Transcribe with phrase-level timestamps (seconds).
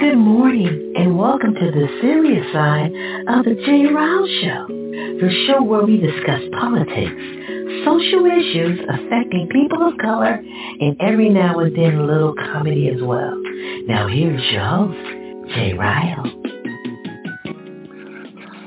[0.00, 2.92] Good morning and welcome to the serious side
[3.26, 7.18] of the Jay Ryle Show, the show where we discuss politics,
[7.84, 13.02] social issues affecting people of color, and every now and then a little comedy as
[13.02, 13.34] well.
[13.88, 16.22] Now here's your host, Jay Ryle.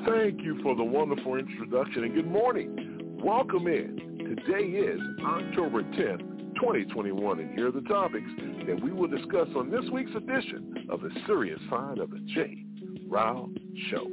[0.05, 3.19] Thank you for the wonderful introduction and good morning.
[3.23, 4.11] Welcome in.
[4.35, 6.30] Today is October 10th,
[6.61, 8.29] 2021, and here are the topics
[8.67, 12.63] that we will discuss on this week's edition of the serious side of the J.
[13.09, 13.49] Ryle
[13.89, 14.07] Show.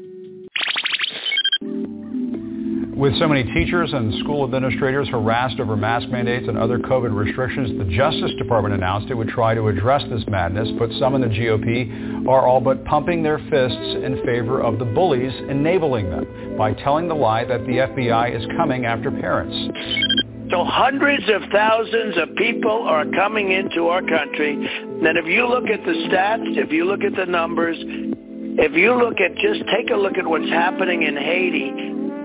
[2.97, 7.79] With so many teachers and school administrators harassed over mask mandates and other COVID restrictions,
[7.79, 11.29] the Justice Department announced it would try to address this madness, but some in the
[11.29, 16.73] GOP are all but pumping their fists in favor of the bullies enabling them by
[16.73, 20.28] telling the lie that the FBI is coming after parents.
[20.51, 24.55] So hundreds of thousands of people are coming into our country.
[24.55, 28.95] And if you look at the stats, if you look at the numbers, if you
[28.95, 31.69] look at just take a look at what's happening in Haiti,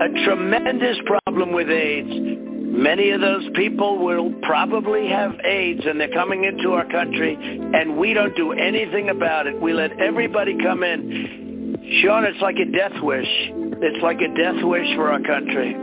[0.00, 2.08] a tremendous problem with AIDS.
[2.10, 7.96] Many of those people will probably have AIDS and they're coming into our country and
[7.98, 9.60] we don't do anything about it.
[9.60, 11.43] We let everybody come in.
[12.00, 13.28] Sean, it's like a death wish.
[13.82, 15.76] It's like a death wish for our country.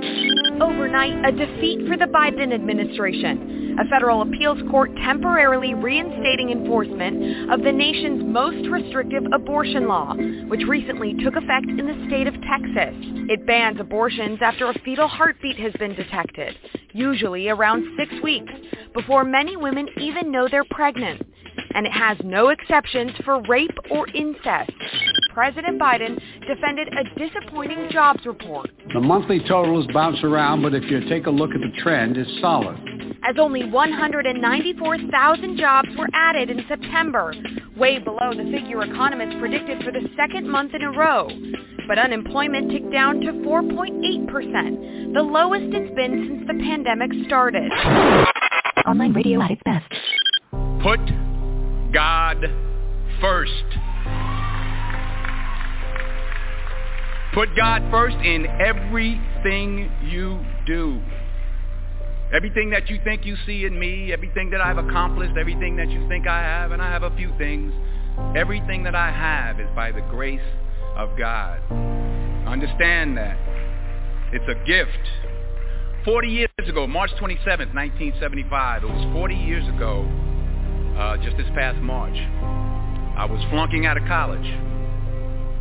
[0.60, 7.62] Overnight, a defeat for the Biden administration a federal appeals court temporarily reinstating enforcement of
[7.62, 10.14] the nation's most restrictive abortion law,
[10.48, 12.96] which recently took effect in the state of Texas.
[13.30, 16.56] It bans abortions after a fetal heartbeat has been detected,
[16.92, 18.52] usually around six weeks,
[18.94, 21.26] before many women even know they're pregnant.
[21.74, 24.72] And it has no exceptions for rape or incest.
[25.34, 28.70] President Biden defended a disappointing jobs report.
[28.94, 32.42] The monthly totals bounce around, but if you take a look at the trend, it's
[32.42, 32.78] solid
[33.24, 37.34] as only 194,000 jobs were added in September,
[37.78, 41.30] way below the figure economists predicted for the second month in a row.
[41.88, 47.72] But unemployment ticked down to 4.8%, the lowest it's been since the pandemic started.
[48.88, 49.92] Online radio at its best.
[50.82, 51.00] Put
[51.94, 52.38] God
[53.20, 53.52] first.
[57.34, 61.02] Put God first in everything you do.
[62.34, 66.08] Everything that you think you see in me, everything that I've accomplished, everything that you
[66.08, 67.74] think I have, and I have a few things,
[68.36, 70.40] everything that I have is by the grace
[70.96, 71.60] of God.
[72.48, 73.38] Understand that.
[74.34, 75.10] It's a gift.
[76.06, 80.10] 40 years ago, March 27th, 1975, it was 40 years ago,
[80.98, 84.46] uh, just this past March, I was flunking out of college.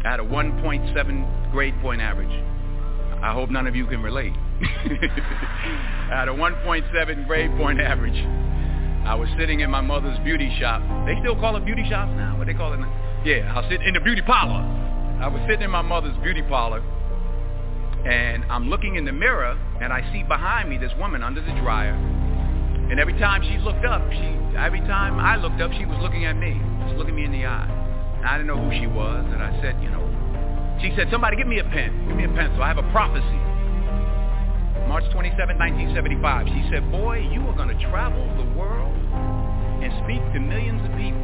[0.05, 2.33] I had a 1.7 grade point average.
[3.23, 4.33] I hope none of you can relate.
[4.63, 8.17] I had a 1.7 grade point average.
[9.05, 10.83] I was sitting in my mother's beauty shop.
[11.07, 12.39] They still call it beauty shops now?
[12.39, 13.23] What they call it now?
[13.25, 14.65] Yeah, I was sitting in the beauty parlor.
[15.21, 16.81] I was sitting in my mother's beauty parlor,
[18.07, 21.53] and I'm looking in the mirror, and I see behind me this woman under the
[21.61, 21.93] dryer.
[22.91, 26.27] And every time she looked up, she every time I looked up, she was looking
[26.27, 27.71] at me, just looking me in the eye.
[28.19, 30.03] And I didn't know who she was, and I said, you know,
[30.83, 32.63] she said, somebody give me a pen, give me a pencil.
[32.63, 33.39] I have a prophecy.
[34.91, 36.51] March 27, 1975.
[36.51, 38.91] She said, boy, you are going to travel the world
[39.79, 41.23] and speak to millions of people.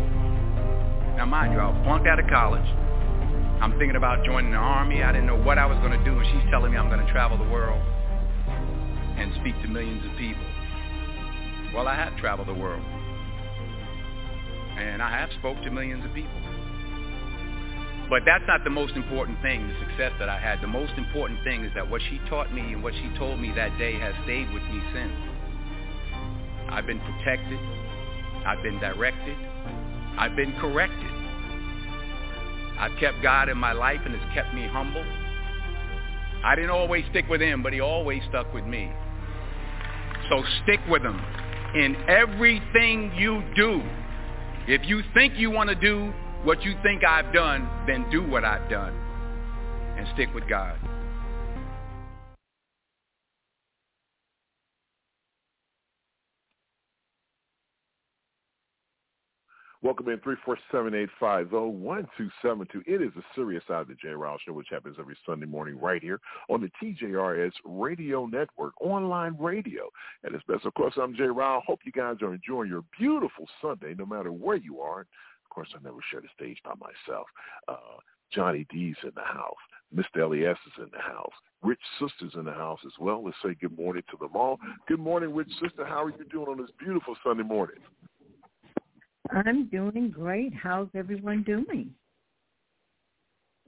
[1.18, 2.68] Now, mind you, I was flunked out of college.
[3.58, 5.02] I'm thinking about joining the army.
[5.02, 7.02] I didn't know what I was going to do, and she's telling me I'm going
[7.04, 7.82] to travel the world
[9.18, 10.45] and speak to millions of people.
[11.76, 12.82] Well, I have traveled the world,
[14.78, 16.40] and I have spoke to millions of people.
[18.08, 20.62] But that's not the most important thing, the success that I had.
[20.62, 23.52] The most important thing is that what she taught me and what she told me
[23.56, 25.12] that day has stayed with me since.
[26.70, 27.60] I've been protected.
[28.46, 29.36] I've been directed.
[30.16, 31.10] I've been corrected.
[32.78, 35.04] I've kept God in my life and it's kept me humble.
[36.42, 38.90] I didn't always stick with him, but he always stuck with me.
[40.30, 41.20] So stick with him
[41.74, 43.82] in everything you do.
[44.66, 46.12] If you think you want to do
[46.44, 48.94] what you think I've done, then do what I've done
[49.96, 50.78] and stick with God.
[59.86, 60.18] Welcome in
[61.22, 62.82] 347-850-1272.
[62.88, 64.08] It is a serious side of the J.
[64.08, 69.36] Rouse Show, which happens every Sunday morning right here on the TJRS Radio Network, online
[69.38, 69.88] radio.
[70.24, 71.26] And it's best, of course, I'm J.
[71.26, 71.62] Ryle.
[71.64, 75.02] Hope you guys are enjoying your beautiful Sunday, no matter where you are.
[75.02, 77.28] Of course, I never share the stage by myself.
[77.68, 78.00] Uh,
[78.32, 79.54] Johnny D's in the house.
[79.94, 80.24] Mr.
[80.24, 81.30] Elias is in the house.
[81.62, 83.24] Rich Sister's in the house as well.
[83.24, 84.58] Let's say good morning to them all.
[84.88, 85.86] Good morning, Rich Sister.
[85.86, 87.76] How are you doing on this beautiful Sunday morning?
[89.30, 90.52] I'm doing great.
[90.54, 91.90] How's everyone doing?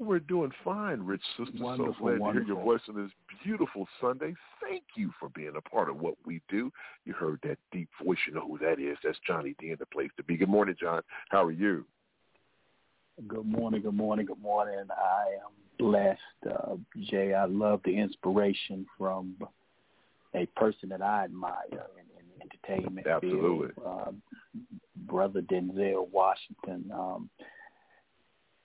[0.00, 1.52] We're doing fine, Rich Sister.
[1.58, 2.32] Wonderful, so glad wonderful.
[2.32, 3.10] to hear your voice on this
[3.42, 4.32] beautiful Sunday.
[4.62, 6.70] Thank you for being a part of what we do.
[7.04, 8.18] You heard that deep voice.
[8.28, 8.96] You know who that is.
[9.02, 10.36] That's Johnny D in the place to be.
[10.36, 11.02] Good morning, John.
[11.30, 11.84] How are you?
[13.26, 14.86] Good morning, good morning, good morning.
[14.90, 16.20] I am blessed.
[16.48, 16.76] Uh,
[17.10, 19.34] Jay, I love the inspiration from
[20.34, 23.68] a person that I admire in, in entertainment Absolutely.
[23.74, 24.10] field, uh,
[24.96, 26.90] Brother Denzel Washington.
[26.92, 27.30] Um,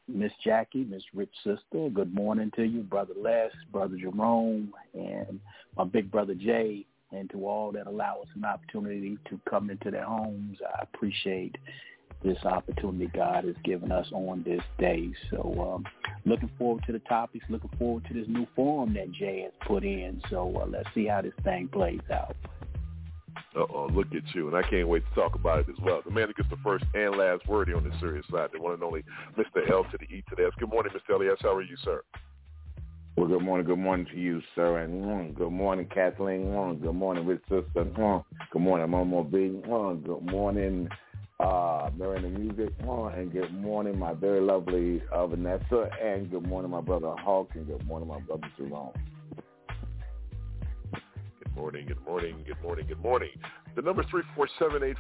[0.08, 5.40] Miss Jackie, Miss Rich Sister, good morning to you, Brother Les, Brother Jerome, and
[5.78, 9.92] my big brother Jay, and to all that allow us an opportunity to come into
[9.92, 10.58] their homes.
[10.62, 11.56] I appreciate
[12.24, 15.10] this opportunity God has given us on this day.
[15.30, 15.86] So um,
[16.26, 19.84] looking forward to the topics, looking forward to this new forum that Jay has put
[19.84, 20.22] in.
[20.30, 22.36] So uh, let's see how this thing plays out.
[23.56, 24.48] Uh-oh, look at you.
[24.48, 26.02] And I can't wait to talk about it as well.
[26.04, 28.60] The man that gets the first and last word here on the serious side, the
[28.60, 29.04] one and only
[29.38, 29.70] Mr.
[29.70, 30.52] L to the E to the S.
[30.60, 31.16] Good morning, Mr.
[31.16, 31.40] Elias.
[31.42, 32.02] How are you, sir?
[33.16, 33.68] Well, good morning.
[33.68, 34.80] Good morning to you, sir.
[34.80, 36.46] And mm, good morning, Kathleen.
[36.48, 37.86] Mm, good morning, Rich Sister.
[37.86, 39.62] Mm, good morning, Momo B.
[39.62, 40.90] Good morning,
[41.40, 42.74] uh, Miranda Music.
[42.80, 45.90] And good morning, my very lovely uh, Vanessa.
[46.04, 47.52] And good morning, my brother Hawk.
[47.54, 48.94] And good morning, my brother Jerome.
[51.54, 53.30] Good morning, good morning, good morning, good morning.
[53.76, 54.08] The number is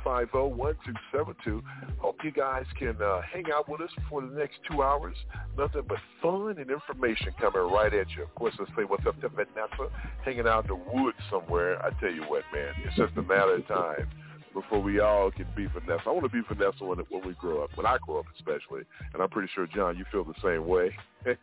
[0.05, 1.63] 347-850-1272.
[1.97, 5.15] Hope you guys can uh, hang out with us for the next two hours.
[5.57, 8.21] Nothing but fun and information coming right at you.
[8.23, 9.89] Of course, let's say what's up to Vanessa,
[10.23, 11.83] hanging out in the woods somewhere.
[11.83, 14.07] I tell you what, man, it's just a matter of time
[14.53, 16.03] before we all can be Vanessa.
[16.05, 18.83] I want to be Vanessa when, when we grow up, when I grow up especially.
[19.13, 20.95] And I'm pretty sure, John, you feel the same way.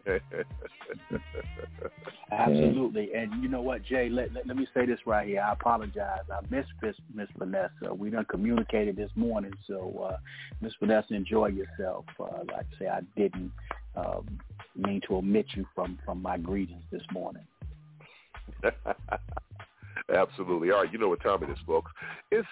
[2.32, 3.10] Absolutely.
[3.14, 5.40] And you know what, Jay, let, let, let me say this right here.
[5.40, 6.20] I apologize.
[6.30, 7.92] I missed Miss, Miss Vanessa.
[7.94, 9.52] We done communicated this morning.
[9.66, 10.18] So, uh,
[10.60, 12.04] Miss Vanessa, enjoy yourself.
[12.18, 13.52] Uh, like I say, I didn't
[13.96, 14.38] um,
[14.76, 17.44] mean to omit you from, from my greetings this morning.
[20.14, 20.70] Absolutely.
[20.70, 21.92] All right, you know what time it is, folks.
[22.30, 22.48] It's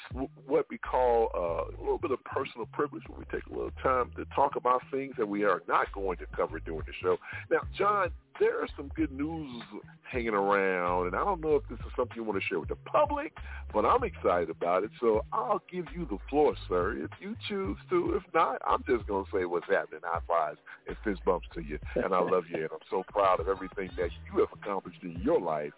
[0.46, 3.72] what we call uh, a little bit of personal privilege when we take a little
[3.82, 7.16] time to talk about things that we are not going to cover during the show.
[7.50, 9.62] Now, John, there is some good news
[10.02, 12.68] hanging around, and I don't know if this is something you want to share with
[12.68, 13.32] the public,
[13.72, 14.90] but I'm excited about it.
[15.00, 18.14] So I'll give you the floor, sir, if you choose to.
[18.14, 20.00] If not, I'm just going to say what's happening.
[20.04, 23.40] High fives and fist bumps to you, and I love you, and I'm so proud
[23.40, 25.72] of everything that you have accomplished in your life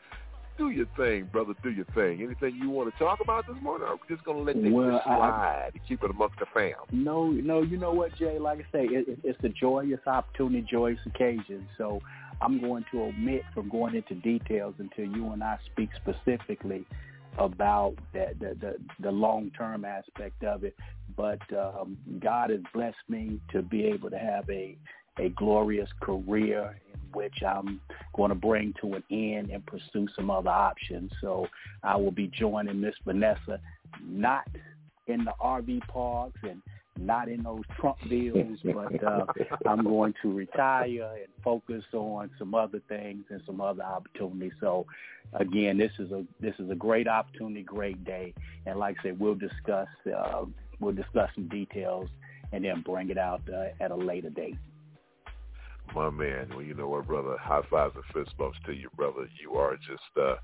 [0.60, 1.54] do your thing, brother.
[1.62, 2.22] Do your thing.
[2.22, 3.88] Anything you want to talk about this morning?
[3.88, 6.46] Or are we just gonna let this Well, I- slide and keep it amongst the
[6.52, 6.74] fam?
[6.92, 8.38] No, no, you know what, Jay?
[8.38, 11.66] Like I say, it, it, it's a joyous opportunity, joyous occasion.
[11.78, 12.00] So
[12.42, 16.84] I'm going to omit from going into details until you and I speak specifically
[17.38, 20.76] about that, the, the, the long-term aspect of it.
[21.16, 24.76] But um, God has blessed me to be able to have a,
[25.18, 27.80] a glorious career in which I'm
[28.14, 31.10] going to bring to an end and pursue some other options.
[31.20, 31.46] So
[31.82, 33.60] I will be joining Miss Vanessa,
[34.04, 34.46] not
[35.06, 36.62] in the RV parks and
[36.98, 39.24] not in those Trump deals, but uh,
[39.66, 44.52] I'm going to retire and focus on some other things and some other opportunities.
[44.60, 44.86] So,
[45.32, 48.34] again, this is a this is a great opportunity, great day,
[48.66, 50.44] and like I said, we'll discuss uh,
[50.78, 52.08] we'll discuss some details
[52.52, 54.56] and then bring it out uh, at a later date.
[55.94, 57.36] My man, well, you know what, brother?
[57.38, 59.28] High fives and fist bumps to you, brother.
[59.42, 60.36] You are just, uh,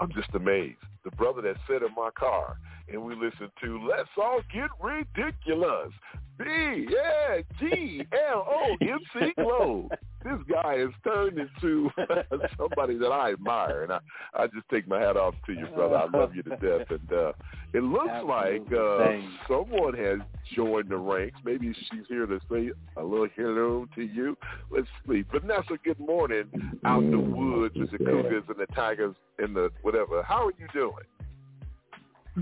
[0.00, 0.78] I'm just amazed.
[1.04, 2.56] The brother that sat in my car
[2.88, 5.92] and we listened to Let's All Get Ridiculous.
[6.38, 9.88] B, yeah, G, L, O, M, C, Glow.
[10.24, 11.90] This guy has turned into
[12.58, 13.98] somebody that I admire, and I,
[14.34, 15.96] I just take my hat off to you, brother.
[15.96, 17.32] I love you to death, and uh,
[17.72, 19.38] it looks like uh, Same.
[19.48, 20.18] someone has
[20.54, 21.38] joined the ranks.
[21.44, 24.36] Maybe she's here to say a little hello to you.
[24.70, 25.24] Let's see.
[25.30, 26.44] Vanessa, good morning.
[26.84, 30.22] Out in the woods with the cougars and the tigers and the whatever.
[30.22, 31.04] How are you doing?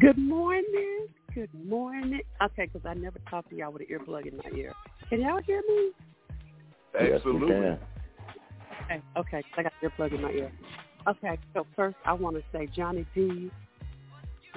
[0.00, 1.08] Good morning.
[1.36, 2.22] Good morning.
[2.42, 4.72] Okay, because I never talk to y'all with an earplug in my ear.
[5.10, 5.90] Can y'all hear me?
[6.98, 7.54] Absolutely.
[7.54, 9.44] Okay, okay.
[9.58, 10.50] I got the earplug in my ear.
[11.06, 13.50] Okay, so first I want to say, Johnny D,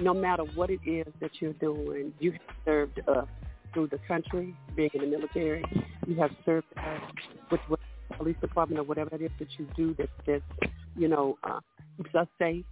[0.00, 3.28] no matter what it is that you're doing, you have served us
[3.74, 5.62] through the country, being in the military.
[6.06, 7.02] You have served us
[7.50, 7.80] with what
[8.16, 10.40] police department or whatever it is that you do that that
[10.96, 11.60] you know uh,
[11.98, 12.64] keeps us safe.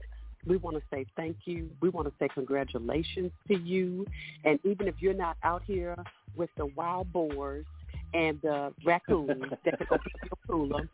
[0.46, 1.70] We want to say thank you.
[1.80, 4.06] We want to say congratulations to you.
[4.44, 5.96] And even if you're not out here
[6.36, 7.66] with the wild boars
[8.14, 10.88] and the raccoons that can open up your cooler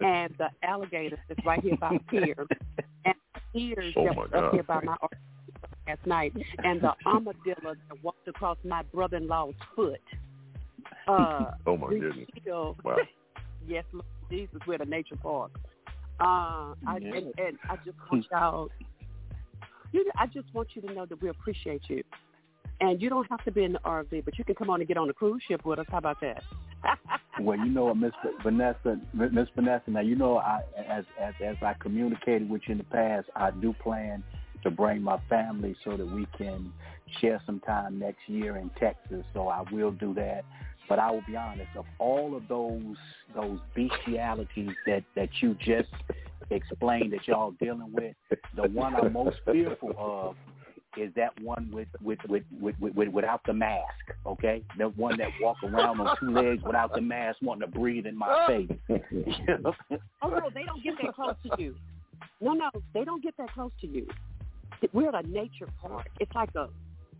[0.00, 2.46] and the alligators that's right here by here
[3.04, 3.14] and
[3.54, 4.44] the ears Oh that was God.
[4.44, 4.96] up here by my
[5.86, 6.32] last night
[6.64, 10.00] and the armadillo that walked across my brother-in-law's foot.
[11.08, 12.28] Uh, Oh my goodness.
[12.40, 12.96] Still, Wow.
[13.66, 15.50] yes, Lord Jesus, we're at a nature park.
[16.20, 17.14] Uh, I, Yeah.
[17.14, 18.70] and, and I just want y'all,
[19.92, 22.02] you know, I just want you to know that we appreciate you.
[22.82, 24.88] And you don't have to be in the RV, but you can come on and
[24.88, 25.86] get on the cruise ship with us.
[25.90, 26.42] How about that?
[27.40, 28.12] Well, you know what, Miss
[28.42, 29.90] Vanessa, Miss Vanessa.
[29.90, 33.50] Now, you know, I as as as I communicated with you in the past, I
[33.50, 34.22] do plan
[34.62, 36.70] to bring my family so that we can
[37.20, 39.24] share some time next year in Texas.
[39.32, 40.44] So I will do that.
[40.90, 42.96] But I will be honest, of all of those
[43.32, 45.88] those bestialities that that you just
[46.50, 48.16] explained that y'all dealing with,
[48.56, 50.34] the one I'm most fearful of
[50.96, 53.86] is that one with with with, with, with, with without the mask,
[54.26, 54.64] okay?
[54.78, 58.18] The one that walk around on two legs without the mask, wanting to breathe in
[58.18, 58.70] my face.
[60.22, 61.76] Oh no, they don't get that close to you.
[62.40, 64.08] No, no, they don't get that close to you.
[64.92, 66.08] We're at a nature park.
[66.18, 66.68] It's like a,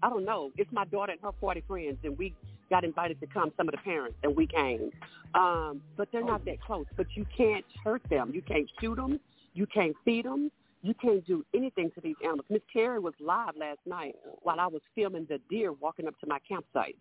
[0.02, 0.50] I don't know.
[0.56, 2.34] It's my daughter and her forty friends, and we
[2.70, 3.52] got invited to come.
[3.56, 4.90] Some of the parents, and we came.
[5.34, 6.86] Um, but they're not that close.
[6.96, 8.30] But you can't hurt them.
[8.32, 9.20] You can't shoot them.
[9.54, 10.50] You can't feed them.
[10.82, 12.46] You can't do anything to these animals.
[12.48, 16.26] Miss Terry was live last night while I was filming the deer walking up to
[16.26, 16.96] my campsite.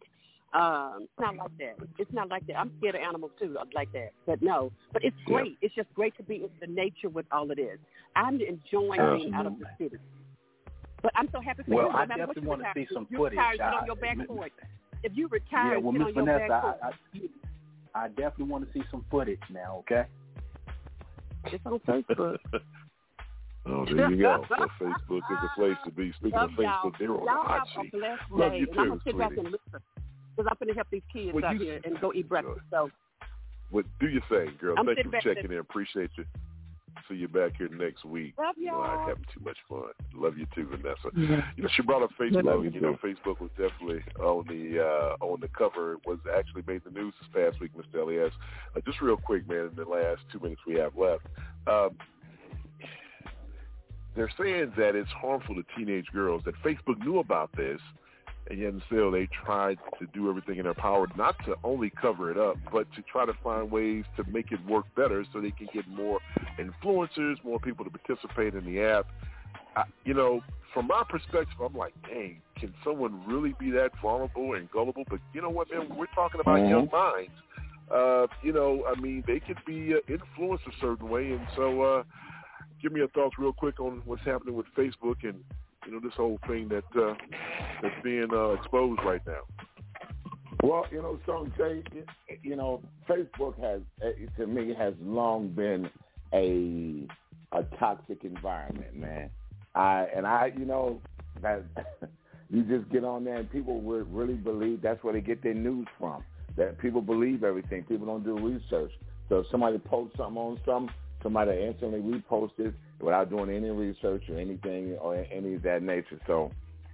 [0.54, 1.76] Um, it's not like that.
[2.00, 2.58] It's not like that.
[2.60, 4.10] I'm scared of animals too, like that.
[4.26, 5.34] But no, but it's Yeah.
[5.36, 5.58] great.
[5.62, 7.80] It's just great to be in the nature with all it is.
[8.16, 9.98] I'm enjoying being out of the city.
[11.02, 11.94] But I'm so happy for Well, you.
[11.94, 13.38] No I definitely wanna see some you footage.
[13.38, 14.52] Get I- on your back Mi- porch.
[15.03, 16.75] If you retire, yeah, well, Miss Vanessa.
[16.84, 16.88] I,
[17.96, 20.06] I, I definitely want to see some footage now, okay?
[21.46, 22.38] It's on Facebook.
[23.65, 24.44] Oh, there you go.
[24.48, 26.12] So Facebook is the place to be.
[26.13, 26.91] Speaking Love of Facebook, y'all.
[26.98, 27.91] they're on the Y'all hot have a seat.
[27.91, 29.60] blessed Love day, you and I'm too, gonna sit back and listen
[30.36, 32.62] because I'm gonna help these kids Well, out you- here and go eat breakfast.
[32.74, 32.91] Uh, so
[33.70, 34.75] Well, do your thing, girl.
[34.77, 35.58] I'm Thank you for checking in.
[35.60, 36.25] Appreciate you.
[37.08, 38.34] See you back here next week.
[38.38, 39.08] love You know, I'm y'all.
[39.10, 39.89] having too much fun.
[40.13, 41.10] Love you too, Vanessa.
[41.15, 41.41] Yeah.
[41.55, 42.43] You know, she brought up Facebook.
[42.43, 45.93] Love and, you know, Facebook was definitely on the uh, on the cover.
[45.93, 48.01] It was actually made the news this past week, Mr.
[48.01, 48.34] Elias.
[48.75, 49.69] Uh, just real quick, man.
[49.69, 51.25] In the last two minutes we have left,
[51.67, 51.96] um,
[54.15, 56.41] they're saying that it's harmful to teenage girls.
[56.46, 57.79] That Facebook knew about this,
[58.50, 61.91] and yet and still they tried to do everything in their power not to only
[62.01, 65.39] cover it up, but to try to find ways to make it work better so
[65.39, 66.19] they can get more
[66.58, 69.08] influencers, more people to participate in the app.
[69.75, 70.41] I, you know,
[70.74, 75.03] from my perspective, I'm like, dang, can someone really be that vulnerable and gullible?
[75.10, 75.88] But you know what, man?
[75.96, 76.69] We're talking about Mhm.
[76.69, 77.34] young minds.
[77.91, 81.81] Uh, you know, I mean, they could be uh, influenced a certain way, and so
[81.81, 82.03] uh,
[82.81, 85.43] give me your thoughts real quick on what's happening with Facebook and
[85.86, 87.14] you know this whole thing that uh,
[87.82, 89.42] that's being uh, exposed right now.
[90.62, 91.84] Well, you know, so Jay,
[92.44, 95.90] you know, Facebook has, eh, to me, has long been
[96.34, 97.08] a
[97.58, 99.30] a toxic environment, man.
[99.76, 101.02] I and I, you know,
[101.42, 101.64] that
[102.50, 105.54] you just get on there and people would really believe that's where they get their
[105.54, 106.24] news from.
[106.58, 107.84] That people believe everything.
[107.84, 108.92] People don't do research.
[109.30, 114.24] So if somebody posts something on something, somebody instantly repost it without doing any research
[114.30, 116.20] or anything or any of that nature.
[116.28, 116.52] So,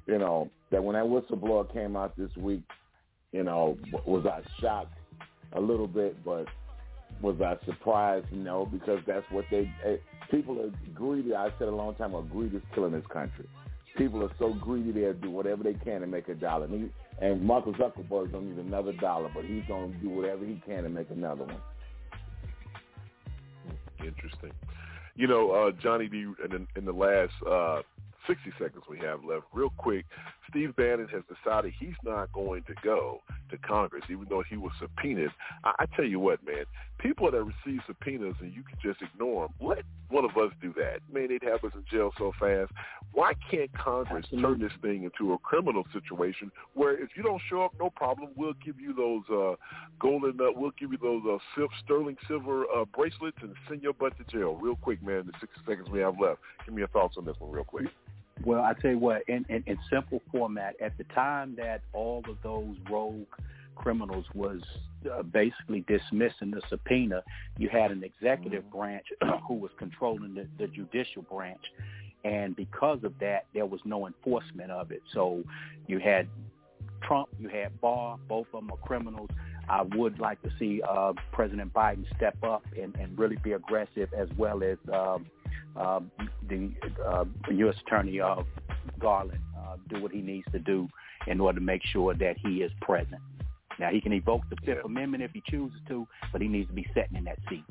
[0.07, 2.63] you know, that when that whistleblower came out this week,
[3.31, 4.97] you know, was I shocked
[5.53, 6.45] a little bit, but
[7.21, 8.27] was I surprised?
[8.31, 9.97] No, because that's what they eh,
[10.31, 11.35] people are greedy.
[11.35, 13.47] I said a long time ago, greed is killing this country.
[13.97, 16.65] People are so greedy they'll do whatever they can to make a dollar.
[16.65, 20.43] And, he, and Mark Zuckerberg don't need another dollar, but he's going to do whatever
[20.45, 21.61] he can to make another one.
[24.05, 24.51] Interesting.
[25.15, 26.25] You know, uh, Johnny D.
[26.43, 27.81] In, in the last uh,
[28.27, 30.05] 60 seconds we have left, real quick,
[30.49, 34.71] Steve Bannon has decided he's not going to go to Congress, even though he was
[34.79, 35.29] subpoenaed.
[35.63, 36.65] I, I tell you what, man,
[36.97, 40.73] people that receive subpoenas and you can just ignore them, let one of us do
[40.73, 40.99] that.
[41.11, 42.71] Man, they'd have us in jail so fast.
[43.13, 47.63] Why can't Congress turn this thing into a criminal situation where if you don't show
[47.63, 49.55] up, no problem, we'll give you those uh,
[49.99, 53.93] golden, uh, we'll give you those uh, sil- sterling silver uh, bracelets and send your
[53.93, 54.55] butt to jail.
[54.55, 56.39] Real quick, man, the 60 seconds we have left.
[56.65, 57.87] Give me your thoughts on this one real quick.
[58.43, 62.23] Well, I tell you what, in, in, in simple format, at the time that all
[62.29, 63.25] of those rogue
[63.75, 64.61] criminals was
[65.11, 67.23] uh, basically dismissing the subpoena,
[67.57, 69.05] you had an executive branch
[69.47, 71.61] who was controlling the, the judicial branch.
[72.23, 75.03] And because of that, there was no enforcement of it.
[75.13, 75.43] So
[75.87, 76.27] you had
[77.03, 78.17] Trump, you had Barr.
[78.27, 79.29] Both of them are criminals.
[79.69, 84.09] I would like to see uh, President Biden step up and, and really be aggressive,
[84.13, 85.27] as well as um,
[85.75, 85.99] uh,
[86.47, 86.71] the
[87.05, 87.75] uh, U.S.
[87.85, 88.43] Attorney uh,
[88.99, 90.87] Garland uh, do what he needs to do
[91.27, 93.21] in order to make sure that he is present.
[93.79, 94.85] Now he can evoke the Fifth yeah.
[94.85, 97.63] Amendment if he chooses to, but he needs to be sitting in that seat.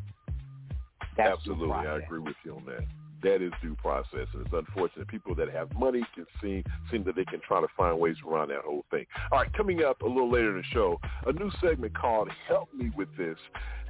[1.17, 2.85] That's Absolutely, I agree with you on that.
[3.23, 5.09] That is due process, and it's unfortunate.
[5.09, 8.49] People that have money can seem seem that they can try to find ways around
[8.49, 9.07] that whole thing.
[9.33, 12.69] All right, coming up a little later in the show, a new segment called "Help
[12.75, 13.39] Me with This."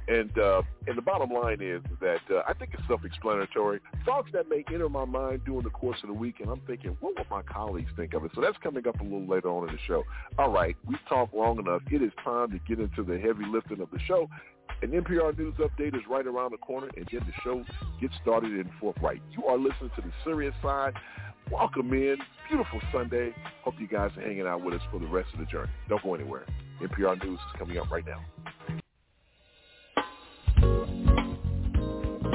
[0.07, 3.79] And uh, and the bottom line is that uh, I think it's self-explanatory.
[4.05, 6.95] Thoughts that may enter my mind during the course of the week, and I'm thinking,
[6.99, 8.31] what will my colleagues think of it?
[8.35, 10.03] So that's coming up a little later on in the show.
[10.37, 11.81] All right, we've talked long enough.
[11.89, 14.29] It is time to get into the heavy lifting of the show.
[14.83, 17.63] An NPR News update is right around the corner, and then the show
[17.99, 19.21] gets started in forthright.
[19.31, 20.93] You are listening to the serious side.
[21.51, 22.17] Welcome in.
[22.47, 23.33] Beautiful Sunday.
[23.63, 25.71] Hope you guys are hanging out with us for the rest of the journey.
[25.89, 26.45] Don't go anywhere.
[26.81, 28.23] NPR News is coming up right now.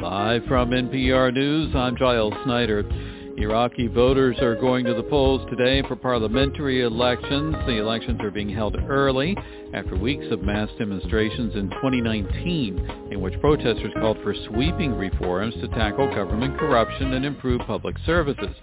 [0.02, 2.88] Live from NPR News, I'm Giles Snyder.
[3.36, 7.54] Iraqi voters are going to the polls today for parliamentary elections.
[7.66, 9.36] The elections are being held early
[9.74, 15.68] after weeks of mass demonstrations in 2019 in which protesters called for sweeping reforms to
[15.68, 18.56] tackle government corruption and improve public services.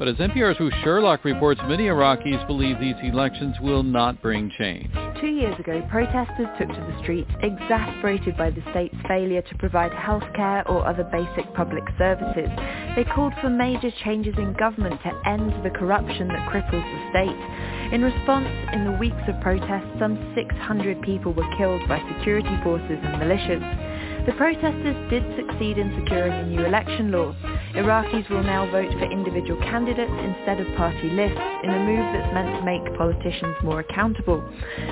[0.00, 4.90] But as NPR's Ruth Sherlock reports, many Iraqis believe these elections will not bring change.
[5.20, 9.92] Two years ago, protesters took to the streets exasperated by the state's failure to provide
[9.92, 12.48] health care or other basic public services.
[12.96, 17.92] They called for major changes in government to end the corruption that cripples the state.
[17.92, 22.96] In response, in the weeks of protests, some 600 people were killed by security forces
[23.04, 23.89] and militias.
[24.26, 27.34] The protesters did succeed in securing a new election law.
[27.74, 32.34] Iraqis will now vote for individual candidates instead of party lists in a move that's
[32.34, 34.44] meant to make politicians more accountable.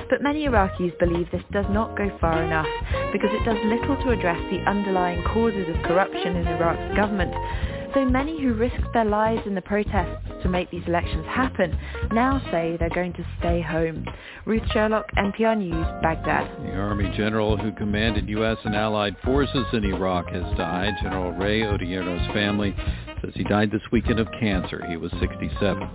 [0.09, 2.67] But many Iraqis believe this does not go far enough
[3.13, 7.33] because it does little to address the underlying causes of corruption in Iraq's government
[7.93, 11.77] so many who risked their lives in the protests to make these elections happen
[12.11, 14.05] now say they're going to stay home.
[14.45, 16.49] Ruth Sherlock, NPR News, Baghdad.
[16.63, 18.57] The Army general who commanded U.S.
[18.63, 20.93] and allied forces in Iraq has died.
[21.01, 22.75] General Ray Odierno's family
[23.21, 24.85] says he died this weekend of cancer.
[24.87, 25.89] He was 67.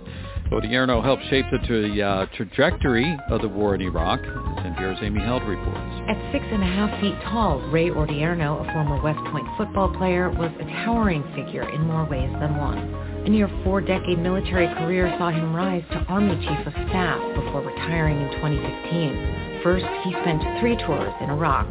[0.51, 5.19] Odierno helped shape the tra- uh, trajectory of the war in Iraq, as NPR's Amy
[5.21, 5.79] Held reports.
[6.07, 10.29] At six and a half feet tall, Ray Odierno, a former West Point football player,
[10.29, 12.77] was a towering figure in more ways than one.
[13.25, 18.21] A near four-decade military career saw him rise to Army Chief of Staff before retiring
[18.21, 19.61] in 2015.
[19.63, 21.65] First, he spent three tours in Iraq,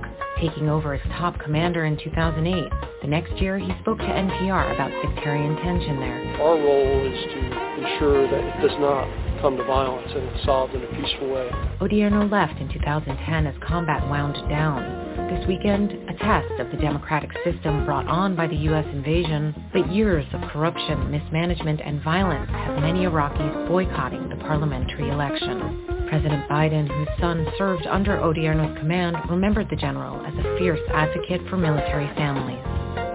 [0.48, 2.70] taking over as top commander in 2008.
[3.00, 6.20] The next year, he spoke to NPR about sectarian tension there.
[6.42, 7.38] Our role is to
[7.80, 9.08] ensure that it does not
[9.40, 11.48] come to violence and it's solved in a peaceful way.
[11.80, 15.04] Odierno left in 2010 as combat wound down.
[15.28, 18.86] This weekend, a test of the democratic system brought on by the U.S.
[18.92, 26.03] invasion, but years of corruption, mismanagement, and violence have many Iraqis boycotting the parliamentary election.
[26.14, 31.40] President Biden, whose son served under Odierno's command, remembered the general as a fierce advocate
[31.50, 32.62] for military families.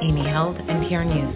[0.01, 1.33] Amy Held, NPR News.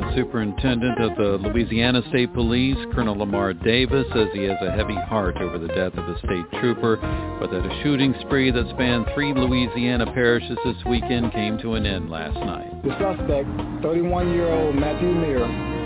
[0.00, 4.94] The superintendent of the Louisiana State Police, Colonel Lamar Davis, says he has a heavy
[4.94, 6.96] heart over the death of a state trooper,
[7.38, 11.84] but that a shooting spree that spanned three Louisiana parishes this weekend came to an
[11.84, 12.82] end last night.
[12.84, 13.48] The suspect,
[13.84, 15.81] 31-year-old Matthew Mire,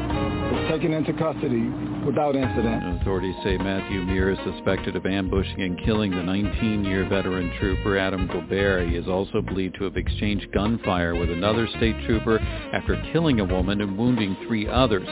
[0.52, 1.68] was taken into custody
[2.04, 3.00] without incident.
[3.00, 8.26] Authorities say Matthew Mire is suspected of ambushing and killing the 19-year veteran trooper Adam
[8.26, 8.88] Gobert.
[8.88, 13.44] He is also believed to have exchanged gunfire with another state trooper after killing a
[13.44, 15.08] woman and wounding three others.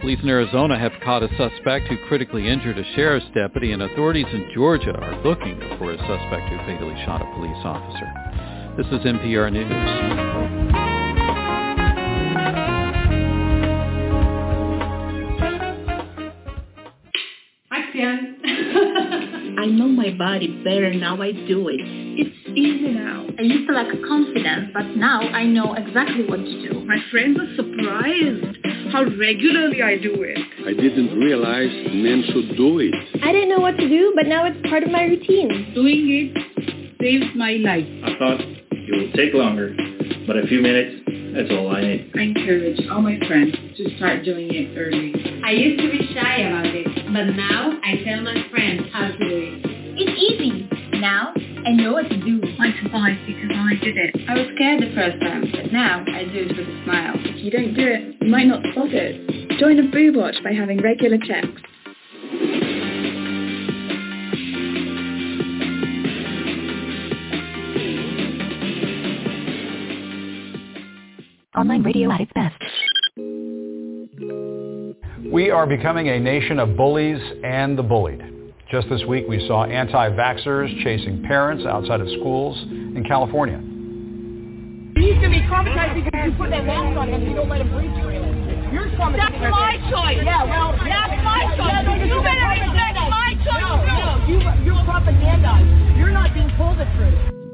[0.00, 4.26] Police in Arizona have caught a suspect who critically injured a sheriff's deputy, and authorities
[4.32, 8.76] in Georgia are looking for a suspect who fatally shot a police officer.
[8.76, 10.65] This is NPR News.
[19.58, 21.80] I know my body better now I do it.
[21.80, 23.26] It's easy now.
[23.38, 26.84] I used to lack confidence, but now I know exactly what to do.
[26.84, 28.58] My friends are surprised
[28.92, 30.38] how regularly I do it.
[30.66, 32.94] I didn't realize men should do it.
[33.22, 35.72] I didn't know what to do, but now it's part of my routine.
[35.74, 37.86] Doing it saves my life.
[38.04, 39.74] I thought it would take longer,
[40.26, 41.02] but a few minutes,
[41.34, 42.12] that's all I need.
[42.14, 45.12] I encourage all my friends to start doing it early.
[45.44, 46.85] I used to be shy about it,
[47.16, 49.64] but now I tell my friends how to do it.
[49.96, 50.68] It's easy.
[51.00, 51.32] Now
[51.64, 52.42] I know what to do.
[52.60, 54.14] I survived because I did it.
[54.28, 57.14] I was scared the first time, but now I do it with a smile.
[57.16, 59.58] If you don't do it, you might not spot it.
[59.58, 61.48] Join a boo watch by having regular checks.
[71.56, 72.60] Online radio at its best.
[75.32, 78.22] We are becoming a nation of bullies and the bullied.
[78.70, 83.58] Just this week, we saw anti-vaxxers chasing parents outside of schools in California.
[84.94, 87.48] He's going to be traumatized because you put that mask on him and you don't
[87.48, 88.72] let him breathe through it.
[88.72, 89.34] You're traumatized.
[89.34, 90.22] That's my choice.
[90.22, 91.74] Yeah, well, that's my choice.
[91.74, 93.98] Yeah, no, you better respect my choice no, too.
[93.98, 95.98] No, you, you're propagandized.
[95.98, 97.45] You're not being told the truth.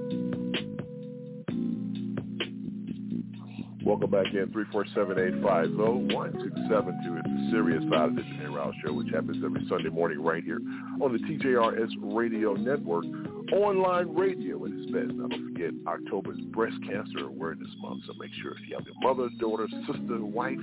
[3.85, 6.15] Welcome back in, 347-850-1272.
[6.31, 10.45] It's the serious side of the Janae Rouse Show, which happens every Sunday morning right
[10.45, 10.61] here
[11.01, 13.05] on the TJRS Radio Network,
[13.53, 15.13] online radio at its best.
[15.15, 18.87] Now, don't forget, October is Breast Cancer Awareness Month, so make sure if you have
[18.87, 20.59] your mother, daughter, sister, wife,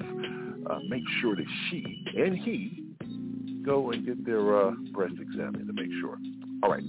[0.69, 1.84] uh, make sure that she
[2.15, 2.84] and he
[3.65, 6.17] go and get their uh, breast examined to make sure.
[6.63, 6.84] All right.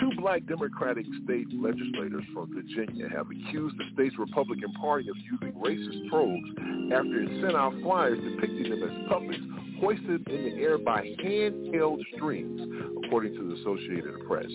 [0.00, 5.52] Two black Democratic state legislators from Virginia have accused the state's Republican Party of using
[5.60, 6.44] racist trolls
[6.92, 9.40] after it sent out flyers depicting them as puppets
[9.80, 12.60] hoisted in the air by handheld strings,
[13.04, 14.50] according to the Associated Press.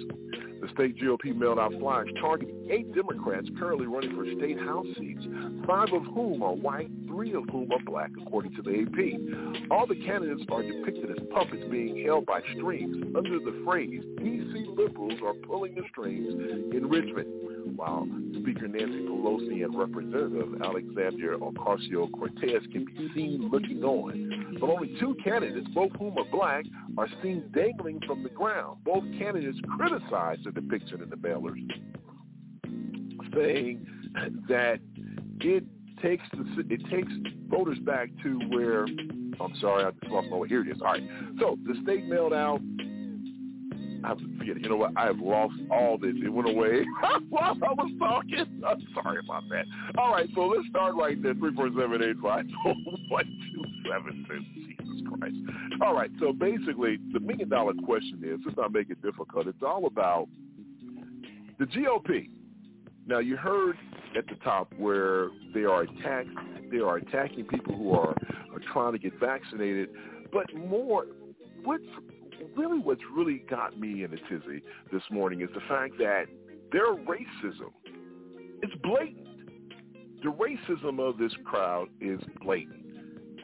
[0.63, 5.25] The state GOP mailed out flyers targeting eight Democrats currently running for state House seats,
[5.67, 9.69] five of whom are white, three of whom are black, according to the AP.
[9.71, 14.65] All the candidates are depicted as puppets being held by strings under the phrase, D.C.
[14.77, 18.07] liberals are pulling the strings in Richmond, while
[18.39, 24.57] Speaker Nancy Pelosi and Representative Alexandria Ocasio-Cortez can be seen looking on.
[24.59, 26.65] But only two candidates, both whom are black,
[26.97, 28.79] are seen dangling from the ground.
[28.83, 31.59] Both candidates criticized the depiction in the mailers,
[33.33, 33.85] saying
[34.47, 34.79] that
[35.39, 35.63] it
[36.01, 37.11] takes the, it takes
[37.49, 38.85] voters back to where
[39.39, 40.47] I'm sorry, I just lost my way.
[40.47, 40.81] Here it is.
[40.81, 41.03] All right.
[41.39, 42.61] So the state mailed out
[44.03, 44.59] I have to forget.
[44.59, 44.91] You know what?
[44.97, 46.13] I have lost all this.
[46.23, 46.85] It went away
[47.29, 48.61] while I was talking.
[48.65, 49.65] I'm sorry about that.
[49.97, 51.33] All right, so let's start right there.
[51.33, 52.73] Three four seven eight five oh,
[53.09, 54.75] one two seven two.
[54.83, 55.35] Jesus Christ.
[55.81, 59.47] All right, so basically, the million dollar question is, let's not make it difficult.
[59.47, 60.27] It's all about
[61.59, 62.29] the GOP.
[63.05, 63.77] Now, you heard
[64.17, 66.29] at the top where they are attacked.
[66.71, 69.89] They are attacking people who are, are trying to get vaccinated,
[70.31, 71.05] but more.
[71.63, 71.83] What's
[72.55, 76.25] really what's really got me in a tizzy this morning is the fact that
[76.71, 77.71] their racism
[78.61, 79.27] is blatant.
[80.23, 82.79] The racism of this crowd is blatant.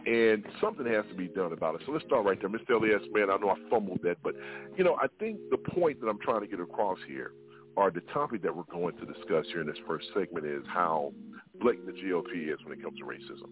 [0.06, 1.82] And something has to be done about it.
[1.86, 2.50] So let's start right there.
[2.50, 2.82] Mr.
[2.82, 4.34] Elias, man, I know I fumbled that, but,
[4.78, 7.34] you know, I think the point that I'm trying to get across here,
[7.76, 11.14] or the topic that we're going to discuss here in this first segment is how
[11.62, 13.50] blatant the GOP is when it comes to racism.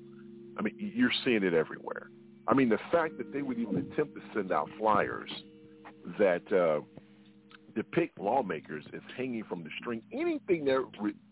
[0.58, 2.10] I mean, you're seeing it everywhere.
[2.48, 5.30] I mean, the fact that they would even attempt to send out flyers
[6.20, 6.82] that uh,
[7.76, 10.84] depict lawmakers as hanging from the string, anything that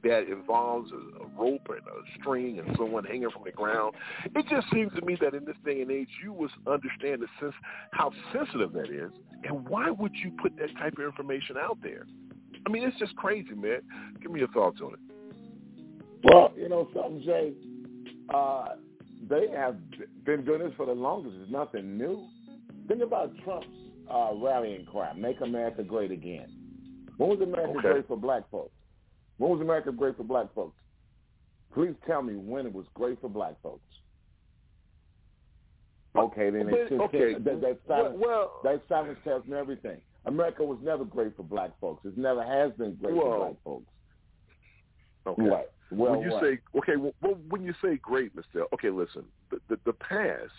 [0.04, 4.46] that involves a, a rope and a string and someone hanging from the ground, it
[4.50, 7.54] just seems to me that in this day and age, you would understand the sense
[7.92, 9.12] how sensitive that is,
[9.44, 12.06] and why would you put that type of information out there?
[12.66, 13.82] I mean, it's just crazy, man.
[14.22, 15.00] Give me your thoughts on it.
[16.24, 17.54] Well, you know something, Jay.
[18.34, 18.70] Uh,
[19.30, 19.78] they have
[20.26, 21.36] been doing this for the longest.
[21.42, 22.28] It's nothing new.
[22.88, 23.68] Think about Trump's
[24.10, 26.48] uh, rallying cry, "Make America Great Again."
[27.18, 27.82] When was America Okay.
[27.94, 28.74] great for black folks?
[29.38, 30.78] When was America great for black folks?
[31.74, 33.82] Please tell me when it was great for black folks.
[36.16, 40.00] Okay, then But- it should okay, that, that silence, well- that silence tells me everything.
[40.26, 42.06] America was never great for black folks.
[42.06, 43.92] It never has been great for Well, black folks.
[45.28, 45.42] Okay.
[45.50, 45.68] Right.
[45.92, 46.44] Well, when you what?
[46.44, 47.14] say okay, well,
[47.50, 50.52] when you say great, Mister, okay, listen, the, the the past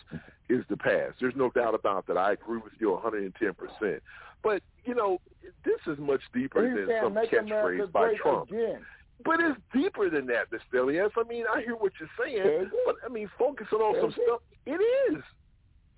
[0.49, 1.16] is the past.
[1.20, 2.16] There's no doubt about that.
[2.16, 3.55] I agree with you 110.
[3.55, 4.03] percent
[4.42, 5.20] But you know,
[5.64, 8.51] this is much deeper He's than some "Make America catchphrase by Trump.
[8.51, 8.81] again."
[9.25, 10.81] But it's deeper than that, Mr.
[10.83, 11.11] Elias.
[11.16, 14.20] I mean, I hear what you're saying, but I mean, focusing on some it?
[14.27, 14.40] stuff.
[14.66, 14.81] It
[15.12, 15.22] is.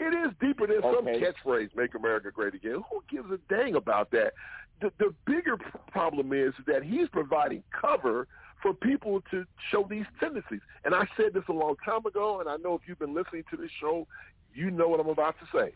[0.00, 1.20] It is deeper than some Okay.
[1.20, 4.34] catchphrase, "Make America Great Again." Who gives a dang about that?
[4.80, 5.56] The, the bigger
[5.90, 8.28] problem is that he's providing cover
[8.62, 10.60] for people to show these tendencies.
[10.84, 13.44] And I said this a long time ago, and I know if you've been listening
[13.50, 14.06] to this show,
[14.54, 15.72] you know what I'm about to say.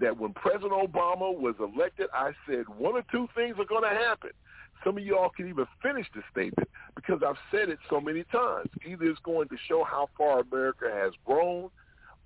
[0.00, 3.96] That when President Obama was elected, I said one or two things are going to
[3.96, 4.30] happen.
[4.82, 8.68] Some of y'all can even finish the statement because I've said it so many times.
[8.84, 11.70] Either it's going to show how far America has grown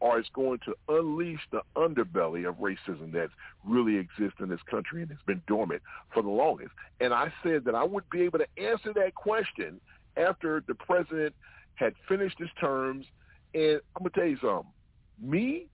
[0.01, 3.31] or it's going to unleash the underbelly of racism that
[3.67, 5.83] really exists in this country and has been dormant
[6.13, 6.71] for the longest.
[7.01, 9.81] And I said that I would be able to answer that question
[10.17, 11.35] after the president
[11.75, 13.07] had finished his terms.
[13.55, 14.73] And I'm going to tell you something.
[15.21, 15.67] Me,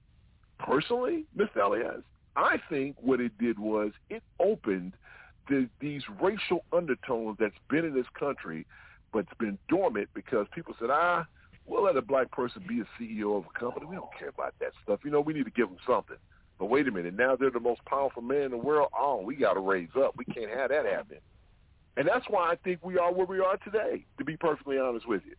[0.58, 1.64] personally, Mr.
[1.64, 2.02] Elias,
[2.36, 4.94] I think what it did was it opened
[5.48, 8.66] the, these racial undertones that's been in this country,
[9.12, 11.26] but it's been dormant because people said, ah,
[11.66, 13.86] We'll let a black person be a CEO of a company.
[13.86, 15.00] We don't care about that stuff.
[15.04, 16.16] You know, we need to give them something.
[16.58, 18.90] But wait a minute, now they're the most powerful man in the world.
[18.96, 20.14] Oh, we got to raise up.
[20.16, 21.18] We can't have that happen.
[21.96, 25.08] And that's why I think we are where we are today, to be perfectly honest
[25.08, 25.34] with you.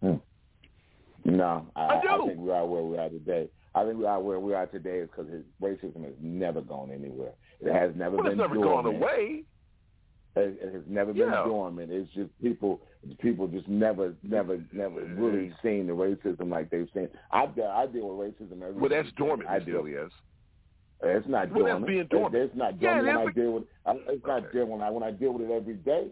[0.00, 0.16] Hmm.
[1.36, 2.08] No, I, I, do.
[2.08, 3.48] I think we are where we are today.
[3.74, 6.90] I think we are where we are today is because his racism has never gone
[6.90, 7.32] anywhere.
[7.60, 8.84] It has never well, been it's never dormant.
[8.84, 9.42] gone away.
[10.36, 11.24] It, it has never Yeah.
[11.42, 11.90] been dormant.
[11.92, 12.80] It's just people,
[13.20, 17.08] people just never, never, never really seen the racism like they've seen.
[17.32, 19.80] I, I deal with racism every Well, that's dormant, I deal.
[19.80, 20.12] Elias.
[21.02, 21.86] It's not Well, that's dormant.
[21.86, 22.34] being dormant.
[22.34, 23.64] It's not Yeah, dormant when that's I deal with.
[23.86, 26.08] I, it's not dormant when I when I deal with it every day.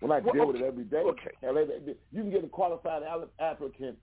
[0.00, 1.30] When I Well, deal with it every day, Okay.
[1.42, 3.98] hell, they- they- you can get a qualified al- applicant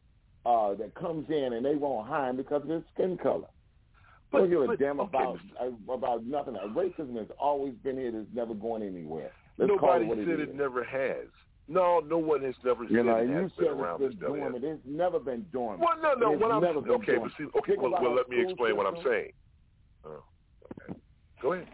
[0.46, 3.48] uh, that comes in and they won't hire him because of his skin color.
[4.34, 6.56] But- don't give a but- damn okay, about uh, about nothing.
[6.56, 8.12] Uh, Racism has always been here.
[8.13, 9.32] It's never going anywhere.
[9.58, 11.28] Let's Nobody it said it it, never has.
[11.67, 14.28] No, no one has never You said know, it has said been around, it's been
[14.28, 14.63] dormant.
[14.65, 15.82] It's never been dormant.
[15.82, 16.34] Well, no, no.
[16.34, 19.32] It's What I'm okay, but see, okay, well, well let me explain what I'm saying.
[20.04, 20.24] Oh,
[20.82, 21.00] okay.
[21.41, 21.67] Go ahead.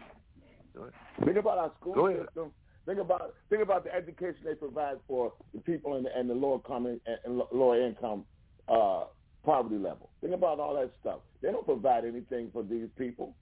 [0.76, 0.92] Go ahead.
[1.24, 2.52] Think about our school system.
[2.86, 6.34] Think about think about the education they provide for the people in the, and the
[6.34, 8.24] lower income and lower income
[8.68, 9.04] uh,
[9.44, 10.10] poverty level.
[10.20, 11.20] Think about all that stuff.
[11.42, 13.34] They don't provide anything for these people.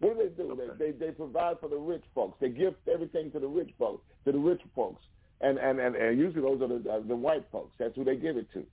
[0.00, 0.58] What do they do?
[0.78, 2.36] They, they they provide for the rich folks.
[2.40, 5.02] They give everything to the rich folks, to the rich folks,
[5.40, 7.74] and and and, and usually those are the uh, the white folks.
[7.78, 8.64] That's who they give it to.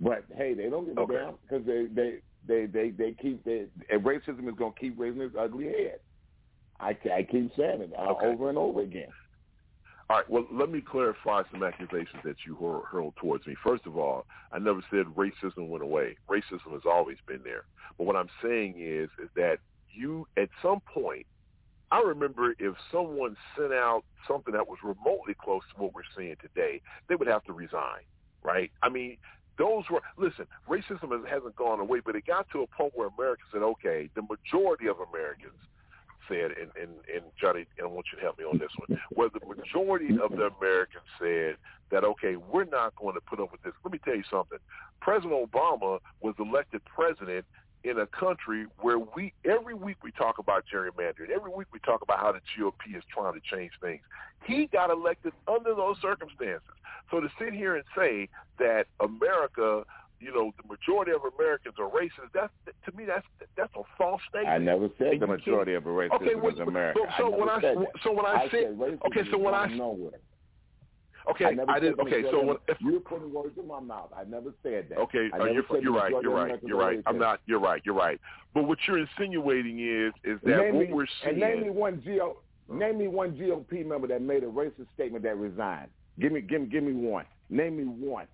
[0.00, 1.14] But hey, they don't give a Okay.
[1.14, 4.98] damn because they they they they they keep they, and racism is going to keep
[4.98, 6.00] raising its ugly head.
[6.80, 8.26] I, I keep saying it uh, Okay.
[8.26, 9.08] over and over again.
[10.10, 10.28] All right.
[10.28, 13.54] Well, let me clarify some accusations that you hur- hurled towards me.
[13.62, 16.16] First of all, I never said racism went away.
[16.28, 17.64] Racism has always been there.
[17.96, 19.58] But what I'm saying is, is that
[19.94, 21.26] you, at some point,
[21.90, 26.36] I remember if someone sent out something that was remotely close to what we're seeing
[26.40, 28.00] today, they would have to resign,
[28.42, 28.70] right?
[28.82, 29.18] I mean,
[29.58, 30.46] those were listen.
[30.68, 34.08] Racism has- hasn't gone away, but it got to a point where America said, okay,
[34.14, 35.60] the majority of Americans
[36.32, 38.98] said, and, and, and Johnny, and I want you to help me on this one,
[39.10, 41.56] where the majority of the Americans said
[41.90, 43.72] that, okay, we're not going to put up with this.
[43.84, 44.58] Let me tell you something.
[45.00, 47.44] President Obama was elected president
[47.84, 51.30] in a country where we, every week we talk about gerrymandering.
[51.34, 54.02] Every week we talk about how the GOP is trying to change things.
[54.44, 56.62] He got elected under those circumstances.
[57.10, 59.84] So to sit here and say that America
[60.22, 62.30] you know, the majority of Americans are racist.
[62.32, 62.52] That's
[62.86, 64.48] to me, that's that's a false statement.
[64.54, 67.00] I never said the majority of racism Okay, well, is America.
[67.02, 67.86] so- so I when I- said that.
[68.02, 70.18] so when I said- racism okay, so when I- nowhere.
[71.30, 71.96] Okay, I, never I did.
[71.96, 74.10] the Okay, so when, if, you're putting words in my mouth.
[74.16, 74.98] I never said that.
[74.98, 76.10] okay, I uh, you're said you're right.
[76.20, 76.60] You're right.
[76.64, 77.00] You're right.
[77.06, 77.40] I'm not.
[77.46, 77.80] You're right.
[77.84, 78.20] You're right.
[78.54, 81.74] But what you're insinuating is is that name what me, we're and name me seeing.
[81.76, 82.02] one
[82.68, 85.90] name me one GOP member that made a racist statement that resigned.
[86.18, 87.24] Give me, give me, give me one.
[87.50, 88.26] Name me one.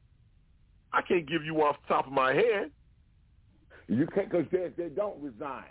[0.92, 2.70] I can't give you off the top of my head.
[3.88, 5.70] You can't because they they don't resign.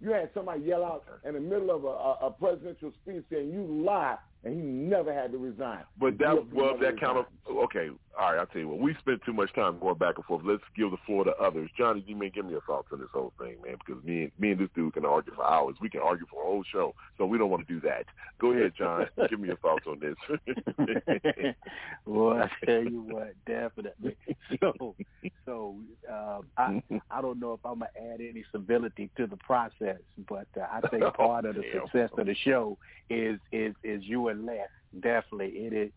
[0.00, 3.52] You had somebody yell out in the middle of a, a, a presidential speech saying
[3.52, 5.80] you lie, and he never had to resign.
[5.98, 7.26] But that GOP well, that kind of
[7.64, 7.90] okay.
[8.16, 8.78] All right, I'll tell you what.
[8.78, 10.42] We spent too much time going back and forth.
[10.44, 11.68] Let's give the floor to others.
[11.76, 14.32] Johnny, you may give me your thoughts on this whole thing, man, because me and
[14.38, 15.74] me and this dude can argue for hours.
[15.80, 18.04] We can argue for a whole show, so we don't want to do that.
[18.38, 19.06] Go ahead, John.
[19.28, 20.14] give me your thoughts on this.
[22.06, 24.16] well, I tell you what, definitely.
[24.60, 24.94] So,
[25.46, 25.74] so
[26.10, 30.46] uh, I I don't know if I'm gonna add any civility to the process, but
[30.56, 32.78] uh, I think part of the success of the show
[33.10, 34.68] is is is you and Les.
[35.00, 35.90] Definitely, it is.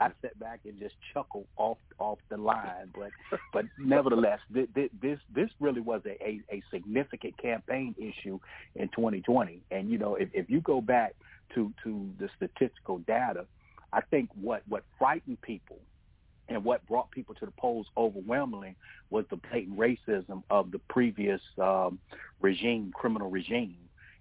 [0.00, 3.10] I sat back and just chuckled off off the line, but
[3.52, 4.68] but nevertheless, this
[5.00, 8.38] this this really was a, a, a significant campaign issue
[8.76, 9.60] in 2020.
[9.70, 11.16] And you know, if, if you go back
[11.54, 13.46] to to the statistical data,
[13.92, 15.78] I think what what frightened people
[16.48, 18.76] and what brought people to the polls overwhelmingly
[19.10, 21.98] was the blatant racism of the previous um,
[22.40, 23.76] regime, criminal regime,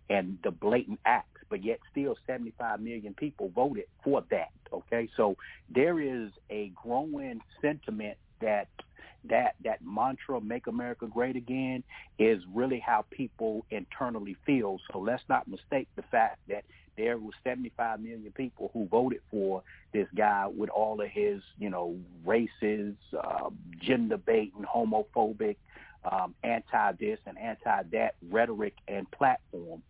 [0.09, 1.36] and the blatant acts.
[1.49, 4.49] But yet, still, 75 million people voted for that.
[4.73, 5.35] Okay, so
[5.73, 8.67] there is a growing sentiment that
[9.29, 11.83] that that mantra "Make America Great Again"
[12.19, 14.79] is really how people internally feel.
[14.91, 16.63] So let's not mistake the fact that
[16.97, 19.61] there was 75 million people who voted for
[19.93, 25.57] this guy with all of his, you know, racist, uh, gender baiting, homophobic,
[26.11, 29.81] um, anti-this and anti-that rhetoric and platform.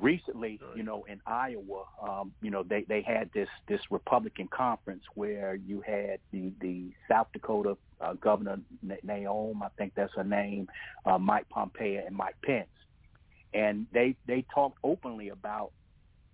[0.00, 5.02] Recently, you know, in Iowa, um, you know, they, they had this, this Republican conference
[5.14, 10.24] where you had the, the South Dakota uh, Governor Na- Naomi, I think that's her
[10.24, 10.68] name,
[11.04, 12.68] uh, Mike Pompeo and Mike Pence.
[13.54, 15.72] And they, they talked openly about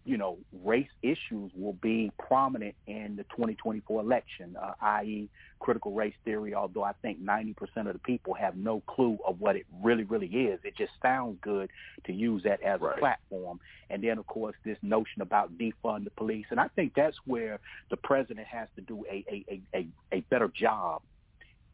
[0.08, 5.28] you know, race issues will be prominent in the 2024 election, uh, i.e.,
[5.60, 6.54] critical race theory.
[6.54, 7.54] Although I think 90%
[7.86, 10.60] of the people have no clue of what it really, really is.
[10.64, 11.68] It just sounds good
[12.04, 12.96] to use that as right.
[12.96, 13.60] a platform.
[13.90, 16.46] And then, of course, this notion about defund the police.
[16.50, 20.48] And I think that's where the president has to do a a, a, a better
[20.48, 21.02] job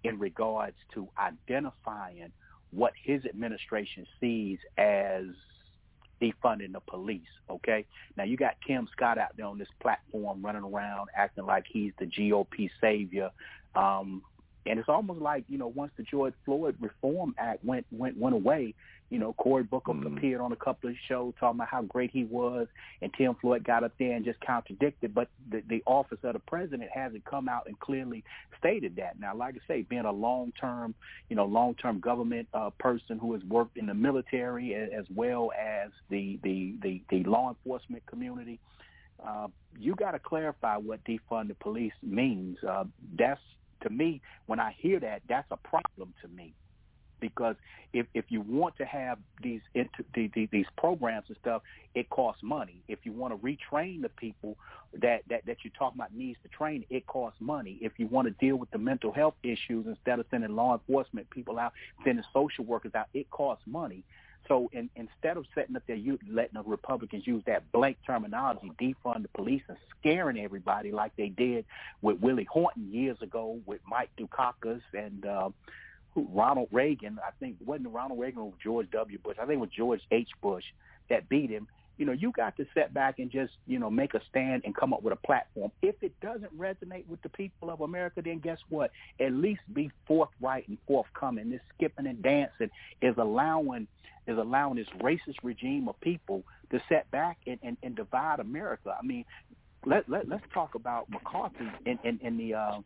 [0.03, 2.33] in regards to identifying
[2.73, 5.27] what his administration sees as
[6.33, 7.23] defunding the police.
[7.51, 7.85] Okay,
[8.17, 11.93] now you got Tim Scott out there on this platform running around acting like he's
[11.99, 13.31] the GOP savior.
[13.75, 14.23] Um,
[14.66, 18.35] and it's almost like you know once the George Floyd Reform Act went went went
[18.35, 18.74] away,
[19.11, 20.16] you know Cory Booker mm-hmm.
[20.16, 22.66] appeared on a couple of shows talking about how great he was,
[23.03, 25.14] and Tim Floyd got up there and just contradicted.
[25.14, 28.24] But the, the office of the president hasn't come out and clearly
[28.59, 29.20] stated that.
[29.20, 30.94] Now, like I say, being a long term
[31.29, 35.50] you know long term government uh, person who has worked in the military as well
[35.59, 38.59] as the the the, the law enforcement community.
[39.24, 39.48] Uh,
[39.79, 42.59] you got to clarify what defund the police means.
[42.62, 42.85] Uh,
[43.18, 43.40] that's
[43.85, 46.53] to me, when I hear that, that's a problem to me.
[47.20, 47.57] Because
[47.94, 51.62] if if you want to have these inter, these, these programs and stuff,
[51.94, 52.83] it costs money.
[52.87, 54.59] If you want to retrain the people
[55.01, 57.79] that, that that you're talking about needs to train, it costs money.
[57.81, 61.31] If you want to deal with the mental health issues instead of sending law enforcement
[61.31, 61.73] people out,
[62.05, 64.05] sending social workers out, it costs money.
[64.48, 68.70] So in, instead of setting up their youth, letting the Republicans use that blank terminology,
[68.80, 71.64] defund the police and scaring everybody like they did
[72.02, 75.50] with Willie Horton years ago with Mike Dukakis and uh,
[76.14, 77.18] Ronald Reagan.
[77.26, 79.18] I think wasn't Ronald Reagan or George W.
[79.18, 79.37] Bush.
[79.40, 80.30] I think it was George H.
[80.42, 80.64] Bush
[81.09, 84.14] that beat him you know, you got to set back and just, you know, make
[84.14, 85.70] a stand and come up with a platform.
[85.80, 88.90] If it doesn't resonate with the people of America, then guess what?
[89.20, 91.50] At least be forthright and forthcoming.
[91.50, 93.87] This skipping and dancing is allowing
[94.27, 98.95] is allowing this racist regime of people to set back and, and, and divide America.
[98.99, 99.25] I mean,
[99.85, 102.81] let, let let's talk about McCarthy in, in, in the uh,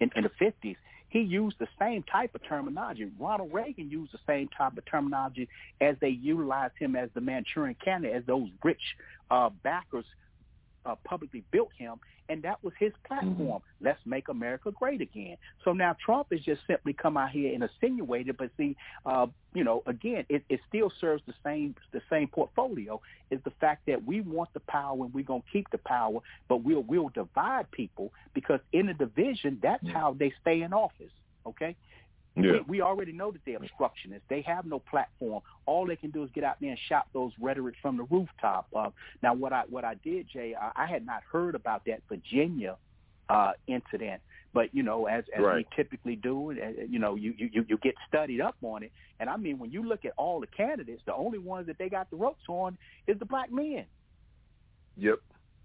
[0.00, 0.76] in, in the fifties
[1.10, 3.10] he used the same type of terminology.
[3.18, 5.48] Ronald Reagan used the same type of terminology
[5.80, 8.80] as they utilized him as the Manchurian candidate, as those rich
[9.30, 10.04] uh, backers
[10.86, 11.96] uh, publicly built him,
[12.28, 13.36] and that was his platform.
[13.36, 13.84] Mm-hmm.
[13.86, 15.36] Let's make America great again.
[15.64, 19.64] So now Trump has just simply come out here and insinuated, but see, uh, you
[19.64, 23.00] know, again, it, it still serves the same the same portfolio.
[23.30, 26.62] Is the fact that we want the power and we're gonna keep the power, but
[26.62, 29.96] we'll we'll divide people because in the division, that's mm-hmm.
[29.96, 31.12] how they stay in office.
[31.46, 31.76] Okay,
[32.44, 32.52] yeah.
[32.52, 34.22] We, we already know that they're obstructionists.
[34.28, 35.42] They have no platform.
[35.66, 38.68] All they can do is get out there and shout those rhetoric from the rooftop.
[38.74, 38.90] Uh,
[39.22, 42.76] now, what I what I did, Jay, I, I had not heard about that Virginia
[43.28, 44.20] uh, incident,
[44.54, 45.56] but you know, as as right.
[45.56, 48.92] we typically do, uh, you know, you, you you get studied up on it.
[49.20, 51.88] And I mean, when you look at all the candidates, the only ones that they
[51.88, 53.84] got the ropes on is the black men.
[54.96, 55.20] Yep.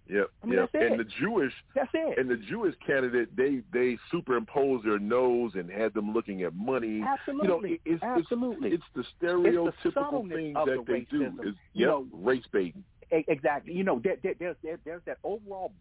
[0.09, 0.69] Yep, I mean, yep.
[0.73, 2.17] And the Jewish that's it.
[2.19, 7.01] And the Jewish candidate, they they superimposed their nose and had them looking at money.
[7.01, 8.69] Absolutely, you know, it, it's, absolutely.
[8.71, 11.41] It's, it's the stereotypical it's that the they racism.
[11.41, 12.83] do is you yep, know, race baiting.
[13.11, 13.73] Exactly.
[13.73, 15.71] You know, there, there, there's there, there's that overall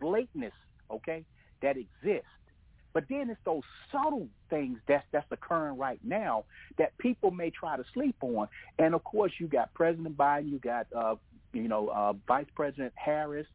[0.00, 0.52] blatantness,
[0.90, 1.24] okay,
[1.60, 2.28] that exists.
[2.94, 6.44] But then it's those subtle things that's that's occurring right now
[6.78, 8.48] that people may try to sleep on.
[8.78, 11.16] And of course, you got President Biden, you got uh,
[11.52, 13.46] you know uh, Vice President Harris,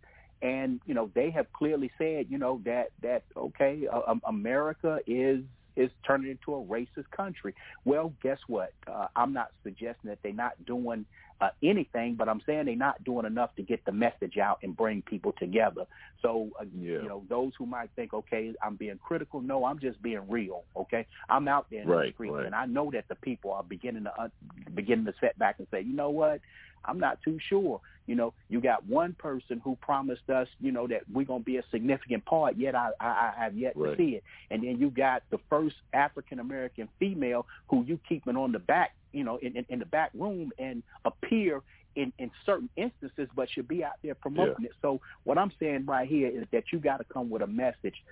[0.41, 5.43] and you know they have clearly said you know that that okay, uh, America is
[5.75, 7.56] is turning into a racist country.
[7.86, 8.73] Well, guess what?
[8.88, 11.06] Uh, I'm not suggesting that they're not doing
[11.43, 14.75] uh, anything, but I'm saying they're not doing enough to get the message out and
[14.75, 15.86] bring people together.
[16.21, 17.01] So, uh, yeah.
[17.01, 20.63] you know, those who might think, okay, I'm being critical, no, I'm just being real.
[20.75, 22.45] Okay, I'm out there in right, the streets, right.
[22.45, 24.29] and I know that the people are beginning to uh,
[24.73, 26.39] beginning to set back and say, you know what?
[26.86, 27.82] I'm not too sure.
[28.08, 31.58] You know, you got one person who promised us, you know, that we're gonna be
[31.58, 32.58] a significant part.
[32.58, 33.91] Yet I, I, I have yet right.
[33.91, 34.23] to see it.
[34.49, 38.95] And then you got the first African American female who you keeping on the back,
[39.14, 41.61] you know, in, in, in the back room and appear
[41.95, 44.68] in, in certain instances, but should be out there promoting yeah.
[44.68, 44.74] it.
[44.82, 48.03] So what I'm saying right here is that you got to come with a message,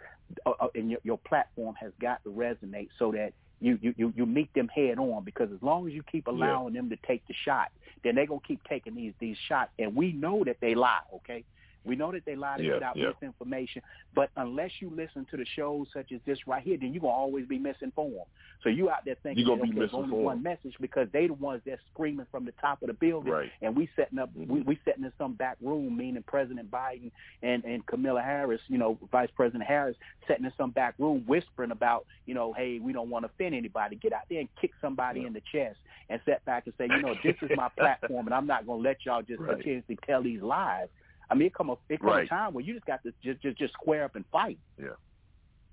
[0.45, 4.13] uh, uh, and your, your platform has got to resonate so that you, you, you,
[4.15, 6.81] you meet them head on because as long as you keep allowing yeah.
[6.81, 7.71] them to take the shot,
[8.03, 11.01] then they're gonna keep taking these these shots, and we know that they lie.
[11.15, 11.43] Okay,
[11.83, 13.09] We know that they lie to Yeah, put out yeah.
[13.19, 13.81] misinformation,
[14.13, 17.13] but unless you listen to the shows such as this right here, then you're gonna
[17.13, 18.27] always be misinformed.
[18.63, 21.07] So you out there thinking You're gonna that, be okay, there's only one message because
[21.11, 23.51] they the ones that's screaming from the top of the building, Right.
[23.61, 24.67] and we setting up, we, mm-hmm.
[24.67, 27.11] we setting in some back room, meaning President Biden
[27.41, 31.71] and and Camilla Harris, you know, Vice President Harris, setting in some back room, whispering
[31.71, 33.95] about, you know, hey, we don't want to offend anybody.
[33.95, 35.77] Get out there and kick somebody in the chest
[36.09, 38.81] and sit back and say, you know, this is my platform, and I'm not gonna
[38.81, 39.55] let y'all just Right.
[39.55, 40.87] continuously tell these lies.
[41.31, 43.41] I mean, it come a it come a time where you just got to just
[43.41, 44.59] just just square up and fight.
[44.77, 44.89] Yeah.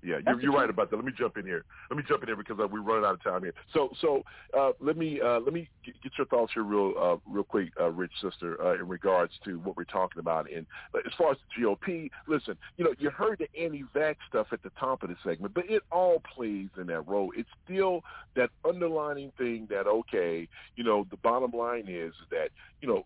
[0.01, 0.95] Yeah, you're, you're right about that.
[0.95, 1.65] Let me jump in here.
[1.89, 3.53] Let me jump in here because uh, we're running out of time here.
[3.73, 4.23] So, so
[4.57, 7.71] uh, let me uh, let me get, get your thoughts here, real uh, real quick,
[7.79, 10.49] uh, Rich sister, uh, in regards to what we're talking about.
[10.49, 14.47] And uh, as far as the GOP, listen, you know, you heard the anti-vax stuff
[14.53, 17.33] at the top of the segment, but it all plays in that role.
[17.35, 18.01] It's still
[18.37, 20.47] that underlining thing that okay,
[20.77, 22.51] you know, the bottom line is that
[22.81, 23.05] you know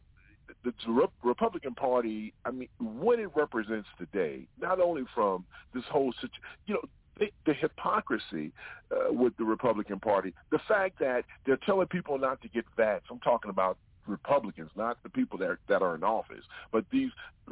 [0.64, 6.14] the Re- Republican Party, I mean, what it represents today, not only from this whole
[6.14, 6.82] situation, you know,
[7.20, 8.52] the, the hypocrisy
[8.92, 13.04] uh, with the Republican Party, the fact that they're telling people not to get vaxxed.
[13.12, 13.78] I'm talking about
[14.08, 17.12] Republicans, not the people that are, that are in office, but these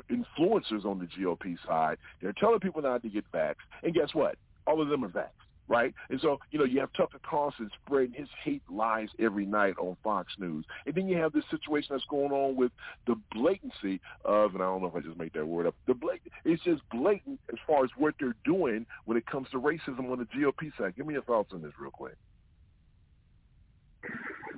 [0.10, 1.98] influencers on the GOP side.
[2.22, 4.36] They're telling people not to get vaxxed, and guess what?
[4.68, 5.30] All of them are vaxxed
[5.72, 5.94] right?
[6.10, 9.96] And so, you know, you have Tucker Carlson spreading his hate lies every night on
[10.04, 10.66] Fox News.
[10.86, 12.74] And then you have this situation that's going on with
[13.08, 15.94] the blatancy of, and I don't know if I just made that word up, the
[15.94, 20.12] blatant, it's just blatant as far as what they're doing when it comes to racism
[20.12, 20.94] on the GOP side.
[20.98, 22.18] Give me your thoughts on this real quick.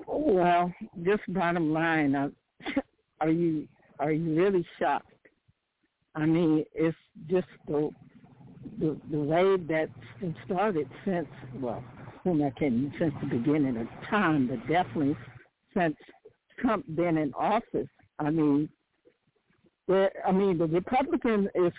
[0.08, 2.30] Well, just bottom line, uh,
[3.22, 3.68] are you
[4.00, 5.12] are you really shocked?
[6.16, 6.98] I mean, it's
[7.30, 7.90] just the
[8.80, 9.92] the, the way that's
[10.46, 11.28] started since
[11.60, 11.84] well,
[12.24, 15.16] whom I can since the beginning of time, but definitely
[15.76, 15.96] since
[16.60, 17.88] Trump been in office.
[18.20, 18.70] I mean,
[19.88, 21.72] the I mean the Republican is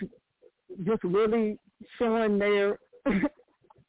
[0.85, 1.57] just really
[1.97, 2.77] showing their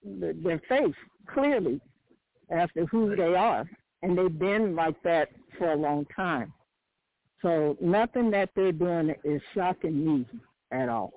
[0.04, 0.94] their face
[1.32, 1.80] clearly
[2.50, 3.68] as to who they are,
[4.02, 5.28] and they've been like that
[5.58, 6.52] for a long time.
[7.42, 10.26] So nothing that they're doing is shocking me
[10.72, 11.12] at all.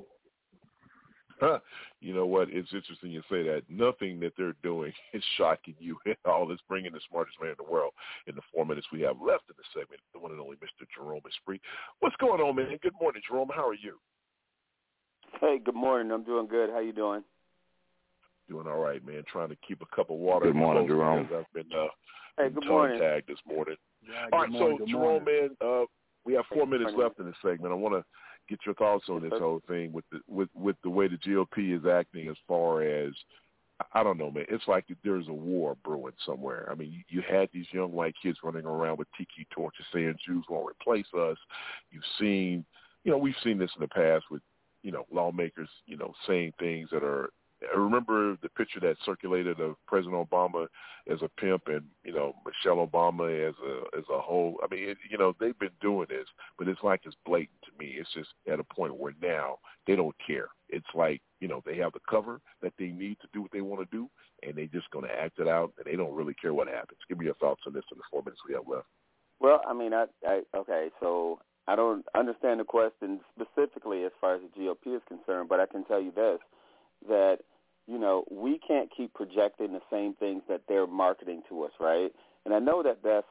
[1.39, 1.59] Huh.
[2.01, 2.47] You know what?
[2.49, 3.63] It's interesting you say that.
[3.67, 6.49] Nothing that they're doing is shocking you at all.
[6.49, 7.91] It's bringing the smartest man in the world
[8.25, 10.87] in the four minutes we have left in the segment, the one and only Mr.
[10.95, 11.59] Jerome Esprit.
[11.99, 12.79] What's going on, man?
[12.81, 13.49] Good morning, Jerome.
[13.53, 13.99] How are you?
[15.41, 16.09] Hey, good morning.
[16.13, 16.69] I'm doing good.
[16.69, 17.21] How you doing?
[18.47, 19.23] Doing all right, man.
[19.29, 20.45] Trying to keep a cup of water.
[20.45, 21.27] Good morning, Jerome.
[21.37, 21.87] I've been uh,
[22.37, 22.99] Hey, good tongue morning.
[22.99, 23.75] tagged this morning.
[24.07, 25.49] Yeah, All right, good so Jerome, morning.
[25.59, 25.83] man, uh,
[26.25, 27.73] we have four minutes left in this segment.
[27.73, 28.03] I want to
[28.49, 31.77] get your thoughts on this whole thing with the with with the way the GOP
[31.77, 33.13] is acting as far as
[33.93, 34.45] I don't know, man.
[34.49, 36.67] It's like there's a war brewing somewhere.
[36.69, 40.15] I mean, you, you had these young white kids running around with tiki torches saying
[40.25, 41.37] Jews won't replace us.
[41.89, 42.65] You've seen,
[43.03, 44.41] you know, we've seen this in the past with,
[44.83, 47.29] you know, lawmakers, you know, saying things that are.
[47.61, 50.67] I remember the picture that circulated of President Obama
[51.11, 54.59] as a pimp and you know Michelle Obama as a as a whole.
[54.63, 57.71] I mean, it, you know, they've been doing this, but it's like it's blatant to
[57.77, 57.95] me.
[57.97, 59.57] It's just at a point where now
[59.87, 60.47] they don't care.
[60.69, 63.61] It's like you know they have the cover that they need to do what they
[63.61, 64.09] want to do,
[64.43, 66.99] and they're just going to act it out, and they don't really care what happens.
[67.09, 68.87] Give me your thoughts on this in the four minutes we have left.
[69.39, 74.35] Well, I mean, I, I okay, so I don't understand the question specifically as far
[74.35, 76.39] as the GOP is concerned, but I can tell you this:
[77.07, 77.39] that
[77.87, 82.11] you know we can't keep projecting the same things that they're marketing to us, right?
[82.45, 83.27] And I know that that's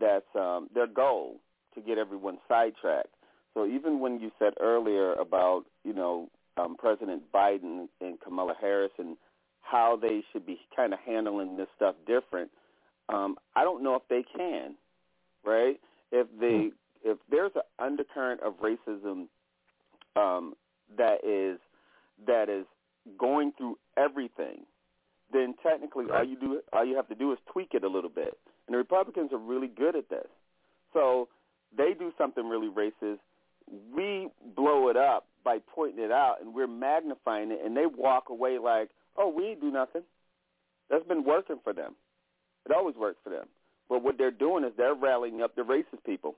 [0.00, 1.36] that's um, their goal
[1.74, 3.08] to get everyone sidetracked.
[3.54, 8.92] So even when you said earlier about you know um, President Biden and Kamala Harris
[8.98, 9.16] and
[9.62, 12.50] how they should be kind of handling this stuff different,
[13.08, 14.74] um, I don't know if they can,
[15.44, 15.78] right?
[16.12, 16.70] If they
[17.04, 19.28] if there's an undercurrent of racism
[20.16, 20.54] um,
[20.96, 21.58] that is
[22.26, 22.66] that is
[23.18, 24.64] going through everything,
[25.32, 28.10] then technically all you do all you have to do is tweak it a little
[28.10, 28.36] bit.
[28.66, 30.26] And the Republicans are really good at this.
[30.92, 31.28] So
[31.76, 33.18] they do something really racist.
[33.94, 38.30] We blow it up by pointing it out and we're magnifying it and they walk
[38.30, 40.02] away like, Oh, we ain't do nothing.
[40.90, 41.94] That's been working for them.
[42.64, 43.46] It always works for them.
[43.88, 46.36] But what they're doing is they're rallying up the racist people.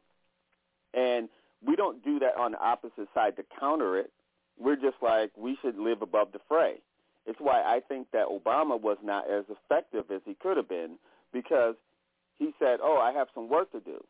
[0.95, 1.29] And
[1.65, 4.11] we don't do that on the opposite side to counter it.
[4.61, 6.77] We're just like we should live above the fray.
[7.27, 10.99] It's why I think that Obama was not as effective as he could have been
[11.33, 11.75] because
[12.39, 14.05] he said, "Oh, I have some work to do."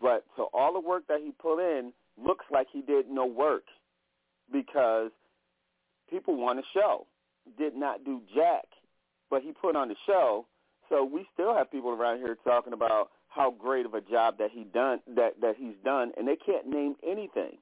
[0.00, 3.64] But so all the work that he put in looks like he did no work
[4.50, 5.10] because
[6.08, 7.06] people want a show.
[7.58, 8.66] Did not do jack,
[9.30, 10.46] but he put on the show.
[10.88, 14.50] So we still have people around here talking about how great of a job that
[14.52, 17.58] he done that that he's done, and they can't name anything.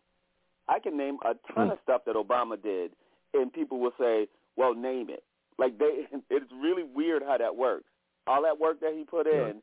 [0.71, 1.73] I can name a ton Hmm.
[1.73, 2.93] of stuff that Obama did,
[3.35, 5.25] and people will say, "Well, name it."
[5.59, 7.85] Like they, it's really weird how that works.
[8.27, 9.61] All that work that he put in,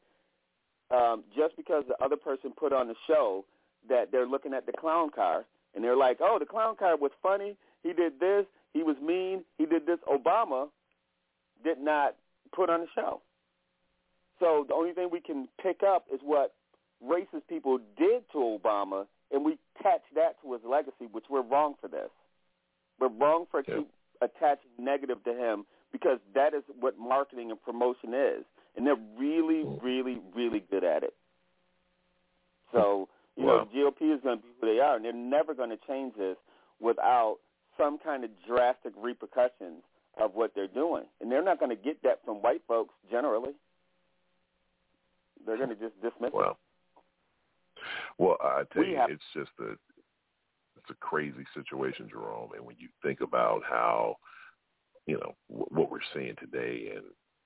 [0.92, 3.46] um, just because the other person put on the show
[3.90, 7.12] that they're looking at the clown car and they're like, "Oh, the clown car was
[7.24, 7.56] funny.
[7.84, 8.46] He did this.
[8.74, 9.46] He was mean.
[9.58, 10.70] He did this." Obama
[11.64, 12.16] did not
[12.52, 13.22] put on the show.
[14.40, 16.54] So the only thing we can pick up is what
[17.04, 21.76] racist people did to Obama, and we attach that to his legacy, which we're wrong
[21.82, 22.10] for this.
[23.00, 23.90] We're wrong for keep
[24.22, 28.44] attaching negative to him because that is what marketing and promotion is,
[28.76, 31.14] and they're really, really, really good at it.
[32.72, 35.70] So you know, GOP is going to be who they are, and they're never going
[35.70, 36.38] to change this
[36.80, 37.38] without
[37.78, 39.84] some kind of drastic repercussions
[40.20, 43.52] of what they're doing, and they're not going to get that from white folks generally.
[45.46, 46.58] They're going to just dismiss Well, it.
[48.18, 49.74] Well, I tell We you, have- it's just a
[50.78, 52.52] it's a crazy situation, Jerome.
[52.56, 54.16] And when you think about how
[55.06, 57.06] you know what we're seeing today, and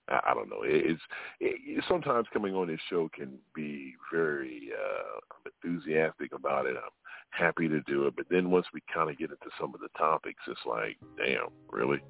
[0.10, 1.02] I, I don't know, it's
[1.40, 6.76] it, sometimes coming on this show can be very uh, I'm enthusiastic about it.
[6.76, 6.92] I'm
[7.32, 9.88] happy to do it, but then once we kind of get into some of the
[9.98, 12.02] topics, it's like, damn, really,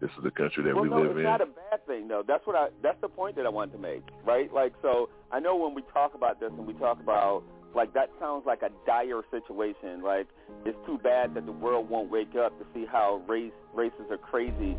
[0.00, 1.22] this is the country that well, we no, live it's in.
[1.24, 2.22] not a bad thing though.
[2.26, 2.68] That's what I.
[2.82, 4.52] That's the point that I wanted to make, right?
[4.52, 7.42] Like, so I know when we talk about this and we talk about
[7.74, 10.02] like that sounds like a dire situation.
[10.02, 10.26] Like,
[10.64, 14.18] it's too bad that the world won't wake up to see how race races are
[14.18, 14.76] crazy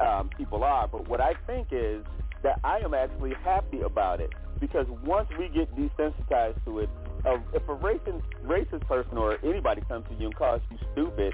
[0.00, 0.88] um, people are.
[0.88, 2.04] But what I think is
[2.42, 4.30] that I am actually happy about it
[4.60, 6.90] because once we get desensitized to it,
[7.24, 11.32] uh, if a racist racist person or anybody comes to you and calls you stupid,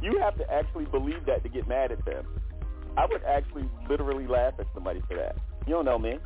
[0.00, 2.26] you have to actually believe that to get mad at them.
[2.96, 5.36] I would actually literally laugh at somebody for that.
[5.66, 6.18] You don't know me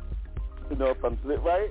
[0.69, 1.69] to know if I'm right.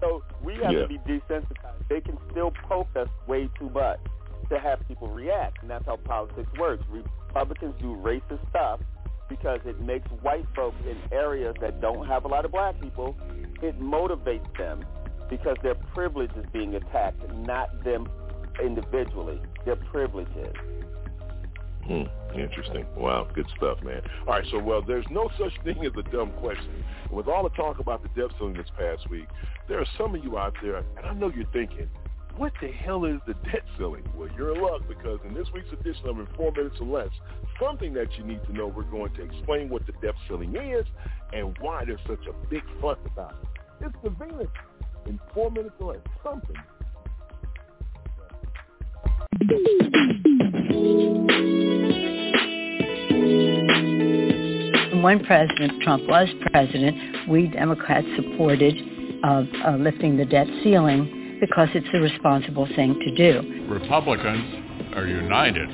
[0.00, 0.82] So we have Yeah.
[0.82, 1.88] to be desensitized.
[1.88, 4.00] They can still poke us way too much
[4.48, 6.84] to have people react, and that's how politics works.
[6.88, 8.80] Republicans do racist stuff
[9.28, 13.16] because it makes white folks in areas that don't have a lot of black people.
[13.62, 14.84] It motivates them
[15.28, 18.08] because their privilege is being attacked, not them
[18.62, 19.40] individually.
[19.64, 20.54] Their privilege is.
[21.86, 22.02] Hmm,
[22.36, 22.84] interesting.
[22.96, 24.02] Wow, good stuff, man.
[24.26, 26.84] All right, so well, there's no such thing as a dumb question.
[27.12, 29.28] With all the talk about the debt ceiling this past week,
[29.68, 31.88] there are some of you out there, and I know you're thinking,
[32.36, 34.04] what the hell is the debt ceiling?
[34.16, 37.10] Well, you're in luck because in this week's edition of In Four Minutes or Less,
[37.60, 40.84] something that you need to know, we're going to explain what the debt ceiling is
[41.32, 43.86] and why there's such a big fuss about it.
[43.86, 44.48] It's the Venus
[45.06, 46.02] in four minutes or less.
[46.24, 46.56] Something.
[55.02, 58.74] When President Trump was president, we Democrats supported
[59.22, 63.66] uh, uh, lifting the debt ceiling because it's the responsible thing to do.
[63.68, 65.68] Republicans are united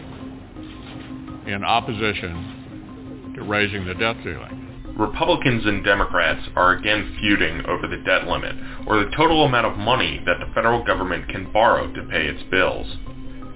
[1.46, 4.68] in opposition to raising the debt ceiling.
[4.98, 8.54] Republicans and Democrats are again feuding over the debt limit,
[8.86, 12.42] or the total amount of money that the federal government can borrow to pay its
[12.50, 12.86] bills.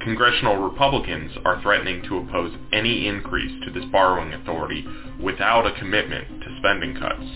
[0.07, 4.87] Congressional Republicans are threatening to oppose any increase to this borrowing authority
[5.21, 7.27] without a commitment to spending cuts.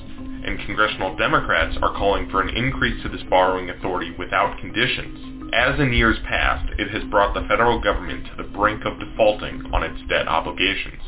[0.46, 5.50] And Congressional Democrats are calling for an increase to this borrowing authority without conditions.
[5.52, 9.68] As in years past, it has brought the federal government to the brink of defaulting
[9.74, 11.02] on its debt obligations.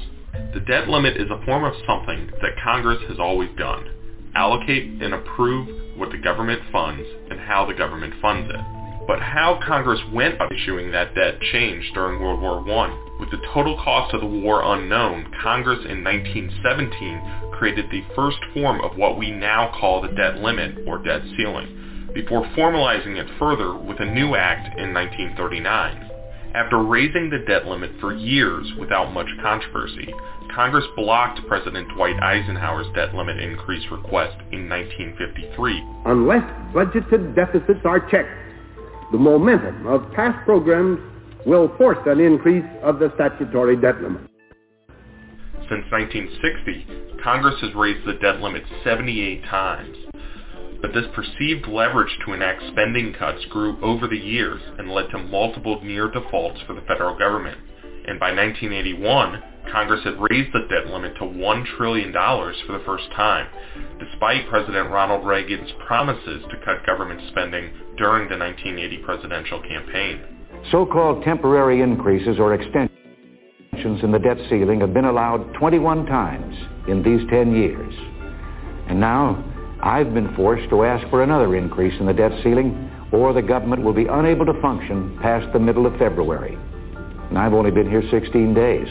[0.55, 3.89] The debt limit is a form of something that Congress has always done.
[4.35, 8.72] Allocate and approve what the government funds and how the government funds it.
[9.07, 12.99] But how Congress went about issuing that debt changed during World War I.
[13.19, 18.81] With the total cost of the war unknown, Congress in 1917 created the first form
[18.81, 23.75] of what we now call the debt limit or debt ceiling, before formalizing it further
[23.75, 26.11] with a new act in 1939.
[26.55, 30.13] After raising the debt limit for years without much controversy,
[30.55, 35.83] Congress blocked President Dwight Eisenhower's debt limit increase request in 1953.
[36.05, 36.45] Unless
[36.75, 38.29] budgeted deficits are checked,
[39.13, 40.99] the momentum of past programs
[41.47, 44.23] will force an increase of the statutory debt limit.
[45.69, 49.97] Since 1960, Congress has raised the debt limit 78 times.
[50.81, 55.19] But this perceived leverage to enact spending cuts grew over the years and led to
[55.19, 57.59] multiple near defaults for the federal government.
[58.07, 63.05] And by 1981, Congress had raised the debt limit to $1 trillion for the first
[63.15, 63.47] time,
[64.01, 70.21] despite President Ronald Reagan's promises to cut government spending during the 1980 presidential campaign.
[70.71, 72.91] So-called temporary increases or extensions
[74.03, 76.57] in the debt ceiling have been allowed 21 times
[76.89, 77.95] in these 10 years.
[78.89, 79.43] And now
[79.83, 83.83] I've been forced to ask for another increase in the debt ceiling or the government
[83.83, 86.59] will be unable to function past the middle of February.
[87.33, 88.87] And I've only been here 16 days.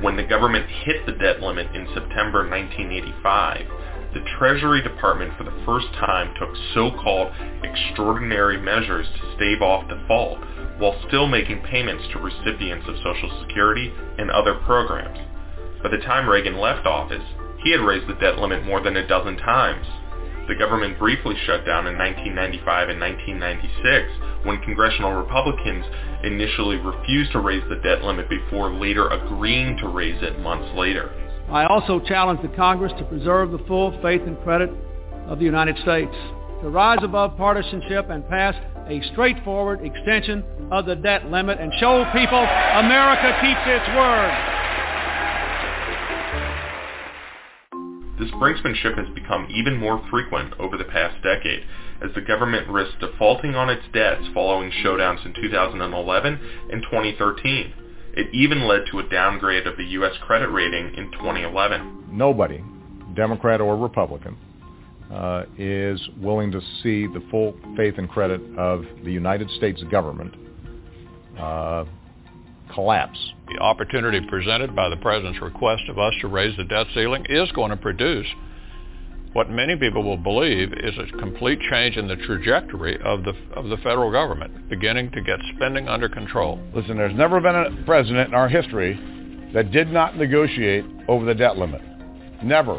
[0.00, 3.68] When the government hit the debt limit in September 1985,
[4.14, 10.40] the Treasury Department for the first time took so-called extraordinary measures to stave off default
[10.80, 15.18] while still making payments to recipients of Social Security and other programs.
[15.82, 17.24] By the time Reagan left office,
[17.62, 19.84] he had raised the debt limit more than a dozen times.
[20.48, 25.84] The government briefly shut down in 1995 and 1996 when congressional Republicans
[26.24, 31.10] initially refused to raise the debt limit before later agreeing to raise it months later.
[31.50, 34.70] I also challenge the Congress to preserve the full faith and credit
[35.26, 36.14] of the United States,
[36.62, 38.54] to rise above partisanship and pass
[38.88, 44.61] a straightforward extension of the debt limit and show people America keeps its word.
[48.22, 51.64] This brinksmanship has become even more frequent over the past decade
[52.00, 57.72] as the government risks defaulting on its debts following showdowns in 2011 and 2013.
[58.14, 60.12] It even led to a downgrade of the U.S.
[60.20, 62.10] credit rating in 2011.
[62.12, 62.62] Nobody,
[63.16, 64.36] Democrat or Republican,
[65.12, 70.32] uh, is willing to see the full faith and credit of the United States government
[71.40, 71.84] uh,
[72.72, 73.18] collapse.
[73.48, 77.50] The opportunity presented by the President's request of us to raise the debt ceiling is
[77.52, 78.26] going to produce
[79.32, 83.68] what many people will believe is a complete change in the trajectory of the of
[83.68, 86.60] the federal government, beginning to get spending under control.
[86.74, 88.94] Listen, there's never been a president in our history
[89.54, 91.80] that did not negotiate over the debt limit.
[92.42, 92.78] Never.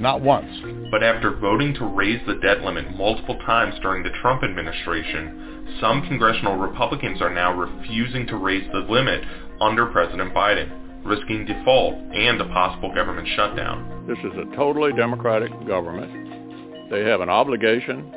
[0.00, 0.50] Not once.
[0.90, 6.02] But after voting to raise the debt limit multiple times during the Trump administration, some
[6.08, 9.22] congressional Republicans are now refusing to raise the limit
[9.60, 10.70] under President Biden
[11.04, 14.06] risking default and a possible government shutdown.
[14.08, 16.90] This is a totally democratic government.
[16.90, 18.10] They have an obligation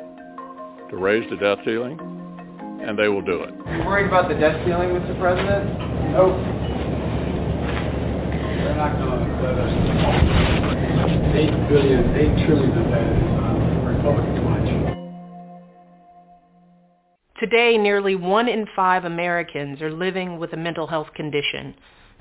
[0.90, 1.98] to raise the debt ceiling,
[2.80, 3.52] and they will do it.
[3.66, 5.18] Are you worried about the debt ceiling, Mr.
[5.20, 5.68] President?
[6.12, 6.36] Nope.
[8.64, 9.88] They're not going to let us
[11.36, 13.52] eight billion, eight trillion of that is uh,
[13.84, 14.37] Republicans
[17.40, 21.72] Today, nearly one in five Americans are living with a mental health condition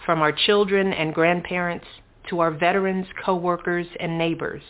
[0.05, 1.87] from our children and grandparents
[2.29, 4.61] to our veterans, coworkers, and neighbors.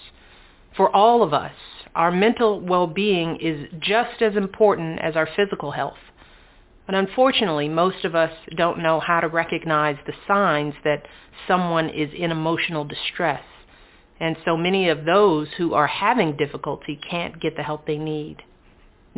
[0.78, 1.52] For all of us,
[1.96, 5.98] our mental well-being is just as important as our physical health.
[6.86, 11.04] But unfortunately, most of us don't know how to recognize the signs that
[11.46, 13.44] someone is in emotional distress.
[14.22, 18.44] And so many of those who are having difficulty can't get the help they need.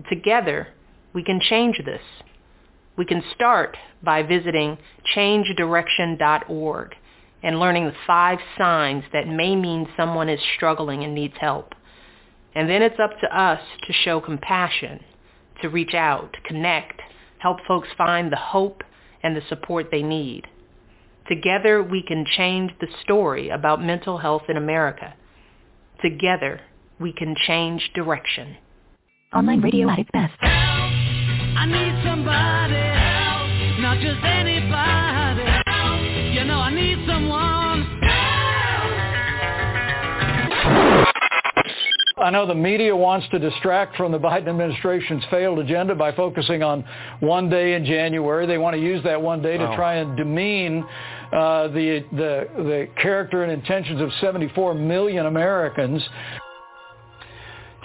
[0.09, 0.69] Together,
[1.13, 2.01] we can change this.
[2.97, 4.77] We can start by visiting
[5.15, 6.95] changedirection.org
[7.41, 11.73] and learning the five signs that may mean someone is struggling and needs help.
[12.53, 14.99] And then it's up to us to show compassion,
[15.61, 17.01] to reach out, to connect,
[17.37, 18.83] help folks find the hope
[19.23, 20.47] and the support they need.
[21.27, 25.13] Together we can change the story about mental health in America.
[26.01, 26.61] Together
[26.99, 28.57] we can change direction.
[29.33, 30.33] Online radio at its best.
[30.41, 36.33] I need somebody help, not just anybody help.
[36.33, 37.85] You know I need someone
[42.17, 46.61] I know the media wants to distract from the Biden administration's failed agenda by focusing
[46.63, 46.83] on
[47.21, 48.45] one day in January.
[48.45, 49.75] They want to use that one day to Wow.
[49.75, 50.83] try and demean
[51.31, 56.03] uh, the, the, the character and intentions of 74 million Americans.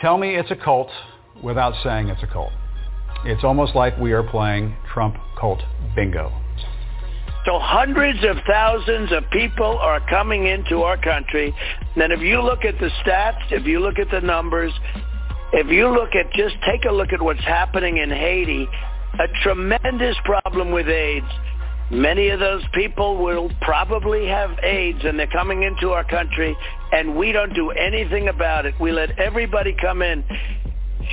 [0.01, 0.91] Tell me it's a cult
[1.45, 2.53] without saying it's a cult.
[3.25, 5.61] It's almost like we are playing Trump cult
[5.95, 6.33] bingo.
[7.47, 11.55] So hundreds of thousands of people are coming into our country.
[11.95, 14.73] And if you look at the stats, if you look at the numbers,
[15.53, 18.67] if you look at just take a look at what's happening in Haiti,
[19.21, 21.27] a tremendous problem with AIDS.
[21.91, 26.57] Many of those people will probably have AIDS and they're coming into our country
[26.93, 28.75] and we don't do anything about it.
[28.81, 30.25] We let everybody come in.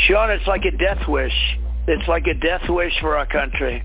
[0.07, 1.57] Sean, it's like a death wish.
[1.87, 3.83] It's like a death wish for our country.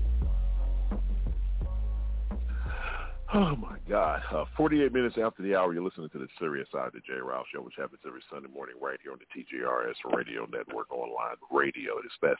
[3.33, 4.21] Oh my God!
[4.31, 7.19] Uh, Forty-eight minutes after the hour, you're listening to the Serious Side of the J.
[7.21, 11.35] Ralph Show, which happens every Sunday morning right here on the TGRS Radio Network online
[11.51, 11.97] radio.
[11.97, 12.39] It is best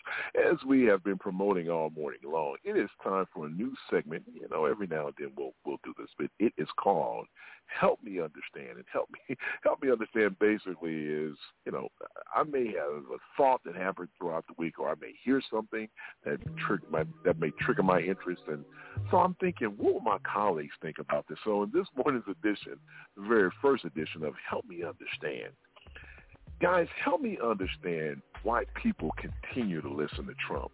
[0.50, 2.56] as we have been promoting all morning long.
[2.64, 4.24] It is time for a new segment.
[4.34, 7.28] You know, every now and then we'll we'll do this, but it is called
[7.80, 11.90] "Help Me Understand." And help me help me understand basically is you know
[12.36, 15.88] I may have a thought that happened throughout the week, or I may hear something
[16.26, 18.64] that trigger my that may trigger my interest, and
[19.12, 21.38] so I'm thinking, what will my colleagues think about this?
[21.44, 22.78] So in this morning's edition,
[23.16, 25.54] the very first edition of Help Me Understand,
[26.62, 30.72] guys, help me understand why people continue to listen to Trump.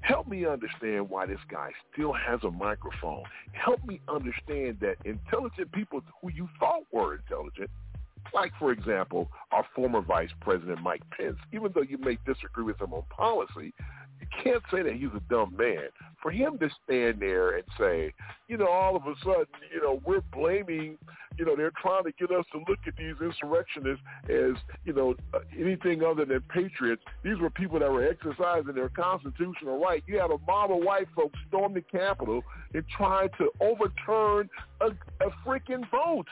[0.00, 3.22] Help me understand why this guy still has a microphone.
[3.52, 7.70] Help me understand that intelligent people who you thought were intelligent,
[8.32, 12.80] like, for example, our former Vice President Mike Pence, even though you may disagree with
[12.80, 13.72] him on policy,
[14.20, 15.88] you can't say that he's a dumb man.
[16.22, 18.12] For him to stand there and say,
[18.48, 20.98] you know, all of a sudden, you know, we're blaming,
[21.38, 24.52] you know, they're trying to get us to look at these insurrectionists as,
[24.84, 25.14] you know,
[25.58, 27.02] anything other than patriots.
[27.22, 30.02] These were people that were exercising their constitutional right.
[30.06, 32.42] You had a mob of white folks storm the Capitol
[32.74, 34.50] and try to overturn
[34.82, 34.88] a,
[35.24, 36.26] a freaking vote.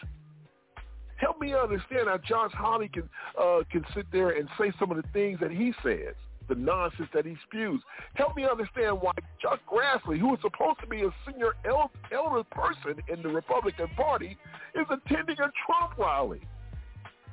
[1.17, 3.09] Help me understand how Josh Hawley can
[3.41, 6.15] uh, can sit there and say some of the things that he says
[6.49, 7.81] the nonsense that he spews.
[8.15, 12.45] Help me understand why Chuck Grassley, who is supposed to be a senior el- elder
[12.45, 14.37] person in the Republican Party,
[14.75, 16.41] is attending a Trump rally.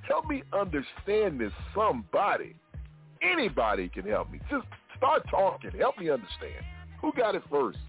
[0.08, 2.56] Help me understand this, somebody.
[3.22, 4.40] Anybody can help me.
[4.50, 5.72] Just start talking.
[5.80, 6.64] Help me understand.
[7.02, 7.80] Who got it first?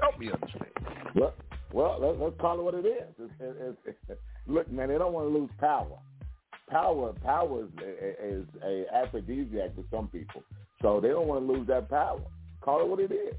[0.00, 0.72] Help me understand.
[1.14, 1.34] Well,
[1.72, 3.04] well let's, let's call it what it is.
[3.18, 5.98] It's, it's, it's, look, man, they don't want to lose power
[6.70, 7.70] power power is,
[8.22, 10.42] is a aphrodisiac to some people.
[10.82, 12.20] So they don't want to lose that power.
[12.60, 13.34] Call it what it is.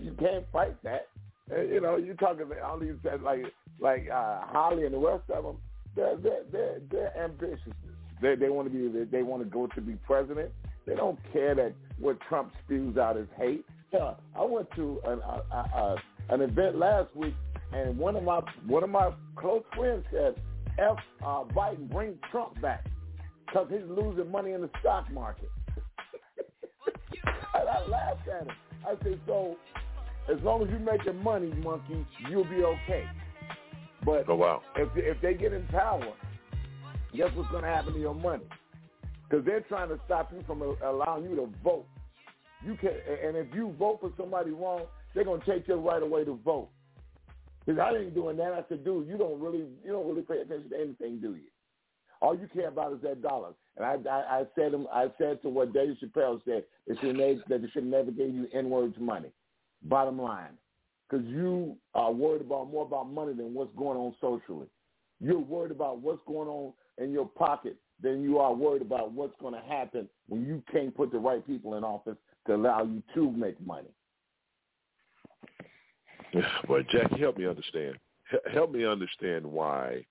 [0.00, 1.08] You can't fight that.
[1.50, 3.44] You know, you're talking about all these like
[3.80, 5.56] like uh, Hawley and the rest of them.
[5.94, 7.72] They're they're they're, they're ambitious.
[8.20, 10.50] They they want to be they want to go to be president.
[10.86, 13.64] They don't care that what Trump spews out is hate.
[13.94, 15.20] I went to an
[16.30, 17.34] an event last week,
[17.72, 20.36] and one of my one of my close friends said
[20.78, 22.86] F uh, Biden bring Trump back
[23.46, 25.50] because he's losing money in the stock market.
[27.24, 28.56] and I laughed at him.
[28.86, 29.56] I said, so
[30.30, 33.04] as long as you're making money, monkey, you'll be okay.
[34.04, 34.62] But oh, wow.
[34.76, 36.12] if if they get in power,
[37.14, 38.44] guess what's going to happen to your money?
[39.28, 41.86] Because they're trying to stop you from allowing you to vote.
[42.64, 44.82] You can, and if you vote for somebody wrong,
[45.14, 46.68] they're going to take your right away to vote.
[47.64, 48.52] Because I ain't doing that.
[48.52, 51.50] I said, dude, you don't really you don't really pay attention to anything, do you?
[52.20, 53.52] All you care about is that dollar.
[53.76, 57.40] And I I, I said I said to what Dave Chappelle said, it should never,
[57.48, 59.30] that they should never give you N words money.
[59.84, 60.56] Bottom line,
[61.08, 64.68] because you are worried about more about money than what's going on socially.
[65.20, 69.34] You're worried about what's going on in your pocket than you are worried about what's
[69.40, 73.02] going to happen when you can't put the right people in office to allow you
[73.14, 73.88] to make money.
[76.68, 77.96] Well, Jackie, help me understand.
[78.52, 80.04] Help me understand why.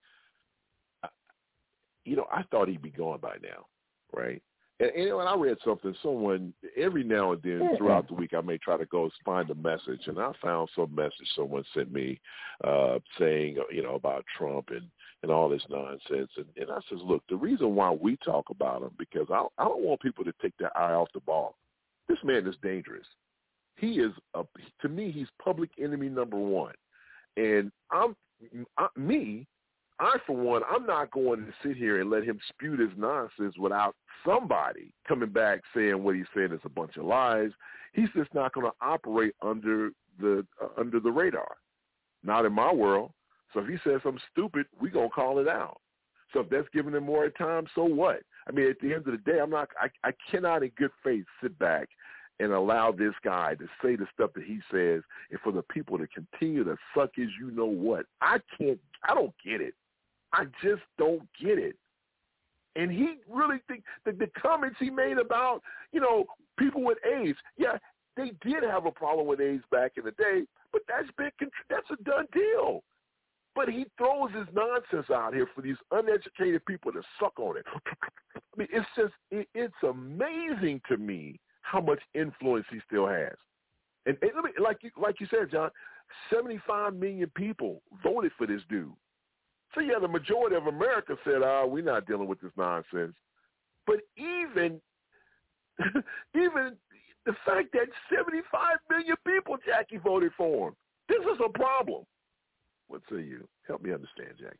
[2.05, 3.65] You know, I thought he'd be gone by now,
[4.13, 4.41] right?
[4.79, 5.93] And, and, I read something.
[6.01, 9.55] Someone every now and then throughout the week, I may try to go find a
[9.55, 12.19] message, and I found some message someone sent me
[12.63, 14.87] uh, saying, you know, about Trump and
[15.21, 16.31] and all this nonsense.
[16.35, 19.65] And, and I says, look, the reason why we talk about him because I, I
[19.65, 21.55] don't want people to take their eye off the ball.
[22.07, 23.05] This man is dangerous
[23.75, 24.43] he is a,
[24.81, 26.73] to me he's public enemy number one,
[27.37, 28.15] and I'm
[28.77, 29.47] I, me.
[29.99, 33.55] I, for one, I'm not going to sit here and let him spew this nonsense
[33.59, 33.95] without
[34.25, 37.51] somebody coming back saying what he's saying is a bunch of lies.
[37.93, 41.55] He's just not going to operate under the uh, under the radar.
[42.23, 43.11] Not in my world.
[43.53, 45.79] So if he says something stupid, we gonna call it out.
[46.33, 48.21] So if that's giving him more time, so what?
[48.47, 49.69] I mean, at the end of the day, I'm not.
[49.79, 51.89] I, I cannot, in good faith, sit back
[52.41, 55.97] and allow this guy to say the stuff that he says and for the people
[55.97, 58.05] to continue to suck as you know what.
[58.21, 59.75] I can't I don't get it.
[60.33, 61.75] I just don't get it.
[62.75, 65.61] And he really think that the comments he made about,
[65.91, 66.25] you know,
[66.57, 67.77] people with AIDS, yeah,
[68.15, 71.31] they did have a problem with AIDS back in the day, but that's been
[71.69, 72.83] that's a done deal.
[73.53, 77.65] But he throws his nonsense out here for these uneducated people to suck on it.
[77.85, 83.35] I mean, it's just it, it's amazing to me how much influence he still has.
[84.05, 85.69] And, and let me, like you, like you said, John,
[86.33, 88.91] 75 million people voted for this dude.
[89.73, 93.15] So yeah, the majority of America said, "Ah, we're not dealing with this nonsense."
[93.87, 94.81] But even,
[96.35, 96.75] even
[97.25, 100.75] the fact that 75 million people, Jackie, voted for him,
[101.07, 102.03] this is a problem.
[102.87, 103.47] What say you?
[103.67, 104.57] Help me understand, Jackie.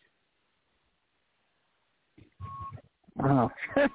[3.24, 3.52] Oh,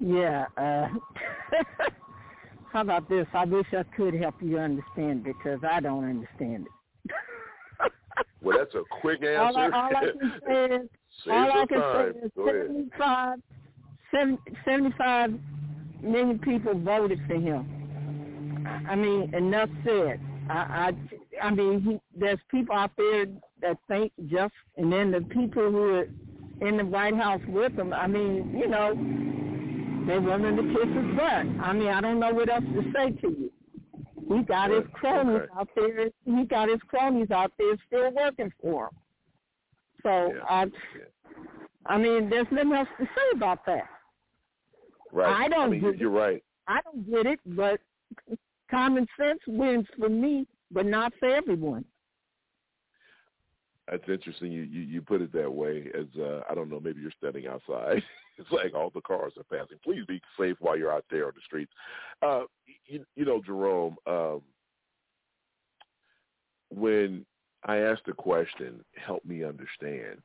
[0.00, 0.46] yeah.
[0.56, 0.88] Uh,
[2.72, 3.26] how about this?
[3.32, 7.92] I wish I could help you understand because I don't understand it.
[8.42, 9.38] well, that's a quick answer.
[9.38, 10.88] All I, all I can say is,
[11.30, 12.14] all I can time.
[12.14, 12.32] say is
[12.96, 13.38] 75,
[14.64, 15.34] 75
[16.02, 18.66] million people voted for him.
[18.88, 20.20] I mean, enough said.
[20.50, 20.92] I,
[21.42, 23.26] I, I mean, he, there's people out there
[23.62, 26.08] that think just, and then the people who are
[26.60, 27.92] in the White House with him.
[27.92, 28.94] I mean, you know,
[30.08, 31.62] They're willing to kiss his butt.
[31.62, 33.52] I mean, I don't know what else to say to you.
[34.26, 35.52] He got his cronies okay.
[35.54, 36.08] out there.
[36.24, 38.90] He got his cronies out there still working for him.
[40.02, 40.44] So Yeah.
[40.48, 40.66] I,
[41.84, 43.86] I mean, there's nothing else to say about that.
[45.12, 45.44] Right.
[45.44, 46.42] I don't mean, get you're right.
[46.66, 47.78] I don't get it, but
[48.70, 51.84] common sense wins for me, but not for everyone.
[53.90, 54.52] That's interesting.
[54.52, 55.90] You, you you put it that way.
[55.94, 58.02] As uh, I don't know, maybe you're standing outside.
[58.42, 59.78] it's like all the cars are passing.
[59.82, 61.72] Please be safe while you're out there on the streets.
[62.22, 62.42] Uh,
[62.86, 63.96] you, you know, Jerome.
[64.06, 64.42] Um,
[66.70, 67.24] when
[67.64, 70.22] I asked the question, help me understand.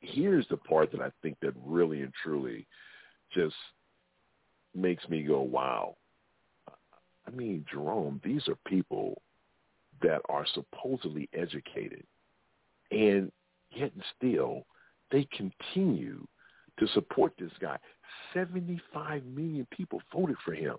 [0.00, 2.66] Here's the part that I think that really and truly
[3.34, 3.56] just
[4.74, 5.96] makes me go, wow.
[7.26, 9.20] I mean, Jerome, these are people
[10.02, 12.04] that are supposedly educated,
[12.90, 13.30] and
[13.70, 14.66] yet and still
[15.10, 16.26] they continue
[16.82, 17.78] to support this guy.
[18.34, 20.76] 75 million people voted for him.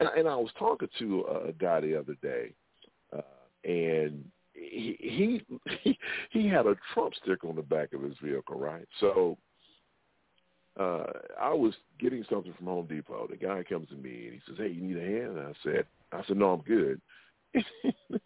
[0.00, 2.52] And, and I was talking to a guy the other day,
[3.16, 3.22] uh,
[3.64, 4.24] and
[4.54, 4.96] he,
[5.82, 5.98] he
[6.30, 8.86] he had a Trump sticker on the back of his vehicle, right?
[9.00, 9.38] So
[10.78, 11.04] uh,
[11.40, 13.28] I was getting something from Home Depot.
[13.30, 15.52] The guy comes to me and he says, "Hey, you need a hand?" And I
[15.62, 17.00] said, "I said no, I'm good."
[17.54, 17.64] this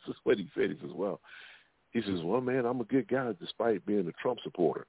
[0.09, 0.71] is what he said.
[0.71, 1.21] He says, "Well,"
[1.91, 4.87] he says, "Well, man, I'm a good guy despite being a Trump supporter."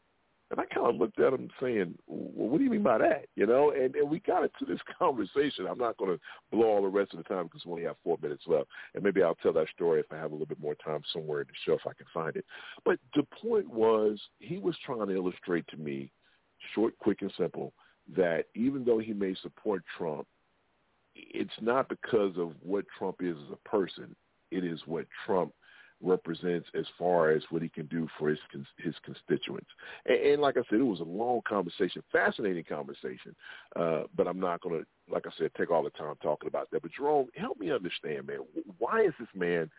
[0.50, 3.26] And I kind of looked at him saying, well, what do you mean by that?
[3.36, 5.68] You know, and, and we got into this conversation.
[5.70, 6.20] I'm not going to
[6.52, 8.70] blow all the rest of the time because we only have four minutes left.
[8.96, 11.42] And maybe I'll tell that story if I have a little bit more time somewhere
[11.42, 12.46] in the show if I can find it.
[12.86, 16.12] But the point was he was trying to illustrate to me,
[16.74, 17.74] short, quick, and simple,
[18.16, 20.28] that even though he may support Trump,
[21.14, 24.16] it's not because of what Trump is as a person.
[24.52, 25.52] It is what Trump
[26.02, 28.40] represents as far as what he can do for his
[28.78, 29.70] his constituents.
[30.06, 33.36] And, and like I said, it was a long conversation, fascinating conversation.
[33.76, 36.70] Uh, but I'm not going to, like I said, take all the time talking about
[36.72, 36.82] that.
[36.82, 38.40] But Jerome, help me understand, man.
[38.78, 39.70] Why is this man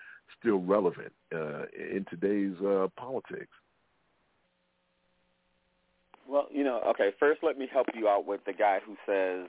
[0.41, 3.53] still relevant uh, in today's uh, politics?
[6.29, 7.11] Well, you know, okay.
[7.19, 9.49] First, let me help you out with the guy who says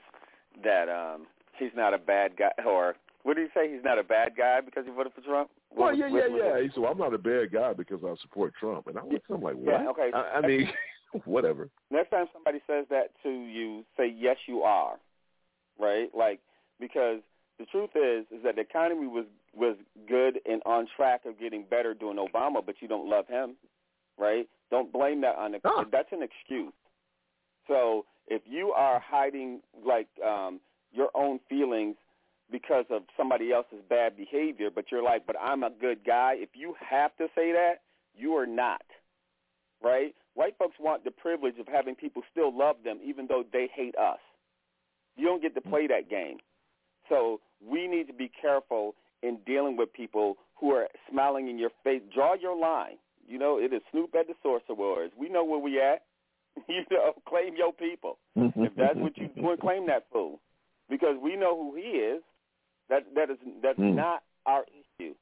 [0.64, 1.26] that um
[1.58, 3.70] he's not a bad guy, or what did he say?
[3.70, 5.50] He's not a bad guy because he voted for Trump.
[5.74, 6.62] Well, was- yeah, yeah, yeah.
[6.62, 8.86] He said, well, I'm not a bad guy because I support Trump.
[8.86, 9.80] And I was I'm like, what?
[9.80, 10.10] Yeah, okay.
[10.12, 10.68] I, I mean,
[11.24, 11.68] whatever.
[11.90, 14.96] Next time somebody says that to you, say yes, you are,
[15.78, 16.08] right?
[16.14, 16.40] Like
[16.78, 17.20] because
[17.58, 19.76] the truth is, is that the economy was was
[20.08, 23.56] good and on track of getting better during Obama, but you don't love him,
[24.18, 24.48] right?
[24.70, 25.58] Don't blame that on the.
[25.90, 26.72] That's an excuse.
[27.66, 30.60] So if you are hiding like um,
[30.92, 31.96] your own feelings
[32.50, 36.34] because of somebody else's bad behavior, but you're like, but I'm a good guy.
[36.36, 37.82] If you have to say that,
[38.14, 38.82] you are not,
[39.82, 40.14] right?
[40.34, 43.96] White folks want the privilege of having people still love them even though they hate
[43.96, 44.18] us.
[45.16, 46.38] You don't get to play that game.
[47.08, 51.70] So we need to be careful in dealing with people who are smiling in your
[51.84, 52.02] face.
[52.14, 52.96] Draw your line.
[53.26, 55.12] You know, it is Snoop at the Source Awards.
[55.18, 56.02] We know where we at.
[56.68, 58.18] You know, claim your people.
[58.36, 58.64] Mm-hmm.
[58.64, 60.40] if that's what you want, claim that fool.
[60.88, 62.22] Because we know who he is.
[62.90, 63.94] That that is that's Mm.
[63.94, 65.14] not our issue.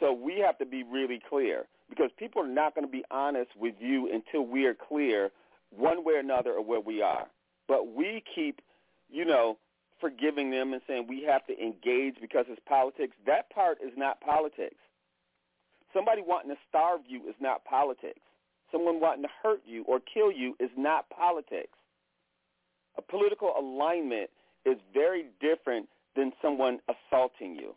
[0.00, 3.54] So we have to be really clear because people are not going to be honest
[3.56, 5.30] with you until we are clear
[5.70, 7.28] one way or another of where we are.
[7.68, 8.60] But we keep,
[9.08, 9.56] you know,
[10.00, 13.16] forgiving them and saying we have to engage because it's politics.
[13.26, 14.76] That part is not politics.
[15.92, 18.20] Somebody wanting to starve you is not politics.
[18.72, 21.78] Someone wanting to hurt you or kill you is not politics.
[22.98, 24.30] A political alignment
[24.66, 27.74] is very different than someone assaulting you.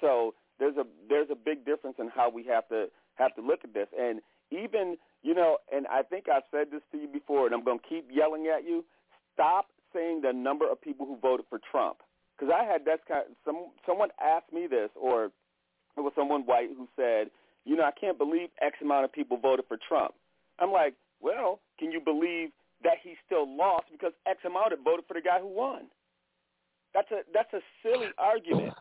[0.00, 3.60] So there's a there's a big difference in how we have to have to look
[3.64, 3.88] at this.
[3.98, 4.20] And
[4.50, 7.78] even you know, and I think I've said this to you before, and I'm going
[7.78, 8.84] to keep yelling at you.
[9.32, 11.98] Stop saying the number of people who voted for Trump,
[12.36, 13.24] because I had that kind.
[13.44, 15.26] some someone asked me this, or
[15.96, 17.30] it was someone white who said,
[17.64, 20.14] you know, I can't believe X amount of people voted for Trump.
[20.58, 22.50] I'm like, well, can you believe
[22.82, 25.86] that he still lost because X amount had voted for the guy who won?
[26.94, 28.74] That's a that's a silly argument.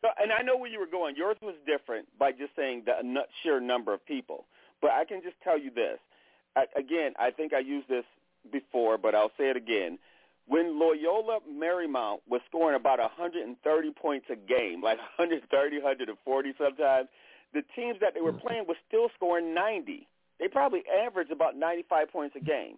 [0.00, 1.14] So, and I know where you were going.
[1.16, 4.46] Yours was different by just saying the n- sheer number of people.
[4.80, 5.98] But I can just tell you this.
[6.56, 8.04] I, again, I think I used this
[8.50, 9.98] before, but I'll say it again.
[10.46, 17.08] When Loyola Marymount was scoring about 130 points a game, like 130, 140 sometimes,
[17.54, 18.46] the teams that they were mm-hmm.
[18.46, 20.08] playing were still scoring 90.
[20.40, 22.76] They probably averaged about 95 points a game.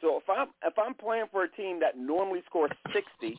[0.00, 3.38] So if I'm if I'm playing for a team that normally scores 60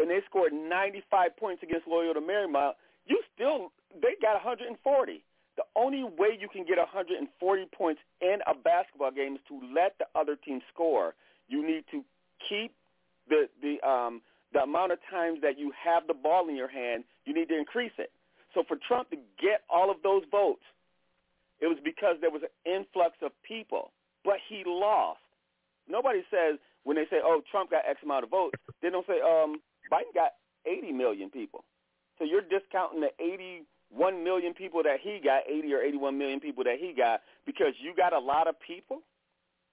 [0.00, 2.72] and they scored 95 points against Loyola Marymount,
[3.06, 5.24] you still they got 140.
[5.56, 9.94] The only way you can get 140 points in a basketball game is to let
[9.98, 11.14] the other team score.
[11.48, 12.02] You need to
[12.48, 12.72] keep
[13.28, 14.22] the the um
[14.52, 17.58] the amount of times that you have the ball in your hand, you need to
[17.58, 18.10] increase it.
[18.54, 20.64] So for Trump to get all of those votes,
[21.60, 23.92] it was because there was an influx of people,
[24.24, 25.20] but he lost.
[25.88, 29.20] Nobody says when they say, "Oh, Trump got X amount of votes," they don't say,
[29.20, 29.60] "Um,
[29.90, 30.32] Biden got
[30.66, 31.64] 80 million people."
[32.18, 36.64] So you're discounting the 81 million people that he got, 80 or 81 million people
[36.64, 39.02] that he got, because you got a lot of people.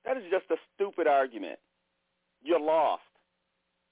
[0.05, 1.59] That is just a stupid argument.
[2.41, 3.03] You're lost.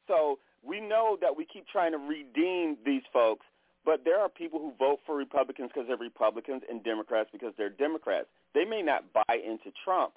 [0.08, 3.46] So we know that we keep trying to redeem these folks,
[3.84, 7.70] but there are people who vote for Republicans because they're Republicans and Democrats because they're
[7.70, 8.28] Democrats.
[8.54, 10.14] They may not buy into Trump,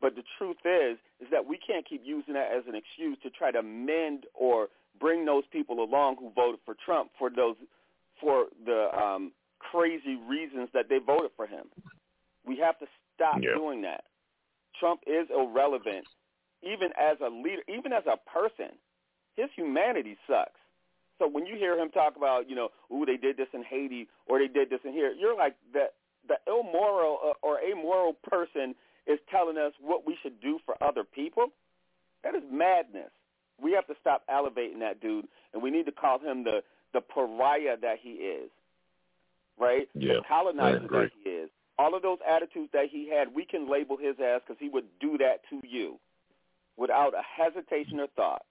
[0.00, 3.30] but the truth is is that we can't keep using that as an excuse to
[3.30, 4.68] try to mend or
[4.98, 7.56] bring those people along who voted for Trump for those
[8.20, 11.66] for the um, crazy reasons that they voted for him.
[12.46, 13.54] We have to stop Yeah.
[13.54, 14.04] doing that.
[14.78, 16.06] Trump is irrelevant,
[16.62, 18.76] even as a leader, even as a person.
[19.36, 20.58] His humanity sucks.
[21.18, 24.08] So when you hear him talk about, you know, ooh, they did this in Haiti
[24.26, 25.86] or they did this in here, you're like the
[26.26, 28.74] the immoral uh, or amoral person
[29.06, 31.46] is telling us what we should do for other people.
[32.22, 33.10] That is madness.
[33.60, 36.62] We have to stop elevating that dude, and we need to call him the
[36.94, 38.50] the pariah that he is,
[39.58, 39.88] right?
[39.94, 41.50] Yeah, the colonizer that he is.
[41.78, 44.86] All of those attitudes that he had, we can label his ass because he would
[45.00, 45.98] do that to you
[46.76, 48.42] without a hesitation or thought.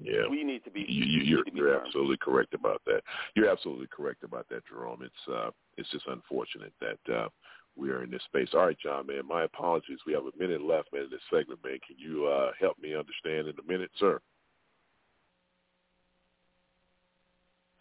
[0.00, 0.26] Yeah.
[0.30, 0.86] We need to be.
[0.88, 3.02] You, you, you're to be you're absolutely correct about that.
[3.34, 5.02] You're absolutely correct about that, Jerome.
[5.02, 7.28] It's uh, it's just unfortunate that uh,
[7.76, 8.48] we are in this space.
[8.54, 9.26] All right, John, man.
[9.26, 9.98] My apologies.
[10.06, 11.78] We have a minute left, man, in this segment, man.
[11.86, 14.20] Can you uh, help me understand in a minute, sir?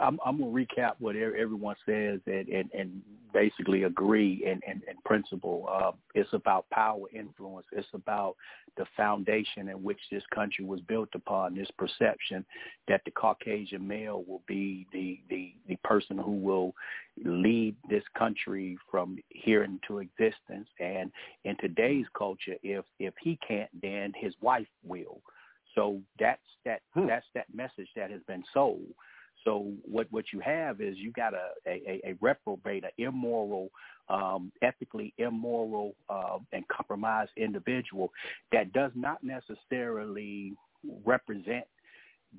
[0.02, 3.02] I'm, I'm gonna recap what everyone says and, and, and
[3.34, 5.68] basically agree in, in, in principle.
[5.72, 7.66] Uh, it's about power, influence.
[7.72, 8.36] It's about
[8.78, 11.56] the foundation in which this country was built upon.
[11.56, 12.45] This perception
[12.88, 16.74] that the Caucasian male will be the the, the person who will
[17.24, 20.68] lead this country from here into existence.
[20.80, 21.12] And
[21.45, 25.22] in today's culture, if if he can't, then his wife will.
[25.76, 28.88] So that's that that's that message that has been sold.
[29.44, 33.70] So what what you have is you got a a, a reprobate, an immoral,
[34.10, 38.12] um, ethically immoral, uh, and compromised individual
[38.52, 40.54] that does not necessarily
[41.06, 41.66] represent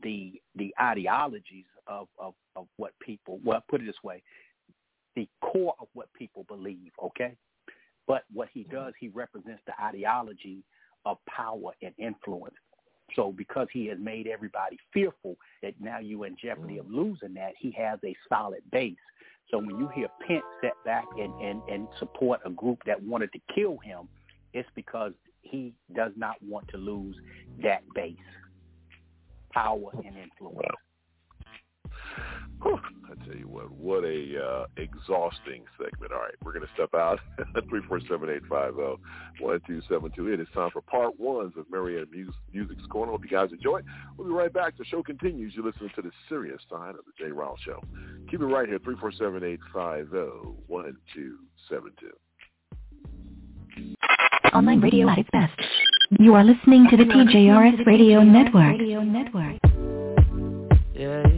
[0.03, 3.41] the the ideologies of, of of what people.
[3.45, 4.23] Well, put it this way,
[5.17, 6.93] the core of what people believe.
[7.03, 7.37] Okay,
[8.07, 10.63] but what he does, he represents the ideology
[11.05, 12.55] of power and influence.
[13.17, 16.95] So because he has made everybody fearful that now you're in jeopardy of mm.
[16.95, 18.97] losing that, he has a solid base.
[19.51, 23.33] So when you hear Pence set back and, and, and support a group that wanted
[23.33, 24.09] to kill him,
[24.55, 27.17] it's because he does not want to lose
[27.63, 28.17] that base,
[29.53, 30.69] power and influence.
[32.63, 32.79] Whew,
[33.11, 36.13] I tell you what, what a uh, exhausting segment.
[36.13, 37.19] All right, we're going to step out.
[37.69, 39.01] Three four seven eight five zero
[39.41, 40.29] one two seven two.
[40.33, 43.13] It is time for part ones of Marietta Mus- Music's Corner.
[43.13, 43.79] Hope you guys enjoy.
[43.79, 43.85] it.
[44.17, 44.79] We'll be right back.
[44.79, 45.55] The show continues.
[45.57, 47.83] You're listening to the serious side of the Jay Rowell Show.
[48.31, 48.79] Keep it right here.
[48.79, 51.39] Three four seven eight five zero one two
[51.69, 52.13] seven two.
[54.55, 55.59] Online radio at its best.
[56.21, 58.79] You are listening to the TJRS Radio Network.
[58.79, 59.57] Radio Network.
[60.95, 61.32] Yeah, yeah,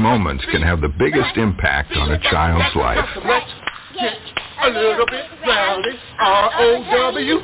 [0.00, 3.04] moments can have the biggest impact on a child's life.
[3.24, 3.50] Let's
[3.98, 4.18] get
[4.62, 5.98] a little bit rowdy.
[6.20, 7.36] R-O-W-D-Y.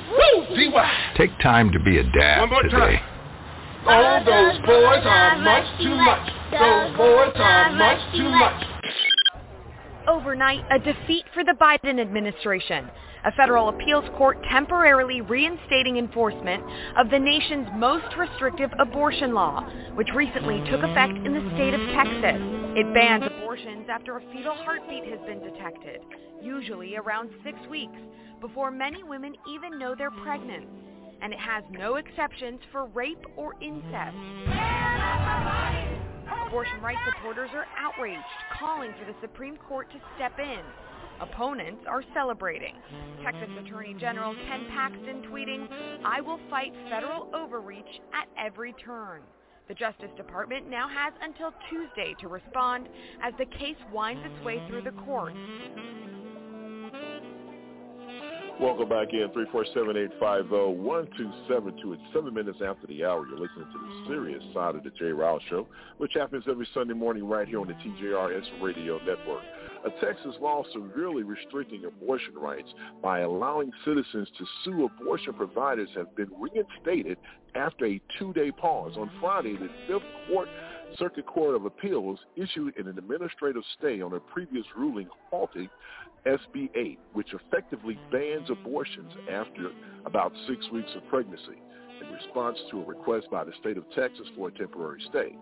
[1.16, 2.96] Take time to be a dad today.
[2.96, 3.00] time.
[3.86, 6.32] Oh, those boys are much too much.
[6.52, 8.64] Those boys are much too much.
[10.08, 12.90] Overnight, a defeat for the Biden administration.
[13.24, 16.62] A federal appeals court temporarily reinstating enforcement
[16.98, 21.80] of the nation's most restrictive abortion law, which recently took effect in the state of
[21.96, 22.42] Texas.
[22.76, 26.02] It bans abortions after a fetal heartbeat has been detected,
[26.42, 27.96] usually around six weeks,
[28.42, 30.66] before many women even know they're pregnant.
[31.22, 34.16] And it has no exceptions for rape or incest.
[36.46, 38.20] Abortion rights supporters are outraged,
[38.58, 40.60] calling for the Supreme Court to step in.
[41.20, 42.74] Opponents are celebrating.
[43.22, 45.68] Texas Attorney General Ken Paxton tweeting,
[46.04, 49.22] I will fight federal overreach at every turn.
[49.68, 52.88] The Justice Department now has until Tuesday to respond
[53.22, 55.38] as the case winds its way through the courts.
[58.60, 61.92] Welcome back in, 347-850-1272.
[61.92, 63.26] It's seven minutes after the hour.
[63.26, 65.66] You're listening to the serious side of the Jay Rouse Show,
[65.98, 69.42] which happens every Sunday morning right here on the TJRS Radio Network.
[69.84, 72.68] A Texas law severely restricting abortion rights
[73.02, 77.18] by allowing citizens to sue abortion providers have been reinstated
[77.54, 78.96] after a two-day pause.
[78.96, 80.48] On Friday, the Fifth Court
[80.98, 85.68] Circuit Court of Appeals issued an administrative stay on a previous ruling halting
[86.24, 89.70] SB 8, which effectively bans abortions after
[90.06, 91.60] about six weeks of pregnancy
[92.00, 95.36] in response to a request by the state of Texas for a temporary stay.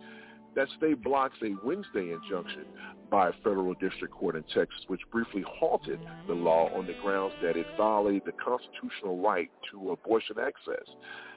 [0.55, 2.67] That stay blocks a Wednesday injunction
[3.11, 7.35] by a federal district court in Texas, which briefly halted the law on the grounds
[7.43, 10.87] that it violated the constitutional right to abortion access.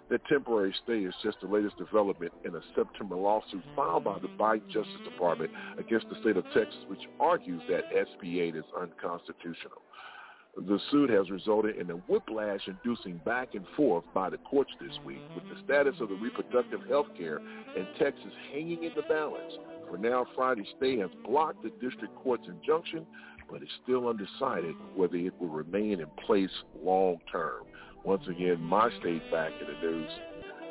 [0.09, 4.27] The temporary stay is just the latest development in a September lawsuit filed by the
[4.27, 9.81] Biden Justice Department against the state of Texas, which argues that SB 8 is unconstitutional.
[10.57, 15.19] The suit has resulted in a whiplash-inducing back and forth by the courts this week,
[15.35, 17.39] with the status of the reproductive health care
[17.75, 19.53] in Texas hanging in the balance.
[19.89, 23.05] For now, Friday's stay has blocked the district court's injunction,
[23.51, 26.49] but it's still undecided whether it will remain in place
[26.81, 27.63] long term.
[28.05, 30.09] Once again, my state back in the news.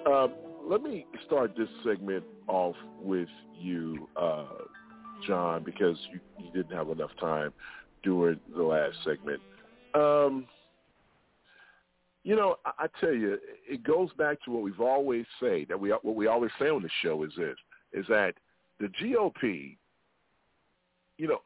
[0.07, 0.29] Uh,
[0.67, 3.29] let me start this segment off with
[3.59, 4.47] you, uh,
[5.27, 7.53] John, because you, you didn't have enough time
[8.03, 9.41] during the last segment.
[9.95, 10.47] Um,
[12.25, 13.39] you know, I, I tell you,
[13.69, 16.83] it goes back to what we've always say that we what we always say on
[16.83, 17.57] the show is this:
[17.93, 18.35] is that
[18.81, 19.77] the GOP,
[21.19, 21.43] you know,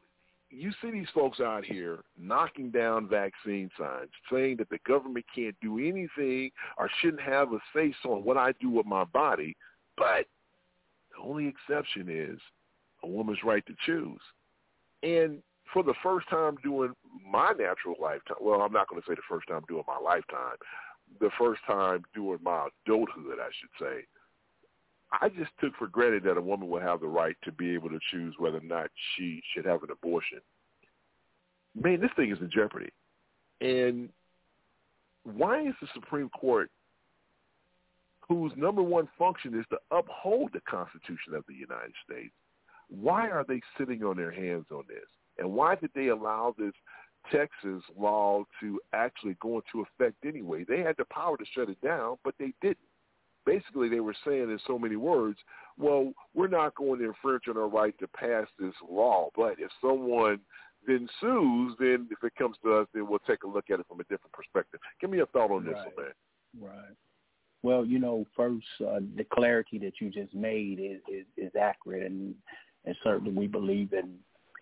[0.49, 5.55] you see these folks out here knocking down vaccine signs, saying that the government can't
[5.61, 9.55] do anything or shouldn't have a say on what I do with my body,
[9.95, 10.25] but
[11.11, 12.39] the only exception is
[13.03, 14.21] a woman's right to choose.
[15.03, 16.95] And for the first time during
[17.29, 20.57] my natural lifetime, well, I'm not going to say the first time during my lifetime,
[21.19, 24.05] the first time during my adulthood, I should say,
[25.11, 27.89] I just took for granted that a woman would have the right to be able
[27.89, 30.39] to choose whether or not she should have an abortion.
[31.79, 32.89] Man, this thing is in jeopardy.
[33.61, 34.09] And
[35.23, 36.69] why is the Supreme Court,
[38.27, 42.33] whose number one function is to uphold the Constitution of the United States,
[42.89, 45.09] why are they sitting on their hands on this?
[45.39, 46.73] And why did they allow this
[47.31, 50.65] Texas law to actually go into effect anyway?
[50.67, 52.77] They had the power to shut it down, but they didn't
[53.45, 55.39] basically they were saying in so many words,
[55.77, 59.71] well, we're not going to infringe on our right to pass this law, but if
[59.81, 60.39] someone
[60.85, 63.87] then sues, then if it comes to us, then we'll take a look at it
[63.87, 64.79] from a different perspective.
[65.01, 65.95] Give me a thought on this Right.
[65.95, 66.13] one, man.
[66.69, 66.95] Right.
[67.63, 72.03] Well, you know, first uh, the clarity that you just made is is, is accurate,
[72.09, 72.33] and
[72.85, 74.17] and certainly we believe in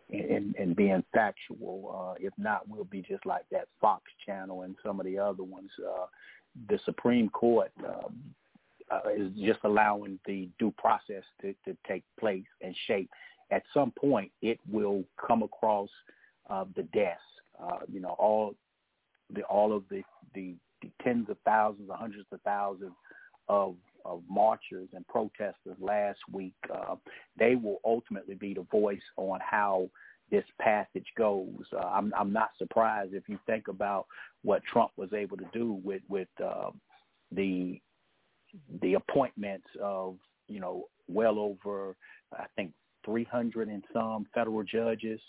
[0.09, 2.13] in, in being factual.
[2.13, 5.43] Uh, if not, we'll be just like that Fox channel and some of the other
[5.43, 5.69] ones.
[5.79, 6.05] Uh,
[6.69, 8.15] the Supreme Court um,
[8.91, 13.09] uh, is just allowing the due process to, to take place and shape.
[13.51, 15.89] At some point, it will come across
[16.49, 17.21] uh, the desk.
[17.61, 18.55] Uh, you know, all
[19.33, 20.03] the all of the,
[20.33, 22.93] the the tens of thousands, or hundreds of thousands
[23.49, 23.75] of
[24.07, 26.95] of marchers and protesters last week, uh,
[27.37, 29.89] they will ultimately be the voice on how
[30.31, 31.63] this passage goes.
[31.73, 34.05] Uh, I'm, I'm not surprised if you think about
[34.43, 36.71] what Trump was able to do with with uh,
[37.31, 37.79] the
[38.81, 40.17] the appointments of
[40.47, 41.95] you know well over
[42.33, 42.71] I think
[43.05, 45.19] 300 and some federal judges.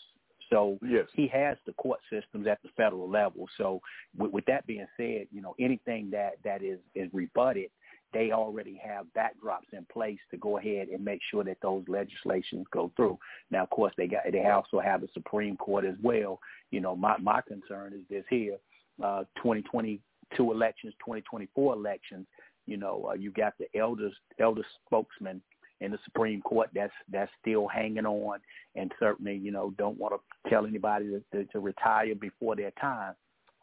[0.51, 1.07] So yes.
[1.15, 3.47] he has the court systems at the federal level.
[3.59, 3.81] So
[4.17, 7.71] with, with that being said, you know anything that that is is rebutted
[8.13, 12.67] they already have backdrops in place to go ahead and make sure that those legislations
[12.73, 13.19] go through.
[13.51, 16.41] Now, of course, they got they also have the Supreme Court as well.
[16.71, 18.57] You know, my my concern is this here:
[19.03, 22.27] uh, 2022 elections, 2024 elections.
[22.67, 25.43] You know, uh, you got the elders elder spokesman
[25.81, 28.41] in the Supreme Court that's that's still hanging on,
[28.75, 32.73] and certainly you know don't want to tell anybody to, to, to retire before their
[32.81, 33.15] time.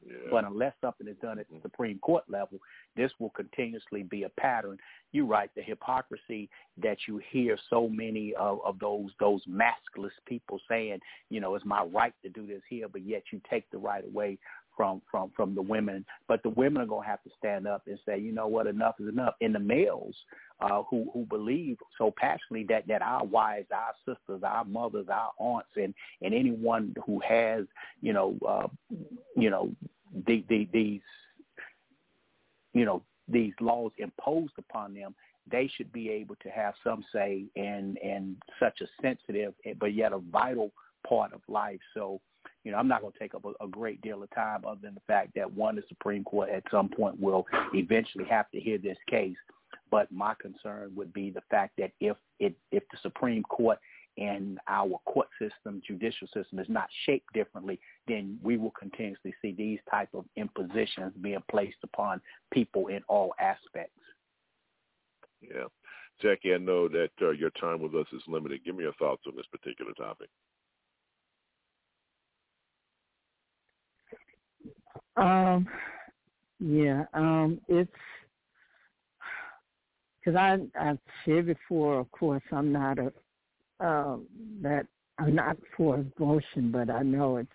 [0.05, 0.15] Yeah.
[0.29, 2.59] But unless something is done at the Supreme Court level,
[2.95, 4.77] this will continuously be a pattern.
[5.11, 6.49] You're right, the hypocrisy
[6.81, 10.99] that you hear so many of, of those those maskless people saying,
[11.29, 14.05] you know, it's my right to do this here, but yet you take the right
[14.05, 14.37] away
[14.75, 16.05] from from from the women.
[16.27, 18.95] But the women are gonna have to stand up and say, you know what, enough
[18.99, 19.35] is enough.
[19.41, 20.15] And the males
[20.59, 25.31] uh, who who believe so passionately that that our wives, our sisters, our mothers, our
[25.37, 27.65] aunts, and and anyone who has,
[28.01, 28.67] you know, uh,
[29.35, 29.71] you know,
[30.27, 31.01] the, the, these,
[32.73, 35.15] you know, these laws imposed upon them,
[35.49, 40.11] they should be able to have some say in in such a sensitive but yet
[40.11, 40.71] a vital
[41.07, 41.79] part of life.
[41.93, 42.19] So,
[42.63, 44.79] you know, I'm not going to take up a, a great deal of time other
[44.81, 48.59] than the fact that one, the Supreme Court at some point will eventually have to
[48.59, 49.37] hear this case.
[49.91, 53.77] But my concern would be the fact that if it if the Supreme Court
[54.17, 59.51] and our court system, judicial system is not shaped differently, then we will continuously see
[59.51, 62.21] these type of impositions being placed upon
[62.51, 63.99] people in all aspects.
[65.41, 65.65] Yeah.
[66.21, 68.63] Jackie, I know that uh, your time with us is limited.
[68.63, 70.29] Give me your thoughts on this particular topic.
[75.17, 75.67] Um,
[76.59, 77.91] yeah, um, it's
[80.19, 81.99] because I I've shared before.
[81.99, 83.13] Of course, I'm not a
[83.79, 84.25] um,
[84.61, 84.85] that
[85.17, 87.49] I'm not for abortion, but I know it's.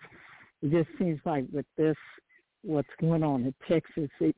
[0.61, 1.95] It just seems like with this,
[2.61, 4.35] what's going on in Texas, it,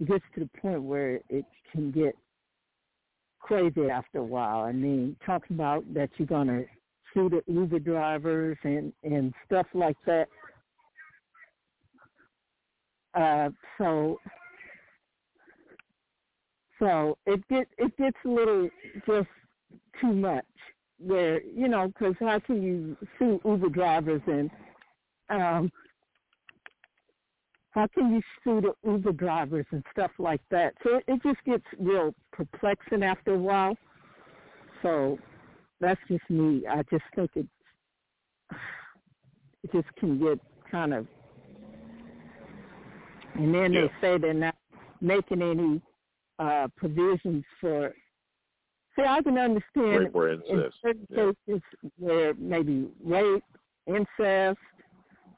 [0.00, 2.16] it gets to the point where it can get
[3.40, 4.60] crazy after a while.
[4.60, 6.62] I mean, talking about that you're gonna
[7.12, 10.28] sue the Uber drivers and and stuff like that.
[13.14, 14.18] Uh, so
[16.78, 18.68] so it get it gets a little
[19.06, 19.28] just
[20.00, 20.44] too much.
[21.00, 24.50] Where you know, because how can you sue Uber drivers and
[25.30, 25.70] um,
[27.70, 30.74] how can you sue the Uber drivers and stuff like that?
[30.82, 33.76] So it, it just gets real perplexing after a while.
[34.82, 35.18] So
[35.80, 36.64] that's just me.
[36.68, 37.46] I just think it
[39.62, 40.38] it just can get
[40.70, 41.06] kind of
[43.34, 43.82] and then Yeah.
[43.82, 44.56] they say they're not
[45.00, 45.80] making any
[46.38, 47.92] uh provisions for
[48.98, 50.42] see I can understand Rape or in
[50.82, 51.32] certain Yeah.
[51.46, 51.62] cases
[51.98, 53.44] where maybe rape,
[53.86, 54.58] incest,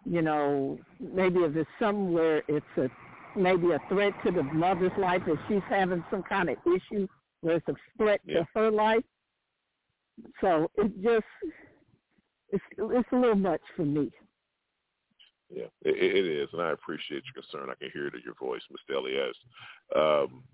[0.05, 2.91] you know, maybe if it's somewhere it's a
[3.37, 7.07] maybe a threat to the mother's life if she's having some kind of issue
[7.43, 8.41] where it's a threat Yeah.
[8.41, 9.05] to her life.
[10.41, 11.25] So it just
[12.51, 14.11] it's it's a little much for me.
[15.53, 17.71] Yeah, it, it is, and I appreciate your concern.
[17.71, 18.97] I can hear it in your voice, Mr.
[18.97, 19.37] Elias.
[19.97, 20.45] Um,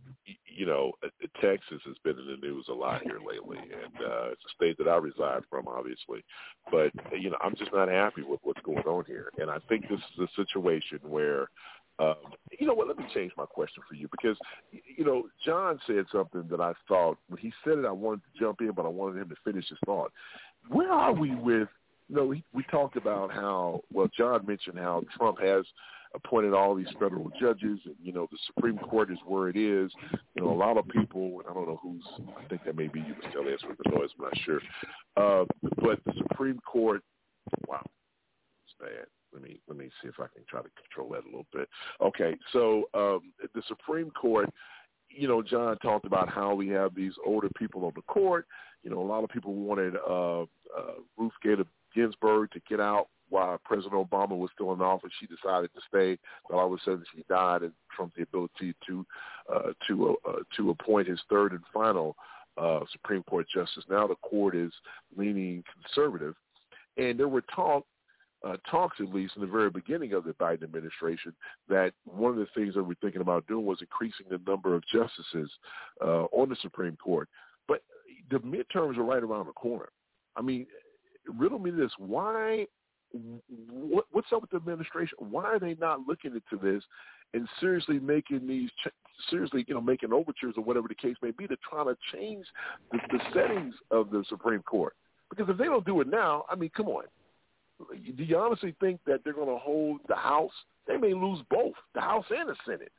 [0.47, 1.09] you know, uh,
[1.43, 4.78] Texas has been in the news a lot here lately, and uh, it's a state
[4.78, 6.24] that I reside from, obviously.
[6.70, 9.89] But you know, I'm just not happy with what's going on here, and I think
[9.89, 11.48] this is a situation where.
[11.98, 12.16] Um,
[12.59, 12.89] you know what?
[12.89, 14.36] Let me change my question for you because,
[14.70, 18.39] you know, John said something that I thought when he said it, I wanted to
[18.39, 20.12] jump in, but I wanted him to finish his thought.
[20.68, 21.68] Where are we with
[22.14, 25.64] know, we, we talked about how, well, John mentioned how Trump has
[26.14, 29.90] appointed all these federal judges, and, you know, the Supreme Court is where it is.
[30.34, 32.04] You know, a lot of people, I don't know who's,
[32.38, 33.42] I think that may be you, Mr.
[33.42, 34.60] Elias, with the noise, I'm not sure.
[35.16, 35.44] Uh,
[35.82, 37.02] but the Supreme Court,
[37.68, 37.84] wow,
[38.64, 39.06] it's bad.
[39.32, 41.68] Let me let me see if I can try to control that a little bit.
[42.00, 44.48] Okay, so um, the Supreme Court,
[45.10, 48.46] you know, John talked about how we have these older people on the court.
[48.82, 51.64] You know, a lot of people wanted uh, uh, Ruth Bader
[51.97, 55.10] Ginsburg to get out while President Obama was still in office.
[55.18, 56.18] She decided to stay.
[56.48, 59.06] But all of a sudden, she died and trumped the ability to
[59.52, 62.14] uh, to uh, to appoint his third and final
[62.56, 63.85] uh, Supreme Court justice.
[63.90, 64.73] Now the court is
[65.16, 66.35] leaning conservative,
[66.97, 67.85] and there were talk
[68.47, 71.32] uh, talks, at least in the very beginning of the Biden administration,
[71.68, 74.85] that one of the things that we're thinking about doing was increasing the number of
[74.86, 75.51] justices
[76.05, 77.28] uh, on the Supreme Court.
[77.66, 77.82] But
[78.31, 79.89] the midterms are right around the corner.
[80.36, 80.66] I mean,
[81.38, 82.66] riddle me this: Why?
[83.70, 85.16] What, what's up with the administration?
[85.18, 86.82] Why are they not looking into this
[87.32, 88.68] and seriously making these,
[89.30, 92.44] seriously, you know, making overtures or whatever the case may be to try to change
[92.90, 94.94] the, the settings of the Supreme Court?
[95.30, 97.04] Because if they don't do it now, I mean, come on
[98.16, 100.52] do you honestly think that they're going to hold the House?
[100.86, 102.92] They may lose both, the House and the Senate.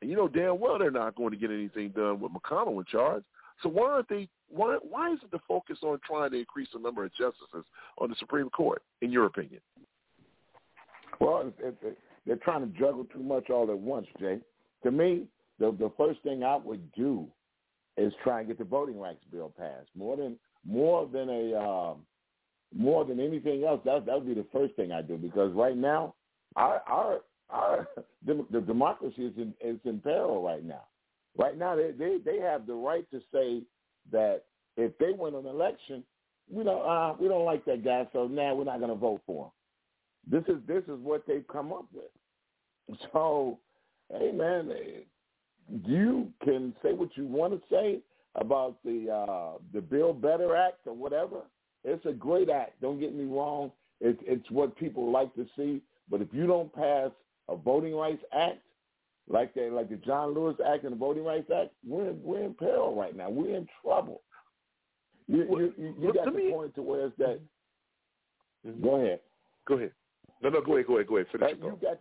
[0.00, 2.84] And you know damn well they're not going to get anything done with McConnell in
[2.84, 3.22] charge.
[3.62, 4.28] So why aren't they?
[4.52, 7.64] Why why is it the focus on trying to increase the number of justices
[7.98, 8.82] on the Supreme Court?
[9.00, 9.60] In your opinion?
[11.20, 14.40] Well, it, it, they're trying to juggle too much all at once, Jay.
[14.82, 15.26] To me,
[15.58, 17.26] the the first thing I would do
[17.96, 19.88] is try and get the voting rights bill passed.
[19.96, 21.98] More than more than a um,
[22.74, 25.76] more than anything else, that that would be the first thing I do because right
[25.76, 26.14] now,
[26.56, 27.20] our our
[27.50, 27.88] our
[28.26, 30.82] the, the democracy is in is in peril right now.
[31.38, 33.62] Right now, they they they have the right to say
[34.10, 34.44] that
[34.76, 36.02] if they win an election,
[36.50, 39.20] we don't uh, we don't like that guy, so now we're not going to vote
[39.26, 39.50] for him.
[40.30, 42.04] This is this is what they've come up with.
[43.12, 43.58] So,
[44.10, 44.70] hey man,
[45.86, 48.00] you can say what you want to say
[48.34, 51.42] about the uh, the Bill Better Act or whatever.
[51.84, 52.80] It's a great act.
[52.80, 53.70] Don't get me wrong.
[54.00, 55.80] It's it's what people like to see.
[56.10, 57.10] But if you don't pass
[57.48, 58.58] a voting rights act
[59.28, 62.44] like the like the John Lewis Act and the Voting Rights Act, we're in, we're
[62.44, 63.30] in peril right now.
[63.30, 64.22] We're in trouble.
[65.28, 67.40] You you, you, you got the point to where it's that.
[68.66, 68.82] Mm-hmm.
[68.82, 69.20] Go ahead.
[69.66, 69.92] Go ahead.
[70.42, 71.26] No, no, go ahead, go ahead, go ahead.
[71.30, 72.00] Finish you got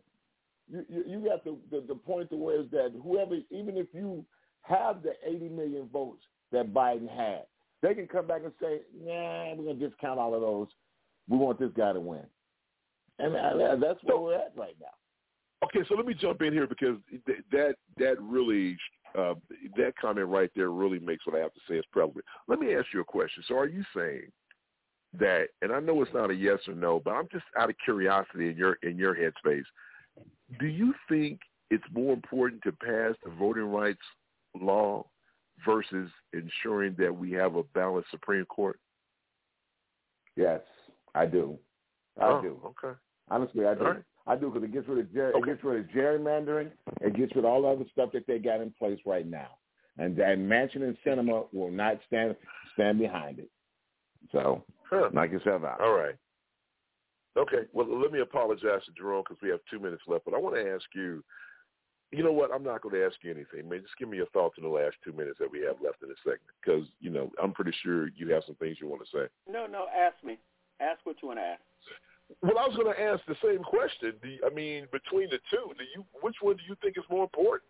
[0.67, 3.87] you, you, you got the, the the point to where is that whoever, even if
[3.93, 4.25] you
[4.63, 7.43] have the 80 million votes that Biden had,
[7.81, 10.67] they can come back and say, "Nah, we're gonna discount all of those.
[11.27, 12.25] We want this guy to win,"
[13.19, 13.35] and
[13.81, 14.87] that's where we're at right now.
[15.63, 16.97] Okay, so let me jump in here because
[17.51, 18.77] that that really
[19.17, 19.35] uh,
[19.77, 22.25] that comment right there really makes what I have to say is prevalent.
[22.47, 23.43] Let me ask you a question.
[23.47, 24.31] So, are you saying
[25.19, 25.47] that?
[25.61, 28.49] And I know it's not a yes or no, but I'm just out of curiosity
[28.49, 29.65] in your in your headspace.
[30.59, 31.39] Do you think
[31.69, 34.01] it's more important to pass the voting rights
[34.59, 35.05] law
[35.65, 38.79] versus ensuring that we have a balanced Supreme Court?
[40.35, 40.61] Yes,
[41.13, 41.59] I do.
[42.19, 42.59] I oh, do.
[42.65, 42.97] Okay.
[43.29, 43.83] Honestly, I do.
[43.83, 44.03] Right.
[44.27, 45.39] I do because it gets rid of ger- Okay.
[45.39, 46.71] it gets rid of gerrymandering.
[47.01, 49.57] It gets rid of all the other stuff that they got in place right now,
[49.97, 52.35] and and Manchin and Sinema will not stand
[52.73, 53.49] stand behind it.
[54.31, 55.09] So Huh.
[55.13, 55.81] knock yourself out.
[55.81, 56.15] All right.
[57.37, 57.65] Okay.
[57.73, 60.55] Well, let me apologize to Jerome because we have two minutes left, but I want
[60.55, 61.23] to ask you.
[62.13, 62.53] You know what?
[62.53, 63.83] I'm not going to ask you anything, man.
[63.83, 66.09] Just give me your thoughts in the last two minutes that we have left in
[66.09, 69.17] this segment, because you know I'm pretty sure you have some things you want to
[69.17, 69.27] say.
[69.49, 70.37] No, no, ask me.
[70.81, 71.61] Ask what you want to ask.
[72.41, 74.13] Well, I was going to ask the same question.
[74.23, 77.23] You, I mean, between the two, do you which one do you think is more
[77.23, 77.69] important?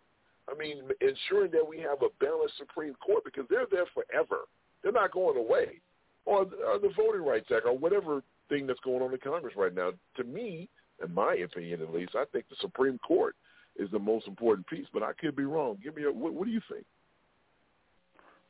[0.50, 4.48] I mean, ensuring that we have a balanced Supreme Court because they're there forever.
[4.82, 5.80] They're not going away.
[6.24, 9.74] Or, or the Voting Rights Act or whatever thing that's going on in Congress right
[9.74, 9.92] now.
[10.16, 10.68] To me,
[11.02, 13.34] in my opinion at least, I think the Supreme Court
[13.76, 15.78] is the most important piece, but I could be wrong.
[15.82, 16.84] Give me a, what, what do you think?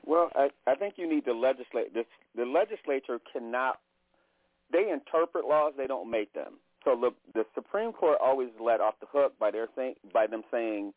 [0.05, 1.95] Well, I, I think you need to legislate.
[1.95, 2.07] This,
[2.37, 3.79] the legislature cannot.
[4.73, 6.55] They interpret laws; they don't make them.
[6.85, 10.43] So the the Supreme Court always let off the hook by their saying by them
[10.51, 10.93] saying,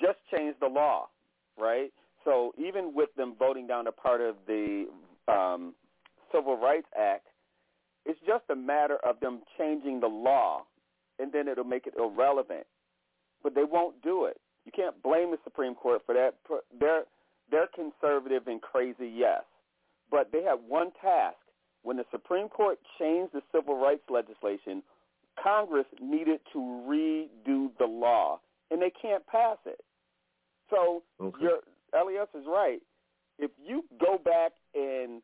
[0.00, 1.08] just change the law,
[1.58, 1.92] right?
[2.24, 4.86] So even with them voting down a part of the
[5.28, 5.74] um,
[6.32, 7.26] Civil Rights Act,
[8.04, 10.64] it's just a matter of them changing the law,
[11.18, 12.66] and then it'll make it irrelevant.
[13.42, 14.40] But they won't do it.
[14.64, 16.34] You can't blame the Supreme Court for that.
[16.78, 17.04] They're
[17.50, 19.42] they're conservative and crazy, yes,
[20.10, 21.36] but they have one task.
[21.86, 24.82] When the Supreme Court changed the civil rights legislation,
[25.40, 28.40] Congress needed to redo the law,
[28.72, 29.78] and they can't pass it.
[30.68, 31.44] So Okay.
[31.44, 31.60] your
[31.92, 32.82] Elias is right.
[33.38, 35.22] If you go back and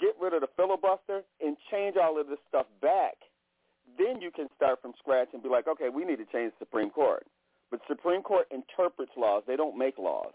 [0.00, 3.14] get rid of the filibuster and change all of this stuff back,
[3.96, 6.64] then you can start from scratch and be like, okay, we need to change the
[6.64, 7.24] Supreme Court.
[7.70, 10.34] But the Supreme Court interprets laws; they don't make laws.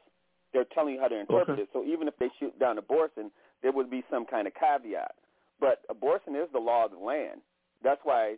[0.54, 1.64] They're telling you how to interpret Okay.
[1.64, 1.70] it.
[1.74, 3.30] So even if they shoot down abortion,
[3.62, 5.16] there would be some kind of caveat.
[5.60, 7.42] But abortion is the law of the land.
[7.84, 8.36] That's why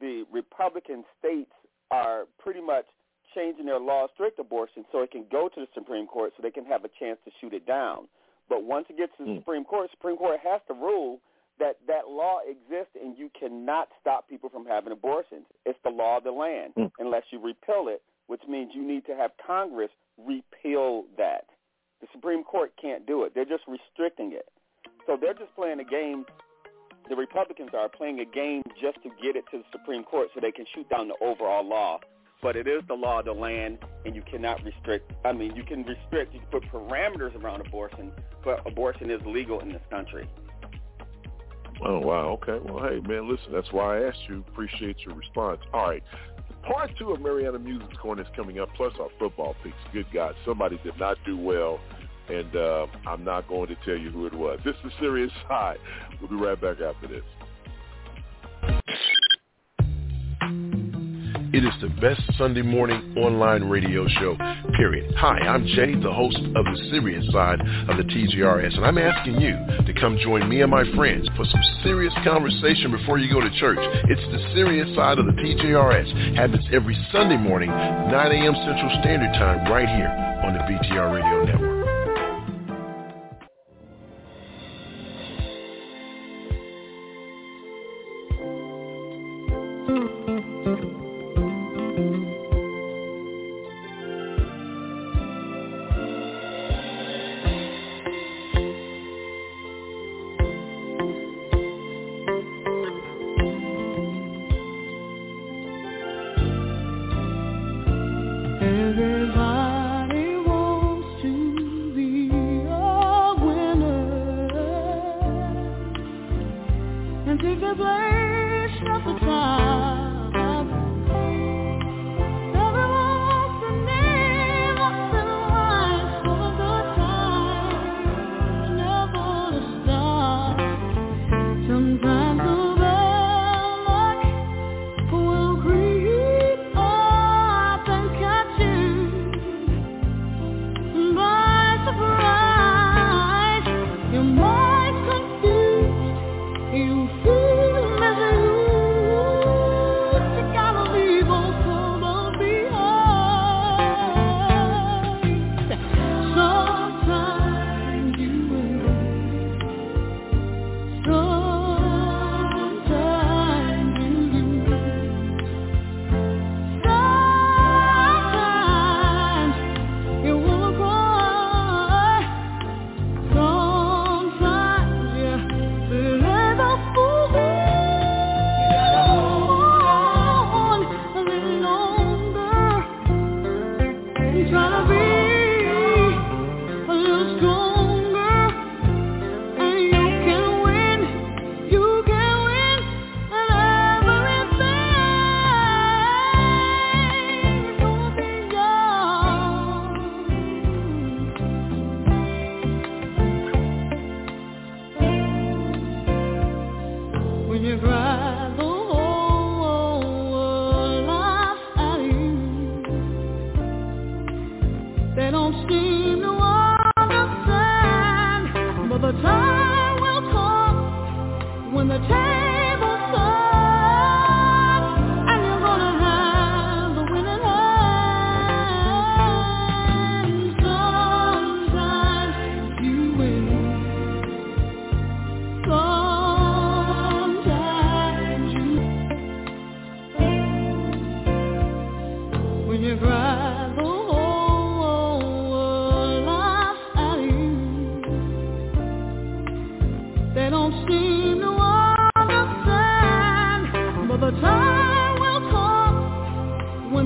[0.00, 1.52] the Republican states
[1.90, 2.86] are pretty much
[3.34, 6.50] changing their law strict abortion so it can go to the Supreme Court so they
[6.50, 8.06] can have a chance to shoot it down.
[8.48, 9.38] But once it gets to the Mm.
[9.38, 11.20] Supreme Court, Supreme Court has to rule
[11.58, 15.46] that that law exists and you cannot stop people from having abortions.
[15.64, 16.92] It's the law of the land Mm.
[16.98, 21.48] unless you repeal it, which means you need to have Congress repeal that.
[22.00, 23.34] The Supreme Court can't do it.
[23.34, 24.48] They're just restricting it.
[25.06, 26.26] So they're just playing a game.
[27.08, 30.40] The Republicans are playing a game just to get it to the Supreme Court so
[30.40, 32.00] they can shoot down the overall law.
[32.42, 35.12] But it is the law of the land, and you cannot restrict.
[35.24, 36.34] I mean, you can restrict.
[36.34, 38.12] You can put parameters around abortion,
[38.44, 40.28] but abortion is legal in this country.
[41.84, 42.38] Oh wow.
[42.42, 42.58] Okay.
[42.64, 43.52] Well, hey man, listen.
[43.52, 44.44] That's why I asked you.
[44.48, 45.60] Appreciate your response.
[45.72, 46.02] All right.
[46.62, 49.76] Part two of Mariana Music's Corner is coming up, plus our football picks.
[49.92, 51.78] Good God, somebody did not do well,
[52.28, 54.58] and uh, I'm not going to tell you who it was.
[54.64, 55.78] This is Serious Side.
[56.20, 57.24] We'll be right back after this.
[61.54, 64.34] It is the best Sunday morning online radio show,
[64.74, 65.14] period.
[65.16, 69.40] Hi, I'm Jay, the host of the serious side of the TGRS, and I'm asking
[69.40, 69.54] you
[69.86, 73.50] to come join me and my friends for some serious conversation before you go to
[73.60, 73.78] church.
[73.78, 76.34] It's the serious side of the TGRS.
[76.34, 78.54] Happens every Sunday morning, 9 a.m.
[78.66, 80.10] Central Standard Time, right here
[80.42, 81.83] on the BTR Radio Network.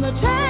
[0.00, 0.47] The table's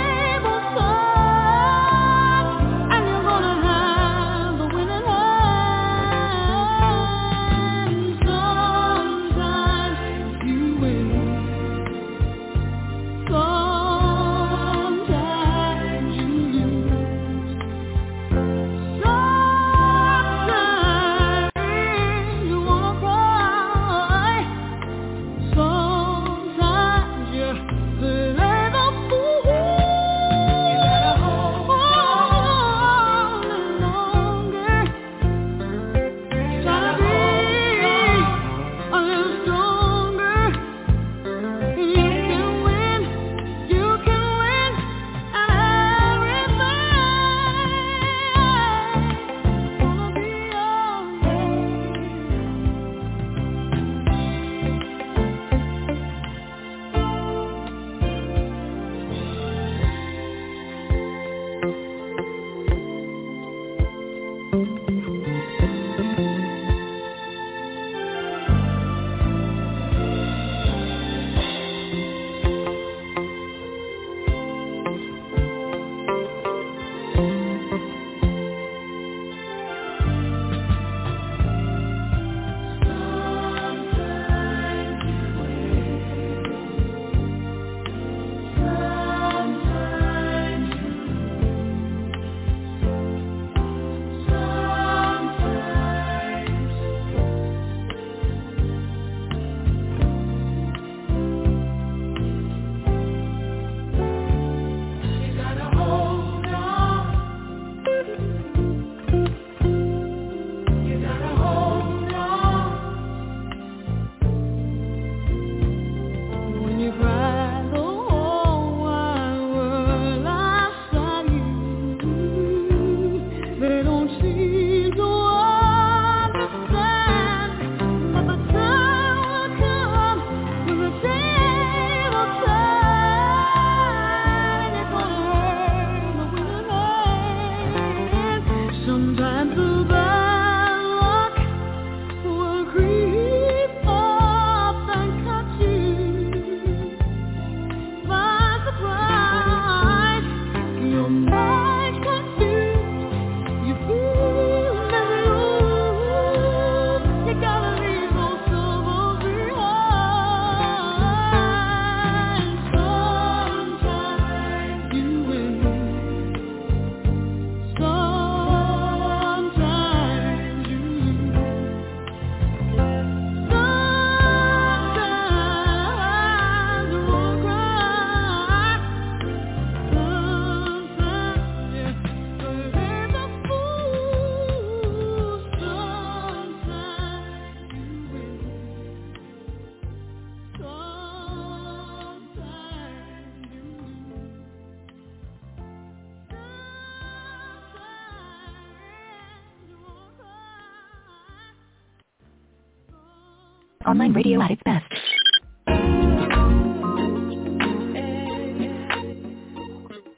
[204.09, 204.87] Online radio at its best.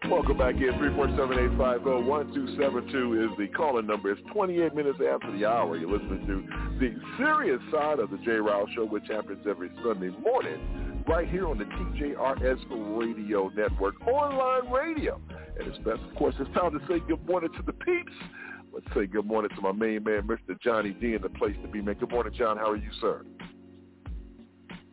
[0.08, 0.72] Welcome back in.
[0.74, 4.10] 347-850-1272 is the calling number.
[4.12, 5.76] It's 28 minutes after the hour.
[5.76, 6.42] You're listening to
[6.78, 8.32] the serious side of the J.
[8.32, 14.70] Rouse Show, which happens every Sunday morning right here on the TJRS Radio Network, online
[14.70, 15.20] radio.
[15.58, 18.12] And it's best, of course, it's time to say good morning to the peeps.
[18.72, 20.56] Let's say good morning to my main man, Mr.
[20.60, 21.96] Johnny D, in the place to be, man.
[21.98, 22.56] Good morning, John.
[22.56, 23.24] How are you, sir?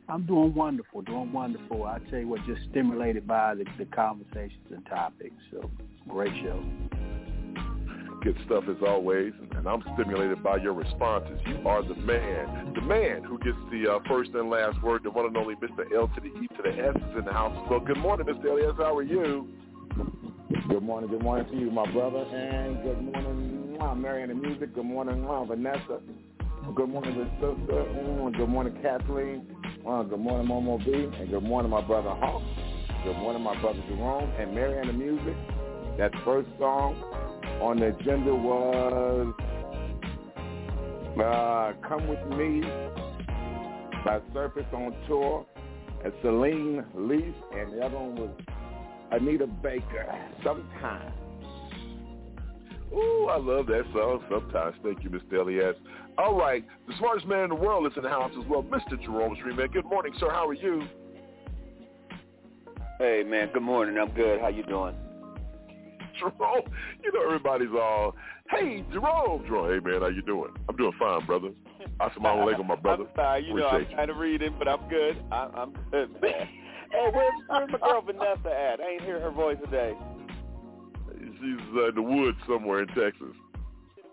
[0.10, 1.84] I'm doing wonderful, doing wonderful.
[1.84, 5.36] I tell you what, just stimulated by the, the conversations and topics.
[5.52, 5.70] So
[6.08, 6.64] great show.
[8.24, 11.40] Good stuff as always, and I'm stimulated by your responses.
[11.46, 15.12] You are the man, the man who gets the uh, first and last word, the
[15.12, 15.86] one and only Mr.
[15.96, 17.56] L to the E to the S is in the house.
[17.70, 18.46] So good morning, Mr.
[18.46, 18.76] Elias.
[18.78, 19.48] How are you?
[20.70, 24.74] Good morning, good morning to you, my brother, and good morning, mwah, Marion the Music.
[24.74, 26.00] Good morning, mwah, Vanessa.
[26.76, 27.74] Good morning, good sister.
[27.74, 29.46] Mm, Good morning, Kathleen.
[29.88, 30.92] Uh, good morning, Momo B.
[31.18, 32.42] And good morning, my brother Hawk.
[33.06, 34.30] Good morning, my brother Jerome.
[34.38, 35.34] And Marion the Music.
[35.98, 36.96] That first song
[37.62, 39.34] on the agenda was
[41.16, 42.68] uh, Come With Me
[44.04, 45.46] by Surface on Tour.
[46.04, 47.34] And Celine Leaf.
[47.56, 48.38] And the other one was
[49.14, 50.14] Anita Baker.
[50.44, 51.14] Sometime.
[52.94, 54.76] Ooh, I love that song sometimes.
[54.84, 55.40] Thank you, Mr.
[55.42, 55.76] Elias.
[56.18, 59.02] All right, the smartest man in the world is in the house as well, Mr.
[59.04, 59.68] Jerome Street, man.
[59.68, 60.30] Good morning, sir.
[60.30, 60.84] How are you?
[63.00, 63.98] Hey man, good morning.
[64.00, 64.42] I'm good.
[64.42, 64.96] How you doing?
[66.20, 66.64] Jerome,
[67.04, 68.16] you know everybody's all,
[68.50, 70.50] hey, Jerome, Jerome, hey man, how you doing?
[70.68, 71.50] I'm doing fine, brother.
[72.00, 73.04] Assalamu alaikum, my brother.
[73.04, 73.46] I'm sorry.
[73.46, 75.18] You know, I'm Appreciate trying to read it, but I'm good.
[75.32, 76.48] I, I'm good, man.
[76.92, 78.80] hey, where's, where's my girl Vanessa at?
[78.80, 79.94] I ain't hear her voice today.
[81.40, 83.36] She's uh, in the woods somewhere in Texas,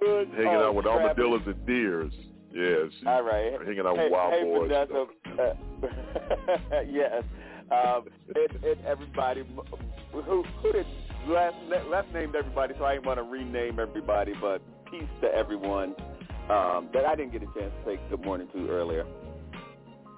[0.01, 0.29] Good.
[0.29, 1.03] hanging Oh, out with trapping.
[1.09, 2.13] armadillos and deers.
[2.53, 3.53] Yeah, she's All right.
[3.67, 4.71] hanging out hey, with wild hey, boys.
[4.71, 5.07] Vanessa.
[5.43, 7.23] Uh, yes.
[7.73, 9.43] Um, and, and everybody,
[10.13, 10.87] who who did
[11.29, 11.57] last
[11.91, 14.61] last named everybody, so I didn't want to rename everybody, but
[14.91, 15.95] peace to everyone
[16.51, 19.05] um, that I didn't get a chance to say good morning to earlier.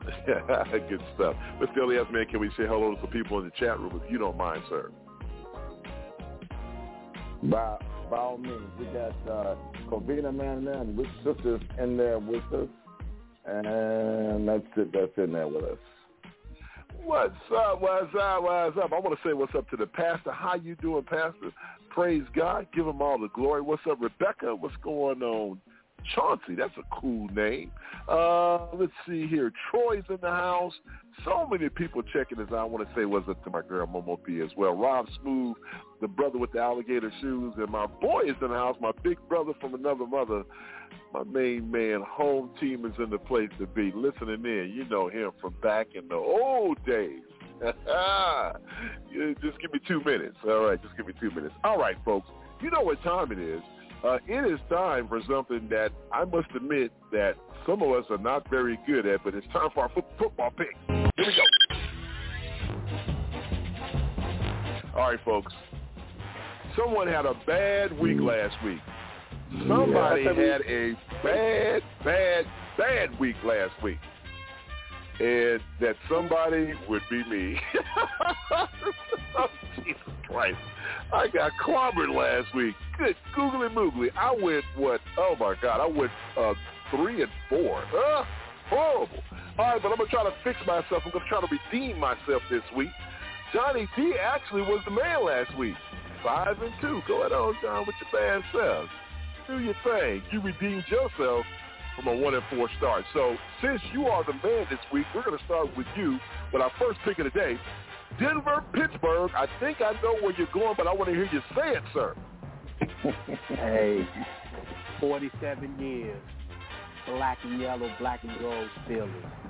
[0.26, 1.34] Good stuff.
[1.60, 1.78] Mr.
[1.82, 4.18] Elias, man, can we say hello to some people in the chat room if you
[4.18, 4.92] don't mind, sir?
[7.50, 7.78] By,
[8.10, 9.54] by all means, we got uh,
[9.90, 12.68] Covina man there and with sisters in there with us.
[13.46, 14.92] And that's it.
[14.92, 15.78] That's in there with us.
[17.04, 17.80] What's up?
[17.80, 18.42] What's up?
[18.42, 18.92] What's up?
[18.92, 20.32] I want to say what's up to the pastor.
[20.32, 21.52] How you doing, pastor?
[21.90, 22.66] Praise God.
[22.74, 23.60] Give him all the glory.
[23.60, 24.54] What's up, Rebecca?
[24.54, 25.60] What's going on?
[26.14, 27.70] Chauncey, that's a cool name.
[28.08, 29.52] Uh, let's see here.
[29.70, 30.72] Troy's in the house.
[31.24, 32.58] So many people checking us out.
[32.58, 34.76] I want to say what's up to my girl Momo P as well.
[34.76, 35.56] Rob Smooth,
[36.00, 38.76] the brother with the alligator shoes, and my boy is in the house.
[38.80, 40.44] My big brother from another mother.
[41.12, 43.92] My main man, home team is in the place to be.
[43.94, 47.22] Listening in, you know him from back in the old days.
[49.42, 50.36] Just give me two minutes.
[50.46, 51.54] All right, just give me two minutes.
[51.64, 52.28] All right, folks.
[52.60, 53.62] You know what time it is.
[54.06, 57.32] Uh, it is time for something that I must admit that
[57.66, 60.50] some of us are not very good at, but it's time for our fo- football
[60.50, 60.70] picks.
[60.86, 61.42] Here we go.
[64.94, 65.52] All right, folks.
[66.78, 68.78] Someone had a bad week last week.
[69.66, 70.34] Somebody Yeah.
[70.34, 70.92] had a
[71.24, 72.46] bad, bad,
[72.76, 73.98] bad week last week.
[75.18, 77.56] And that somebody would be me.
[79.38, 80.58] oh, Jesus Christ.
[81.12, 82.74] I got clobbered last week.
[82.98, 84.08] Good googly moogly.
[84.16, 85.00] I went, what?
[85.16, 85.80] Oh, my God.
[85.80, 86.52] I went uh,
[86.90, 87.82] three and four.
[87.82, 88.24] Uh,
[88.68, 89.22] horrible.
[89.58, 91.02] All right, but I'm going to try to fix myself.
[91.06, 92.90] I'm going to try to redeem myself this week.
[93.54, 95.76] Johnny D actually was the man last week.
[96.22, 97.00] Five and two.
[97.08, 98.88] Go ahead on, John, with your bad self.
[99.46, 100.22] Do your thing.
[100.32, 101.46] You redeemed yourself
[101.96, 103.04] from a one and four start.
[103.12, 106.18] So since you are the man this week, we're going to start with you
[106.52, 107.58] with our first pick of the day.
[108.20, 109.30] Denver, Pittsburgh.
[109.34, 111.82] I think I know where you're going, but I want to hear you say it,
[111.92, 112.14] sir.
[113.48, 114.06] Hey,
[115.00, 116.20] 47 years.
[117.06, 119.45] Black and yellow, black and gold Steelers.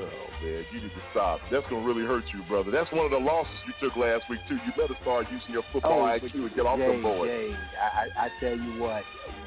[0.00, 1.40] Oh, man, you need to stop.
[1.50, 2.70] That's going to really hurt you, brother.
[2.70, 4.56] That's one of the losses you took last week, too.
[4.56, 7.28] You better start using your football but IQ and get off Jay, the board.
[7.28, 9.02] Jay, I, I I tell you what,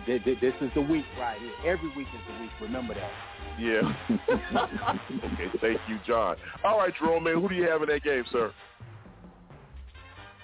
[0.06, 1.74] thi- thi- this is the week right here.
[1.74, 2.52] Every week is the week.
[2.62, 3.12] Remember that.
[3.60, 3.82] Yeah.
[4.30, 6.36] okay, thank you, John.
[6.64, 8.52] All right, Jerome, man, who do you have in that game, sir?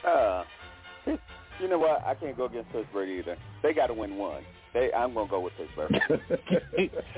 [0.08, 0.44] Uh,
[1.60, 2.04] you know what?
[2.04, 3.38] I can't go against Pittsburgh either.
[3.62, 4.44] They got to win one.
[4.74, 5.92] They, I'm gonna go with Pittsburgh.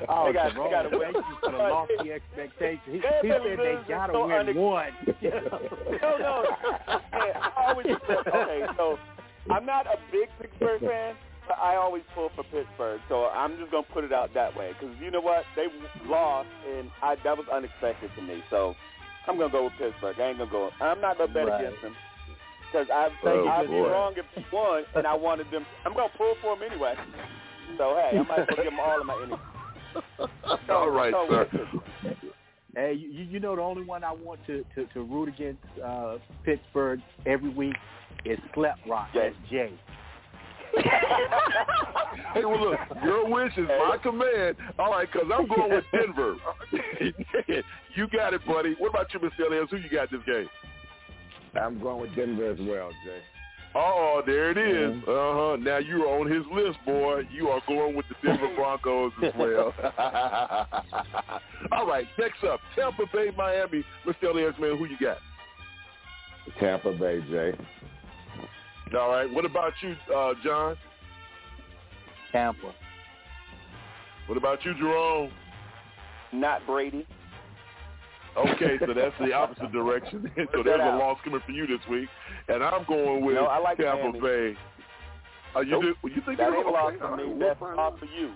[0.09, 1.13] oh, They got- Jerome, they gotta win.
[1.13, 2.81] thank you for the lofty expectations.
[2.87, 4.91] He, he said they got to so win unex- one.
[6.01, 6.43] no, no.
[7.13, 8.65] Man, I always okay.
[8.77, 8.97] So
[9.51, 11.15] I'm not a big Pittsburgh fan,
[11.47, 14.71] but I always pull for Pittsburgh, so I'm just gonna put it out that way.
[14.73, 15.67] Because you know what, they
[16.09, 18.41] lost, and I, that was unexpected to me.
[18.49, 18.73] So
[19.27, 20.15] I'm gonna go with Pittsburgh.
[20.19, 20.71] I ain't gonna go.
[20.81, 21.61] I'm not gonna bet Right.
[21.65, 21.93] against them
[22.71, 25.63] because I'd, Oh, I'd be wrong if they won, and I wanted them.
[25.85, 26.95] I'm gonna pull for them anyway.
[27.77, 29.41] So hey, I might as well give them all of my energy.
[30.69, 31.67] All right, So, sir.
[32.75, 36.17] Hey, you, you know the only one I want to, to, to root against uh,
[36.43, 37.75] Pittsburgh every week
[38.25, 39.09] is Slap Rock.
[39.13, 39.71] That's Jay.
[42.33, 44.55] hey, well, look, your wish is my command.
[44.79, 46.35] All right, because I'm going with Denver.
[47.95, 48.75] you got it, buddy.
[48.79, 49.47] What about you, Mr.
[49.47, 49.67] Elias?
[49.69, 50.49] Who you got this game?
[51.61, 53.21] I'm going with Denver as well, Jay.
[53.75, 55.01] Oh, there it is.
[55.03, 55.57] Uh-huh.
[55.59, 57.27] Now you're on his list, boy.
[57.31, 59.73] You are going with the Denver Broncos as well.
[61.71, 63.83] All right, next up, Tampa Bay, Miami.
[64.05, 64.29] Mr.
[64.31, 65.17] Elias, man, who you got?
[66.59, 67.53] Tampa Bay, Jay.
[68.95, 70.77] All right, what about you, uh, John?
[72.31, 72.73] Tampa.
[74.27, 75.31] What about you, Jerome?
[76.31, 77.07] Not Brady.
[78.35, 80.29] Okay, so that's the opposite direction.
[80.53, 82.09] so there's a loss coming for you this week,
[82.47, 84.19] and I'm going with No, I like Tampa Miami.
[84.19, 84.57] Bay.
[85.55, 85.83] Uh, you Nope.
[86.01, 86.09] do?
[86.09, 87.23] You think that you're ain't a loss okay, for me.
[87.23, 88.31] right, That's we'll a find loss for you.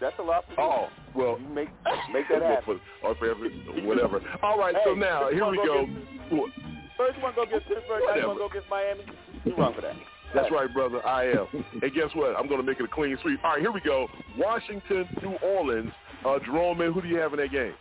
[0.00, 0.68] That's a loss for you.
[0.68, 1.68] Oh, well, You make
[2.12, 2.80] make that happen.
[3.02, 3.50] or for every,
[3.86, 4.20] whatever.
[4.42, 6.36] All right, so now here we go go.
[6.36, 6.50] What?
[6.98, 8.34] First you want to go get Pittsburgh, now you Whatever.
[8.34, 9.04] go get Miami.
[9.44, 9.94] You wrong for that.
[10.34, 11.04] That's right, brother.
[11.06, 11.46] I am.
[11.82, 12.36] and guess what?
[12.36, 13.42] I'm going to make it a clean sweep.
[13.42, 14.08] All right, here we go.
[14.36, 15.90] Washington, New Orleans.
[16.26, 17.72] Uh, Jerome, man, who do you have in that game?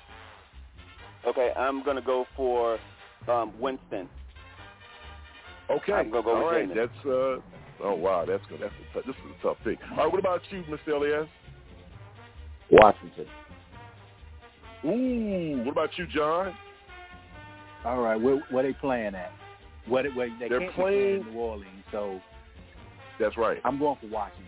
[1.26, 2.78] Okay, I'm gonna go for
[3.28, 4.08] um, Winston.
[5.70, 5.94] Okay.
[5.94, 6.70] I'm gonna go All with right.
[6.70, 6.76] Jameis.
[6.76, 7.84] That's uh.
[7.84, 8.60] Oh wow, that's good.
[8.62, 9.78] That's a, tough- this is a tough pick.
[9.92, 10.94] All right, what about you, Mr.
[10.96, 11.28] Elias?
[12.72, 13.26] Washington.
[14.86, 16.54] Ooh, what about you, John?
[17.86, 19.32] All right, where, where they playing at?
[19.88, 22.20] What where they They're can't be playing- in New Orleans, so
[23.20, 23.60] That's right.
[23.64, 24.46] I'm going for Washington.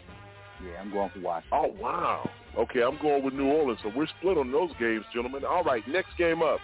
[0.66, 1.60] Yeah, I'm going for Washington.
[1.64, 2.30] Oh wow.
[2.58, 3.80] Okay, I'm going with New Orleans.
[3.84, 5.44] So we're split on those games, gentlemen.
[5.46, 6.60] All right, next game up.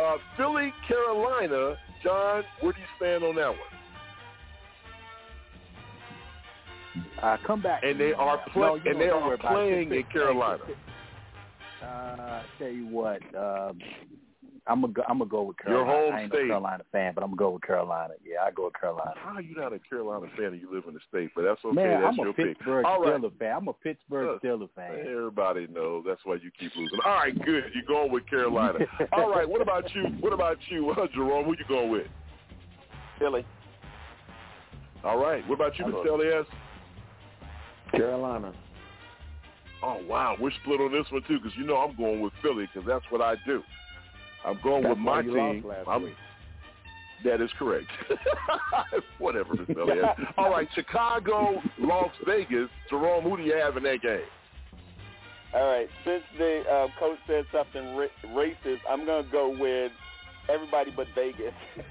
[0.00, 1.76] Uh, Philly, Carolina.
[2.02, 3.58] John, where do you stand on that one?
[7.22, 7.82] Uh, come back.
[7.84, 9.54] And they are No, play- and they are worry about it.
[9.54, 10.62] playing in Carolina.
[11.82, 13.78] Uh, tell you what, um,
[14.68, 15.92] I'm gonna go, I'm gonna go with Your Carolina.
[16.06, 16.44] home I ain't state.
[16.44, 18.14] a Carolina fan, but I'm gonna go with Carolina.
[18.24, 19.12] Yeah, I go with Carolina.
[19.16, 21.30] How are you not a Carolina fan and you live in the state?
[21.36, 21.74] But that's okay.
[21.74, 22.46] Man, that's I'm your a pick.
[22.58, 23.20] Pittsburgh All right.
[23.20, 23.52] Steelers fan.
[23.56, 25.06] I'm a Pittsburgh Uh, Steelers fan.
[25.08, 26.04] Everybody knows.
[26.06, 26.98] That's why you keep losing.
[27.04, 27.64] All right, good.
[27.74, 28.80] You're going with Carolina.
[29.12, 29.48] All right.
[29.48, 30.04] What about you?
[30.20, 31.44] What about you, uh, Jerome?
[31.44, 32.06] Who you going with?
[33.20, 33.46] Philly.
[35.04, 35.46] All right.
[35.48, 36.04] What about you, I'll Mr.
[36.04, 36.46] go- Elias?
[37.92, 38.52] Carolina.
[39.82, 42.66] Oh wow, we're split on this one too because you know I'm going with Philly
[42.72, 43.62] because that's what I do.
[44.46, 45.66] I'm going That's with my why you lost team.
[45.66, 46.14] last I'm- week.
[47.24, 47.86] That is correct.
[49.18, 49.78] Whatever, Mr.
[49.78, 50.04] Elias.
[50.38, 52.68] All right, Chicago, Las Vegas.
[52.90, 54.20] Jerome, who do you have in that game?
[55.54, 58.06] All right, since the uh, coach said something ra-
[58.36, 59.92] racist, I'm gonna go with
[60.52, 61.54] everybody but Vegas.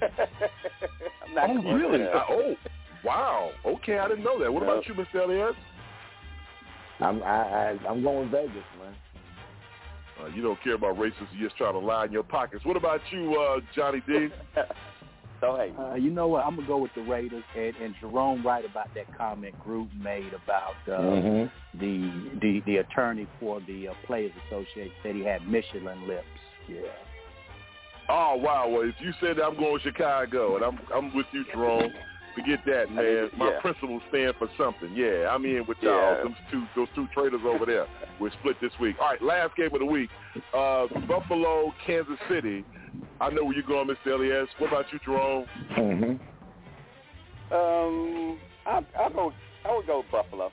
[1.26, 1.98] I'm not Oh really?
[1.98, 2.16] there.
[2.16, 2.54] Uh, oh
[3.04, 3.50] wow.
[3.66, 4.50] Okay, I didn't know that.
[4.52, 5.24] What about you, Mr.
[5.24, 5.56] Elias?
[7.00, 8.94] I'm I, I I'm going with Vegas, man.
[10.22, 11.28] Uh, you don't care about racists.
[11.36, 12.64] You just try to lie in your pockets.
[12.64, 14.28] What about you, uh, Johnny D?
[15.40, 16.44] so hey, Uh, you know what?
[16.46, 20.32] I'm gonna go with the Raiders, and, and Jerome right about that comment Gruden made
[20.32, 21.50] about uh, Mhm.
[21.74, 22.10] the
[22.40, 26.24] the the attorney for the uh, Players Association said he had Michelin lips.
[26.68, 26.80] Yeah.
[28.08, 28.68] Oh wow!
[28.68, 31.92] Well, if you said that, I'm going with Chicago, and I'm I'm with you, Jerome.
[32.36, 33.30] Forget that, man.
[33.36, 33.60] My Yeah.
[33.60, 34.92] principles stand for something.
[34.94, 35.94] Yeah, I'm in with y'all.
[36.16, 36.22] Yeah.
[36.22, 37.86] Those two, those two traders over there.
[38.20, 38.96] We're split this week.
[39.00, 40.10] All right, last game of the week.
[40.52, 42.62] Uh, Buffalo, Kansas City.
[43.20, 44.12] I know where you're going, Mr.
[44.12, 44.48] Elias.
[44.58, 45.46] What about you, Jerome?
[45.70, 46.20] Mhm.
[47.52, 49.32] um, I I go
[49.64, 50.52] I would go with Buffalo.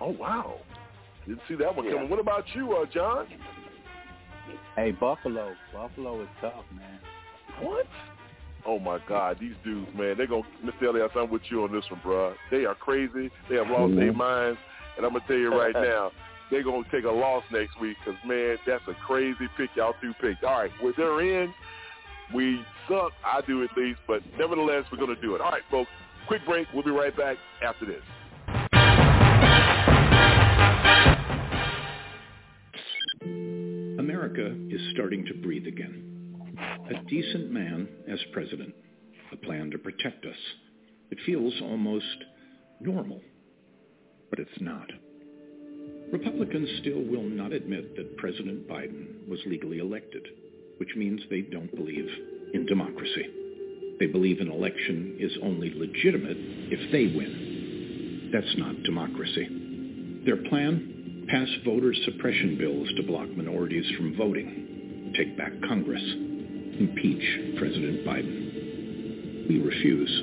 [0.00, 0.54] Oh wow!
[1.26, 1.92] Didn't see that one Yeah.
[1.94, 2.10] coming.
[2.10, 3.26] What about you, uh, John?
[4.76, 5.54] Hey, Buffalo.
[5.72, 6.98] Buffalo is tough, man.
[7.60, 7.86] What?
[8.64, 10.88] Oh my God, these dudes, man, they're gonna Mr.
[10.88, 12.34] Elias, I'm with you on this one, bro.
[12.50, 13.30] They are crazy.
[13.48, 14.16] They have lost their Mhm.
[14.16, 14.58] minds,
[14.96, 16.12] and I'm gonna tell you right now,
[16.50, 20.14] they're gonna take a loss next week because man, that's a crazy pick y'all two
[20.20, 20.44] picked.
[20.44, 21.52] All right, well they're in.
[22.32, 23.12] We suck.
[23.24, 25.40] I do at least, but nevertheless, we're gonna do it.
[25.40, 25.90] All right, folks.
[26.28, 26.68] Quick break.
[26.72, 28.02] We'll be right back after this.
[33.98, 36.11] America is starting to breathe again.
[36.58, 38.74] A decent man as president,
[39.32, 40.36] a plan to protect us.
[41.10, 42.04] It feels almost
[42.80, 43.20] normal,
[44.28, 44.88] but it's not.
[46.12, 50.26] Republicans still will not admit that President Biden was legally elected,
[50.76, 52.08] which means they don't believe
[52.52, 53.26] in democracy.
[53.98, 58.30] They believe an election is only legitimate if they win.
[58.32, 60.22] That's not democracy.
[60.26, 61.24] Their plan?
[61.28, 66.02] Pass voter suppression bills to block minorities from voting, take back Congress,
[66.78, 69.48] impeach President Biden.
[69.48, 70.22] We refuse.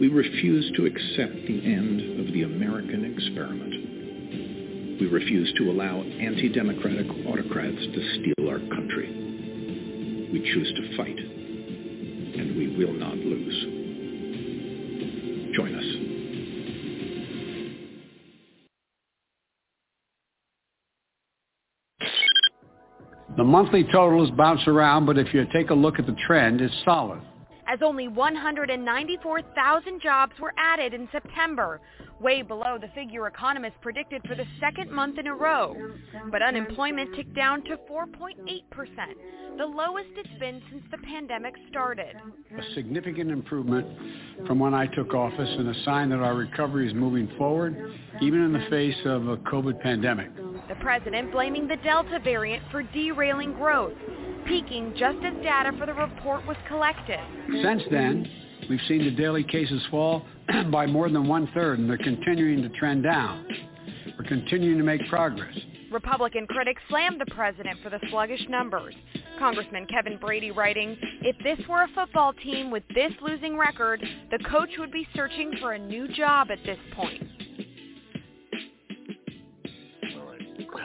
[0.00, 5.00] We refuse to accept the end of the American experiment.
[5.00, 9.08] We refuse to allow anti-democratic autocrats to steal our country.
[10.32, 13.66] We choose to fight, and we will not lose.
[15.54, 16.01] Join us.
[23.42, 26.72] The monthly totals bounce around, but if you take a look at the trend, it's
[26.84, 27.20] solid.
[27.66, 31.80] as only 194,000 jobs were added in September,
[32.22, 35.76] way below the figure economists predicted for the second month in a row.
[36.30, 38.62] But unemployment ticked down to 4.8%,
[39.58, 42.14] the lowest it's been since the pandemic started.
[42.56, 43.86] A significant improvement
[44.46, 47.76] from when I took office and a sign that our recovery is moving forward,
[48.20, 50.34] even in the face of a COVID pandemic.
[50.68, 53.94] The president blaming the Delta variant for derailing growth,
[54.46, 57.20] peaking just as data for the report was collected.
[57.62, 58.28] Since then,
[58.68, 60.24] we've seen the daily cases fall
[60.70, 63.46] by more than one-third, and they're continuing to trend down.
[64.18, 65.56] We're continuing to make progress.
[65.90, 68.94] Republican critics slammed the president for the sluggish numbers.
[69.38, 74.38] Congressman Kevin Brady writing, if this were a football team with this losing record, the
[74.50, 77.22] coach would be searching for a new job at this point.
[80.74, 80.78] Uh,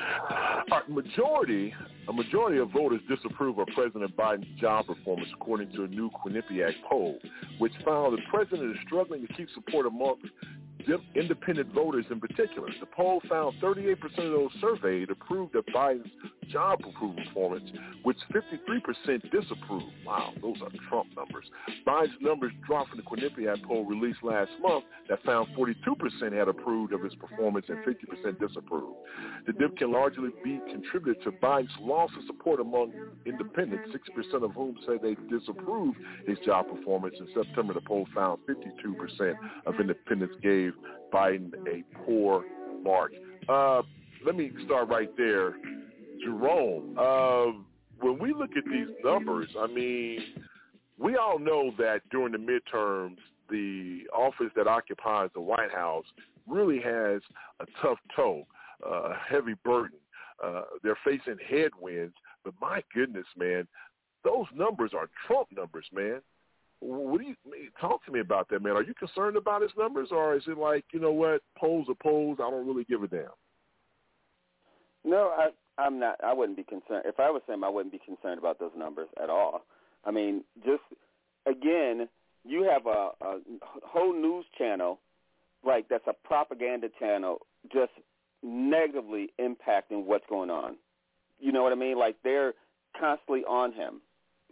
[0.71, 1.73] All right, majority,
[2.07, 6.73] a majority of voters disapprove of President Biden's job performance, according to a new Quinnipiac
[6.89, 7.17] poll,
[7.59, 10.31] which found the president is struggling to keep support amongst dem-
[11.15, 12.69] independent voters in particular.
[12.79, 16.07] The poll found 38% of those surveyed approved of Biden's
[16.49, 17.69] job approval performance,
[18.03, 19.85] which 53% disapproved.
[20.05, 21.45] Wow, those are Trump numbers.
[21.85, 26.93] Biden's numbers dropped from the Quinnipiac poll released last month that found 42% had approved
[26.93, 28.95] of his performance and 50% disapproved.
[29.45, 32.93] The dip can largely be contributed to Biden's loss of support among
[33.25, 37.15] independents, 6% of whom say they disapproved his job performance.
[37.19, 39.35] In September, the poll found 52%
[39.65, 40.73] of independents gave
[41.11, 42.45] Biden a poor
[42.83, 43.11] mark.
[43.47, 43.81] Uh,
[44.25, 45.55] let me start right there.
[46.23, 47.51] Jerome, uh,
[48.01, 50.19] when we look at these numbers, I mean,
[50.99, 53.17] we all know that during the midterms,
[53.49, 56.05] the office that occupies the White House
[56.47, 57.21] really has
[57.59, 58.45] a tough toe,
[58.85, 59.99] uh, a heavy burden.
[60.43, 62.13] Uh, they're facing headwinds,
[62.43, 63.67] but my goodness, man,
[64.23, 66.21] those numbers are Trump numbers, man.
[66.79, 67.35] What do you
[67.81, 68.73] talk to me about that, man?
[68.73, 71.95] Are you concerned about his numbers, or is it like you know what, polls are
[71.95, 72.37] polls?
[72.39, 73.29] I don't really give a damn.
[75.03, 75.49] No, I,
[75.81, 76.17] I'm not.
[76.23, 77.03] I wouldn't be concerned.
[77.05, 79.63] If I was him, I wouldn't be concerned about those numbers at all.
[80.05, 80.83] I mean, just
[81.47, 82.07] again,
[82.45, 83.39] you have a, a
[83.83, 84.99] whole news channel,
[85.65, 87.39] like that's a propaganda channel,
[87.71, 87.91] just
[88.43, 90.75] negatively impacting what's going on.
[91.39, 91.97] You know what I mean?
[91.97, 92.53] Like they're
[92.99, 94.01] constantly on him.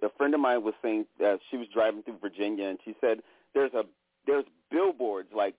[0.04, 3.20] A friend of mine was saying that she was driving through Virginia, and she said
[3.54, 3.84] there's a
[4.28, 5.56] there's billboards like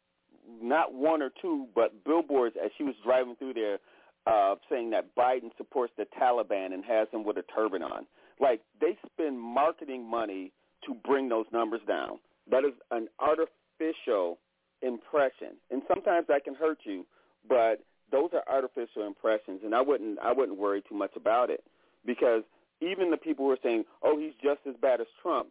[0.63, 3.79] not one or two, but billboards as she was driving through there
[4.27, 8.07] uh, saying that Biden supports the Taliban and has him with a turban on.
[8.41, 10.53] Like they spend marketing money
[10.85, 12.19] to bring those numbers down.
[12.51, 14.39] That is an artificial
[14.83, 17.07] impression, and sometimes that can hurt you.
[17.49, 17.83] But
[18.13, 21.65] those are artificial impressions, and I wouldn't I wouldn't worry too much about it
[22.05, 22.43] because
[22.81, 25.49] even the people who are saying, "Oh, he's just as bad as Trump,"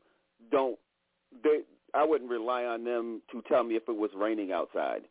[0.52, 0.80] don't
[1.44, 1.62] they?
[1.94, 5.04] I wouldn't rely on them to tell me if it was raining outside,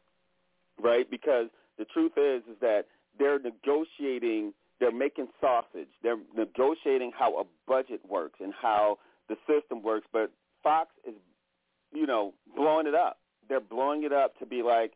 [0.78, 1.08] right?
[1.10, 2.86] Because the truth is, is that
[3.18, 9.82] they're negotiating, they're making sausage, they're negotiating how a budget works and how the system
[9.82, 10.06] works.
[10.12, 10.30] But
[10.62, 11.14] Fox is,
[11.92, 13.18] you know, blowing it up.
[13.48, 14.92] They're blowing it up to be like,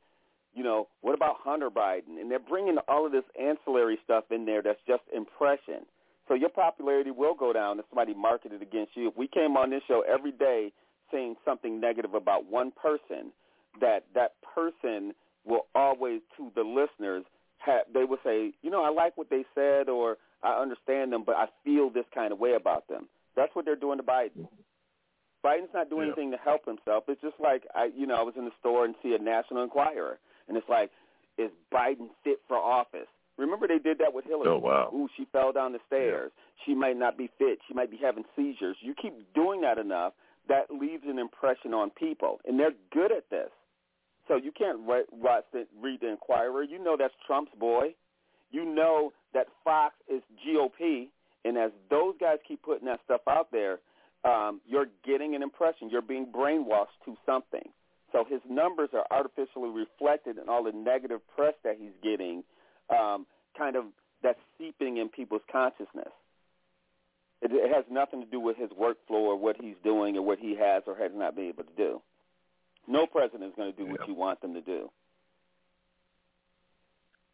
[0.55, 2.21] you know, what about Hunter Biden?
[2.21, 5.87] And they're bringing all of this ancillary stuff in there that's just impression.
[6.29, 9.09] So your popularity will go down if somebody marketed against you.
[9.09, 10.73] If we came on this show every day
[11.11, 13.33] saying something negative about one person,
[13.81, 15.15] that that person
[15.47, 17.25] will always, to the listeners,
[17.59, 21.25] have, they will say, you know, I like what they said or I understand them,
[21.25, 23.09] but I feel this kind of way about them.
[23.35, 24.47] That's what they're doing to Biden.
[25.45, 26.13] Biden's not doing Yeah.
[26.13, 27.05] anything to help himself.
[27.09, 29.63] It's just like I, you know, I was in the store and see a National
[29.63, 30.19] Enquirer,
[30.49, 30.91] and it's like,
[31.39, 33.09] is Biden fit for office?
[33.39, 34.49] Remember they did that with Hillary.
[34.49, 34.91] Oh, wow.
[34.93, 36.33] Ooh, she fell down the stairs.
[36.67, 37.59] She might not be fit.
[37.69, 38.77] She might be having seizures.
[38.81, 40.13] You keep doing that enough,
[40.49, 43.51] that leaves an impression on people, and they're good at this.
[44.27, 46.63] So you can't write, watch the, read the Enquirer.
[46.63, 47.95] You know that's Trump's boy.
[48.51, 51.09] You know that Fox is GOP,
[51.45, 53.79] and as those guys keep putting that stuff out there,
[54.25, 55.89] um, you're getting an impression.
[55.91, 57.71] You're being brainwashed to something.
[58.13, 62.43] So his numbers are artificially reflected in all the negative press that he's getting,
[62.91, 63.85] um, kind of
[64.23, 66.13] that's seeping in people's consciousness.
[67.41, 70.39] It, it has nothing to do with his workflow or what he's doing or what
[70.39, 72.01] he has or has not been able to do.
[72.87, 73.93] No president is going to do Yeah.
[73.93, 74.91] what you want them to do.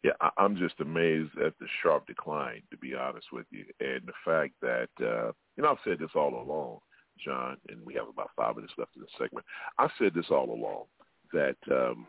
[0.03, 4.01] Yeah, I, I'm just amazed at the sharp decline, to be honest with you, and
[4.05, 6.79] the fact that uh, you know I've said this all along,
[7.23, 9.45] John, and we have about five minutes left in the segment.
[9.79, 10.83] I've said this all along
[11.33, 12.05] that um,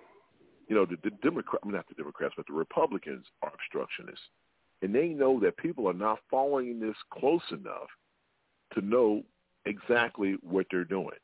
[0.68, 4.24] you know the, the Democrat, I mean, not the Democrats, but the Republicans are obstructionists,
[4.82, 7.88] and they know that people are not following this close enough
[8.74, 9.22] to know
[9.64, 11.16] exactly what they're doing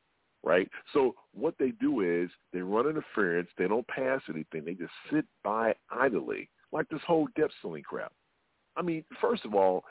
[0.42, 0.68] right?
[0.92, 3.48] So what they do is they run interference.
[3.56, 4.64] They don't pass anything.
[4.64, 8.12] They just sit by idly, like this whole debt ceiling crap.
[8.76, 9.84] I mean, first of all,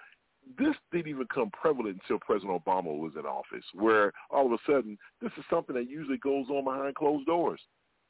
[0.58, 4.58] this didn't even come prevalent until President Obama was in office, where all of a
[4.66, 7.62] sudden this is something that usually goes on behind closed doors.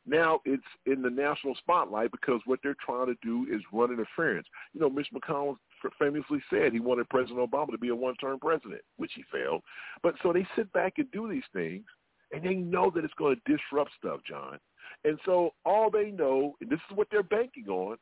[0.06, 4.48] Now it's in the national spotlight because what they're trying to do is run interference.
[4.74, 5.58] You know, Mitch McConnell
[6.00, 9.62] famously said he wanted President Obama to be a one-term president, which he failed.
[10.02, 11.86] But so they sit back and do these things,
[12.32, 14.58] and they know that it's going to disrupt stuff, John.
[15.04, 17.98] And so all they know, and this is what they're banking on,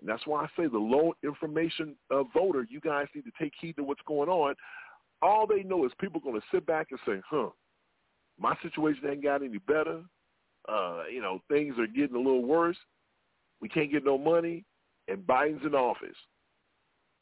[0.00, 3.52] and that's why I say the low information uh, voter, you guys need to take
[3.60, 4.54] heed to what's going on.
[5.22, 7.50] All they know is people are going to sit back and say, huh,
[8.38, 10.02] my situation ain't got any better.
[10.68, 12.76] Uh, you know, things are getting a little worse.
[13.60, 14.64] We can't get no money,
[15.08, 16.16] and Biden's in office.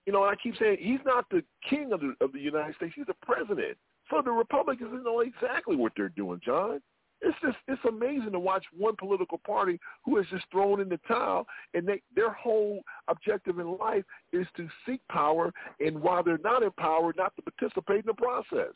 [0.07, 2.93] You know, I keep saying he's not the king of the of the United States.
[2.97, 3.77] He's the president.
[4.11, 6.81] So the Republicans know exactly what they're doing, John.
[7.21, 10.99] It's just it's amazing to watch one political party who has just thrown in the
[11.07, 16.39] towel, and they, their whole objective in life is to seek power, and while they're
[16.39, 18.75] not in power, not to participate in the process.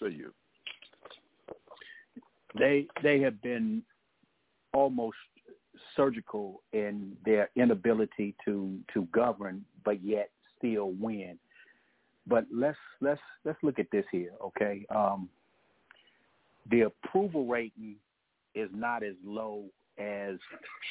[0.00, 0.32] Say you.
[2.56, 3.82] They they have been
[4.72, 5.16] almost
[5.96, 11.38] surgical in their inability to to govern, but yet still win.
[12.26, 14.86] But let's let's let's look at this here, okay?
[14.94, 15.28] Um,
[16.70, 17.96] the approval rating
[18.54, 19.64] is not as low
[19.98, 20.36] as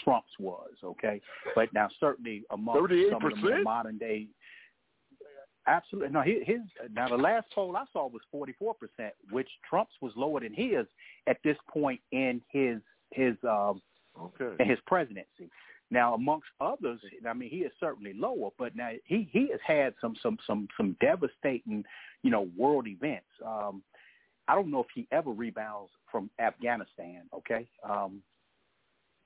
[0.04, 1.22] Trump's was, okay?
[1.56, 2.76] But now certainly among
[3.12, 4.28] some of the more modern day
[5.68, 6.10] Absolutely.
[6.10, 6.60] No, his, his
[6.92, 10.54] now the last poll I saw was forty four percent, which Trump's was lower than
[10.54, 10.88] his
[11.28, 12.80] at this point in his
[13.12, 13.82] his um
[14.20, 14.56] okay.
[14.60, 15.50] in his presidency.
[15.90, 19.94] Now, amongst others, I mean, he is certainly lower, but now he he has had
[20.00, 21.84] some some some some devastating,
[22.24, 23.28] you know, world events.
[23.46, 23.84] Um,
[24.48, 27.24] I don't know if he ever rebounds from Afghanistan.
[27.34, 28.22] Okay, um,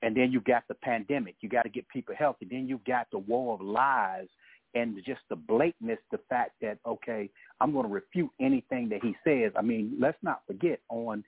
[0.02, 1.36] and then you got the pandemic.
[1.40, 2.48] You got to get people healthy.
[2.50, 4.26] Then you've got the war of lies
[4.74, 7.30] and just the blatantness, the fact that okay,
[7.60, 9.52] I'm going to refute anything that he says.
[9.56, 11.22] I mean, let's not forget on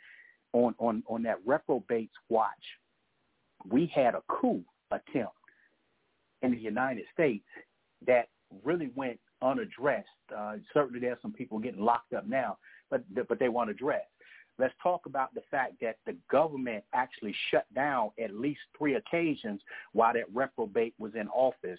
[0.52, 2.48] on on on that reprobates watch,
[3.68, 5.32] we had a coup attempt
[6.42, 7.44] in the United States
[8.06, 8.28] that
[8.64, 10.08] really went unaddressed.
[10.36, 12.58] Uh, certainly, there's some people getting locked up now,
[12.90, 14.06] but but they weren't addressed.
[14.58, 19.60] Let's talk about the fact that the government actually shut down at least three occasions
[19.92, 21.78] while that reprobate was in office.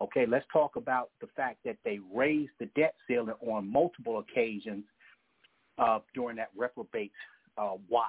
[0.00, 4.84] Okay, let's talk about the fact that they raised the debt ceiling on multiple occasions
[5.78, 7.10] uh, during that reprobate
[7.58, 8.08] uh, watch.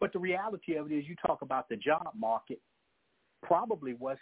[0.00, 2.60] But the reality of it is, you talk about the job market.
[3.42, 4.20] Probably what's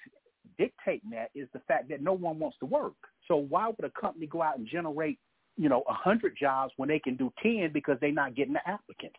[0.58, 2.94] dictating that is the fact that no one wants to work.
[3.26, 5.18] So why would a company go out and generate,
[5.56, 8.68] you know, a hundred jobs when they can do ten because they're not getting the
[8.68, 9.16] applicants?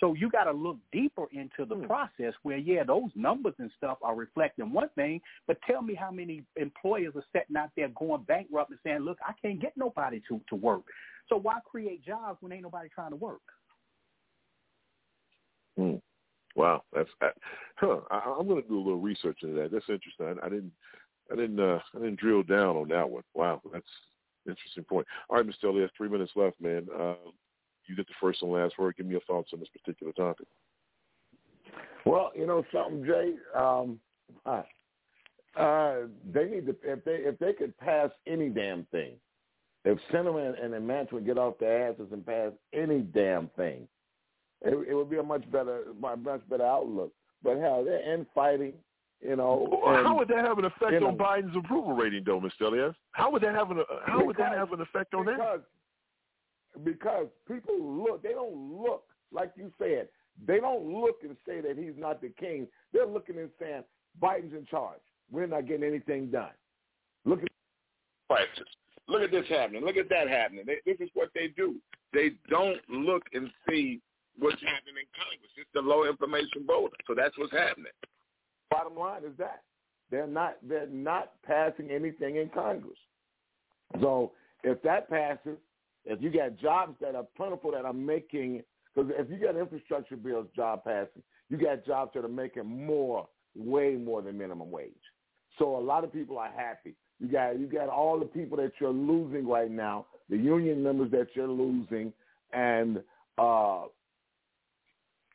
[0.00, 3.98] So you got to look deeper into the process where, yeah, those numbers and stuff
[4.02, 8.24] are reflecting one thing, but tell me how many employers are sitting out there going
[8.24, 10.82] bankrupt and saying, look, I can't get nobody to, to work.
[11.28, 13.42] So why create jobs when ain't nobody trying to work?
[16.54, 17.28] Wow, that's uh,
[17.76, 18.00] huh.
[18.10, 19.72] I, I'm going to do a little research into that.
[19.72, 20.26] That's interesting.
[20.26, 20.72] I, I didn't,
[21.32, 23.22] I didn't, uh, I didn't drill down on that one.
[23.34, 23.86] Wow, that's
[24.46, 25.06] interesting point.
[25.28, 25.64] All right, Mr.
[25.64, 26.86] Elliott, three minutes left, man.
[26.98, 27.14] Uh,
[27.86, 28.96] you get the first and last word.
[28.96, 30.46] Give me your thoughts on this particular topic.
[32.04, 33.34] Well, you know something, Jay.
[33.56, 33.98] Um,
[34.44, 34.62] uh,
[35.56, 35.94] uh,
[36.32, 39.12] they need to if they if they could pass any damn thing,
[39.84, 43.86] if Sinema and the management get off their asses and pass any damn thing,
[44.64, 47.12] it, it would be a much better much better outlook.
[47.42, 48.74] But hell, they're infighting.
[49.20, 51.92] You know, Well, and, how would that have an effect you know, on Biden's approval
[51.92, 52.62] rating, though, Mr.
[52.62, 52.96] Elias?
[53.12, 55.36] How would that have an How would that have an effect on that?
[55.36, 55.60] because,
[56.82, 60.08] Because people look, they don't look like you said.
[60.44, 62.66] They don't look and say that he's not the king.
[62.92, 63.84] They're looking and saying
[64.20, 65.00] Biden's in charge.
[65.30, 66.50] We're not getting anything done.
[67.24, 67.48] Look at
[68.28, 68.66] prices.
[69.08, 69.84] Look at this happening.
[69.84, 70.64] Look at that happening.
[70.66, 71.76] They, this is what they do.
[72.12, 74.00] They don't look and see
[74.38, 75.50] what's happening in Congress.
[75.56, 76.96] It's the low information voter.
[77.06, 77.92] So that's what's happening.
[78.70, 79.62] Bottom line is that
[80.10, 82.98] they're not they're not passing anything in Congress.
[84.00, 84.32] So
[84.62, 85.58] if that passes,
[86.04, 88.62] if you got jobs that are plentiful that are making
[88.94, 93.28] because if you got infrastructure bills job passing, you got jobs that are making more,
[93.56, 94.92] way more than minimum wage.
[95.58, 96.94] So a lot of people are happy.
[97.20, 101.10] You got you got all the people that you're losing right now, the union members
[101.12, 102.12] that you're losing,
[102.52, 103.02] and
[103.38, 103.82] uh,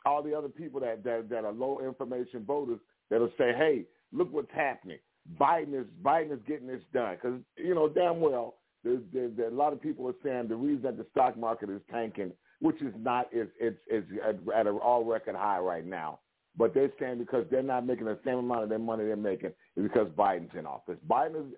[0.07, 2.79] all the other people that, that that are low information voters
[3.09, 4.99] that'll say, "Hey, look what's happening.
[5.39, 9.51] Biden is Biden is getting this done." Because you know damn well there's, there's, there's
[9.51, 12.31] a lot of people are saying the reason that the stock market is tanking,
[12.61, 16.19] which is not, it's it's at, at an all record high right now.
[16.57, 19.51] But they're saying because they're not making the same amount of their money they're making
[19.75, 20.97] is because Biden's in office.
[21.07, 21.53] Biden is,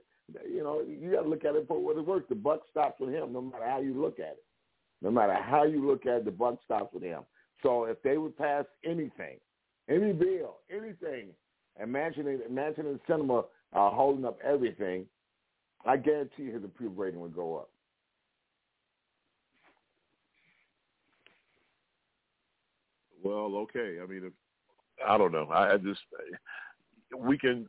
[0.51, 2.25] you know, you got to look at it for what it works.
[2.27, 4.43] The buck stops with him, no matter how you look at it.
[5.01, 7.21] No matter how you look at it, the buck stops with him.
[7.63, 9.37] So if they would pass anything,
[9.89, 11.29] any bill, anything,
[11.81, 15.05] imagine Manchin and Sinema are uh, holding up everything,
[15.85, 17.69] I guarantee his approval rating would go up.
[23.23, 23.97] Well, okay.
[24.01, 24.33] I mean, if,
[25.05, 25.47] I don't know.
[25.51, 25.99] I, I just
[27.17, 27.67] we can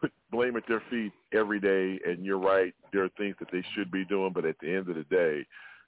[0.00, 2.74] put blame at their feet every day, and you're right.
[2.92, 5.46] There are things that they should be doing, but at the end of the day,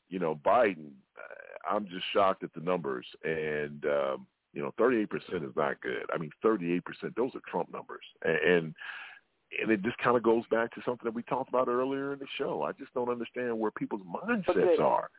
[0.08, 0.90] you know, Biden.
[1.68, 5.08] I'm just shocked at the numbers, and um, you know, 38%
[5.48, 6.04] is not good.
[6.12, 6.82] I mean, 38%.
[7.16, 8.74] Those are Trump numbers, and
[9.60, 12.18] and it just kind of goes back to something that we talked about earlier in
[12.18, 12.62] the show.
[12.62, 14.82] I just don't understand where people's mindsets Okay.
[14.82, 15.10] are.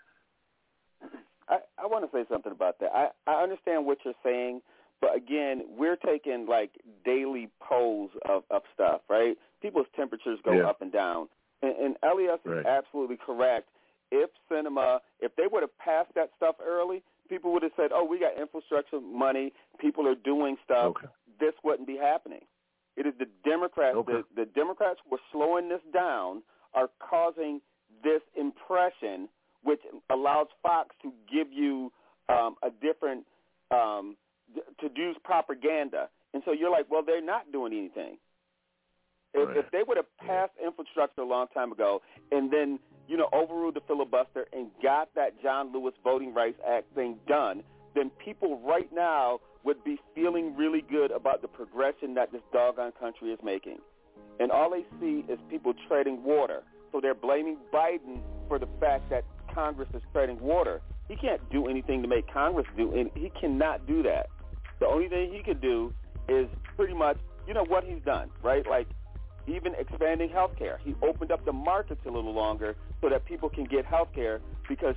[1.49, 2.91] I, I want to say something about that.
[2.93, 4.61] I, I understand what you're saying,
[5.01, 6.71] but again, we're taking like
[7.03, 9.35] daily polls of, of stuff, right?
[9.61, 10.67] People's temperatures go Yeah.
[10.67, 11.27] up and down.
[11.61, 12.59] And, and Elias Right.
[12.59, 13.67] is absolutely correct.
[14.11, 18.03] If Sinema, if they would have passed that stuff early, people would have said, oh,
[18.03, 20.93] we got infrastructure money, people are doing stuff.
[21.39, 22.41] This wouldn't be happening.
[22.97, 26.43] It is the Democrats, the, the Democrats who are slowing this down
[26.73, 27.61] are causing
[28.03, 29.29] this impression,
[29.63, 29.79] which
[30.09, 31.91] allows Fox to give you
[32.29, 33.25] um, a different,
[33.71, 34.17] um,
[34.53, 36.09] th- to use propaganda.
[36.33, 38.17] And so you're like, well, they're not doing anything.
[39.33, 39.57] If, Right.
[39.57, 42.01] if they would have passed infrastructure a long time ago
[42.31, 42.79] and then,
[43.11, 47.61] you know, overruled the filibuster and got that John Lewis Voting Rights Act thing done,
[47.93, 52.93] then people right now would be feeling really good about the progression that this doggone
[52.97, 53.79] country is making.
[54.39, 56.63] And all they see is people treading water.
[56.93, 60.81] So they're blaming Biden for the fact that Congress is treading water.
[61.09, 64.27] He can't do anything to make Congress do and he cannot do that.
[64.79, 65.93] The only thing he could do
[66.29, 66.47] is
[66.77, 68.65] pretty much, you know what he's done, right?
[68.65, 68.87] Like
[69.55, 70.79] even expanding health care.
[70.83, 74.41] He opened up the markets a little longer so that people can get health care
[74.67, 74.95] because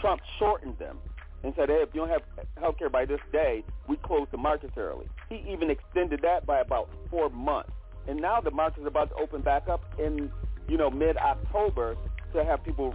[0.00, 0.98] Trump shortened them
[1.42, 2.22] and said, hey, if you don't have
[2.58, 5.06] health care by this day, we close the markets early.
[5.28, 7.72] He even extended that by about four months.
[8.08, 10.30] And now the markets about to open back up in,
[10.68, 11.96] you know, mid-October
[12.32, 12.94] to have people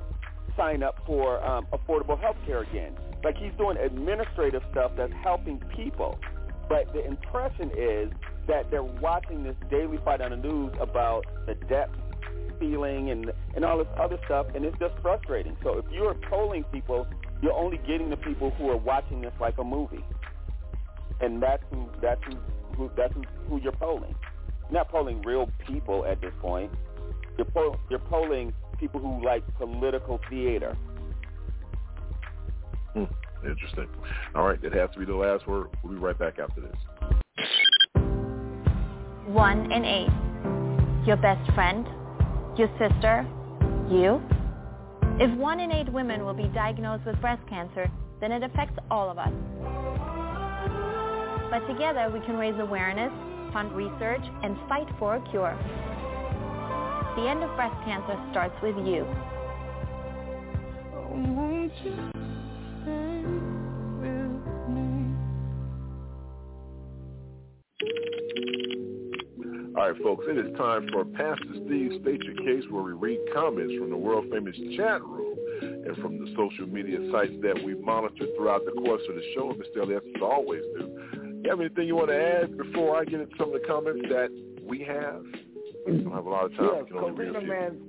[0.57, 2.93] sign up for um, affordable health care again.
[3.23, 6.19] Like he's doing administrative stuff that's helping people.
[6.67, 8.11] But the impression is
[8.49, 11.89] that they're watching this daily fight on the news about the debt
[12.59, 15.55] ceiling and and all this other stuff, and it's just frustrating.
[15.63, 17.07] So if you're polling people,
[17.41, 20.03] you're only getting the people who are watching this like a movie,
[21.21, 22.37] and that's who that's who,
[22.75, 24.15] who that's who, who you're polling.
[24.63, 26.71] You're not polling real people at this point.
[27.37, 30.75] You're poll, you're polling people who like political theater.
[32.93, 33.05] Hmm.
[33.47, 33.87] Interesting.
[34.35, 35.67] All right, that has to be the last word.
[35.83, 36.75] We'll be right back after this.
[39.29, 40.09] One in eight.
[41.05, 41.85] Your best friend,
[42.57, 43.27] your sister,
[43.87, 44.19] you.
[45.19, 47.91] If one in eight women will be diagnosed with breast cancer,
[48.21, 49.31] then it affects all of us.
[51.51, 53.11] But together we can raise awareness,
[53.53, 55.55] fund research, and fight for a cure.
[57.15, 59.05] The end of breast cancer starts with you.
[69.79, 73.17] All right, folks, it is time for Pastor Steve State Your Case, where we read
[73.33, 77.75] comments from the world famous chat room and from the social media sites that we
[77.75, 79.51] monitor throughout the course of the show.
[79.51, 79.81] And Mr.
[79.81, 81.39] Elliott, as always do.
[81.41, 84.01] You have anything you want to add before I get into some of the comments
[84.09, 84.27] that
[84.67, 85.23] we have?
[85.87, 86.71] We don't have a lot of time.
[86.75, 87.47] Yes, We can only read a Corina.
[87.47, 87.79] Man,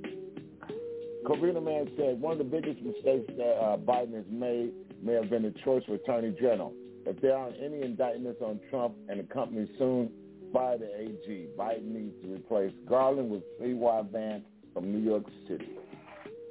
[1.27, 4.71] Corina Man said one of the biggest mistakes that uh, Biden has made
[5.03, 6.73] may have been the choice of Attorney General.
[7.05, 10.13] If there aren't any indictments on Trump and the company soon,
[10.53, 11.49] fire the AG.
[11.59, 14.45] Biden needs to replace Garland with Cy Vance
[14.75, 15.69] from New York City.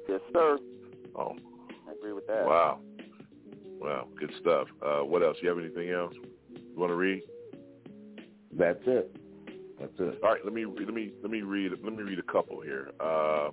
[0.08, 0.58] Yes, sir.
[1.16, 1.36] Oh,
[1.88, 2.44] I agree with that.
[2.44, 2.80] wow.
[3.80, 4.68] Wow, good stuff.
[4.84, 5.38] Uh, what else?
[5.40, 6.12] You have anything else
[6.50, 7.22] you want to read?
[8.56, 9.16] That's it.
[9.80, 10.20] That's it.
[10.22, 12.90] All right, let me let me let me read let me read a couple here.
[13.00, 13.48] Uh,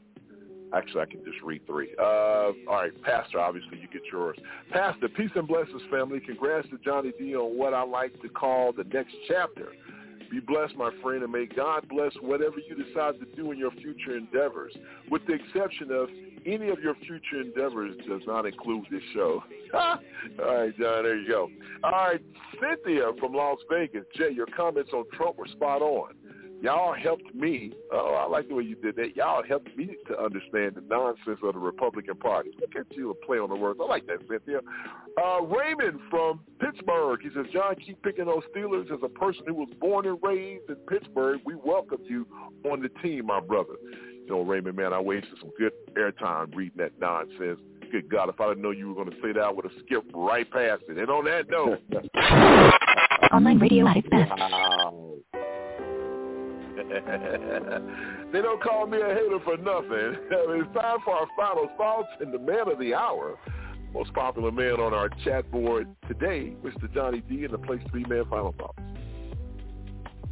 [0.74, 1.96] actually, I can just read three.
[1.98, 3.40] Uh, all right, Pastor.
[3.40, 4.38] Obviously, you get yours.
[4.72, 6.20] Pastor, peace and blessings, family.
[6.20, 9.70] Congrats to Johnny D on what I like to call the next chapter.
[10.30, 13.72] Be blessed, my friend, and may God bless whatever you decide to do in your
[13.72, 14.74] future endeavors,
[15.10, 16.10] with the exception of
[16.46, 19.44] any of your future endeavors does not include this show.
[19.74, 20.00] All
[20.40, 21.50] right, John, there you go.
[21.84, 22.22] All right,
[22.62, 24.06] Cynthia from Las Vegas.
[24.16, 26.14] Jay, your comments on Trump were spot on.
[26.62, 27.72] Y'all helped me.
[27.94, 29.16] Oh, I like the way you did that.
[29.16, 32.50] Y'all helped me to understand the nonsense of the Republican Party.
[32.60, 33.80] Look at you, a play on the words.
[33.82, 34.60] I like that, Cynthia.
[35.24, 37.20] Uh, Raymond from Pittsburgh.
[37.22, 38.92] He says, John, keep picking those Steelers.
[38.92, 42.26] As a person who was born and raised in Pittsburgh, we welcome you
[42.66, 43.76] on the team, my brother.
[43.84, 47.60] You know, Raymond, man, I wasted some good airtime reading that nonsense.
[47.92, 49.74] Good God, if I didn't know you were going to say that, I would have
[49.86, 50.98] skipped right past it.
[50.98, 51.80] And on that note,
[53.32, 54.32] Online radio at its best.
[54.32, 55.16] Wow.
[58.32, 59.90] they don't call me a hater for nothing.
[60.30, 63.38] it's time for our final thoughts and the man of the hour.
[63.94, 66.94] Most popular man on our chat board today, Mr.
[66.94, 68.26] Johnny D, and the place to be man.
[68.30, 68.80] Final thoughts.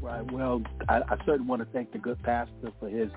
[0.06, 0.32] Right.
[0.32, 3.10] Well, I, I certainly want to thank the good pastor for his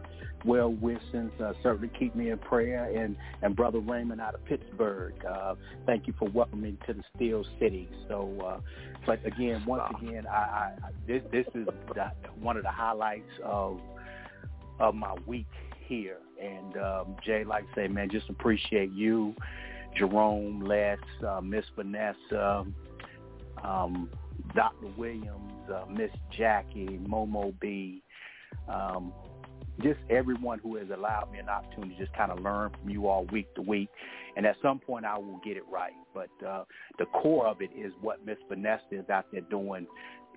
[0.47, 1.31] well wishes.
[1.39, 5.12] Uh, certainly keep me in prayer, and and brother Raymond out of Pittsburgh.
[5.23, 7.90] Uh, thank you for welcoming to the Steel City.
[8.09, 8.60] So, uh,
[9.05, 10.73] but again, once again, I, I
[11.06, 12.10] this this is the,
[12.40, 13.82] one of the highlights of
[14.81, 15.47] of my week
[15.86, 16.16] here.
[16.43, 19.35] And um, Jay, like I say, man, just appreciate you,
[19.94, 20.97] Jerome, Les,
[21.27, 22.65] uh, Miss Vanessa,
[23.62, 24.09] um,
[24.55, 24.86] Dr.
[24.97, 28.02] Williams, uh, Miss Jackie, Momo B,
[28.69, 29.12] um,
[29.82, 33.06] just everyone who has allowed me an opportunity to just kind of learn from you
[33.06, 33.89] all week to week.
[34.36, 35.93] And at some point I will get it right.
[36.15, 36.65] But uh,
[36.98, 39.86] the core of it is what Miss Vanessa is out there doing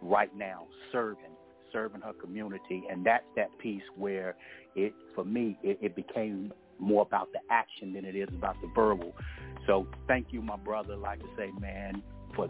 [0.02, 1.32] right now, serving,
[1.72, 2.84] serving her community.
[2.90, 4.36] And that's that piece where
[4.76, 8.70] it, for me, it, it became more about the action than it is about the
[8.76, 9.16] verbal.
[9.66, 10.96] So thank you, my brother.
[10.96, 12.02] Like I say, man,
[12.36, 12.48] for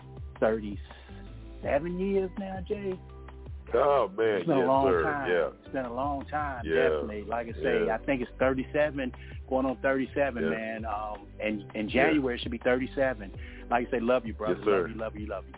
[1.63, 2.93] 37 years now, Jay.
[3.73, 5.03] Oh man, It's been yes a long sir.
[5.03, 5.31] time.
[5.31, 5.49] Yeah.
[5.63, 6.75] It's been a long time, Yeah.
[6.75, 7.23] definitely.
[7.23, 7.95] Like I say, Yeah.
[7.95, 9.13] I think it's 37,
[9.49, 10.49] going on 37, Yeah.
[10.49, 10.85] man.
[10.85, 13.31] Um, and in January it should be 37.
[13.69, 14.55] Like I say, love you, brother.
[14.55, 14.81] Yes, sir.
[14.81, 15.53] Love you, love you, love you.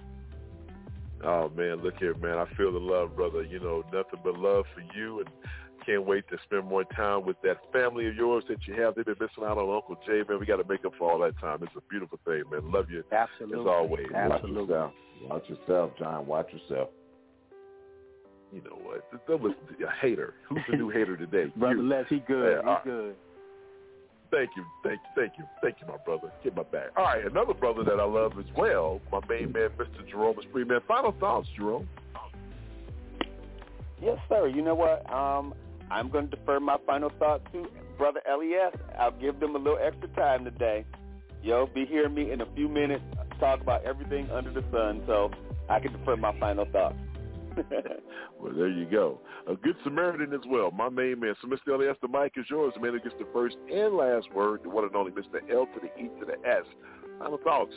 [1.25, 2.37] Oh man, look here, man.
[2.37, 3.43] I feel the love, brother.
[3.43, 5.29] You know, nothing but love for you, and
[5.85, 8.95] can't wait to spend more time with that family of yours that you have.
[8.95, 10.39] They've been missing out on Uncle Jay, man.
[10.39, 11.59] We got to make up for all that time.
[11.61, 12.71] It's a beautiful thing, man.
[12.71, 13.59] Love you Absolutely.
[13.59, 14.07] as always.
[14.11, 14.91] Watch yourself.
[15.29, 16.27] Watch yourself, John.
[16.27, 16.89] Watch yourself.
[18.51, 19.07] You know what?
[19.27, 20.35] That was a hater.
[20.47, 21.51] Who's the new hater today?
[21.57, 21.89] Brother You.
[21.89, 22.51] Les, he good.
[22.57, 22.83] Yeah, he all right.
[22.83, 23.15] good.
[24.31, 26.31] Thank you, thank you, thank you, thank you, my brother.
[26.43, 26.87] Get my back.
[26.97, 30.09] All right, another brother that I love as well, my main man, Mr.
[30.09, 30.65] Jerome Esprit.
[30.67, 31.87] Man, final thoughts, Jerome.
[34.01, 34.47] Yes, sir.
[34.47, 35.07] You know what?
[35.13, 35.53] Um,
[35.91, 38.75] I'm going to defer my final thought to Brother Elias.
[38.99, 40.85] I'll give them a little extra time today.
[41.41, 43.03] Yo, be hearing me in a few minutes
[43.39, 45.29] talk about everything under the sun, so
[45.69, 46.95] I can defer my final thoughts.
[48.39, 49.21] Well, there you go.
[49.47, 50.69] A good Samaritan as well.
[50.69, 51.33] My main man.
[51.41, 51.73] So, Mr.
[51.73, 52.73] Elias, the mic is yours.
[52.75, 55.39] The man who gets the first and last word, the one and only Mr.
[55.49, 56.65] L to the E to the S.
[57.19, 57.71] Final thoughts.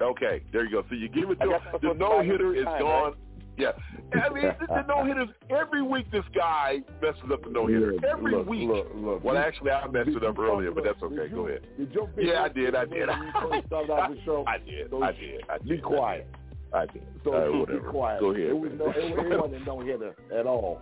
[0.00, 0.82] Okay, there you go.
[0.88, 1.60] So you give it to him.
[1.82, 3.02] The no hitter is is time, gone.
[3.04, 3.14] right?
[3.58, 3.72] Yeah.
[4.14, 6.10] I mean, the, the no hitters every week.
[6.10, 8.68] This guy messes up the no hitter Look, every look, week.
[8.68, 9.22] look, look.
[9.24, 11.16] Well, Did- actually, I messed it up earlier, talk but that's okay.
[11.16, 11.66] did Go ahead.
[11.78, 12.74] Did your Yeah, I did.
[12.74, 13.06] I did.
[13.08, 14.44] when you first started out the show?
[14.48, 14.88] I did.
[14.90, 15.42] So I did.
[15.50, 15.68] I did.
[15.68, 16.26] Be quiet.
[16.72, 17.02] I did.
[17.24, 17.90] So Uh, be whatever.
[17.90, 18.20] quiet.
[18.20, 18.46] Go ahead.
[18.46, 18.96] It was no, it,
[19.32, 20.80] it wasn't no hitter at all.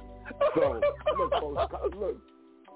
[0.54, 0.80] So
[1.18, 2.16] look, folks, look,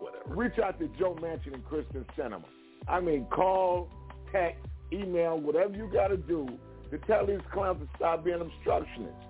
[0.01, 0.35] whatever.
[0.35, 2.43] Reach out to Joe Manchin and Kyrsten Sinema.
[2.89, 3.89] I mean, call,
[4.32, 6.49] text, email, whatever you got to do
[6.91, 9.25] to tell these clowns to stop being obstructionists.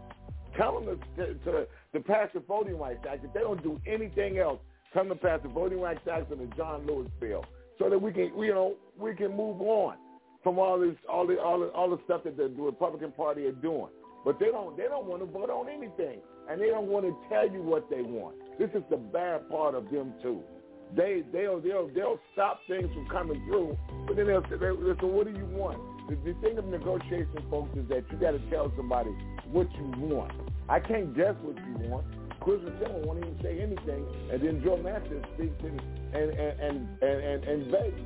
[0.57, 3.24] Tell them to, to, to, pass the Voting Rights Act.
[3.24, 4.61] If they don't do anything else,
[4.93, 7.45] tell them to pass the Voting Rights Act and the John Lewis bill,
[7.78, 9.97] so that we can, you know, we can move on
[10.43, 13.53] from all this, all the, all the, all the stuff that the Republican Party are
[13.53, 13.89] doing.
[14.24, 17.16] But they don't, they don't want to vote on anything, and they don't want to
[17.28, 18.36] tell you what they want.
[18.59, 20.43] This is the bad part of them too.
[20.97, 25.27] They, they'll, they'll, they'll stop things from coming through, but then they'll say, they, what
[25.27, 25.78] do you want?
[26.09, 29.11] The, the thing of negotiation, folks, is that you got to tell somebody
[29.51, 30.32] what you want.
[30.69, 32.06] I can't guess what you want.
[32.40, 35.81] Christian Tiller won't even say anything, and then Joe Manchin speaks and
[36.15, 38.01] and and and, and, and begs.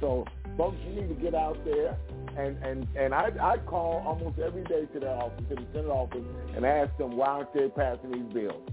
[0.00, 0.26] So,
[0.56, 1.96] folks, you need to get out there,
[2.36, 5.90] and and and I I call almost every day to the office, to the Senate
[5.90, 8.68] office, and ask them why aren't they passing these bills?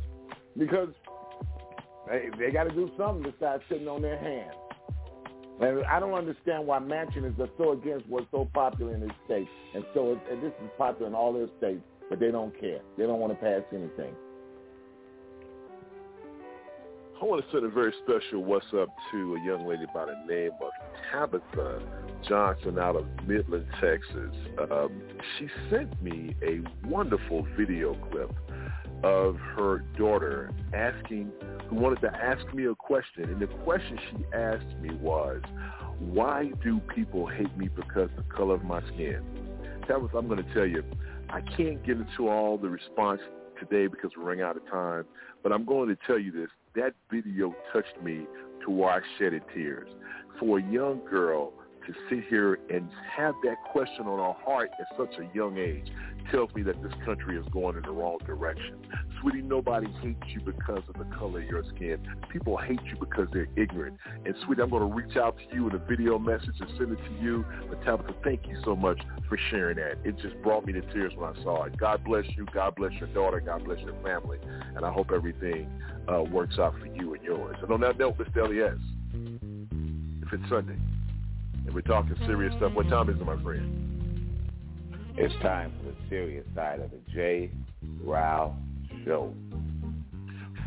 [0.57, 0.89] Because
[2.09, 4.55] They, they got to do something besides sitting on their hands.
[5.61, 9.47] And I don't understand why Manchin is so against what's so popular in his state,
[9.73, 12.81] and so and this is popular in all their states, but they don't care.
[12.97, 14.13] They don't want to pass anything.
[17.21, 20.17] I want to send a very special what's up to a young lady by the
[20.27, 20.69] name of
[21.09, 21.81] Tabitha
[22.27, 24.35] Johnson out of Midland, Texas.
[24.69, 25.01] Um,
[25.39, 28.31] she sent me a wonderful video clip
[29.05, 31.31] of her daughter asking,
[31.69, 33.25] who wanted to ask me a question.
[33.25, 35.41] And the question she asked me was,
[35.99, 39.21] why do people hate me because of the color of my skin?
[39.87, 40.83] Tabitha, I'm going to tell you,
[41.29, 43.21] I can't get into all the response
[43.59, 45.05] today because we're running out of time,
[45.43, 46.49] but I'm going to tell you this.
[46.75, 48.25] That video touched me
[48.65, 49.87] to where I shedded tears.
[50.39, 51.53] For a young girl
[51.85, 55.91] to sit here and have that question on her heart at such a young age
[56.31, 58.75] tells me that this country is going in the wrong direction.
[59.21, 61.97] Sweetie, nobody hates you because of the color of your skin.
[62.31, 63.97] People hate you because they're ignorant.
[64.25, 66.91] And sweetie, I'm going to reach out to you in a video message and send
[66.91, 67.45] it to you.
[67.69, 69.97] But Tabitha, thank you so much for sharing that.
[70.03, 71.77] It just brought me to tears when I saw it.
[71.77, 72.45] God bless you.
[72.53, 73.39] God bless your daughter.
[73.39, 74.39] God bless your family.
[74.75, 75.69] And I hope everything
[76.07, 77.55] uh, works out for you and yours.
[77.61, 78.45] And on that note, Mr.
[78.45, 78.79] Elias,
[79.13, 80.77] if it's Sunday
[81.65, 83.94] and we're talking serious stuff, what time is it, my friend?
[85.17, 87.49] It's time for the serious side of the J.
[88.03, 88.53] Rao
[89.05, 89.33] Show.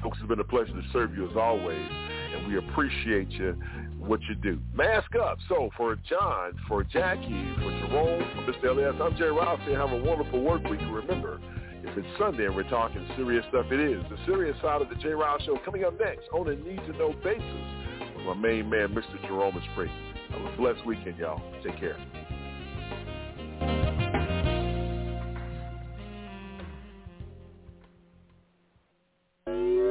[0.03, 1.87] Folks, it's been a pleasure to serve you as always,
[2.35, 3.61] and we appreciate you,
[3.99, 4.59] what you do.
[4.75, 5.37] Mask up.
[5.51, 8.71] So for John, for Jackie, for Jerome, for Mr.
[8.71, 10.81] Elias, I'm Jay Rao saying have a wonderful work week.
[10.81, 11.39] And remember,
[11.85, 14.03] if it's Sunday and we're talking serious stuff, it is.
[14.09, 15.11] The serious side of the J.
[15.11, 19.21] Rao Show coming up next on a need-to-know basis with my main man, Mr.
[19.27, 19.91] Jerome Spree.
[20.31, 21.43] Have a blessed weekend, y'all.
[21.63, 21.99] Take care.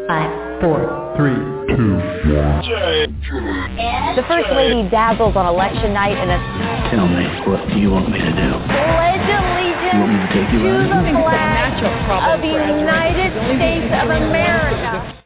[0.08, 1.36] Five, four, three,
[1.76, 2.00] two,
[2.32, 2.64] one.
[4.16, 6.40] The First Lady dazzles on election night in a
[6.96, 8.50] Tell me, what do you want me to do?
[8.72, 11.84] pledge allegiance You want me to take you to the flag
[12.24, 15.17] of the United States of America.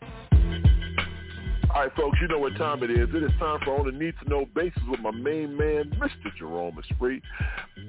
[1.81, 2.91] All right, folks, you know what time mm-hmm.
[2.91, 3.09] it is.
[3.11, 6.29] It is time for On a Need to Know Basis with my main man, Mr.
[6.37, 7.23] Jerome Esprit.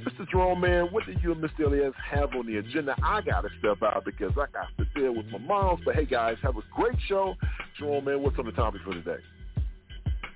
[0.07, 0.27] Mr.
[0.31, 1.67] Jerome, man, what did you and Mr.
[1.67, 2.97] Elias have on the agenda?
[3.03, 5.83] I got to step out because I got to deal with my moms.
[5.85, 7.35] But hey, guys, have a great show.
[7.79, 9.19] Jerome, man, what's on the topic for today?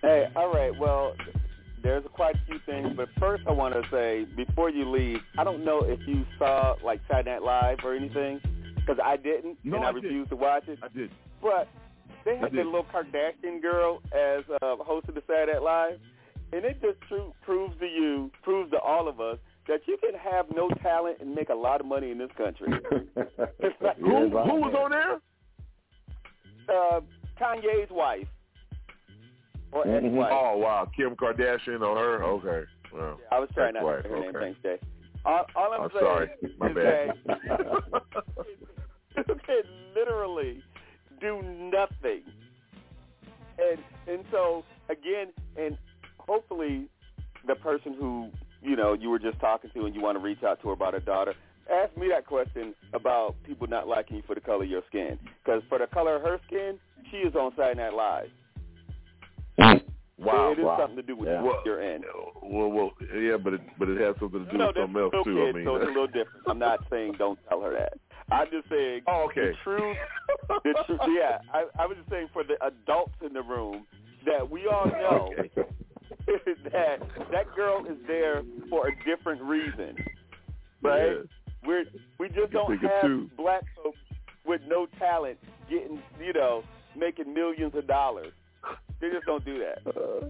[0.03, 0.79] Hey, all right.
[0.79, 1.17] Well,
[1.83, 5.45] there's quite a few things, but first I want to say before you leave, I
[5.45, 8.39] don't know if you saw like Saturday Night Live or anything,
[8.75, 10.05] because I didn't, No, and I, I did.
[10.05, 10.79] refused to watch it.
[10.83, 11.11] I did.
[11.41, 11.69] But
[12.27, 12.61] they had did.
[12.61, 15.99] that little Kardashian girl as uh, host of the Saturday Night Live,
[16.53, 19.39] and it just true, proves to you, proves to all of us
[19.69, 22.69] that you can have no talent and make a lot of money in this country.
[23.81, 25.21] Like, Who, who was on there?
[26.69, 27.01] uh,
[27.41, 28.27] Kanye's wife
[29.73, 30.31] or ex-wife.
[30.33, 30.89] Oh, wow.
[30.97, 32.23] Kim Kardashian on her?
[32.25, 32.67] Okay.
[32.93, 34.29] Well, I was trying not to ex-wife, say her name.
[34.31, 34.39] okay.
[34.41, 34.79] Thanks, Jay.
[35.25, 36.29] All, all I'm, I'm saying sorry.
[36.59, 37.09] My is bad.
[37.27, 38.03] that
[39.29, 39.63] you can
[39.95, 40.63] literally
[41.21, 42.23] do nothing,
[43.59, 45.77] and and so again, and
[46.19, 46.89] hopefully,
[47.47, 48.31] the person who
[48.63, 50.75] you know you were just talking to and you want to reach out to her
[50.75, 51.35] about her daughter.
[51.73, 55.19] Ask me that question about people not liking you for the color of your skin.
[55.45, 56.79] Because for the color of her skin,
[57.11, 58.31] she is on Saturday Night Live.
[60.19, 60.53] Wow.
[60.53, 60.79] it is wow.
[60.81, 61.43] something to do with Yeah.
[61.43, 62.03] what you're in.
[62.43, 65.25] Well, well, yeah, but it but it has something to do No, with something else
[65.25, 65.47] too.
[65.47, 66.43] I mean, so it's a little different.
[66.47, 67.99] I'm not saying don't tell her that.
[68.31, 69.51] I'm just saying Oh, okay.
[69.53, 69.97] the truth.
[70.65, 71.01] The truth.
[71.17, 73.87] Yeah, I, I was just saying for the adults in the room
[74.25, 75.31] that we all know
[76.27, 76.99] that
[77.31, 79.97] that girl is there for a different reason,
[80.83, 81.07] right?
[81.13, 81.23] Yeah.
[81.65, 81.85] We're
[82.19, 83.31] we just don't have two.
[83.37, 83.99] black folks
[84.45, 85.39] with no talent
[85.71, 86.63] getting you know
[86.97, 88.33] making millions of dollars.
[89.01, 89.87] They just don't do that.
[89.87, 90.27] Uh,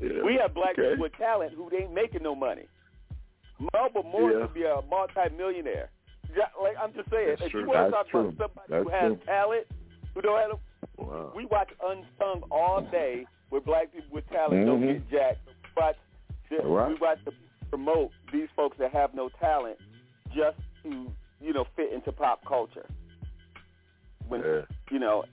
[0.00, 0.22] yeah.
[0.24, 0.90] We have black Okay.
[0.90, 2.66] people with talent who ain't making no money.
[3.74, 4.46] Melba Moore Yeah.
[4.46, 5.90] could be a multi-millionaire.
[6.62, 7.62] Like I'm just saying, That's if true.
[7.62, 8.28] you want to talk true.
[8.28, 9.26] about somebody That's who has true.
[9.26, 9.66] talent,
[10.14, 10.58] who don't have,
[10.98, 11.32] Wow.
[11.34, 15.08] we watch Unsung all day where black people with talent don't Mhm.
[15.08, 15.38] get jacked.
[15.46, 15.96] We watch,
[16.50, 16.88] the, Right.
[16.88, 17.32] we watch the
[17.70, 19.78] promote these folks that have no talent
[20.34, 22.86] just to you know fit into pop culture.
[24.28, 24.62] When Yeah.
[24.90, 25.24] you know,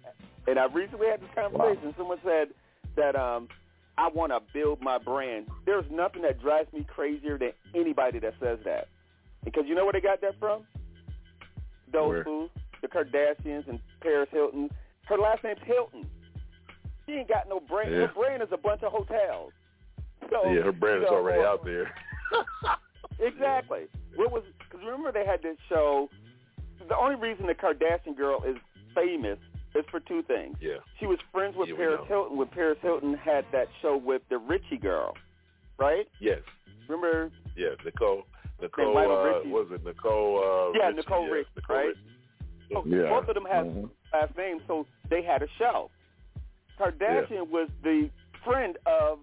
[0.48, 1.94] and I recently had this conversation.
[1.98, 2.50] Someone said
[2.96, 3.50] that um,
[3.98, 5.48] I want to build my brand.
[5.66, 8.88] There's nothing that drives me crazier than anybody that says that.
[9.44, 10.66] Because you know where they got that from?
[11.92, 12.50] Fools,
[12.82, 14.70] the Kardashians and Paris Hilton.
[15.06, 16.06] Her last name's Hilton.
[17.06, 17.92] She ain't got no brain.
[17.92, 18.08] Yeah.
[18.08, 19.54] Her brain is a bunch of hotels.
[20.30, 21.92] So, yeah, her brand is already uh, out there.
[23.20, 23.86] Exactly.
[24.16, 24.44] What was?
[24.60, 26.10] Because remember they had this show.
[26.88, 28.56] The only reason the Kardashian girl is
[28.94, 29.40] famous
[29.76, 30.56] is for two things.
[30.62, 30.78] Yeah.
[31.00, 32.02] She was friends with Yeah, Paris.
[32.08, 35.16] Hilton when Paris Hilton had that show with the Richie girl,
[35.80, 36.08] right?
[36.20, 36.40] Yes.
[36.88, 37.32] Remember?
[37.56, 37.70] Yeah.
[37.84, 38.24] Nicole.
[38.62, 38.98] Nicole.
[38.98, 40.40] Uh, was it Nicole?
[40.74, 40.96] Uh, yeah, Richie?
[40.98, 41.88] Nicole yeah, Richie, Nicole right?
[41.88, 42.00] Richie.
[42.74, 43.10] So Yeah.
[43.10, 43.90] both of them have Mhm.
[44.14, 45.90] last names, so they had a show.
[46.80, 48.10] Kardashian was the
[48.44, 49.20] friend of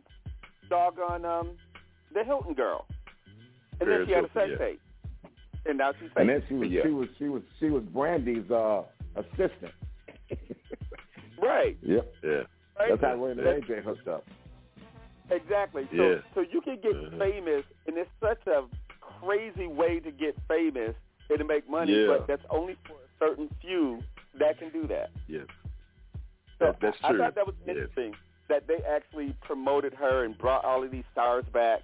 [0.69, 1.59] doggone um
[2.13, 2.87] the Hilton girl,
[3.81, 4.67] and Paris then she had a Hilton, sex yeah.
[4.67, 4.81] tape,
[5.67, 8.85] and now she's And then she was she was she was she was Brandy's uh
[9.17, 9.73] assistant.
[11.39, 11.77] right.
[11.83, 12.15] Yep.
[12.23, 12.31] Yeah.
[12.79, 12.89] Right.
[12.89, 14.25] That's how Ray and AJ hooked up.
[15.31, 15.87] Exactly.
[15.97, 16.21] So Yeah.
[16.35, 17.19] so you can get Mm-hmm.
[17.19, 18.65] famous, and it's such a
[19.25, 20.95] crazy way to get famous
[21.31, 22.07] and to make money, Yeah.
[22.19, 24.03] but that's only for a certain few
[24.39, 25.11] that can do that.
[25.29, 25.47] Yes.
[26.59, 27.69] So That- that's I thought that was Yes.
[27.77, 28.17] interesting
[28.49, 31.83] that they actually promoted her and brought all of these stars back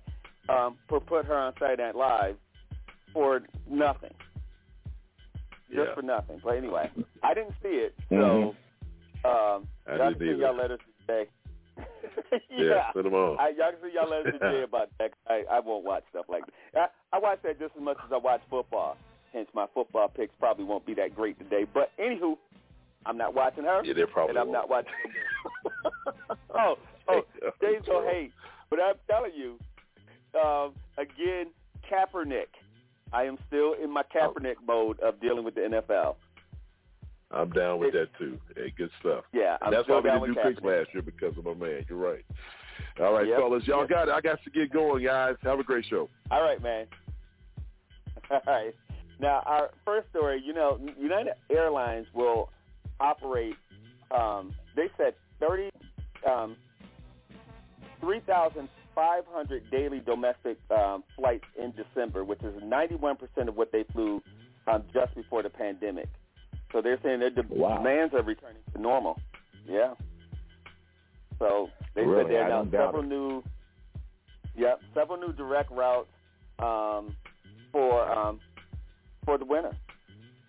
[0.49, 2.37] um, for put her on Saturday Night Live
[3.13, 4.15] for nothing,
[5.71, 5.95] just Yeah.
[5.95, 6.41] for nothing.
[6.43, 6.91] But anyway,
[7.23, 8.55] I didn't see it, so
[9.25, 11.29] um, I didn't see y'all letters today.
[12.51, 13.39] Yeah, send 'em on.
[13.41, 15.13] I, y'all can see y'all letters today about that.
[15.29, 16.45] I, I won't watch stuff like
[16.75, 16.93] that.
[17.13, 18.97] I, I watch that just as much as I watch football.
[19.33, 21.65] Hence, my football picks probably won't be that great today.
[21.73, 22.37] But anywho,
[23.07, 23.83] I'm not watching her.
[23.85, 24.69] Yeah, they probably and I'm won't.
[24.69, 24.93] not watching.
[26.55, 26.77] oh,
[27.09, 27.21] oh,
[27.61, 28.33] James will hate,
[28.69, 29.59] but I'm telling you,
[30.41, 31.47] um, again,
[31.91, 32.47] Kaepernick.
[33.13, 36.15] I am still in my Kaepernick mode of dealing with the NFL.
[37.33, 38.39] I'm down with that too.
[38.57, 39.25] Hey, good stuff.
[39.33, 41.85] Yeah, And I'm that's why we didn't do picks last year because of my man.
[41.89, 42.25] You're right.
[43.01, 43.39] All right, Yep.
[43.39, 43.89] fellas, y'all Yep.
[43.89, 44.13] got it.
[44.13, 45.37] I got to get going, guys.
[45.43, 46.09] Have a great show.
[46.31, 46.87] All right, man.
[48.31, 48.75] All right.
[49.21, 52.51] Now, our first story, you know, United Airlines will
[52.99, 53.55] operate,
[54.11, 55.71] um, they said 30,
[56.29, 56.57] um,
[58.01, 63.17] 3,500 daily domestic um, flights in December, which is 91%
[63.49, 64.23] of what they flew
[64.67, 66.09] um, just before the pandemic.
[66.73, 67.79] So they're saying their Wow.
[67.79, 69.19] demands are returning to normal.
[69.67, 69.95] Yeah.
[71.39, 72.25] So they Really?
[72.25, 73.07] said they announced several it.
[73.09, 73.43] new,
[74.55, 76.09] yep, several new direct routes
[76.59, 77.17] um,
[77.73, 78.41] for um,
[79.25, 79.73] for the winter.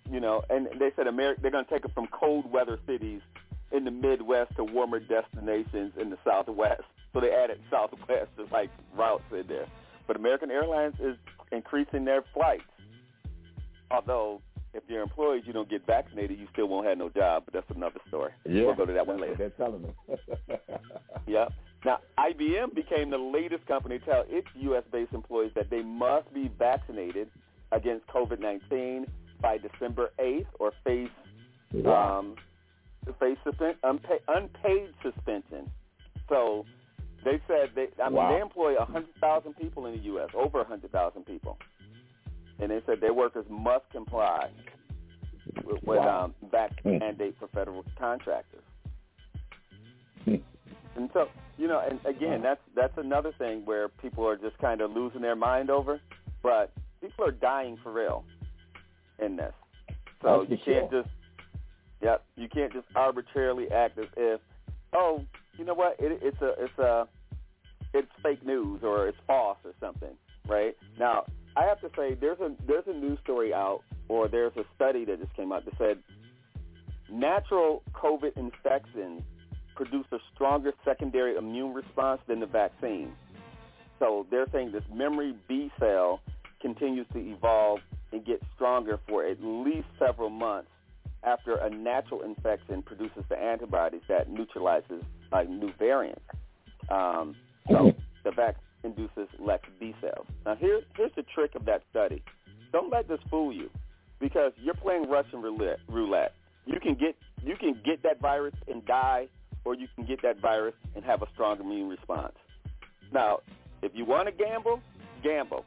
[0.09, 3.21] You know, and they said America they're going to take it from cold weather cities
[3.71, 6.83] in the Midwest to warmer destinations in the Southwest.
[7.13, 9.67] So they added Southwest as like routes in there.
[10.07, 11.15] But American Airlines is
[11.53, 12.63] increasing their flights.
[13.89, 14.41] Although
[14.73, 17.43] if you're employees, you don't get vaccinated, you still won't have no job.
[17.45, 18.31] But that's another story.
[18.47, 18.63] Yeah.
[18.63, 19.35] We'll go to that one later.
[19.37, 19.93] They're telling them.
[21.27, 21.53] Yep.
[21.85, 26.49] Now, IBM became the latest company to tell its U.S.-based employees that they must be
[26.59, 27.29] vaccinated
[27.71, 29.05] against COVID-19
[29.41, 31.09] by December 8th or face
[31.73, 32.19] Wow.
[32.19, 32.35] um,
[33.19, 35.71] face suspend, unpaid, unpaid suspension.
[36.27, 36.65] So
[37.23, 38.33] they said they, I mean, Wow.
[38.35, 41.57] they employ 100,000 people in the U.S., over 100,000 people.
[42.61, 44.49] And they said their workers must comply
[45.65, 46.25] with, with Wow.
[46.25, 46.99] um, vaccine Hmm.
[46.99, 48.63] mandate for federal contractors.
[50.25, 50.35] Hmm.
[50.95, 51.27] And so,
[51.57, 55.21] you know, and again, that's that's another thing where people are just kind of losing
[55.21, 55.99] their mind over.
[56.43, 56.71] But
[57.01, 58.23] people are dying for real
[59.19, 59.53] in this.
[60.21, 61.03] So That's you can't sure.
[61.03, 61.13] just,
[62.01, 64.39] yep, you can't just arbitrarily act as if,
[64.93, 65.23] oh,
[65.57, 67.07] you know what, it, it's a it's a
[67.93, 70.15] it's fake news or it's false or something,
[70.47, 70.75] right?
[70.99, 71.25] Now,
[71.55, 75.05] I have to say there's a there's a news story out or there's a study
[75.05, 75.97] that just came out that said
[77.09, 79.21] natural COVID infections
[79.75, 83.11] produce a stronger secondary immune response than the vaccine.
[83.99, 86.21] So they're saying this memory B cell
[86.61, 87.79] continues to evolve
[88.11, 90.69] and get stronger for at least several months
[91.23, 96.21] after a natural infection produces the antibodies that neutralizes like new variants.
[96.89, 97.35] Um,
[97.69, 100.27] so the vaccine induces less B cells.
[100.45, 102.23] Now here, here's the trick of that study.
[102.71, 103.69] Don't let this fool you,
[104.19, 105.79] because you're playing Russian roulette.
[105.87, 106.33] roulette.
[106.65, 109.27] You can get you can get that virus and die,
[109.65, 112.35] or you can get that virus and have a strong immune response.
[113.11, 113.39] Now,
[113.81, 114.79] if you want to gamble,
[115.23, 115.65] gamble,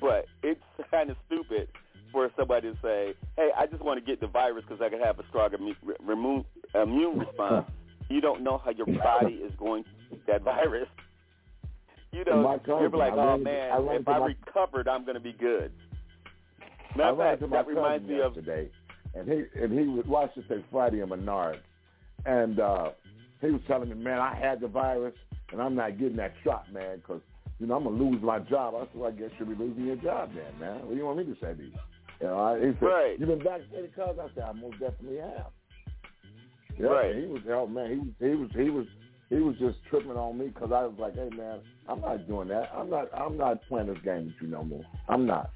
[0.00, 0.60] but it's
[0.90, 1.68] kind of stupid
[2.12, 5.00] for somebody to say, "Hey, I just want to get the virus because I can
[5.00, 6.44] have a strong immune, immune,
[6.74, 7.66] immune response."
[8.08, 9.90] You don't know how your body is going to
[10.28, 10.86] that virus.
[12.16, 15.14] You know, cousin, you're like, "Oh ran- man, I if I my- recovered, I'm going
[15.16, 15.70] to be good."
[16.96, 18.70] Matter of fact, that reminds me of yesterday,
[19.14, 21.60] and he and he was well, I should say Friday in Menard,
[22.24, 22.90] and uh,
[23.42, 25.14] he was telling me, man, I had the virus,
[25.52, 27.20] and I'm not getting that shot, man, because
[27.58, 28.74] you know I'm gonna lose my job.
[28.74, 30.80] I said, well, I guess you'll be losing your job then, man.
[30.86, 31.72] What do you want me to say to you?
[32.22, 33.20] You know, I, he said, Right.
[33.20, 34.16] you been vaccinated, cuz?
[34.18, 35.52] I said, I most definitely have.
[36.78, 37.14] Yeah, Right.
[37.14, 38.86] He was, oh man, he was, he was, he was,
[39.28, 42.48] he was just tripping on me because I was like, hey man, I'm not doing
[42.48, 42.70] that.
[42.74, 44.84] I'm not, I'm not playing this game with you no more.
[45.08, 45.50] I'm not.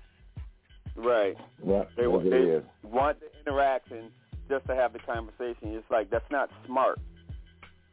[0.96, 1.36] right.
[1.64, 4.10] Yeah, They, they want the interaction
[4.48, 5.74] just to have the conversation.
[5.74, 6.98] It's like that's not smart.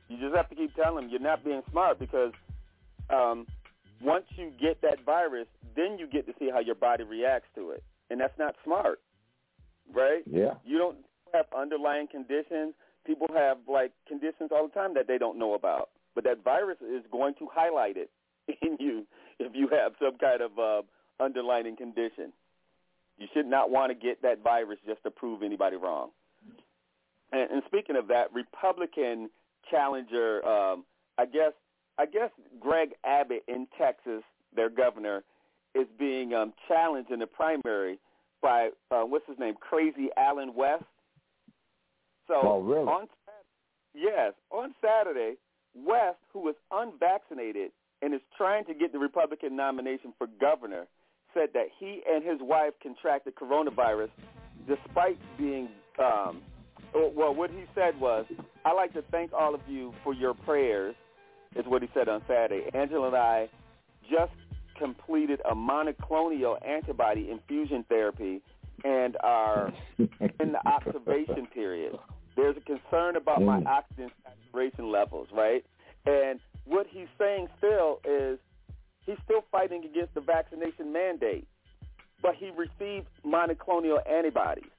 [0.09, 2.31] You just have to keep telling them you're not being smart because
[3.09, 3.45] um,
[4.01, 7.71] once you get that virus, then you get to see how your body reacts to
[7.71, 8.99] it, and that's not smart,
[9.93, 10.23] right?
[10.25, 10.53] Yeah.
[10.65, 10.97] You don't
[11.33, 12.73] have underlying conditions.
[13.07, 16.77] People have like conditions all the time that they don't know about, but that virus
[16.81, 18.11] is going to highlight it
[18.61, 19.05] in you
[19.39, 22.33] if you have some kind of uh, underlying condition.
[23.17, 26.09] You should not want to get that virus just to prove anybody wrong.
[27.31, 29.29] And, and speaking of that, Republican
[29.71, 30.85] challenger, um,
[31.17, 31.53] I guess,
[31.97, 32.29] I guess
[32.59, 34.21] Greg Abbott in Texas,
[34.55, 35.23] their governor,
[35.73, 37.99] is being um, challenged in the primary
[38.41, 40.83] by uh, what's his name, Crazy Allen West.
[42.27, 42.87] So Oh, really?
[42.87, 43.07] on
[43.93, 45.35] yes, on Saturday,
[45.75, 47.71] West, who is unvaccinated
[48.01, 50.85] and is trying to get the Republican nomination for governor,
[51.33, 54.09] said that he and his wife contracted coronavirus
[54.67, 56.41] despite being um
[56.95, 58.25] oh, well what he said was
[58.65, 60.95] i like to thank all of you for your prayers
[61.55, 63.47] is what he said on saturday angela and i
[64.09, 64.31] just
[64.77, 68.41] completed a monoclonal antibody infusion therapy
[68.83, 69.71] and are
[70.39, 71.97] in the observation period
[72.37, 73.65] there's a concern about my mm.
[73.65, 75.65] oxygen saturation levels right
[76.05, 78.39] and what he's saying still is
[79.05, 81.47] he's still fighting against the vaccination mandate,
[82.21, 84.69] but he received monoclonal antibodies.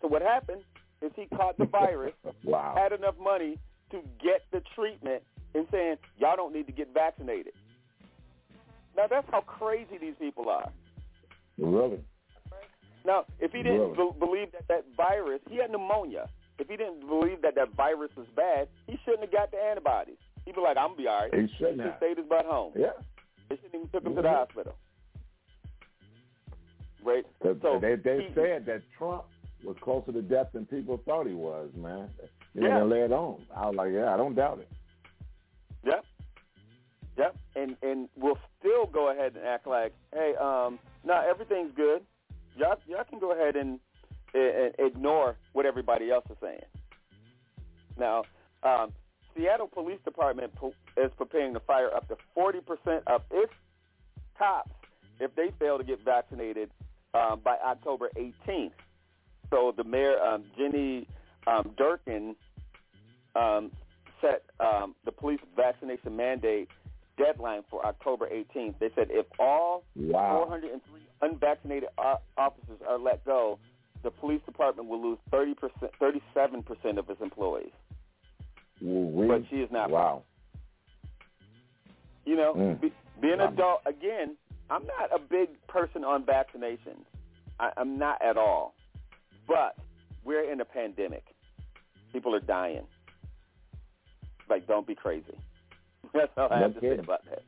[0.00, 0.62] So what happened
[1.02, 2.14] is he caught the virus,
[2.44, 2.74] Wow.
[2.76, 3.58] had enough money
[3.90, 5.22] to get the treatment,
[5.54, 7.54] and saying y'all don't need to get vaccinated.
[8.96, 10.70] Now that's how crazy these people are.
[11.56, 12.00] Really?
[13.04, 14.12] Now, if he didn't Really?
[14.12, 16.28] be- believe that that virus, he had pneumonia.
[16.58, 20.16] If he didn't believe that that virus was bad, he shouldn't have got the antibodies.
[20.44, 21.34] He'd be like, I'm gonna be all right.
[21.34, 21.94] He shouldn't have.
[21.98, 22.72] stayed his butt home.
[22.76, 22.92] Yeah.
[23.48, 24.34] They shouldn't even took him to the Mhm.
[24.34, 24.74] hospital.
[27.02, 27.24] Right.
[27.42, 29.24] So they they he- said that Trump
[29.64, 32.10] was closer to death than people thought he was, man.
[32.54, 32.78] Know, Yeah.
[32.80, 33.44] they led on.
[33.54, 34.68] I was like, yeah, I don't doubt it.
[35.84, 36.04] Yep.
[37.16, 37.36] Yep.
[37.56, 42.04] And and we'll still go ahead and act like, hey, um, no, everything's good.
[42.56, 43.78] Y'all y'all can go ahead and,
[44.34, 46.60] and ignore what everybody else is saying.
[47.98, 48.24] Now,
[48.62, 48.92] um,
[49.36, 53.52] Seattle Police Department po- is preparing to fire up to 40% of its
[54.38, 54.70] cops
[55.20, 56.70] if they fail to get vaccinated
[57.14, 58.72] um, by October 18th.
[59.50, 61.06] So the mayor, um, Jenny
[61.46, 62.36] um, Durkin,
[63.34, 63.70] um,
[64.20, 66.68] set um, the police vaccination mandate
[67.16, 68.74] deadline for October 18th.
[68.78, 70.44] They said if all Wow.
[70.48, 71.88] 403 unvaccinated
[72.36, 73.58] officers are let go,
[74.02, 75.54] the police department will lose 30%,
[76.00, 77.72] 37% of its employees.
[78.82, 79.26] Ooh-wee.
[79.26, 79.90] But she is not.
[79.90, 80.22] Wow.
[82.24, 82.80] You know, Mm.
[82.80, 83.48] be, being an Wow.
[83.48, 84.36] adult, again,
[84.70, 87.04] I'm not a big person on vaccinations.
[87.58, 88.74] I, I'm not at all.
[89.46, 89.76] But
[90.24, 91.24] we're in a pandemic.
[92.12, 92.86] People are dying.
[94.48, 95.36] Like, don't be crazy.
[96.14, 97.00] That's all I No have to say kidding.
[97.00, 97.42] about that.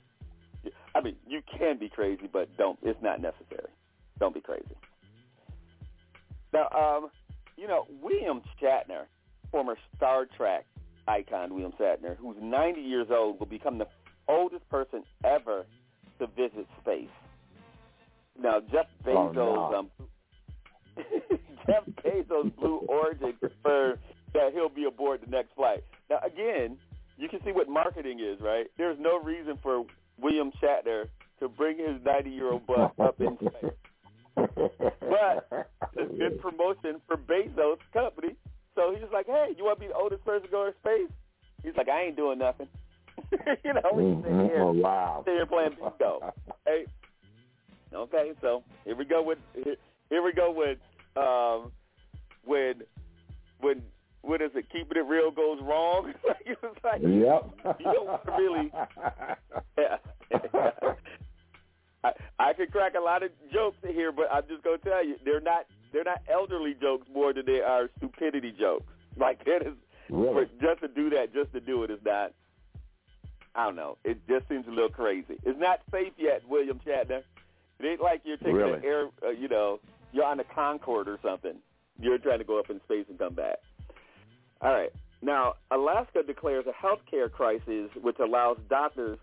[0.94, 2.78] I mean, you can be crazy, but don't.
[2.82, 3.70] It's not necessary.
[4.18, 4.76] Don't be crazy.
[6.52, 7.10] Now, um,
[7.56, 9.04] you know, William Shatner,
[9.50, 10.66] former Star Trek
[11.08, 13.86] icon William Shatner, who's 90 years old, will become the
[14.28, 15.66] oldest person ever
[16.18, 17.08] to visit space.
[18.40, 19.74] Now, Jeff Oh, Bezos, no.
[19.78, 19.90] um,
[21.66, 23.98] Jeff Bezos Blue Origin confirmed
[24.34, 25.82] that he'll be aboard the next flight.
[26.08, 26.78] Now, again,
[27.16, 28.66] you can see what marketing is, right?
[28.78, 29.84] There's no reason for
[30.20, 31.04] William Shatner
[31.40, 33.72] to bring his 90-year-old butt up in space.
[35.00, 35.48] But
[35.96, 38.36] it's good promotion for Bezos' company.
[38.74, 41.10] So he's like, hey, you want to be the oldest person to go to space?
[41.62, 42.68] He's like, I ain't doing nothing.
[43.64, 44.48] you know, we sit Mhm.
[44.48, 45.22] here, Oh, wow.
[45.24, 46.32] sit here playing bingo.
[46.66, 46.86] hey,
[47.92, 49.76] okay, so here we go with here,
[50.08, 50.78] here we go with
[51.16, 51.70] um,
[52.44, 52.82] when
[53.60, 53.82] when
[54.22, 54.70] what is it?
[54.70, 56.12] Keeping it real goes wrong.
[56.46, 57.78] it's like Yep.
[57.80, 58.72] you don't really.
[59.76, 59.96] Yeah.
[62.02, 65.16] I, I could crack a lot of jokes here, but I'm just gonna tell you,
[65.24, 68.84] they're not they're not elderly jokes more than they are stupidity jokes.
[69.16, 69.74] Like that is
[70.08, 70.46] Really?
[70.62, 72.32] just to do that, just to do it is not.
[73.56, 73.98] I don't know.
[74.04, 75.34] It just seems a little crazy.
[75.44, 77.22] It's not safe yet, William Shatner.
[77.80, 78.74] It ain't like you're taking Really?
[78.78, 79.80] an air, uh, you know,
[80.12, 81.54] you're on a Concorde or something.
[81.98, 83.56] You're trying to go up in space and come back.
[84.60, 84.92] All right.
[85.22, 89.18] Now, Alaska declares a health care crisis, which allows doctors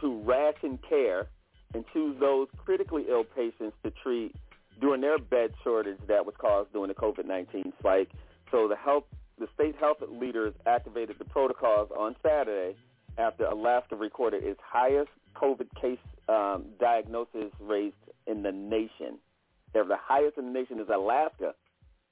[0.00, 1.26] to ration care
[1.74, 4.34] and choose those critically ill patients to treat
[4.80, 8.10] during their bed shortage that was caused during the COVID-19 spike.
[8.50, 9.04] So the health,
[9.38, 12.76] the state health leaders activated the protocols on Saturday
[13.18, 15.98] after Alaska recorded its highest COVID case
[16.28, 19.18] um, diagnosis rates in the nation.
[19.72, 21.54] They're the highest in the nation is Alaska,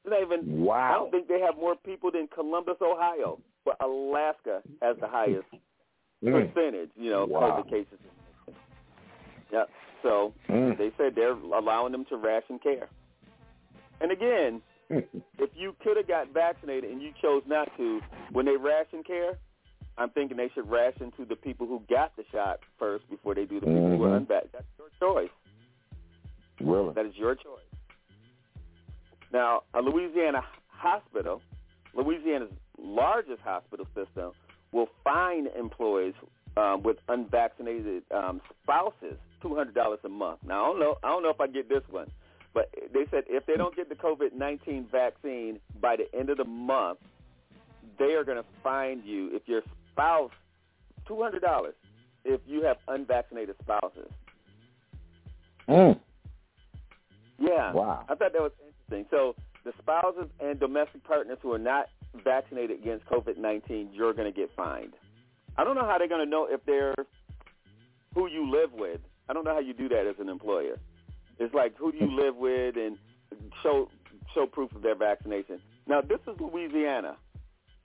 [0.05, 0.63] It's not even.
[0.63, 0.91] Wow.
[0.91, 5.47] I don't think they have more people than Columbus, Ohio, but Alaska has the highest
[6.25, 6.53] Mm.
[6.55, 6.91] percentage.
[6.97, 7.63] You know, Wow.
[7.63, 7.99] COVID cases.
[9.53, 9.71] Yep.
[10.03, 10.77] So Mm.
[10.79, 12.89] they said they're allowing them to ration care.
[14.01, 18.01] And again, if you could have got vaccinated and you chose not to,
[18.33, 19.37] when they ration care,
[19.97, 23.45] I'm thinking they should ration to the people who got the shot first before they
[23.45, 24.17] do the people who are Mhm.
[24.19, 24.53] unvaccinated.
[24.53, 25.31] That's your choice.
[26.61, 26.93] Really?
[26.95, 27.65] That is your choice.
[29.33, 31.43] Now, a Louisiana hospital,
[31.95, 34.33] Louisiana's largest hospital system,
[34.73, 36.15] will fine employees
[36.57, 40.41] um, with unvaccinated um, spouses two hundred dollars a month.
[40.47, 40.97] Now, I don't know.
[41.03, 42.11] I don't know if I get this one,
[42.55, 46.39] but they said if they don't get the COVID nineteen vaccine by the end of
[46.39, 46.99] the month,
[47.99, 49.63] they are going to fine you if your
[49.93, 50.31] spouse
[51.07, 51.75] two hundred dollars
[52.25, 54.11] if you have unvaccinated spouses.
[55.69, 55.99] Mm.
[57.39, 57.73] Yeah.
[57.73, 58.05] Wow.
[58.09, 59.07] I thought that was interesting.
[59.11, 59.35] So
[59.65, 61.87] the spouses and domestic partners who are not
[62.25, 64.95] vaccinated against COVID-19, you're going to get fined.
[65.57, 66.95] I don't know how they're going to know if they're
[68.15, 69.01] who you live with.
[69.29, 70.79] I don't know how you do that as an employer.
[71.39, 72.97] It's like who do you live with and
[73.63, 73.91] show
[74.35, 75.61] show proof of their vaccination.
[75.87, 77.17] Now this is Louisiana,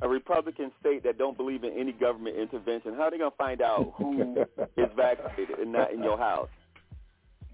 [0.02, 2.96] a Republican state that don't believe in any government intervention.
[2.96, 4.42] How are they going to find out who
[4.78, 6.50] is vaccinated and not in your house?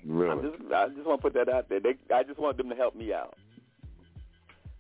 [0.06, 0.50] Really?
[0.50, 1.80] Just, I just want to put that out there.
[1.80, 3.36] They, I just want them to help me out.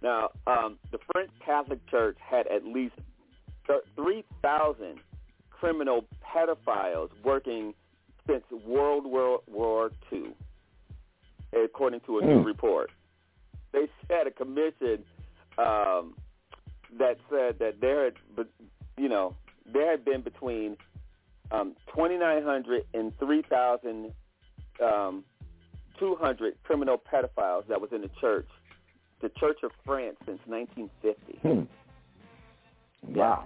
[0.01, 2.95] Now, um, the French Catholic Church had at least
[3.95, 4.99] 3,000
[5.51, 7.73] criminal pedophiles working
[8.27, 10.33] since World War, War II,
[11.63, 12.45] according to a new Hmm.
[12.45, 12.91] report.
[13.71, 15.03] They said a commission
[15.57, 16.15] um,
[16.97, 18.13] that said that there had,
[18.97, 19.35] you know,
[19.65, 20.77] there had been between
[21.51, 24.13] um, 2,900 and 3,000
[24.83, 25.23] um,
[25.99, 28.47] 200 criminal pedophiles that was in the church,
[29.21, 31.39] the Church of France since 1950.
[33.07, 33.13] Hmm.
[33.13, 33.45] Wow.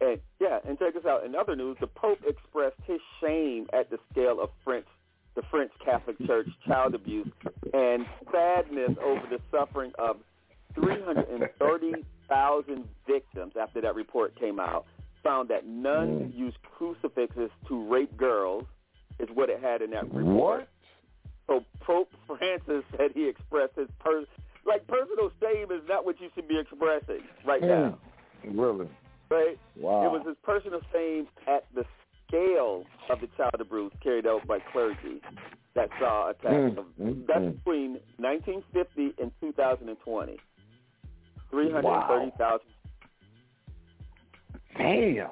[0.00, 1.24] And yeah, and check this out.
[1.24, 4.86] In other news, the Pope expressed his shame at the scale of French,
[5.34, 7.28] the French Catholic Church child abuse,
[7.74, 10.16] and sadness over the suffering of
[10.74, 13.52] 330,000 victims.
[13.60, 14.86] After that report came out,
[15.22, 16.38] found that nuns mm.
[16.38, 18.64] used crucifixes to rape girls,
[19.18, 20.60] is what it had in that report.
[20.60, 20.68] What?
[21.46, 24.24] So Pope Francis said he expressed his per
[24.66, 27.68] like personal shame is not what you should be expressing right mm.
[27.68, 27.98] now.
[28.44, 28.88] Really?
[29.30, 29.58] Right?
[29.76, 30.06] Wow.
[30.06, 31.84] It was his personal shame at the
[32.26, 35.20] scale of the child abuse carried out by clergy
[35.74, 37.56] that saw attacks Mm, of mm, that's mm.
[37.56, 40.36] between 1950 and 2020.
[41.50, 42.60] 330,000.
[44.76, 45.30] Damn.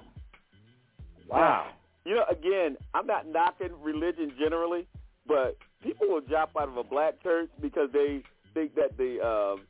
[1.28, 1.68] Wow.
[2.04, 4.86] You know, again, I'm not knocking religion generally,
[5.26, 8.22] but people will drop out of a black church because they
[8.54, 9.60] think that the um,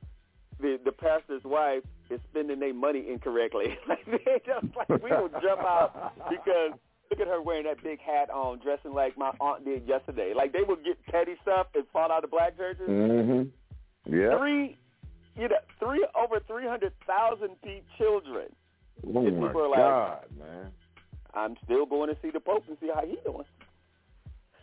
[0.61, 3.77] the the pastor's wife is spending their money incorrectly.
[3.89, 6.73] like they just like we will jump out because
[7.11, 10.33] look at her wearing that big hat on, dressing like my aunt did yesterday.
[10.35, 12.89] Like they would get petty stuff and fall out of black churches.
[12.89, 14.15] Mm-hmm.
[14.15, 14.39] Yeah.
[14.39, 14.77] Three,
[15.37, 17.57] you know, three over three hundred thousand
[17.97, 18.47] children.
[19.07, 20.73] Oh and my people are like, God, man.
[21.35, 23.45] I'm still going to see the Pope and see how he's doing.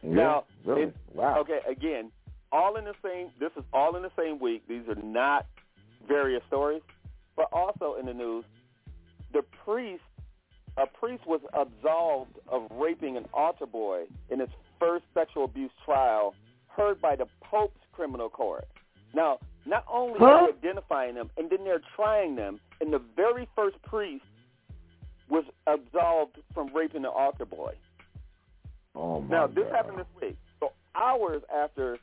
[0.04, 0.84] Yeah, Now, really?
[0.84, 1.40] it- wow.
[1.40, 2.12] Okay, again,
[2.52, 3.30] all in the same.
[3.40, 4.68] This is all in the same week.
[4.68, 5.46] These are not
[6.08, 6.82] various stories,
[7.36, 8.46] but also in the news,
[9.34, 10.04] the priest,
[10.78, 14.50] a priest was absolved of raping an altar boy in his
[14.80, 16.34] first sexual abuse trial,
[16.68, 18.68] heard by the Pope's criminal court.
[19.14, 20.26] Now, not only Huh?
[20.26, 24.26] are they identifying them, and then they're trying them, and the very first priest
[25.30, 27.74] was absolved from raping the altar boy.
[28.96, 29.76] Oh my Now, this God.
[29.76, 30.38] happened this week.
[30.60, 31.98] So hours after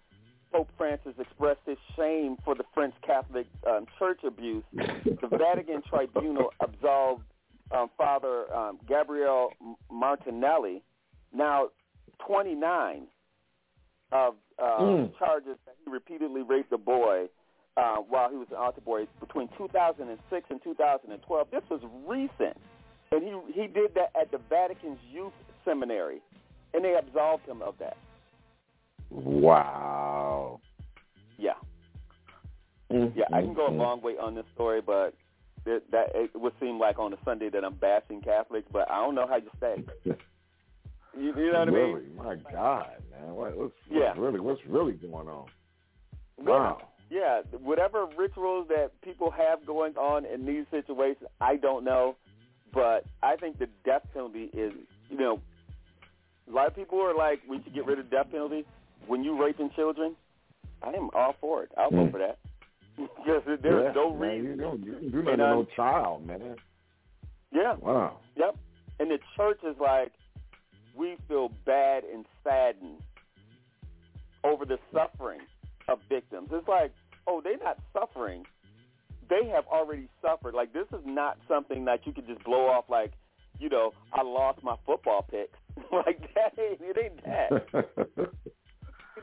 [0.53, 6.51] Pope Francis expressed his shame for the French Catholic um, Church abuse, the Vatican Tribunal
[6.61, 7.23] absolved
[7.71, 9.53] um, Father um, Gabriel
[9.91, 10.83] Martinelli,
[11.33, 11.69] now
[12.27, 13.07] 29,
[14.13, 15.19] of uh, Mm.
[15.19, 17.27] charges that he repeatedly raped a boy
[17.79, 21.49] uh, while he was an altar boy between 2006 and 2012.
[21.51, 22.57] This was recent,
[23.11, 25.33] and he he did that at the Vatican's youth
[25.65, 26.21] seminary,
[26.75, 27.97] and they absolved him of that.
[29.13, 30.61] Wow.
[31.39, 31.53] Yeah,
[32.91, 33.19] mm-hmm.
[33.19, 33.25] yeah.
[33.33, 35.15] I can go a long way on this story, but
[35.67, 38.97] it, that it would seem like on a Sunday that I'm bashing Catholics, but I
[38.97, 39.85] don't know how you stay.
[41.15, 41.75] You, you know what I mean?
[41.75, 42.07] really?
[42.17, 43.35] My God, man.
[43.35, 44.09] What, what's, Yeah.
[44.09, 45.47] what's really what's really going on?
[46.39, 46.89] Wow.
[47.11, 52.17] Yeah, whatever rituals that people have going on in these situations, I don't know,
[52.73, 54.73] but I think the death penalty is,
[55.11, 55.39] you know,
[56.49, 58.65] a lot of people are like, we should get rid of death penalty
[59.07, 60.15] when you raping children.
[60.83, 61.71] I am all for it.
[61.77, 62.13] I'll vote Mm.
[62.13, 62.39] for that.
[62.97, 64.51] because there's yeah, no man, reason.
[64.51, 66.57] You don't you do nothing And, to uh, no child, man.
[67.53, 67.75] Yeah.
[67.75, 68.19] Wow.
[68.37, 68.57] Yep.
[68.99, 70.13] And the church is like,
[70.97, 73.01] we feel bad and saddened
[74.45, 75.41] over the suffering
[75.89, 76.49] of victims.
[76.53, 76.93] It's like,
[77.27, 78.45] oh, they're not suffering.
[79.31, 80.53] They have already suffered.
[80.55, 83.13] Like this is not something that you could just blow off like,
[83.59, 85.59] you know, I lost my football picks.
[85.93, 88.31] like that ain't it ain't that.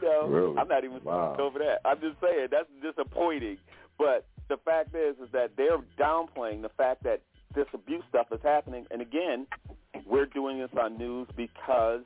[0.02, 0.58] You know, Really?
[0.58, 1.36] I'm not even Wow.
[1.40, 1.82] over that.
[1.86, 3.58] I'm just saying that's disappointing.
[3.98, 7.22] But the fact is, is that they're downplaying the fact that
[7.54, 8.86] this abuse stuff is happening.
[8.92, 9.48] And again,
[10.06, 12.02] we're doing this on news because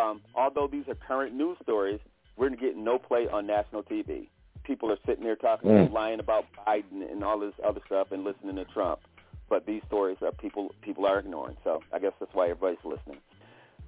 [0.00, 2.00] um, although these are current news stories,
[2.36, 4.28] we're getting no play on national TV.
[4.64, 5.92] People are sitting there talking, Mm.
[5.92, 9.00] lying about Biden and all this other stuff, and listening to Trump.
[9.48, 11.56] But these stories are people people are ignoring.
[11.64, 13.18] So I guess that's why everybody's listening.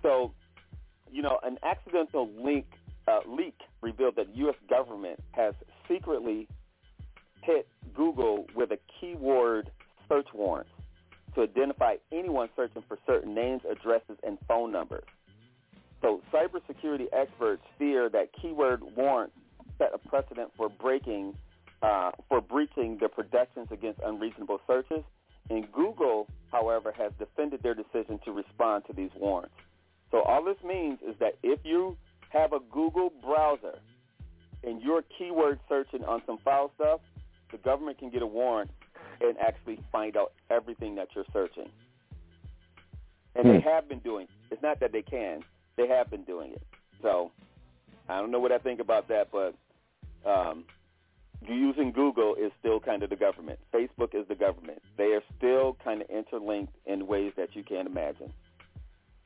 [0.02, 0.32] So,
[1.12, 2.66] you know, an accidental link
[3.10, 4.56] uh, leak revealed that the U.S.
[4.68, 5.54] government has
[5.88, 6.48] secretly
[7.42, 9.70] hit Google with a keyword
[10.08, 10.68] search warrant
[11.34, 15.04] to identify anyone searching for certain names, addresses, and phone numbers.
[16.02, 19.36] So cybersecurity experts fear that keyword warrants
[19.78, 21.36] set a precedent for breaking,
[21.82, 25.04] uh, for breaching the protections against unreasonable searches.
[25.50, 29.54] And Google, however, has defended their decision to respond to these warrants.
[30.10, 31.96] So all this means is that if you
[32.30, 33.78] have a Google browser
[34.64, 37.00] and you're keyword searching on some foul stuff,
[37.52, 38.70] the government can get a warrant
[39.20, 41.70] and actually find out everything that you're searching.
[43.34, 43.68] And they Hmm.
[43.68, 44.24] have been doing.
[44.24, 44.30] it.
[44.54, 45.44] It's not that they can;
[45.76, 46.62] they have been doing it.
[47.02, 47.30] So
[48.08, 49.54] I don't know what I think about that, but
[50.28, 50.64] um,
[51.46, 53.58] using Google is still kind of the government.
[53.72, 54.82] Facebook is the government.
[54.96, 58.32] They are still kind of interlinked in ways that you can't imagine.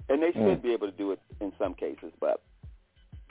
[0.09, 0.63] And they should Mm.
[0.63, 2.43] be able to do it in some cases, but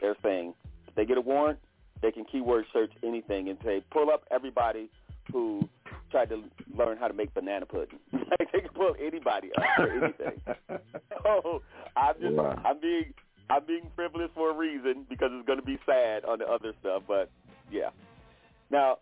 [0.04, 0.54] they're saying
[0.88, 1.58] if they get a warrant,
[2.04, 4.90] they can keyword search anything and say, pull up everybody
[5.32, 5.68] who
[6.12, 6.44] tried to
[6.78, 7.98] learn how to make banana pudding.
[8.14, 10.42] like they can pull anybody up for anything.
[11.24, 11.62] so
[11.96, 12.62] I'm just Wow.
[12.66, 13.14] I'm being
[13.50, 16.74] I'm being frivolous for a reason because it's going to be sad on the other
[16.82, 17.04] stuff.
[17.08, 17.30] But
[17.72, 17.90] yeah.
[18.70, 18.98] Now,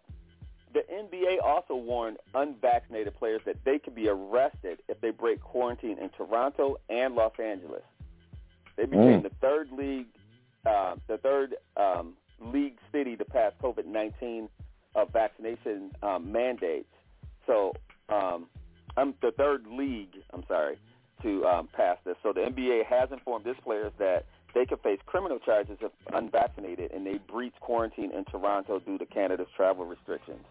[0.74, 5.98] the NBA also warned unvaccinated players that they could be arrested if they break quarantine
[6.00, 7.84] in Toronto and Los Angeles.
[8.78, 9.24] They became Mm.
[9.24, 10.08] the third league,
[10.66, 14.48] uh, the third um, league city to pass COVID-19
[14.96, 16.90] uh, vaccination um, mandates.
[17.48, 17.74] So,
[18.10, 18.48] um,
[18.98, 20.16] I'm the third league.
[20.34, 20.78] I'm sorry
[21.24, 22.16] to um, pass this.
[22.24, 26.92] So the NBA has informed its players that they could face criminal charges if unvaccinated
[26.92, 30.44] and they breach quarantine in Toronto due to Canada's travel restrictions.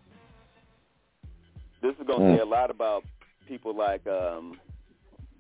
[1.83, 2.37] This is going to Mm.
[2.37, 3.05] say a lot about
[3.47, 4.59] people like um,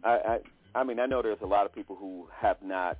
[0.05, 0.39] I, I.
[0.73, 2.97] I mean, I know there's a lot of people who have not,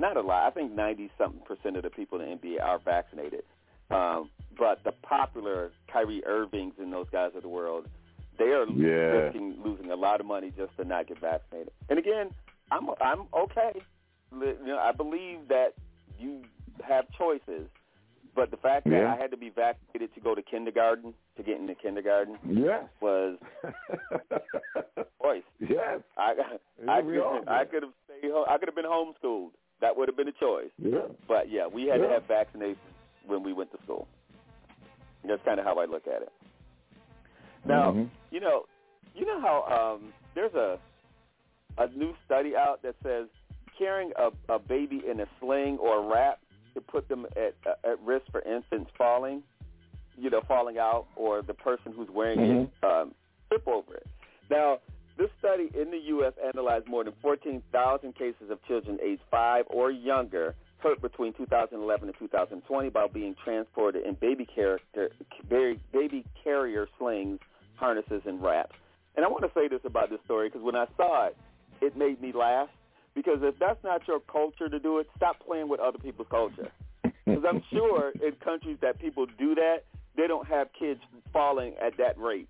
[0.00, 0.46] not a lot.
[0.46, 3.44] I think ninety something percent of the people in the NBA are vaccinated.
[3.90, 7.88] Um, but the popular Kyrie Irvings and those guys of the world,
[8.38, 8.86] they are Yeah.
[9.26, 11.72] risking losing a lot of money just to not get vaccinated.
[11.88, 12.30] And again,
[12.70, 13.72] I'm I'm okay.
[14.32, 15.74] You know, I believe that
[16.18, 16.42] you
[16.86, 17.68] have choices,
[18.34, 19.12] but the fact that Yeah.
[19.12, 22.84] I had to be vaccinated to go to kindergarten to get into kindergarten Yes.
[23.00, 23.38] was
[25.22, 25.42] choice.
[25.58, 26.00] yes.
[26.16, 28.46] I Yeah, I could, I could have stayed home.
[28.48, 29.50] I could have been homeschooled.
[30.00, 30.70] Would have been a choice.
[30.78, 31.00] Yeah.
[31.28, 32.76] But yeah, we had to have vaccinations
[33.26, 34.08] when we went to school.
[35.28, 36.32] That's kind of how I look at it.
[37.66, 38.08] Now, Mhm.
[38.30, 38.64] you know,
[39.14, 39.64] you know how
[39.98, 40.78] um, there's a
[41.76, 43.28] a new study out that says
[43.78, 46.40] carrying a, a baby in a sling or a wrap
[46.72, 47.54] could put them at
[47.84, 49.42] at risk for infants falling,
[50.16, 53.14] you know, falling out, or the person who's wearing it um,
[53.48, 54.06] trip over it.
[54.48, 54.78] Now,
[55.20, 56.32] this study in the U.S.
[56.42, 62.18] analyzed more than 14,000 cases of children aged five or younger hurt between 2011 and
[62.18, 65.10] 2020 by being transported in baby character,
[65.50, 67.38] baby carrier slings,
[67.74, 68.74] harnesses, and wraps.
[69.14, 71.36] And I want to say this about this story because when I saw it,
[71.82, 72.70] it made me laugh.
[73.14, 76.70] Because if that's not your culture to do it, stop playing with other people's culture.
[77.26, 79.84] Because I'm sure in countries that people do that,
[80.16, 81.00] they don't have kids
[81.32, 82.48] falling at that rate.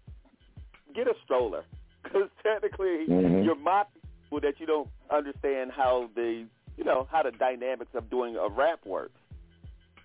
[0.94, 1.64] Get a stroller.
[2.02, 3.44] Because technically, Mhm.
[3.44, 6.46] you're mocking people that you don't understand how the,
[6.76, 9.18] you know, how the dynamics of doing a rap works.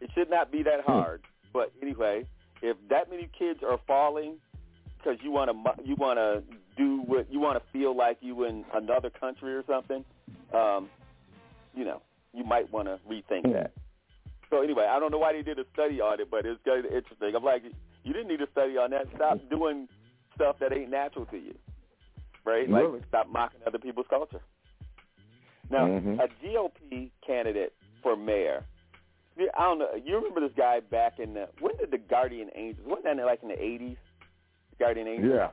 [0.01, 1.21] It should not be that hard.
[1.53, 2.25] But anyway,
[2.61, 4.39] if that many kids are falling
[4.97, 6.43] because you want to you want to
[6.75, 10.03] do what you want to feel like you in another country or something,
[10.53, 10.89] um,
[11.73, 12.01] you know,
[12.33, 13.71] you might want to rethink that.
[14.49, 16.85] So anyway, I don't know why they did a study on it, but it's kind
[16.85, 17.35] of interesting.
[17.35, 17.63] I'm like,
[18.03, 19.07] you didn't need a study on that.
[19.15, 19.87] Stop doing
[20.33, 21.55] stuff that ain't natural to you,
[22.45, 22.67] right?
[22.69, 22.99] Really?
[22.99, 24.41] Like stop mocking other people's culture.
[25.69, 26.19] Now, Mhm.
[26.23, 28.63] a GOP candidate for mayor
[29.37, 29.93] I don't know.
[29.95, 32.87] You remember this guy back in the when did the Guardian Angels?
[32.87, 33.97] Wasn't that like in the eighties?
[34.79, 35.33] Guardian Angels.
[35.33, 35.51] Yeah.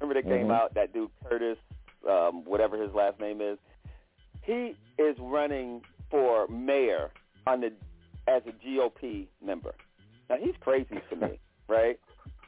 [0.00, 0.52] Remember they came Mhm.
[0.54, 1.56] out that dude Curtis,
[2.08, 3.58] um, whatever his last name is.
[4.42, 7.12] He is running for mayor
[7.46, 7.72] on the
[8.26, 9.72] as a GOP member.
[10.28, 11.38] Now he's crazy to me,
[11.68, 12.00] right?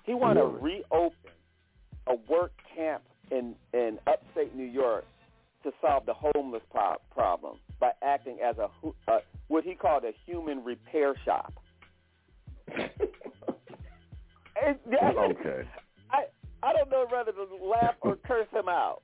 [0.02, 0.82] He want to Really?
[0.90, 1.30] reopen
[2.08, 5.04] a work camp in in upstate New York
[5.64, 8.68] to solve the homeless pro- problem by acting as a
[9.10, 11.52] uh, what he called a human repair shop.
[14.60, 15.68] And that- okay.
[16.10, 16.24] I
[16.62, 19.02] I don't know whether to laugh or curse him out.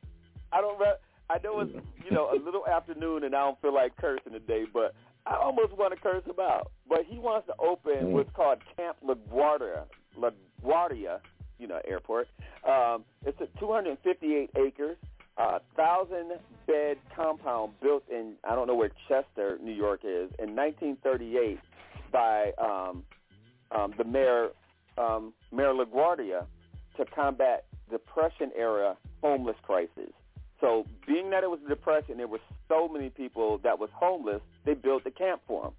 [0.52, 0.78] I don't.
[0.80, 0.98] Re-
[1.30, 1.72] I know it's
[2.04, 4.94] you know a little afternoon and I don't feel like cursing today, but
[5.26, 6.72] I almost want to curse him out.
[6.88, 8.10] But he wants to open Mm.
[8.10, 9.84] what's called Camp LaGuardia,
[10.18, 11.20] LaGuardia,
[11.58, 12.28] you know, airport.
[12.68, 14.96] Um, it's a 258 acres,
[15.36, 16.32] a thousand
[16.66, 21.58] bed compound built in I don't know where Chester, New York is in 1938
[22.12, 23.02] by um,
[23.70, 24.50] um, the mayor
[24.96, 26.46] um, Mayor LaGuardia
[26.96, 30.12] to combat depression era homeless crisis.
[30.60, 34.40] So being that it was a depression, there were so many people that was homeless,
[34.64, 35.72] they built the camp for them.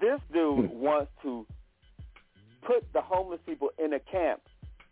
[0.00, 1.46] This dude wants to
[2.62, 4.42] put the homeless people in a camp,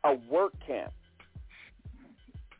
[0.04, 0.92] a work camp.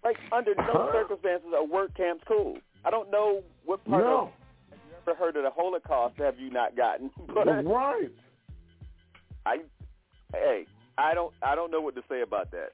[0.02, 2.58] Like under no circumstances a work camp's cool.
[2.84, 4.18] I don't know what part No.
[4.18, 4.28] of
[4.70, 7.10] have you ever heard of the Holocaust have you not gotten?
[7.34, 8.10] But right.
[9.46, 9.58] I
[10.32, 10.66] hey,
[10.98, 12.70] I don't I don't know what to say about that.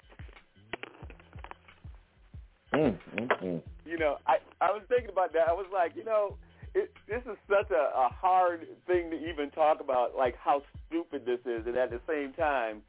[2.72, 3.62] Mm, mm, mm.
[3.84, 5.48] you know, I I was thinking about that.
[5.48, 6.36] I was like, you know,
[6.74, 11.26] it, this is such a, a hard thing to even talk about, like how stupid
[11.26, 12.82] this is, and at the same time,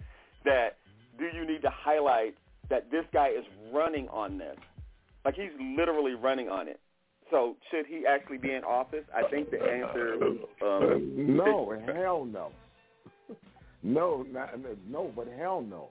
[0.45, 0.77] that
[1.21, 2.35] do you need to highlight
[2.69, 4.57] that this guy is running on this?
[5.23, 6.79] Like he's literally running on it.
[7.29, 9.05] So should he actually be in office?
[9.15, 10.15] I think the answer.
[10.61, 12.51] Um, no, hell no.
[13.83, 14.49] No, not,
[14.89, 15.89] no, but hell no.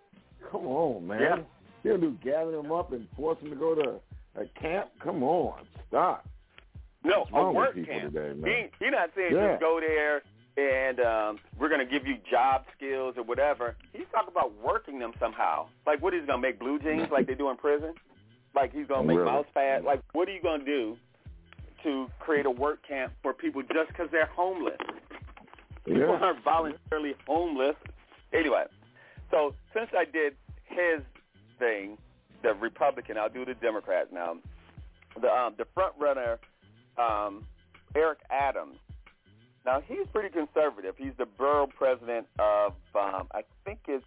[0.51, 1.21] Come on, man.
[1.21, 1.93] Yeah.
[1.93, 4.01] You do gather them up and force them to go to
[4.41, 4.91] a camp?
[5.03, 6.27] Come on, stop.
[7.03, 8.13] No, What's a work camp.
[8.13, 8.69] today, man?
[8.79, 9.53] He he not saying Yeah.
[9.53, 10.23] just go there
[10.57, 13.77] and um, we're going to give you job skills or whatever.
[13.93, 15.69] He's talking about working them somehow.
[15.87, 17.95] Like what he's going to make blue jeans like they do in prison?
[18.55, 19.31] Like he's going to make Really?
[19.31, 19.85] mouse pads?
[19.85, 20.97] Like what are you going to do
[21.85, 24.77] to create a work camp for people just because they're homeless?
[25.87, 26.19] People Yeah.
[26.21, 27.77] aren't voluntarily homeless.
[28.33, 28.65] Anyway,
[29.31, 30.35] so since I did
[30.67, 31.01] his
[31.59, 31.97] thing,
[32.43, 34.37] the Republican, I'll do the Democrat now.
[35.21, 36.39] The um, the front runner,
[36.99, 37.45] um,
[37.97, 38.77] Eric Adams.
[39.67, 40.95] Now he's pretty conservative.
[40.97, 44.05] He's the borough president of um, I think it's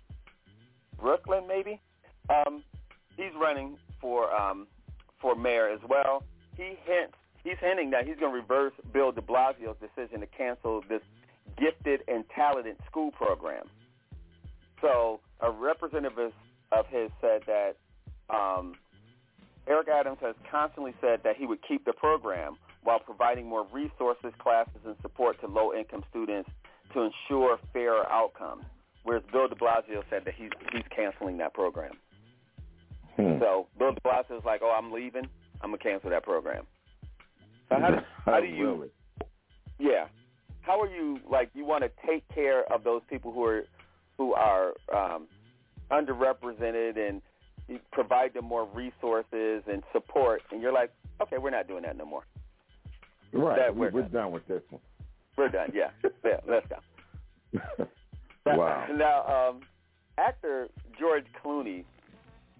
[0.99, 1.79] Brooklyn, maybe.
[2.29, 2.63] Um,
[3.17, 4.67] he's running for um,
[5.19, 6.23] for mayor as well.
[6.57, 10.81] He hints he's hinting that he's going to reverse Bill De Blasio's decision to cancel
[10.87, 11.01] this
[11.57, 13.65] gifted and talented school program.
[14.81, 16.33] So a representative
[16.71, 17.75] of- his said that
[18.29, 18.75] um,
[19.67, 24.33] Eric Adams has constantly said that he would keep the program while providing more resources,
[24.39, 26.49] classes, and support to low-income students
[26.93, 28.63] to ensure fairer outcomes.
[29.03, 31.93] Whereas Bill De Blasio said that he's he's canceling that program.
[33.17, 33.39] Hmm.
[33.39, 35.27] So Bill De Blasio is like, "Oh, I'm leaving.
[35.61, 36.65] I'm gonna cancel that program."
[37.69, 38.71] So how do, how do you?
[38.71, 38.89] Really?
[39.79, 40.07] Yeah.
[40.61, 43.63] How are you like you want to take care of those people who are
[44.17, 45.27] who are um
[45.91, 47.21] underrepresented and
[47.91, 52.05] provide them more resources and support and you're like, Okay, we're not doing that no
[52.05, 52.23] more.
[53.33, 53.57] Right.
[53.57, 54.11] That we, we're we're done.
[54.11, 54.81] done with this one.
[55.37, 55.89] We're done, yeah.
[56.25, 57.87] yeah, let's go.
[58.45, 58.87] wow.
[58.93, 59.61] Now, um
[60.17, 60.67] actor
[60.99, 61.83] George Clooney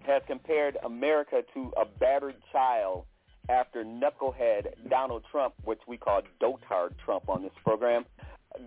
[0.06, 3.06] has compared America to a battered child
[3.50, 8.06] after knucklehead Donald Trump, which we call dotard Trump on this program.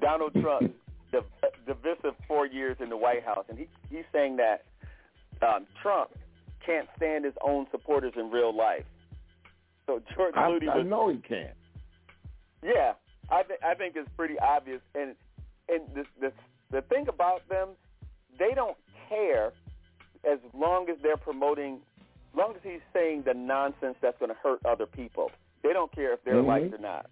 [0.00, 0.72] Donald Trump,
[1.12, 1.22] the
[1.66, 4.64] divisive four years in the White House, and he he's saying that
[5.46, 6.10] um, Trump
[6.64, 8.84] can't stand his own supporters in real life.
[9.86, 11.52] So George Clooney I was know he can.
[12.62, 12.92] Yeah,
[13.30, 15.14] I think I think it's pretty obvious, and
[15.68, 16.32] and the the
[16.70, 17.70] the thing about them,
[18.38, 18.76] they don't
[19.08, 19.52] care
[20.28, 21.80] as long as they're promoting,
[22.32, 25.30] as long as he's saying the nonsense that's going to hurt other people.
[25.62, 26.46] They don't care if they're Mhm.
[26.46, 27.06] liked or not.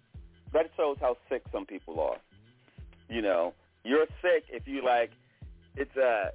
[0.51, 2.17] That shows how sick some people are.
[3.09, 5.11] You know, you're sick if you like.
[5.75, 6.31] It's a,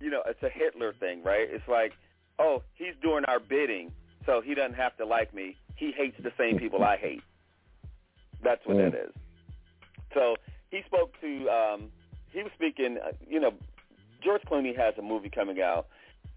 [0.00, 1.48] you know, it's a Hitler thing, right?
[1.50, 1.92] It's like,
[2.38, 3.92] oh, he's doing our bidding,
[4.24, 5.56] so he doesn't have to like me.
[5.76, 7.22] He hates the same people I hate.
[8.44, 8.92] That's what Mm.
[8.92, 9.12] that is.
[10.12, 10.36] So
[10.70, 11.48] he spoke to.
[11.50, 11.90] um
[12.32, 12.98] He was speaking.
[12.98, 13.52] uh, You know,
[14.20, 15.86] George Clooney has a movie coming out,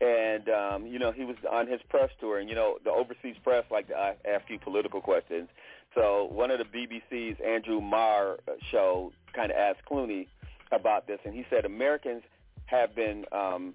[0.02, 3.36] and um, you know he was on his press tour, and you know the overseas
[3.44, 5.50] press like to ask you political questions.
[5.96, 8.38] So one of the BBC's Andrew Marr
[8.72, 10.28] show kind of asked Clooney
[10.72, 12.22] about this, and he said Americans
[12.68, 13.74] have been um,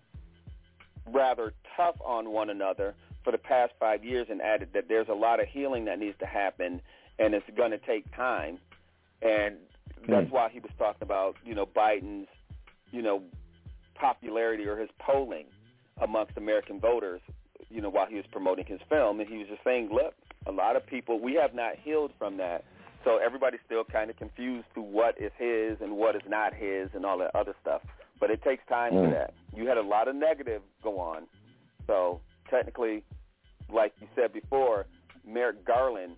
[1.10, 2.94] rather tough on one another
[3.24, 6.18] for the past five years, and added that there's a lot of healing that needs
[6.18, 6.80] to happen,
[7.18, 8.58] and it's going to take time,
[9.22, 9.56] and
[10.08, 12.28] that's why he was talking about you know Biden's
[12.90, 13.22] you know
[13.94, 15.46] popularity or his polling
[16.00, 17.20] amongst American voters,
[17.70, 20.14] you know, while he was promoting his film, and he was just saying, look,
[20.46, 22.64] a lot of people we have not healed from that.
[23.04, 26.88] So everybody's still kind of confused to what is his and what is not his
[26.94, 27.82] and all that other stuff.
[28.20, 29.10] But it takes time for Mm.
[29.10, 29.34] that.
[29.54, 31.26] You had a lot of negative go on.
[31.86, 33.02] So technically,
[33.68, 34.86] like you said before,
[35.26, 36.16] Merrick Garland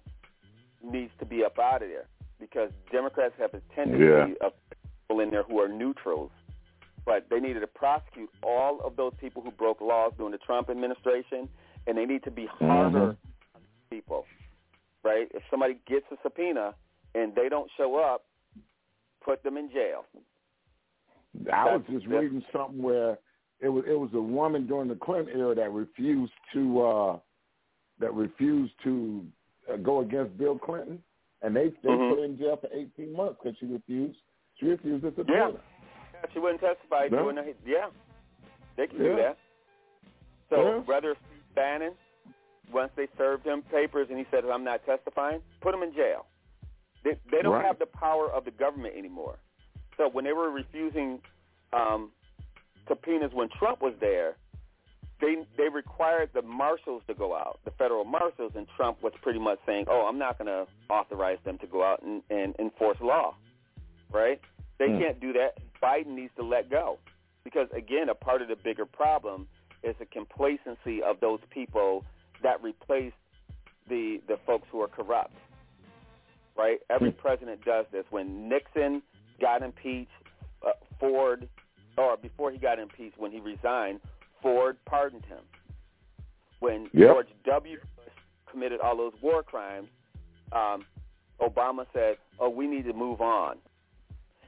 [0.85, 2.07] needs to be up out of there
[2.39, 4.47] because Democrats have a tendency Yeah.
[4.47, 6.31] of people in there who are neutrals.
[7.07, 10.71] But they needed to prosecute all of those people who broke laws during the Trump
[10.71, 11.49] administration,
[11.87, 13.09] and they need to be harder
[13.55, 14.25] on people,
[15.03, 15.29] right?
[15.35, 16.75] If somebody gets a subpoena
[17.15, 18.25] and they don't show up,
[19.23, 20.07] put them in jail.
[21.53, 23.19] I was just that's- reading something where
[23.61, 27.19] it was it was a woman during the Clinton era that refused to uh
[27.99, 29.25] that refused to
[29.73, 31.03] uh, go against Bill Clinton,
[31.43, 32.09] and they they Mhm.
[32.11, 34.19] put her in jail for eighteen months because she refused
[34.55, 35.51] she refused to subpoena.
[35.51, 35.59] Yeah.
[36.15, 37.09] Yeah, she wouldn't testify.
[37.11, 37.25] No.
[37.25, 37.55] Doing that.
[37.65, 37.91] Yeah,
[38.77, 39.09] they can Yeah.
[39.09, 39.39] do that.
[40.51, 40.79] So Yeah.
[40.81, 41.17] whether
[41.55, 41.97] Bannon,
[42.73, 46.27] once they served him papers and he said, "I'm not testifying," put him in jail.
[47.03, 47.65] They they don't Right.
[47.65, 49.39] have the power of the government anymore.
[49.97, 51.23] So when they were refusing
[51.73, 52.13] um,
[52.87, 54.37] subpoenas when Trump was there,
[55.21, 59.39] they they required the marshals to go out, the federal marshals, and Trump was pretty
[59.39, 62.99] much saying, "Oh, I'm not going to authorize them to go out and, and enforce
[63.01, 63.35] law."
[64.13, 64.41] Right?
[64.79, 64.99] They Hmm.
[64.99, 65.59] can't do that.
[65.83, 66.99] Biden needs to let go
[67.45, 69.47] because again, a part of the bigger problem
[69.83, 72.05] is the complacency of those people
[72.43, 73.17] that replaced
[73.89, 75.35] the the folks who are corrupt.
[76.57, 76.79] Right?
[76.89, 78.05] Every president does this.
[78.11, 79.03] When Nixon
[79.41, 80.11] got impeached,
[80.65, 80.71] uh,
[81.01, 81.49] Ford,
[81.99, 84.01] or before he got impeached, when he resigned,
[84.45, 85.41] Ford pardoned him.
[86.61, 87.13] When Yep.
[87.13, 87.81] George W.
[87.97, 88.15] Bush
[88.45, 89.89] committed all those war crimes,
[90.53, 90.85] um,
[91.41, 93.59] Obama said, "Oh, we need to move on,"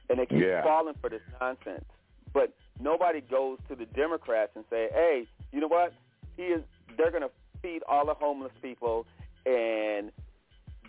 [0.09, 0.61] and they keep Yeah.
[0.63, 1.83] falling for this nonsense.
[2.31, 5.93] But nobody goes to the Democrats and say, "Hey, you know what?
[6.37, 6.63] He is.
[6.95, 9.07] They're going to feed all the homeless people
[9.47, 10.11] and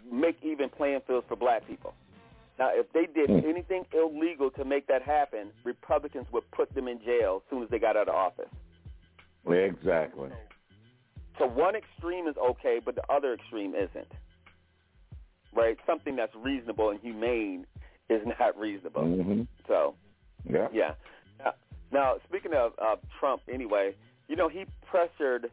[0.05, 1.95] make even playing fields for black people."
[2.59, 3.49] Now, if they did Hmm.
[3.49, 7.71] anything illegal to make that happen, Republicans would put them in jail as soon as
[7.71, 8.51] they got out of office.
[9.51, 10.31] Exactly.
[11.39, 14.13] So one extreme is okay, but the other extreme isn't.
[15.55, 15.79] Right?
[15.87, 17.67] Something that's reasonable and humane
[18.11, 19.03] is not reasonable.
[19.05, 19.95] hmm So,
[20.49, 20.69] Yeah.
[20.73, 20.95] yeah.
[21.39, 21.53] Now,
[21.93, 23.95] now speaking of uh, Trump, anyway,
[24.29, 25.51] you know he pressured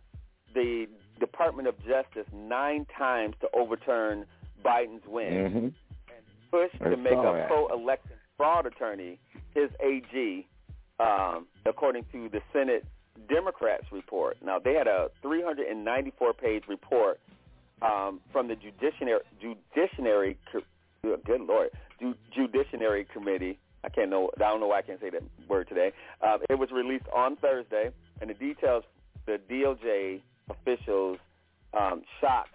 [0.53, 0.87] the
[1.19, 4.25] Department of Justice nine times to overturn
[4.63, 5.51] Biden's win.
[5.51, 5.67] hmm
[6.51, 9.19] Pushed I to make a pro-election fraud attorney
[9.53, 10.47] his AG,
[10.99, 12.85] um, according to the Senate
[13.29, 14.37] Democrats report.
[14.43, 17.19] Now they had a 394-page report
[17.81, 20.37] um, from the judiciary judiciary
[21.01, 21.69] good lord
[22.33, 23.59] judiciary committee.
[23.83, 24.31] I can't know.
[24.37, 25.91] I don't know why I can't say that word today.
[26.21, 28.83] Um, it was released on Thursday, and the details
[29.25, 31.17] the DOJ officials
[31.73, 32.49] um, shocked,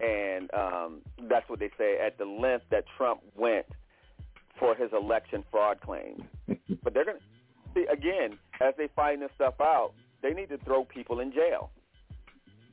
[0.00, 3.66] and um, that's what they say at the length that Trump went
[4.58, 6.22] for his election fraud claims.
[6.82, 7.22] but they're going to
[7.74, 9.92] see again as they find this stuff out.
[10.22, 11.70] They need to throw people in jail.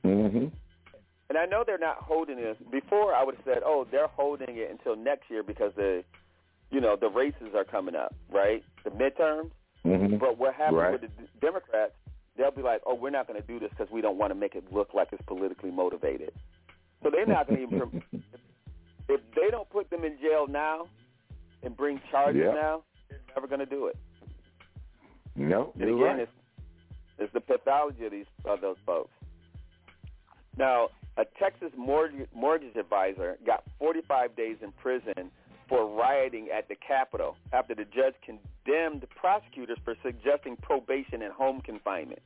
[0.03, 0.47] hmm
[1.29, 2.57] And I know they're not holding this.
[2.71, 6.03] Before I would have said, "Oh, they're holding it until next year because the,
[6.71, 8.63] you know, the races are coming up, right?
[8.83, 9.51] The midterms."
[9.83, 10.91] hmm But what happens Right.
[10.93, 11.93] with the Democrats?
[12.37, 14.35] They'll be like, "Oh, we're not going to do this because we don't want to
[14.35, 16.31] make it look like it's politically motivated."
[17.03, 18.01] So they're not going to even.
[19.09, 20.87] if they don't put them in jail now
[21.63, 22.53] and bring charges Yeah.
[22.53, 23.95] now, they're never going to do it.
[25.35, 26.19] No, And again, right.
[26.19, 26.31] it's,
[27.19, 29.11] it's the pathology of these of those folks.
[30.57, 35.31] Now, a Texas mortgage, mortgage advisor got 45 days in prison
[35.67, 41.61] for rioting at the Capitol after the judge condemned prosecutors for suggesting probation and home
[41.61, 42.21] confinement.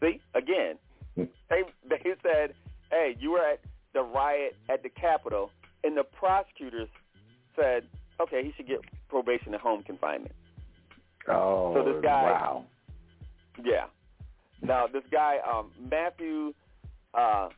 [0.00, 0.76] See, again,
[1.14, 1.24] hmm.
[1.50, 2.54] they they said,
[2.90, 3.60] "Hey, you were at
[3.92, 5.50] the riot at the Capitol,"
[5.82, 6.88] and the prosecutors
[7.56, 7.84] said,
[8.20, 10.34] "Okay, he should get probation and home confinement."
[11.28, 12.64] Oh, So this guy- wow.
[13.62, 13.86] Yeah.
[14.62, 16.54] Now this guy, um, Matthew
[17.12, 17.48] uh,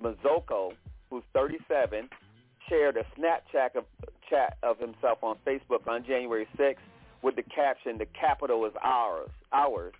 [0.00, 0.72] Mazzocco,
[1.10, 2.08] who's 37,
[2.68, 3.84] shared a Snapchat of
[4.28, 6.76] chat of himself on Facebook on January 6th
[7.22, 9.94] with the caption "The capital is ours," ours,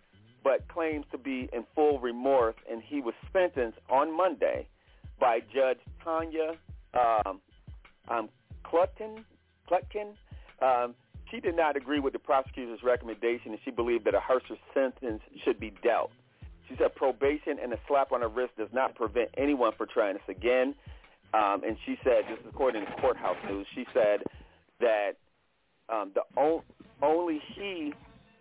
[0.44, 4.66] but claims to be in full remorse, and he was sentenced on Monday
[5.20, 6.56] by Judge Tanya
[6.94, 7.40] um,
[8.08, 8.28] um,
[8.64, 9.24] Clutton.
[9.68, 10.12] Clutkin.
[10.60, 10.94] Um,
[11.32, 15.22] she did not agree with the prosecutor's recommendation, and she believed that a harsher sentence
[15.44, 16.10] should be dealt.
[16.68, 20.14] She said probation and a slap on the wrist does not prevent anyone from trying
[20.14, 20.74] this again.
[21.34, 24.22] Um, and she said, this is according to courthouse news, she said
[24.80, 25.12] that
[25.88, 26.62] um, the on,
[27.02, 27.94] only he,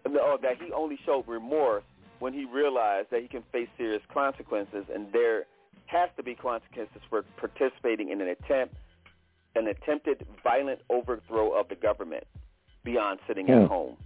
[0.07, 1.83] no, that he only showed remorse
[2.19, 5.45] when he realized that he can face serious consequences, and there
[5.85, 8.75] has to be consequences for participating in an attempt,
[9.55, 12.25] an attempted violent overthrow of the government
[12.83, 13.53] beyond sitting Hmm.
[13.53, 13.97] at home.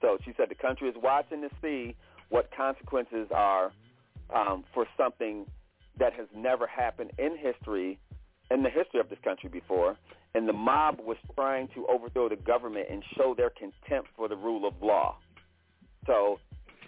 [0.00, 1.94] So she said the country is watching to see
[2.28, 3.72] what consequences are
[4.30, 5.46] um, for something
[5.98, 7.98] that has never happened in history,
[8.50, 9.96] in the history of this country before.
[10.34, 14.36] And the mob was trying to overthrow the government and show their contempt for the
[14.36, 15.16] rule of law.
[16.06, 16.40] So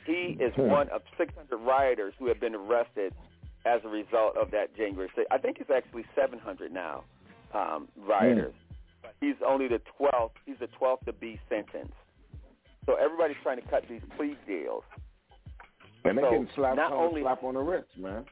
[0.06, 0.68] he is Hmm.
[0.70, 3.14] one of 600 rioters who have been arrested
[3.66, 5.26] as a result of that January 6th.
[5.30, 7.04] I think it's actually 700 now
[7.52, 8.54] um, rioters.
[9.24, 10.32] He's only the 12th.
[10.46, 11.94] He's the 12th to be sentenced.
[12.86, 14.84] So everybody's trying to cut these plea deals.
[16.04, 18.26] And they So, getting slapped not on only- slap on the wrist, man.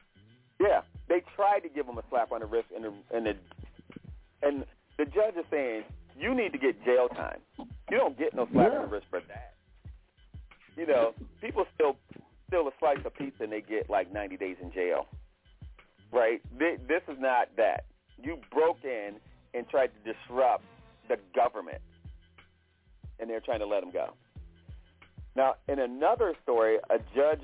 [0.59, 3.35] Yeah, they tried to give him a slap on the wrist, and the and the
[4.43, 4.65] and
[4.97, 5.83] the judge is saying
[6.15, 7.41] you need to get jail time.
[7.89, 9.55] You don't get no slap on the wrist for that.
[10.77, 11.97] You know, people still
[12.47, 15.07] steal a slice of pizza and they get like 90 days in jail,
[16.11, 16.41] right?
[16.59, 17.85] This is not that.
[18.21, 19.19] You broke in
[19.55, 20.63] and tried to disrupt
[21.07, 21.81] the government,
[23.19, 24.13] and they're trying to let him go.
[25.35, 27.41] Now, in another story, a judge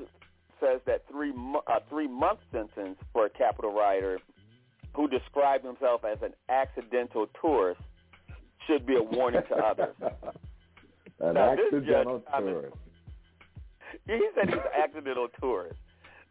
[0.59, 1.31] says that three
[1.67, 4.19] a three month sentence for a capital rioter
[4.95, 7.81] who described himself as an accidental tourist
[8.67, 9.95] should be a warning to others.
[11.21, 12.77] An Now, accidental judge, I mean, tourist.
[14.07, 15.79] he said he's an accidental tourist.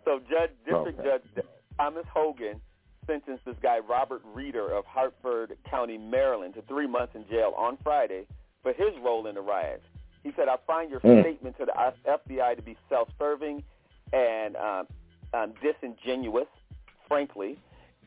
[0.05, 1.08] So Judge District Okay.
[1.34, 1.44] Judge
[1.76, 2.60] Thomas Hogan
[3.09, 7.77] sentenced this guy Robert Reeder of Harford County, Maryland, to three months in jail on
[7.83, 8.27] Friday
[8.62, 9.83] for his role in the riots.
[10.23, 11.23] He said, "I find your Mm.
[11.23, 11.73] statement to the
[12.05, 13.65] FBI to be self-serving
[14.12, 14.87] and um,
[15.33, 16.49] um, disingenuous.
[17.09, 17.59] Frankly,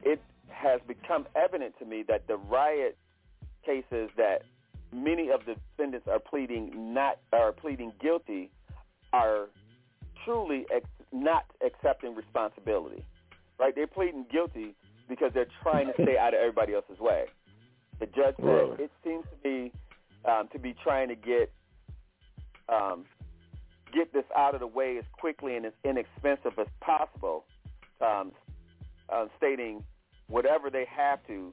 [0.03, 2.97] it has become evident to me that the riot
[3.63, 4.43] cases that
[4.91, 8.51] many of the defendants are pleading not are pleading guilty
[9.13, 9.47] are
[10.25, 13.03] truly ex- not accepting responsibility.
[13.57, 13.73] Right?
[13.75, 14.75] They're pleading guilty
[15.11, 17.25] because they're trying to stay out of everybody else's way.
[17.99, 18.83] The judge said Really?
[18.85, 19.71] it seems to be
[20.25, 21.51] um, to be trying to get
[22.69, 23.05] um,
[23.93, 27.43] get this out of the way as quickly and as inexpensive as possible,
[27.99, 28.31] um,
[29.13, 29.83] uh, stating
[30.27, 31.51] whatever they have to,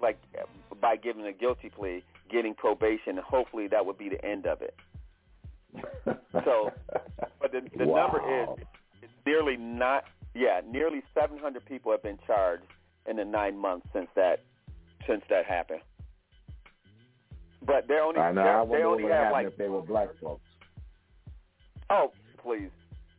[0.00, 0.18] like
[0.80, 4.60] by giving a guilty plea, getting probation, and hopefully that would be the end of
[4.62, 4.76] it.
[6.44, 6.72] So,
[7.40, 8.48] but the, the number is
[9.02, 10.04] it's nearly not,
[10.34, 12.64] yeah, nearly 700 people have been charged
[13.08, 14.40] in the nine months since that
[15.06, 15.80] since that happened.
[17.64, 18.42] But they're only I know.
[18.42, 20.42] they're- I they only have like if they were black folks.
[21.90, 22.70] Oh, please.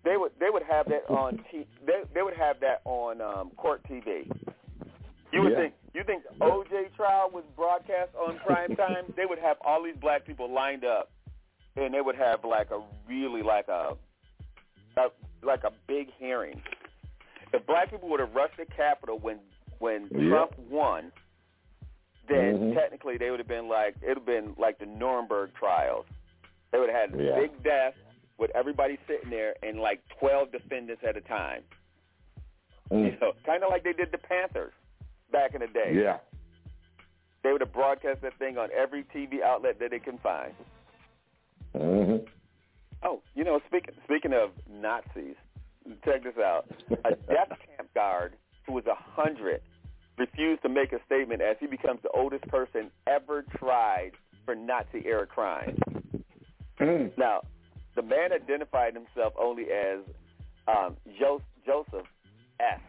[0.03, 3.49] They would they would have that on t- they they would have that on um,
[3.57, 4.29] court TV.
[5.31, 5.57] You would Yeah.
[5.57, 9.11] think you think the OJ trial was broadcast on prime time?
[9.15, 11.09] they would have all these black people lined up,
[11.75, 13.95] and they would have like a really like a,
[14.97, 15.07] a
[15.41, 16.61] like a big hearing.
[17.56, 19.40] If black people would have rushed the Capitol when
[19.80, 20.30] when Yeah.
[20.30, 21.11] Trump won,
[22.27, 22.74] then Mhm.
[22.75, 26.06] technically they would have been like it would have been like the Nuremberg trials.
[26.72, 27.35] They would have had Yeah.
[27.35, 27.95] big death
[28.38, 31.64] with everybody sitting there and like twelve defendants at a time.
[32.92, 33.22] You Mm.
[33.22, 34.74] know, kind of like they did the Panthers
[35.32, 35.93] back in the day.
[35.93, 36.19] Yeah.
[37.43, 40.53] They would have broadcast that thing on every TV outlet that they can find.
[41.74, 42.17] hmm
[43.03, 45.35] Oh, you know, speaking speaking of Nazis,
[46.03, 46.65] check this out.
[47.05, 48.33] A death camp guard
[48.65, 49.61] who was a hundred
[50.17, 54.11] refused to make a statement as he becomes the oldest person ever tried
[54.45, 55.77] for Nazi era crimes.
[56.80, 57.11] Mm.
[57.17, 57.41] Now,
[57.95, 59.99] the man identified himself only as
[60.67, 62.07] um, jo- Joseph
[62.59, 62.80] S.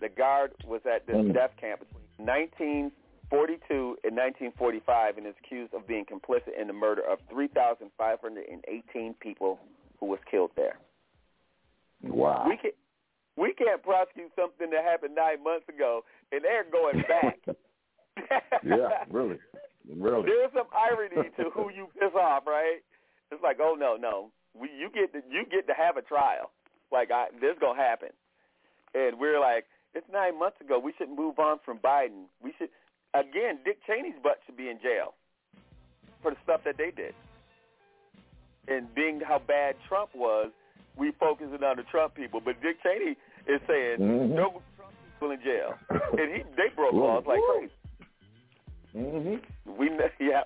[0.00, 1.32] The guard was at this Mm.
[1.34, 7.02] death camp between 1942 and 1945 and is accused of being complicit in the murder
[7.02, 9.60] of 3,518 people
[10.00, 10.78] who was killed there.
[12.02, 12.46] Wow.
[12.48, 12.72] We can
[13.36, 17.38] we can't prosecute something that happened nine months ago, and they're going back.
[18.64, 19.38] yeah, really.
[19.88, 20.26] Really.
[20.26, 22.84] There's some irony to who you piss off, right?
[23.30, 26.50] It's like, oh no, no, we you get to you get to have a trial.
[26.92, 28.10] Like I, this gonna happen,
[28.94, 29.64] and we're like,
[29.94, 30.78] it's nine months ago.
[30.78, 32.28] We should move on from Biden.
[32.42, 32.68] We should
[33.14, 35.14] again, Dick Cheney's butt should be in jail
[36.22, 37.14] for the stuff that they did,
[38.68, 40.50] and being how bad Trump was.
[40.96, 44.28] We focusing on the Trump people, but Dick Cheney is saying Mhm.
[44.30, 47.72] no Trump people in jail, and he they broke laws like crazy.
[48.92, 49.36] hmm
[49.78, 49.90] We
[50.20, 50.44] yeah.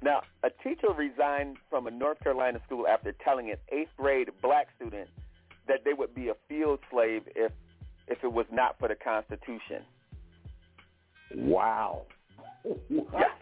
[0.00, 4.68] Now, a teacher resigned from a North Carolina school after telling an eighth grade black
[4.76, 5.10] student
[5.66, 7.52] that they would be a field slave if
[8.06, 9.84] if it was not for the Constitution.
[11.34, 12.06] Wow.
[12.88, 13.34] Yeah.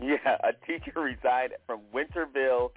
[0.00, 2.70] Yeah, a teacher resigned from Winterville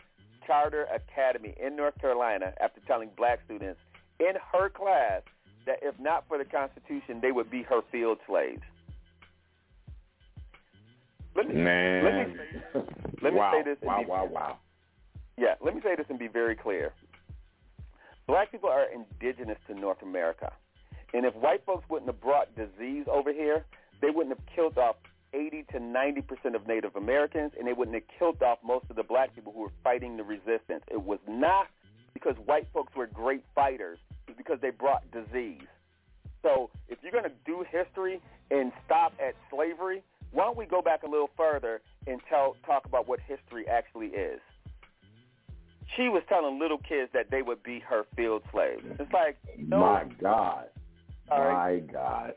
[0.50, 3.80] Charter Academy in North Carolina after telling black students
[4.19, 5.22] in her class
[5.68, 8.64] that if not for the Constitution, they would be her field slaves.
[11.36, 12.03] Let me, Man.
[12.03, 12.82] let me say,
[13.22, 13.52] let me wow.
[13.53, 13.78] say this.
[13.84, 14.58] Wow, wow, wow.
[15.38, 16.94] Yeah, let me say this and be very clear.
[18.26, 20.52] Black people are indigenous to North America.
[21.14, 23.66] And if white folks wouldn't have brought disease over here,
[24.02, 24.95] they wouldn't have killed off
[25.33, 29.03] 80 to 90% of Native Americans, and they wouldn't have killed off most of the
[29.03, 30.83] black people who were fighting the resistance.
[30.91, 31.67] It was not
[32.14, 33.99] because white folks were great fighters.
[34.27, 35.67] It's because they brought disease.
[36.41, 40.82] So if you're going to do history and stop at slavery, why don't we go
[40.82, 44.40] back a little further and tell talk about what history actually is?
[45.98, 48.83] She was telling little kids that they would be her field slaves.
[48.99, 50.66] It's like, no, My God.
[51.32, 51.80] All My.
[51.80, 52.33] God.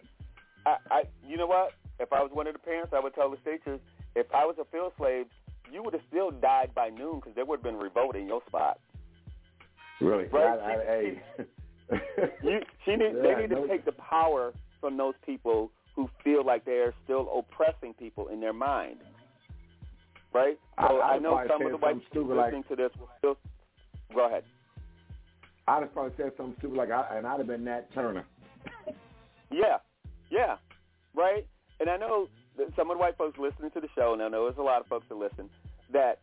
[0.64, 1.72] I, I, you know what?
[2.02, 3.80] If I was one of the parents, I would tell the teachers,
[4.16, 5.26] if I was a field slave,
[5.72, 8.42] you would have still died by noon because there would have been revolt in your
[8.48, 8.78] spot.
[10.00, 10.24] Really?
[10.24, 10.58] Right.
[10.58, 11.22] I, I, hey.
[12.42, 16.44] You, she need, Yeah, they need to take the power from those people who feel
[16.44, 18.96] like they are still oppressing people in their mind.
[20.32, 20.58] Right?
[20.78, 23.08] I- So I, I'd know some of the white people like- listening to this will
[23.18, 23.36] still.
[24.14, 24.44] Go ahead.
[25.68, 28.24] I'd have probably said something stupid like, I, and I'd have been Nat Turner.
[29.50, 29.76] Yeah,
[30.30, 30.56] yeah,
[31.14, 31.46] right.
[31.82, 32.28] And I know
[32.58, 34.62] that some of the white folks listening to the show, and I know there's a
[34.62, 35.50] lot of folks that listen,
[35.92, 36.20] that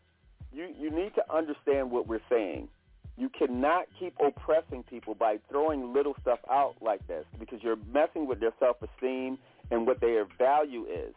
[0.54, 2.70] you you need to understand what we're saying.
[3.18, 8.26] You cannot keep oppressing people by throwing little stuff out like this because you're messing
[8.26, 9.38] with their self-esteem
[9.70, 11.14] and what their value is.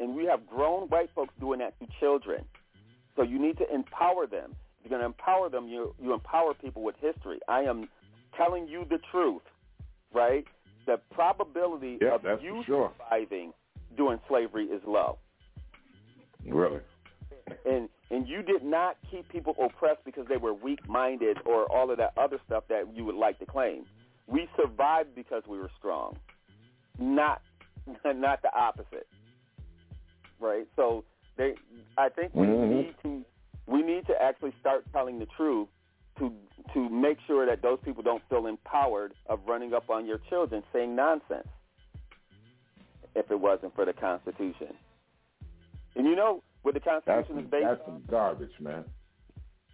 [0.00, 2.44] And we have grown white folks doing that to children.
[3.16, 4.54] So you need to empower them.
[4.78, 7.40] If you're going to empower them, you you empower people with history.
[7.48, 7.88] I am
[8.36, 9.42] telling you the truth,
[10.12, 10.44] right?
[10.84, 12.92] The probability Yeah, of you sure.
[12.98, 13.54] surviving
[13.96, 15.18] during slavery is low.
[16.46, 16.80] Really?
[17.64, 21.98] And and you did not keep people oppressed because they were weak-minded or all of
[21.98, 23.84] that other stuff that you would like to claim.
[24.26, 26.16] We survived because we were strong,
[26.98, 27.42] not
[28.04, 29.06] not the opposite.
[30.40, 30.66] Right?
[30.76, 31.04] So
[31.36, 31.54] they,
[31.96, 32.68] I think we Mhm.
[32.68, 33.24] need to
[33.66, 35.68] we need to actually start telling the truth
[36.18, 36.32] to
[36.74, 40.62] to make sure that those people don't feel empowered of running up on your children
[40.72, 41.48] saying nonsense.
[43.18, 44.68] If it wasn't for the Constitution,
[45.96, 48.84] and you know what the Constitution some, is based that's some garbage, man.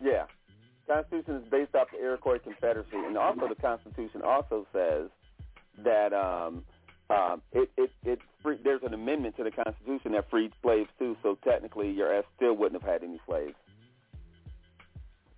[0.00, 0.24] yeah.
[0.86, 5.08] Constitution is based off the Iroquois Confederacy, and also the Constitution also says
[5.82, 6.64] that um,
[7.10, 11.16] um, it it it free, there's an amendment to the Constitution that freed slaves too.
[11.22, 13.54] So technically, your ass still wouldn't have had any slaves.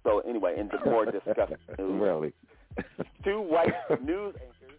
[0.04, 2.32] So anyway, in the more disgusting news, really?
[3.24, 4.78] two white news anchors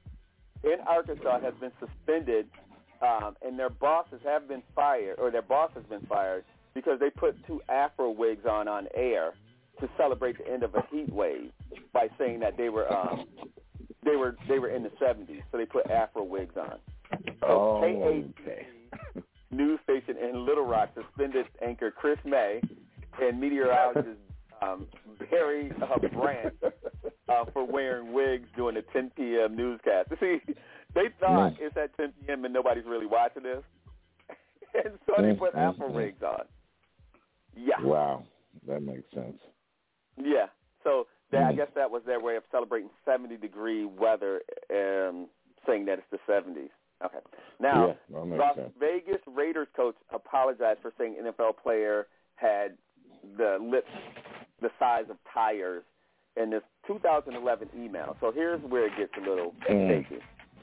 [0.64, 2.48] in Arkansas have been suspended,
[3.02, 6.44] um, and their bosses have been fired, or their boss has been fired
[6.74, 9.34] because they put two Afro wigs on on air
[9.80, 11.52] to celebrate the end of a heat wave
[11.94, 13.26] by saying that they were um,
[14.04, 16.78] they were they were in the 70s, so they put Afro wigs on.
[17.42, 18.68] So Oh, okay.
[19.52, 22.62] news station in Little Rock suspended anchor Chris May
[23.22, 24.20] and meteorologist
[24.62, 24.88] um,
[25.30, 26.56] Barry uh, Brandt
[27.30, 29.56] uh, for wearing wigs during the 10 p.m.
[29.56, 30.10] newscast.
[30.20, 30.40] See,
[30.96, 31.58] they thought Mm.
[31.60, 32.46] it's at 10 p.m.
[32.46, 33.64] and nobody's really watching this,
[34.84, 35.94] and so they Mm, put mm, Afro mm.
[35.94, 36.46] wigs on.
[37.56, 38.24] Yeah, Wow.
[38.68, 39.40] That makes sense.
[40.18, 40.48] yeah.
[40.84, 41.58] So that, I Mm.
[41.58, 45.28] guess that was their way of celebrating 70 degree weather, and
[45.66, 46.70] saying that it's the 70s.
[47.04, 47.20] Okay.
[47.60, 48.72] Now, yeah, Las sense.
[48.80, 52.78] Vegas Raiders coach apologized for saying NFL player had
[53.38, 53.92] the lips
[54.62, 55.84] the size of tires
[56.42, 58.16] in this 2011 email.
[58.22, 59.88] So here's where it gets a little Mm.
[60.04, 60.22] shaky.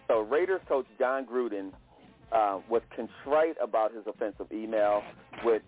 [0.08, 1.72] So Raiders coach John Gruden
[2.32, 5.02] uh, was contrite about his offensive email,
[5.44, 5.62] which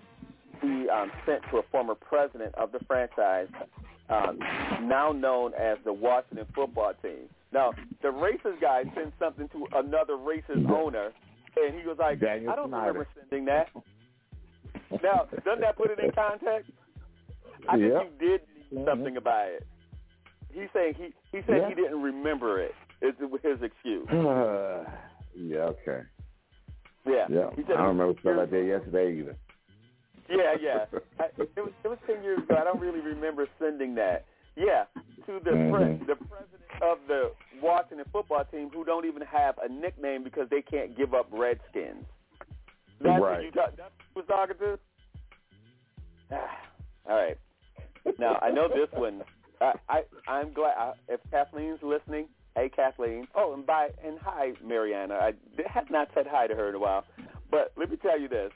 [0.61, 3.49] he um, sent to a former president of the franchise,
[4.09, 4.39] um,
[4.83, 7.29] now known as the Washington football team.
[7.53, 11.13] Now, the racist guy sent something to another racist owner,
[11.57, 12.87] and he was like, Daniel I don't Snyder.
[12.93, 13.69] remember sending that.
[15.03, 16.71] Now, doesn't that put it in context?
[17.69, 18.03] I think Yep.
[18.21, 19.67] you did do something about it.
[20.57, 21.69] He's saying he he said Yeah.
[21.69, 22.73] he didn't remember it.
[23.03, 24.07] Is his excuse?
[25.37, 26.01] yeah, okay.
[27.05, 27.27] Yeah.
[27.29, 27.51] Yeah.
[27.55, 29.37] I don't remember stuff like that yesterday either.
[30.31, 30.85] Yeah, yeah.
[31.21, 32.57] I, it was it was ten years ago.
[32.59, 34.25] I don't really remember sending that.
[34.57, 34.85] Yeah,
[35.27, 35.71] to the Mhm.
[35.71, 40.49] pre- the president of the Washington football team who don't even have a nickname because
[40.49, 42.07] they can't give up Redskins.
[43.03, 43.37] That's Right.
[43.37, 43.77] what you got.
[43.77, 44.79] That's what you was talking to.
[47.09, 47.37] All right.
[48.19, 49.23] Now I know this one.
[49.61, 52.29] I, I I'm glad I, if Kathleen's listening.
[52.55, 53.27] Hey Kathleen.
[53.35, 55.15] Oh, and bye and hi Mariana.
[55.15, 55.33] I
[55.69, 57.05] have not said hi to her in a while,
[57.51, 58.51] but let me tell you this.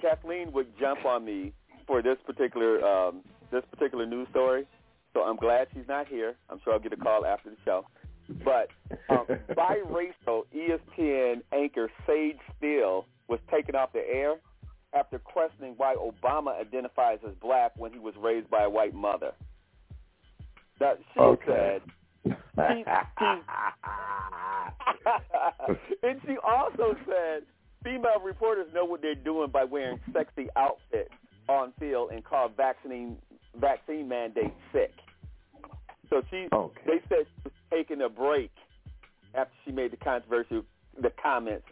[0.00, 1.52] Kathleen would jump on me
[1.86, 4.66] for this particular um, this particular news story.
[5.14, 6.34] So I'm glad she's not here.
[6.48, 7.86] I'm sure I'll get a call after the show.
[8.44, 8.68] But
[9.10, 14.36] um, biracial ESPN anchor Sage Steele was taken off the air
[14.94, 19.32] after questioning why Obama identifies as black when he was raised by a white mother.
[20.80, 21.80] Now, she Okay.
[21.80, 21.82] said,
[22.24, 22.84] she,
[23.18, 23.42] she,
[26.02, 27.42] and she also said
[27.84, 31.10] female reporters know what they're doing by wearing sexy outfits
[31.48, 33.16] on field and call vaccine
[33.60, 34.92] vaccine mandate sick.
[36.10, 36.46] So she,
[36.86, 38.50] they said she was taking a break
[39.34, 40.62] after she made the controversial
[41.00, 41.64] the comments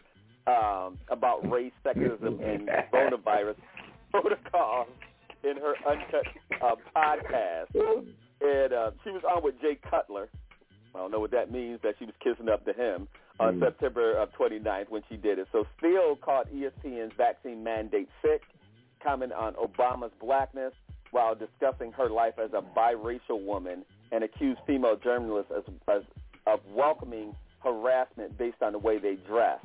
[0.47, 3.55] um, about race, sexism, and coronavirus
[4.11, 4.87] protocols
[5.43, 6.25] in her uncut
[6.61, 7.67] uh, podcast.
[8.41, 10.27] And uh, she was on with Jay Cutler.
[10.95, 13.07] I don't know what that means, that she was kissing up to him
[13.39, 13.59] on Mm.
[13.65, 15.47] September of 29th when she did it.
[15.51, 18.41] So Steele called E ESPN's vaccine mandate sick,
[19.03, 20.73] comment on Obama's blackness
[21.11, 26.03] while discussing her life as a biracial woman and accused female journalists as, as,
[26.47, 29.59] of welcoming harassment based on the way they dress.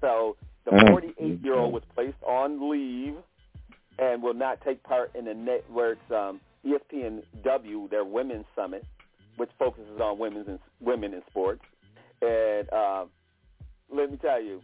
[0.00, 0.90] So the Mm.
[1.16, 3.16] 48-year-old was placed on leave
[3.98, 8.84] and will not take part in the network's um, ESPN W, their women's summit,
[9.36, 11.62] which focuses on women's in, women in sports.
[12.20, 13.04] And uh,
[13.92, 14.60] let me tell you,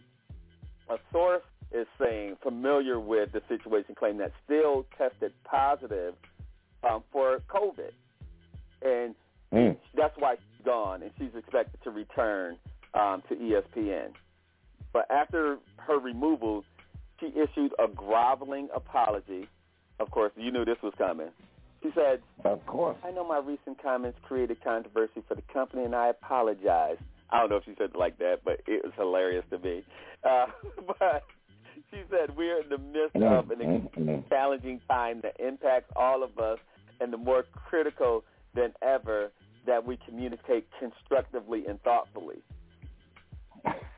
[0.89, 6.13] a source is saying familiar with the situation, claim that still tested positive
[6.83, 7.91] um, for COVID,
[8.81, 9.15] and
[9.53, 9.77] Mm.
[9.95, 12.57] that's why she's gone, and she's expected to return
[12.93, 14.09] um, to ESPN.
[14.91, 16.63] But after her removal,
[17.19, 19.47] she issued a groveling apology.
[19.99, 21.29] Of course, you knew this was coming.
[21.85, 22.97] She said, Of course.
[23.03, 26.97] I know my recent comments created controversy for the company, and I apologize.
[27.29, 29.83] I don't know if she said it like that, but it was hilarious to me.
[30.23, 30.47] Uh,
[30.99, 31.23] but
[31.91, 34.29] she said, we're in the midst mm, of an mm, mm.
[34.29, 36.57] challenging time that impacts all of us,
[36.99, 38.23] and the more critical
[38.55, 39.31] than ever
[39.67, 42.41] that we communicate constructively and thoughtfully.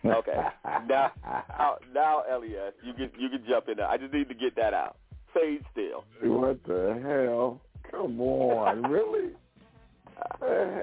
[0.06, 0.42] Okay.
[0.88, 3.88] now, now, now, Elias, you can you can jump in there.
[3.88, 4.98] I just need to get that out.
[5.34, 6.04] Sage Steele.
[6.24, 7.62] What the hell?
[7.92, 9.32] Come on, really?
[10.42, 10.82] Uh,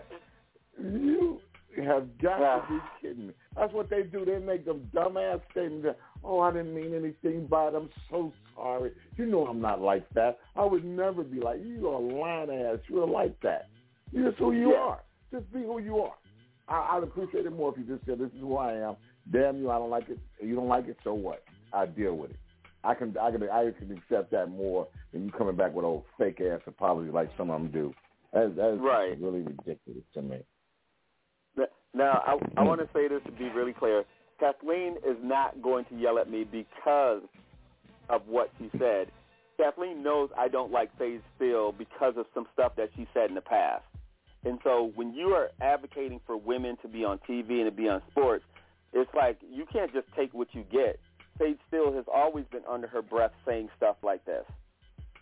[0.83, 1.41] you
[1.85, 3.33] have got to be kidding me.
[3.57, 4.25] That's what they do.
[4.25, 5.85] They make them dumbass statements.
[5.87, 7.75] that, Oh, I didn't mean anything by it.
[7.75, 8.93] I'm so sorry.
[9.17, 10.39] You know I'm not like that.
[10.57, 11.89] I would never be like you.
[11.89, 12.79] Are a lying ass.
[12.89, 13.69] You're like that.
[14.13, 14.79] You're just who you Yeah.
[14.79, 15.01] are.
[15.33, 16.15] Just be who you are.
[16.69, 18.97] I, I'd appreciate it more if you just said, "This is who I am."
[19.33, 20.19] Damn you, I don't like it.
[20.41, 21.43] You don't like it, so what?
[21.73, 22.37] I deal with it.
[22.85, 26.05] I can, I can, I can accept that more than you coming back with old
[26.19, 27.95] fake ass apology like some of them do.
[28.33, 29.19] That, that's Right.
[29.21, 30.39] really ridiculous to me.
[31.97, 34.05] Now, I, I want to say this to be really clear.
[34.41, 37.23] Kathleen is not going to yell at me because
[38.09, 39.13] of what she said.
[39.57, 43.37] Kathleen knows I don't like Faye Steele because of some stuff that she said in
[43.37, 43.85] the past.
[44.45, 47.89] And so when you are advocating for women to be on TV and to be
[47.89, 48.45] on sports,
[48.93, 50.99] it's like you can't just take what you get.
[51.39, 54.45] Sage Steele has always been under her breath saying stuff like this.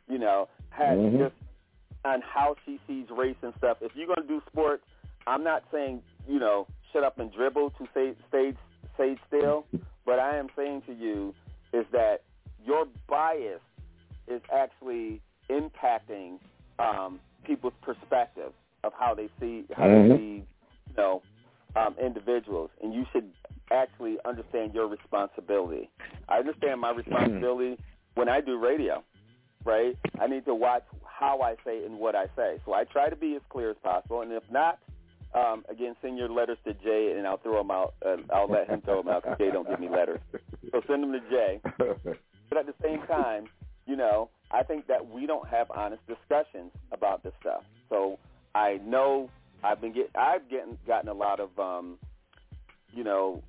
[0.09, 1.19] You know, has Mhm.
[1.19, 1.35] just
[2.05, 3.79] on how she sees race and stuff.
[3.81, 4.85] If you're going to do sports,
[5.27, 8.57] I'm not saying, you know, shut up and dribble to say, Sage,
[8.97, 9.65] Sage Steele,
[10.05, 11.35] but I am saying to you
[11.73, 12.23] is that
[12.65, 13.61] your bias
[14.27, 16.39] is actually impacting
[16.79, 20.09] um, people's perspective of how they see how Mhm.
[20.09, 20.35] they see,
[20.89, 21.23] you know,
[21.77, 23.33] um, individuals, and you should
[23.73, 25.91] actually understand your responsibility.
[26.29, 27.79] I understand my responsibility
[28.15, 29.03] when I do radio,
[29.65, 29.97] right?
[30.21, 32.59] I need to watch how I say and what I say.
[32.65, 34.79] So I try to be as clear as possible, and if not,
[35.35, 37.95] um, again, send your letters to Jay, and I'll throw them out.
[38.05, 40.21] Uh, I'll let him throw them out because Jay don't give me letters.
[40.71, 41.61] So send them to Jay.
[42.49, 43.47] But at the same time,
[43.87, 47.63] you know, I think that we don't have honest discussions about this stuff.
[47.89, 48.19] So
[48.55, 49.31] I know
[49.65, 51.99] I've been get I've getting gotten a lot of um,
[52.93, 53.43] you know,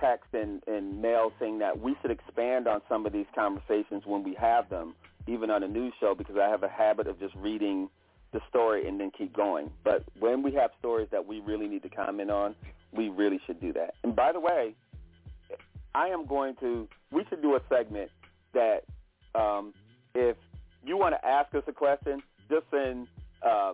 [0.00, 4.22] text and, and mail saying that we should expand on some of these conversations when
[4.22, 4.94] we have them,
[5.26, 7.88] even on a news show, because I have a habit of just reading
[8.32, 9.70] the story and then keep going.
[9.84, 12.54] But when we have stories that we really need to comment on,
[12.92, 13.94] we really should do that.
[14.02, 14.74] And by the way,
[15.94, 16.88] I am going to.
[17.10, 18.10] We should do a segment
[18.52, 18.84] that
[19.34, 19.72] um,
[20.14, 20.36] if
[20.84, 23.08] you want to ask us a question, just send
[23.42, 23.72] uh,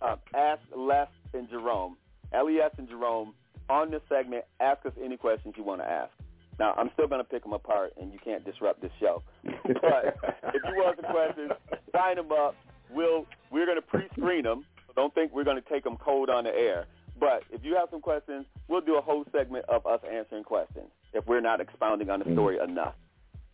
[0.00, 1.96] uh, ask Les and Jerome,
[2.32, 3.34] Les and Jerome
[3.68, 4.44] on this segment.
[4.60, 6.10] Ask us any questions you want to ask.
[6.58, 9.22] Now, I'm still going to pick them apart, and you can't disrupt this show.
[9.42, 9.54] But
[10.54, 11.52] if you want some questions,
[11.92, 12.54] sign them up.
[12.90, 14.64] We'll we're going to pre-screen them.
[14.94, 16.86] Don't think we're going to take them cold on the air.
[17.18, 20.88] But if you have some questions, we'll do a whole segment of us answering questions
[21.14, 22.94] if we're not expounding on the story enough.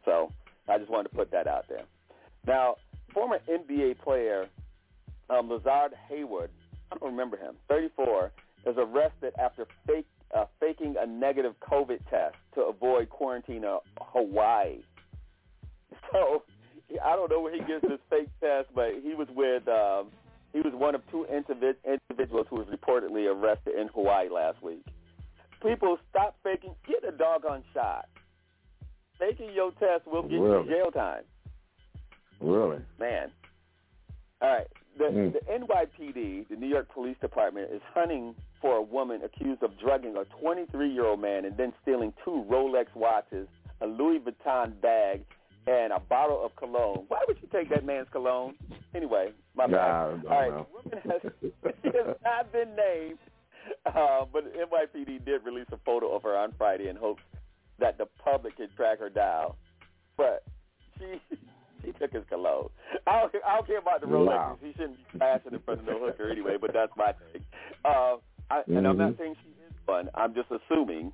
[0.04, 0.32] So
[0.68, 1.84] I just wanted to put that out there.
[2.46, 2.76] Now,
[3.12, 4.48] former NBA player
[5.30, 6.50] um, Lazar Hayward,
[6.90, 8.32] I don't remember him, 34,
[8.68, 10.06] is arrested after fake,
[10.36, 14.78] uh, faking a negative COVID test to avoid quarantine in Hawaii.
[16.12, 16.42] So
[17.04, 20.08] I don't know where he gets this fake test, but he was with um,
[20.52, 24.82] he was one of two individ- individuals who was reportedly arrested in Hawaii last week.
[25.62, 26.74] People, stop faking.
[26.86, 28.06] Get a doggone shot.
[29.18, 30.64] Faking your test will get Really?
[30.64, 31.24] you jail time.
[32.40, 32.78] Really?
[32.98, 33.30] Man.
[34.40, 34.66] All right.
[34.98, 35.32] The, Mm.
[35.32, 40.16] the NYPD, the New York Police Department, is hunting for a woman accused of drugging
[40.16, 43.46] a 23-year-old man and then stealing two Rolex watches,
[43.80, 45.24] a Louis Vuitton bag,
[45.68, 47.04] and a bottle of cologne.
[47.08, 48.54] Why would you take that man's cologne?
[48.94, 49.76] Anyway, my Nah,
[50.16, 50.26] bad.
[50.26, 50.66] All right, know.
[50.82, 51.32] the woman has,
[51.82, 53.18] she has not been named,
[53.86, 57.22] uh, but the NYPD did release a photo of her on Friday in hopes
[57.78, 59.52] that the public could track her down.
[60.16, 60.42] But
[60.98, 61.20] she
[61.84, 62.68] she took his cologne.
[63.06, 64.26] I don't, I don't care about the Rolex.
[64.26, 64.58] Wow.
[64.62, 66.56] She shouldn't be flashing in front of no hooker anyway.
[66.60, 67.42] But that's my thing.
[67.84, 68.16] Uh,
[68.50, 69.18] I, And I'm not Mhm.
[69.18, 70.08] saying she is fun.
[70.14, 71.12] I'm just assuming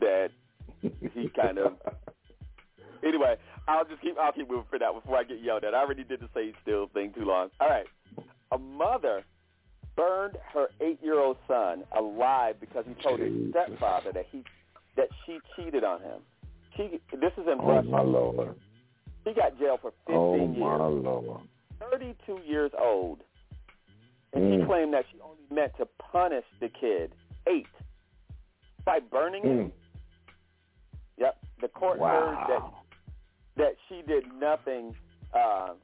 [0.00, 0.30] that
[1.14, 1.72] he kind of.
[3.04, 3.36] Anyway,
[3.68, 5.74] I'll just keep I'll keep moving for that before I get yelled at.
[5.74, 7.50] I already did the same still thing too long.
[7.60, 7.84] All right,
[8.50, 9.24] a mother
[9.94, 14.42] burned her eight-year-old son alive because he told his stepfather that he
[14.96, 16.20] that she cheated on him.
[16.78, 18.56] She this is in Oh Brussels.
[19.24, 20.56] He got jailed for 15 Oh years.
[20.58, 21.40] my lord.
[21.80, 23.20] 32 years old.
[24.32, 24.66] And he Mm.
[24.66, 27.14] claimed that she only meant to punish the kid,
[27.46, 27.66] eight,
[28.84, 29.58] by burning him.
[29.70, 29.72] Mm.
[31.18, 31.38] Yep.
[31.60, 32.62] The court heard that
[33.56, 34.96] that she did nothing
[35.32, 35.74] uh,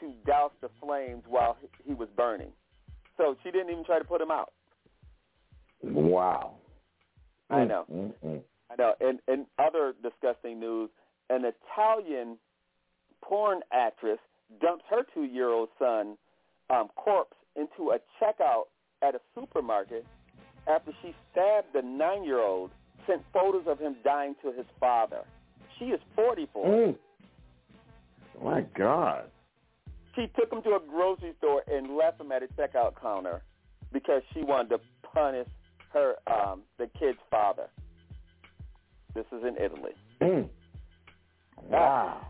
[0.00, 2.52] to douse the flames while he- he was burning.
[3.16, 4.52] So she didn't even try to put him out.
[5.82, 6.54] Wow.
[7.50, 7.84] I know.
[7.90, 8.42] Mm-mm.
[8.70, 8.94] I know.
[9.00, 10.90] And and other disgusting news,
[11.30, 12.38] an Italian
[13.22, 14.18] porn actress
[14.60, 16.16] dumps her two-year-old son
[16.70, 18.64] um, corpse into a checkout
[19.02, 20.04] at a supermarket
[20.68, 22.70] after she stabbed the nine-year-old,
[23.06, 25.24] sent photos of him dying to his father.
[25.78, 26.66] She is 44.
[26.66, 26.96] Mm.
[28.42, 29.24] My God.
[30.14, 33.42] She took him to a grocery store and left him at a checkout counter
[33.92, 34.80] because she wanted to
[35.14, 35.48] punish
[35.92, 37.68] her um, the kid's father.
[39.14, 39.92] This is in Italy.
[40.20, 40.48] Mm.
[41.62, 42.26] Wow.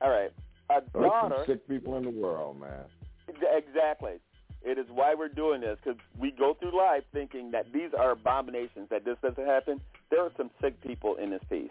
[0.00, 0.32] All right.
[0.70, 1.34] A There's daughter.
[1.38, 2.84] some sick people in the world, man.
[3.28, 4.14] Exactly.
[4.62, 8.10] It is why we're doing this because we go through life thinking that these are
[8.10, 9.80] abominations, that this doesn't happen.
[10.10, 11.70] There are some sick people in this piece,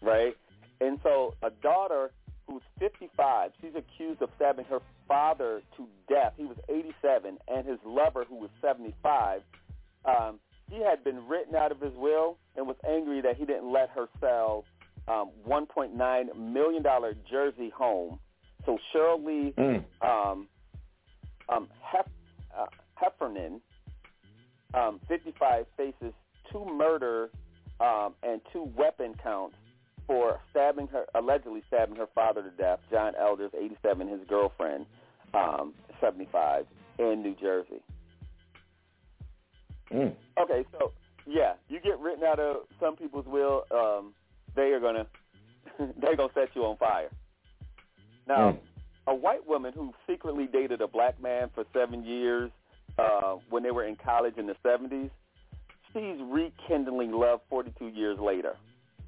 [0.00, 0.36] right?
[0.80, 2.12] And so a daughter
[2.46, 6.34] who's 55, she's accused of stabbing her father to death.
[6.36, 9.42] He was 87, and his lover, who was 75,
[10.04, 10.38] um,
[10.70, 13.90] he had been written out of his will and was angry that he didn't let
[13.90, 14.64] her sell
[15.08, 16.82] um, $1.9 million
[17.30, 18.18] Jersey home.
[18.66, 19.84] So Cheryl Lee Mm.
[20.02, 20.48] um,
[21.48, 22.06] um, Hef,
[22.56, 23.60] uh, Heffernan,
[24.74, 26.12] um, 55, faces
[26.52, 27.30] two murder
[27.80, 29.56] um, and two weapon counts
[30.06, 34.86] for stabbing her, allegedly stabbing her father to death, John Elders, 87, his girlfriend,
[35.34, 36.66] um, 75,
[36.98, 37.82] in New Jersey.
[39.92, 40.14] Mm.
[40.40, 40.92] Okay, so
[41.26, 44.12] yeah, you get written out of some people's will, um,
[44.56, 45.06] they are gonna
[46.00, 47.08] they're gonna set you on fire.
[48.26, 48.58] Now, Mm.
[49.06, 52.50] a white woman who secretly dated a black man for seven years
[52.98, 55.10] uh, when they were in college in the seventies,
[55.92, 58.56] she's rekindling love forty two years later.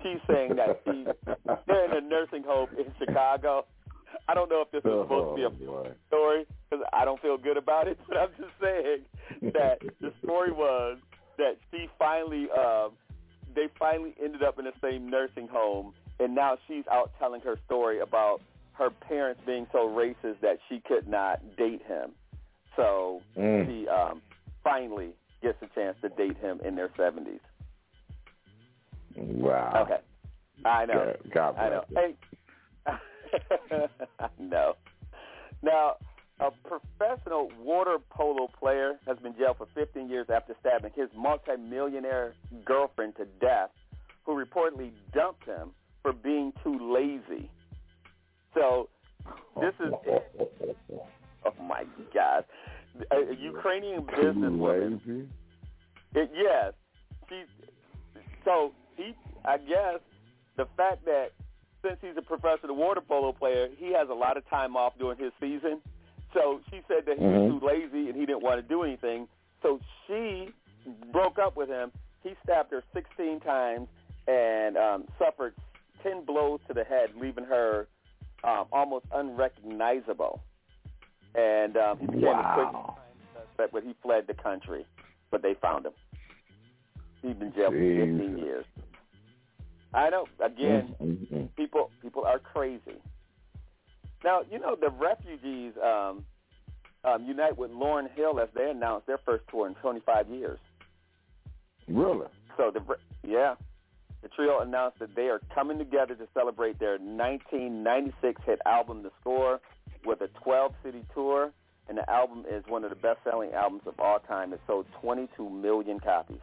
[0.03, 1.07] She's saying that she's
[1.67, 3.65] they're in a nursing home in Chicago.
[4.29, 5.91] I don't know if this is supposed to be a Oh, boy.
[6.09, 10.53] story because I don't feel good about it, but I'm just saying that the story
[10.53, 10.99] was
[11.39, 12.93] that she finally, um,
[13.55, 17.59] they finally ended up in the same nursing home, and now she's out telling her
[17.67, 18.41] story about
[18.75, 22.13] her parents being so racist that she could not date him.
[22.77, 23.67] So Mm.
[23.67, 24.23] she um,
[24.65, 25.11] finally
[25.43, 27.41] gets a chance to date him in their 70s.
[29.17, 29.83] Wow.
[29.83, 30.01] Okay.
[30.65, 31.15] I know.
[31.33, 31.85] God, God I know.
[31.95, 32.15] Hey,
[34.19, 34.75] I know.
[35.63, 35.97] Now,
[36.43, 42.35] a professional water polo player has been jailed for 15 years after stabbing his multimillionaire
[42.65, 43.71] girlfriend to death,
[44.25, 45.71] who reportedly dumped him
[46.03, 47.49] for being too lazy.
[48.55, 48.89] So,
[49.61, 49.93] this is
[51.45, 52.45] oh my God,
[53.13, 55.29] a, a Ukrainian businesswoman.
[56.15, 56.73] It, yes,
[57.29, 57.45] she.
[58.45, 59.15] So he,
[59.45, 60.01] I guess,
[60.57, 61.29] the fact that
[61.85, 65.19] since he's a professional water polo player, he has a lot of time off during
[65.19, 65.81] his season.
[66.35, 67.51] So she said that he Mhm.
[67.53, 69.29] was too lazy and he didn't want to do anything.
[69.63, 70.53] So she
[71.11, 71.93] broke up with him.
[72.23, 73.89] He stabbed her 16 times
[74.27, 75.55] and um, suffered
[76.03, 77.87] 10 blows to the head, leaving her
[78.45, 80.41] um, almost unrecognizable.
[81.35, 82.97] And um, he became a quick Wow.
[83.35, 84.85] suspect, but he fled the country.
[85.31, 85.93] But they found him.
[87.23, 88.67] He's been jailed for 15 years.
[89.95, 90.27] I know.
[90.41, 91.55] Again, Mm-mm.
[91.57, 93.01] people people are crazy.
[94.25, 96.25] Now, you know the refugees um,
[97.05, 100.59] um, unite with Lauryn Hill as they announced their first tour in 25 years.
[101.89, 102.27] Really?
[102.57, 102.81] So the
[103.27, 103.55] yeah,
[104.23, 109.11] the trio announced that they are coming together to celebrate their 1996 hit album, The
[109.21, 109.61] Score,
[110.05, 111.53] with a 12-city tour,
[111.89, 114.53] and the album is one of the best-selling albums of all time.
[114.53, 116.41] It sold 22 million copies.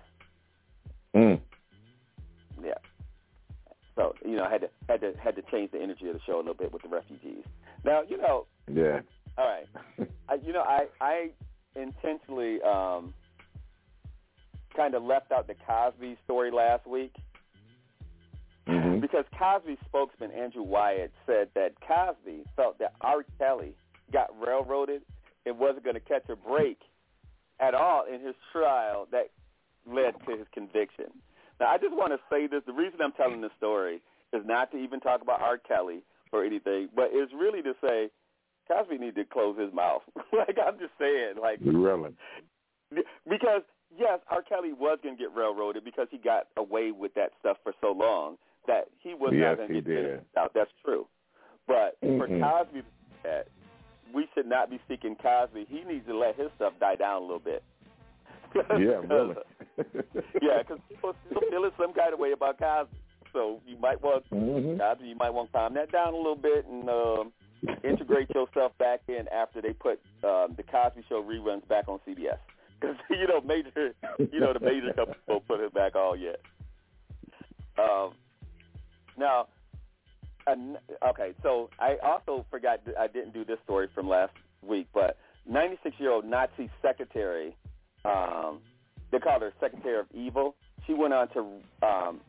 [1.16, 1.40] Mm.
[2.64, 2.74] Yeah.
[4.00, 6.22] So you know, I had to had to had to change the energy of the
[6.26, 7.44] show a little bit with the refugees.
[7.84, 9.02] Now, you know, Yeah.
[9.38, 9.68] all right.
[10.30, 11.32] I, you know, I I
[11.76, 13.14] intentionally um,
[14.76, 17.14] kind of left out the Cosby story last week
[18.68, 19.02] Mhm.
[19.02, 23.26] because Cosby spokesman Andrew Wyatt said that Cosby felt that R.
[23.38, 23.76] Kelly
[24.12, 25.02] got railroaded
[25.46, 26.80] and wasn't going to catch a break
[27.60, 29.30] at all in his trial that
[29.86, 31.08] led to his conviction.
[31.60, 32.62] Now, I just want to say this.
[32.66, 34.02] The reason I'm telling this story
[34.34, 35.58] is not to even talk about R.
[35.58, 38.10] Kelly or anything, but it's really to say
[38.68, 40.02] Cosby needed to close his mouth.
[40.34, 42.12] like, I'm just saying, like, Really?
[43.28, 43.62] because
[43.98, 44.42] yes, R.
[44.42, 47.92] Kelly was going to get railroaded because he got away with that stuff for so
[47.92, 50.22] long that he was Yes, not going to he get did.
[50.38, 50.52] out.
[50.54, 51.08] That's true.
[51.68, 52.42] But for Mhm.
[52.42, 52.90] Cosby to do
[53.24, 53.48] that,
[54.14, 55.66] we should not be seeking Cosby.
[55.66, 57.64] He needs to let his stuff die down a little bit.
[58.56, 59.36] Yeah, really.
[60.42, 62.98] yeah, because people still feeling some kind of way about Cosby.
[63.34, 64.80] So you might want Mhm.
[64.80, 67.32] Cosby, you might want to calm that down a little bit and um,
[67.84, 72.38] integrate yourself back in after they put um, the Cosby Show reruns back on CBS.
[72.80, 73.94] Because you know, major,
[74.32, 76.40] you know, the major companies won't put it back all yet.
[77.78, 78.14] Um,
[79.18, 79.48] now,
[80.48, 80.78] an-
[81.10, 84.34] okay, so I also forgot I didn't do this story from last
[84.68, 85.18] week, but
[85.50, 87.56] 96-year-old Nazi secretary,
[88.10, 88.60] um,
[89.12, 90.56] they called her Secretary of Evil.
[90.88, 91.40] She went on to
[91.86, 92.22] um,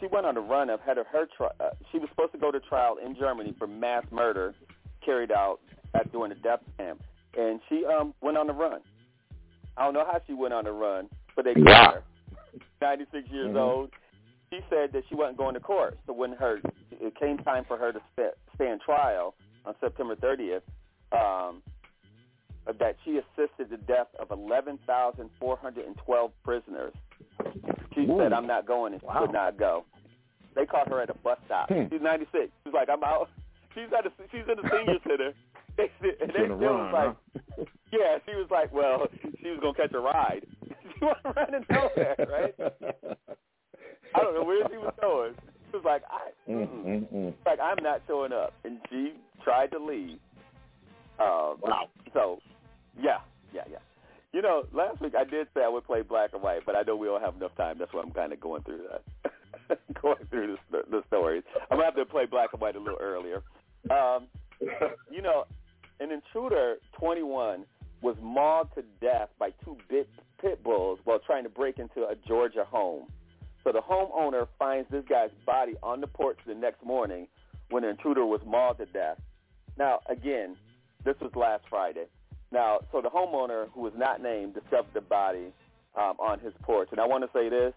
[0.00, 2.38] she went on a run of had her, her tri- uh, she was supposed to
[2.38, 4.54] go to trial in Germany for mass murder
[5.04, 5.60] carried out
[5.94, 7.02] at during the death camp,
[7.38, 8.80] and she um went on the run.
[9.76, 11.92] I don't know how she went on the run, but they caught Wow.
[11.94, 12.02] her.
[12.80, 13.60] 96 years Mhm.
[13.60, 13.90] old.
[14.50, 15.98] She said that she wasn't going to court.
[16.06, 16.60] So when her
[17.00, 20.62] it came time for her to st- stand trial on September 30th,
[21.12, 21.62] um,
[22.66, 26.92] that she assisted the death of 11,412 prisoners.
[27.94, 28.18] She Ooh.
[28.18, 29.20] said, "I'm not going," and she Wow.
[29.22, 29.84] would not go.
[30.54, 31.68] They caught her at a bus stop.
[31.68, 31.86] Hmm.
[31.90, 32.50] She's 96.
[32.64, 33.28] She's like, "I'm out."
[33.74, 35.32] She's at a, she's in the senior center.
[35.76, 35.90] And
[36.30, 37.16] they still run, was
[37.58, 39.08] like, yeah, she was like, well,
[39.42, 40.46] she was gonna catch a ride.
[40.98, 42.54] she wasn't running nowhere, right?
[44.14, 45.34] I don't know where she was going.
[45.70, 47.34] She was like, I, Mm, mm, mm.
[47.44, 50.20] like I'm not showing up, and she tried to leave.
[51.18, 51.88] Um, Wow.
[52.12, 52.38] So,
[53.00, 53.18] yeah,
[53.52, 53.78] yeah, yeah.
[54.32, 56.82] You know, last week I did say I would play black and white, but I
[56.82, 57.76] know we don't have enough time.
[57.78, 61.44] That's why I'm kind of going through that, going through the, the stories.
[61.70, 63.42] I'm gonna have to play black and white a little earlier.
[63.90, 64.26] Um,
[65.10, 65.44] you know,
[66.00, 67.64] an intruder, 21,
[68.02, 70.08] was mauled to death by two bit
[70.40, 73.06] pit bulls while trying to break into a Georgia home.
[73.62, 77.28] So the homeowner finds this guy's body on the porch the next morning
[77.70, 79.18] when the intruder was mauled to death.
[79.78, 80.56] Now, again,
[81.04, 82.06] this was last Friday.
[82.54, 85.52] Now, so the homeowner, who was not named, discovered the body
[85.96, 86.88] um, on his porch.
[86.92, 87.74] And I want to say this,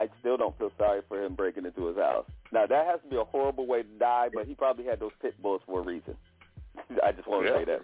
[0.00, 2.26] I still don't feel sorry for him breaking into his house.
[2.50, 5.12] Now, that has to be a horrible way to die, but he probably had those
[5.22, 6.16] pit bulls for a reason.
[7.04, 7.82] I just want to say that.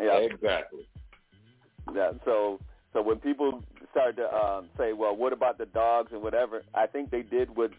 [0.00, 0.18] Yeah.
[0.18, 0.86] Exactly.
[1.92, 2.12] Yeah.
[2.24, 2.60] So
[2.92, 6.86] so when people started to um, say, well, what about the dogs and whatever, I
[6.86, 7.70] think they did what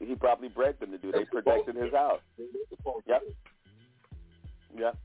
[0.00, 1.12] he probably bred them to do.
[1.12, 2.20] They protected his house.
[3.06, 3.22] Yep.
[4.76, 4.98] Yep.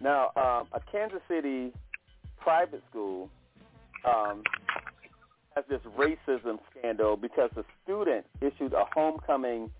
[0.00, 1.72] Now, um, a Kansas City
[2.40, 3.28] private school
[4.04, 4.42] um,
[5.54, 9.70] has this racism scandal because the student issued a homecoming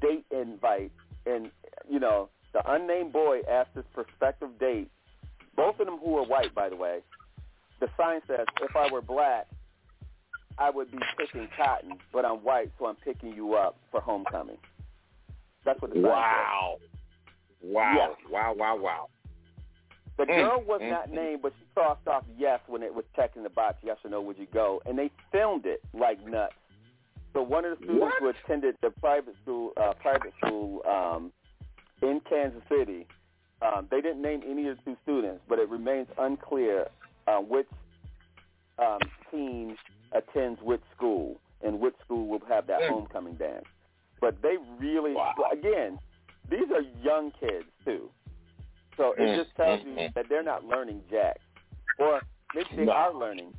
[0.00, 0.92] date invite,
[1.26, 1.50] and
[1.88, 4.90] you know the unnamed boy asked his prospective date,
[5.56, 7.00] both of them who were white, by the way.
[7.80, 9.48] The sign says, "If I were black,
[10.58, 14.58] I would be picking cotton, but I'm white, so I'm picking you up for homecoming."
[15.64, 16.76] That's what the sign Wow.
[17.62, 17.94] Wow.
[17.94, 18.30] Yeah.
[18.30, 19.08] Wow, wow, wow.
[20.18, 21.14] The Mm, girl was mm, not mm.
[21.14, 24.20] named, but she crossed off yes when it was checking the box, yes or no,
[24.20, 24.82] would you go?
[24.86, 26.54] And they filmed it like nuts.
[27.32, 28.22] So one of the students What?
[28.22, 31.32] who attended the private school, uh, private school um,
[32.02, 33.06] in Kansas City,
[33.62, 36.88] um, they didn't name any of the two students, but it remains unclear
[37.26, 37.68] uh, which
[38.78, 38.98] um,
[39.30, 39.76] team
[40.12, 43.64] attends which school and which school will have that homecoming dance.
[44.20, 45.14] But they really,
[45.52, 45.98] again,
[46.50, 48.10] these are young kids too.
[48.96, 50.14] So it Mm, just tells mm, you mm.
[50.14, 51.40] that they're not learning jack,
[51.98, 52.20] or
[52.54, 52.92] maybe they No.
[52.92, 53.54] are learning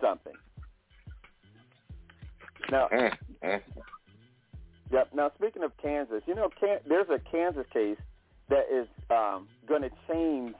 [0.00, 0.34] something.
[2.70, 2.88] Now.
[4.90, 5.08] Yep.
[5.14, 7.98] Now, speaking of Kansas, you know, can, there's a Kansas case
[8.48, 10.54] that is um, going to change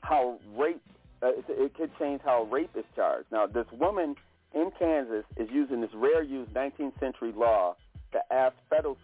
[0.00, 0.80] how rape.
[1.22, 3.26] Uh, it, it could change how rape is charged.
[3.32, 4.14] Now, this woman
[4.54, 7.76] in Kansas is using this rare use 19th century law
[8.12, 8.96] to ask federal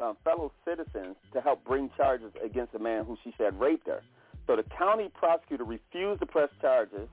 [0.00, 4.02] um, fellow citizens to help bring charges against a man who she said raped her.
[4.46, 7.08] So the county prosecutor refused to press charges,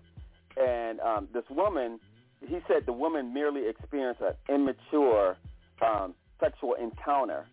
[0.58, 2.00] and um, this woman,
[2.46, 5.38] he said the woman merely experienced an immature
[5.82, 7.46] um, sexual encounter,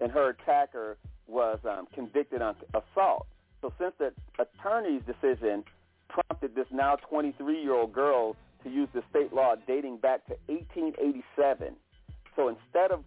[0.00, 3.26] and her attacker was um, convicted on assault.
[3.60, 5.64] So since the attorney's decision
[6.08, 11.74] prompted this now 23-year-old girl to use the state law dating back to 1887,
[12.34, 13.04] so instead of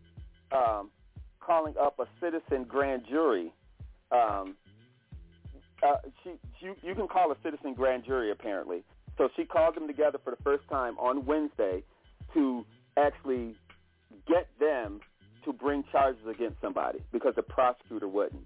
[0.52, 0.90] um,
[1.46, 3.54] calling up a citizen grand jury,
[4.12, 4.56] um,
[5.84, 8.84] uh, she, you, you can call a citizen grand jury apparently.
[9.18, 11.84] So she called them together for the first time on Wednesday
[12.34, 12.66] to
[12.98, 13.56] actually
[14.28, 15.02] get them
[15.46, 18.46] to bring charges against somebody because the prosecutor wouldn't.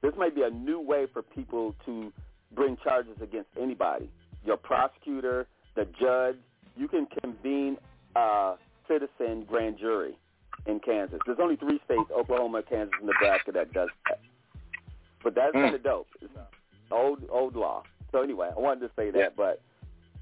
[0.00, 2.12] This might be a new way for people to
[2.54, 4.08] bring charges against anybody.
[4.44, 6.36] Your prosecutor, the judge,
[6.76, 7.76] you can convene
[8.16, 8.54] a
[8.88, 10.16] citizen grand jury
[10.66, 11.18] in Kansas.
[11.26, 14.20] There's only three states, Oklahoma, Kansas, and Nebraska, that does that.
[15.22, 15.62] But that's hmm.
[15.62, 16.08] kind of dope.
[16.20, 16.32] It's
[16.90, 17.82] old old law.
[18.10, 19.62] So anyway, I wanted to say that, but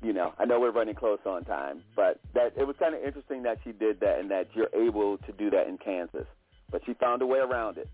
[0.02, 3.02] you know, I know we're running close on time, but that it was kind of
[3.02, 6.26] interesting that she did that and that you're able to do that in Kansas.
[6.70, 7.88] But she found a way around it.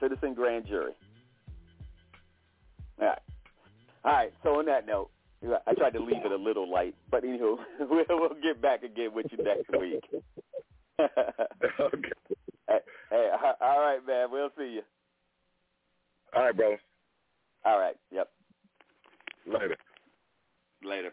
[0.00, 0.92] Citizen grand jury.
[3.00, 3.18] All right.
[4.04, 4.32] All right.
[4.42, 5.10] So on that note,
[5.66, 9.26] I tried to leave it a little light, but anywho, we'll get back again with
[9.30, 10.04] you next week.
[11.00, 11.08] Okay.
[12.68, 12.78] Hey,
[13.10, 14.28] hey, uh, all right, man.
[14.30, 14.82] We'll see you.
[16.34, 16.76] All right, bro.
[17.66, 17.96] All right.
[18.12, 18.28] Yep.
[19.46, 19.76] Later.
[20.84, 21.12] Later.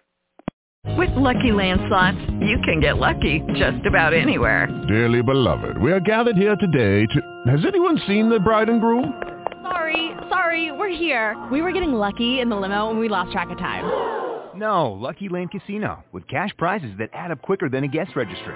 [0.97, 4.67] With Lucky Land slots, you can get lucky just about anywhere.
[4.87, 7.51] Dearly beloved, we are gathered here today to...
[7.51, 9.21] Has anyone seen the bride and groom?
[9.61, 11.35] Sorry, sorry, we're here.
[11.51, 13.85] We were getting lucky in the limo and we lost track of time.
[14.57, 18.55] No, Lucky Land Casino, with cash prizes that add up quicker than a guest registry.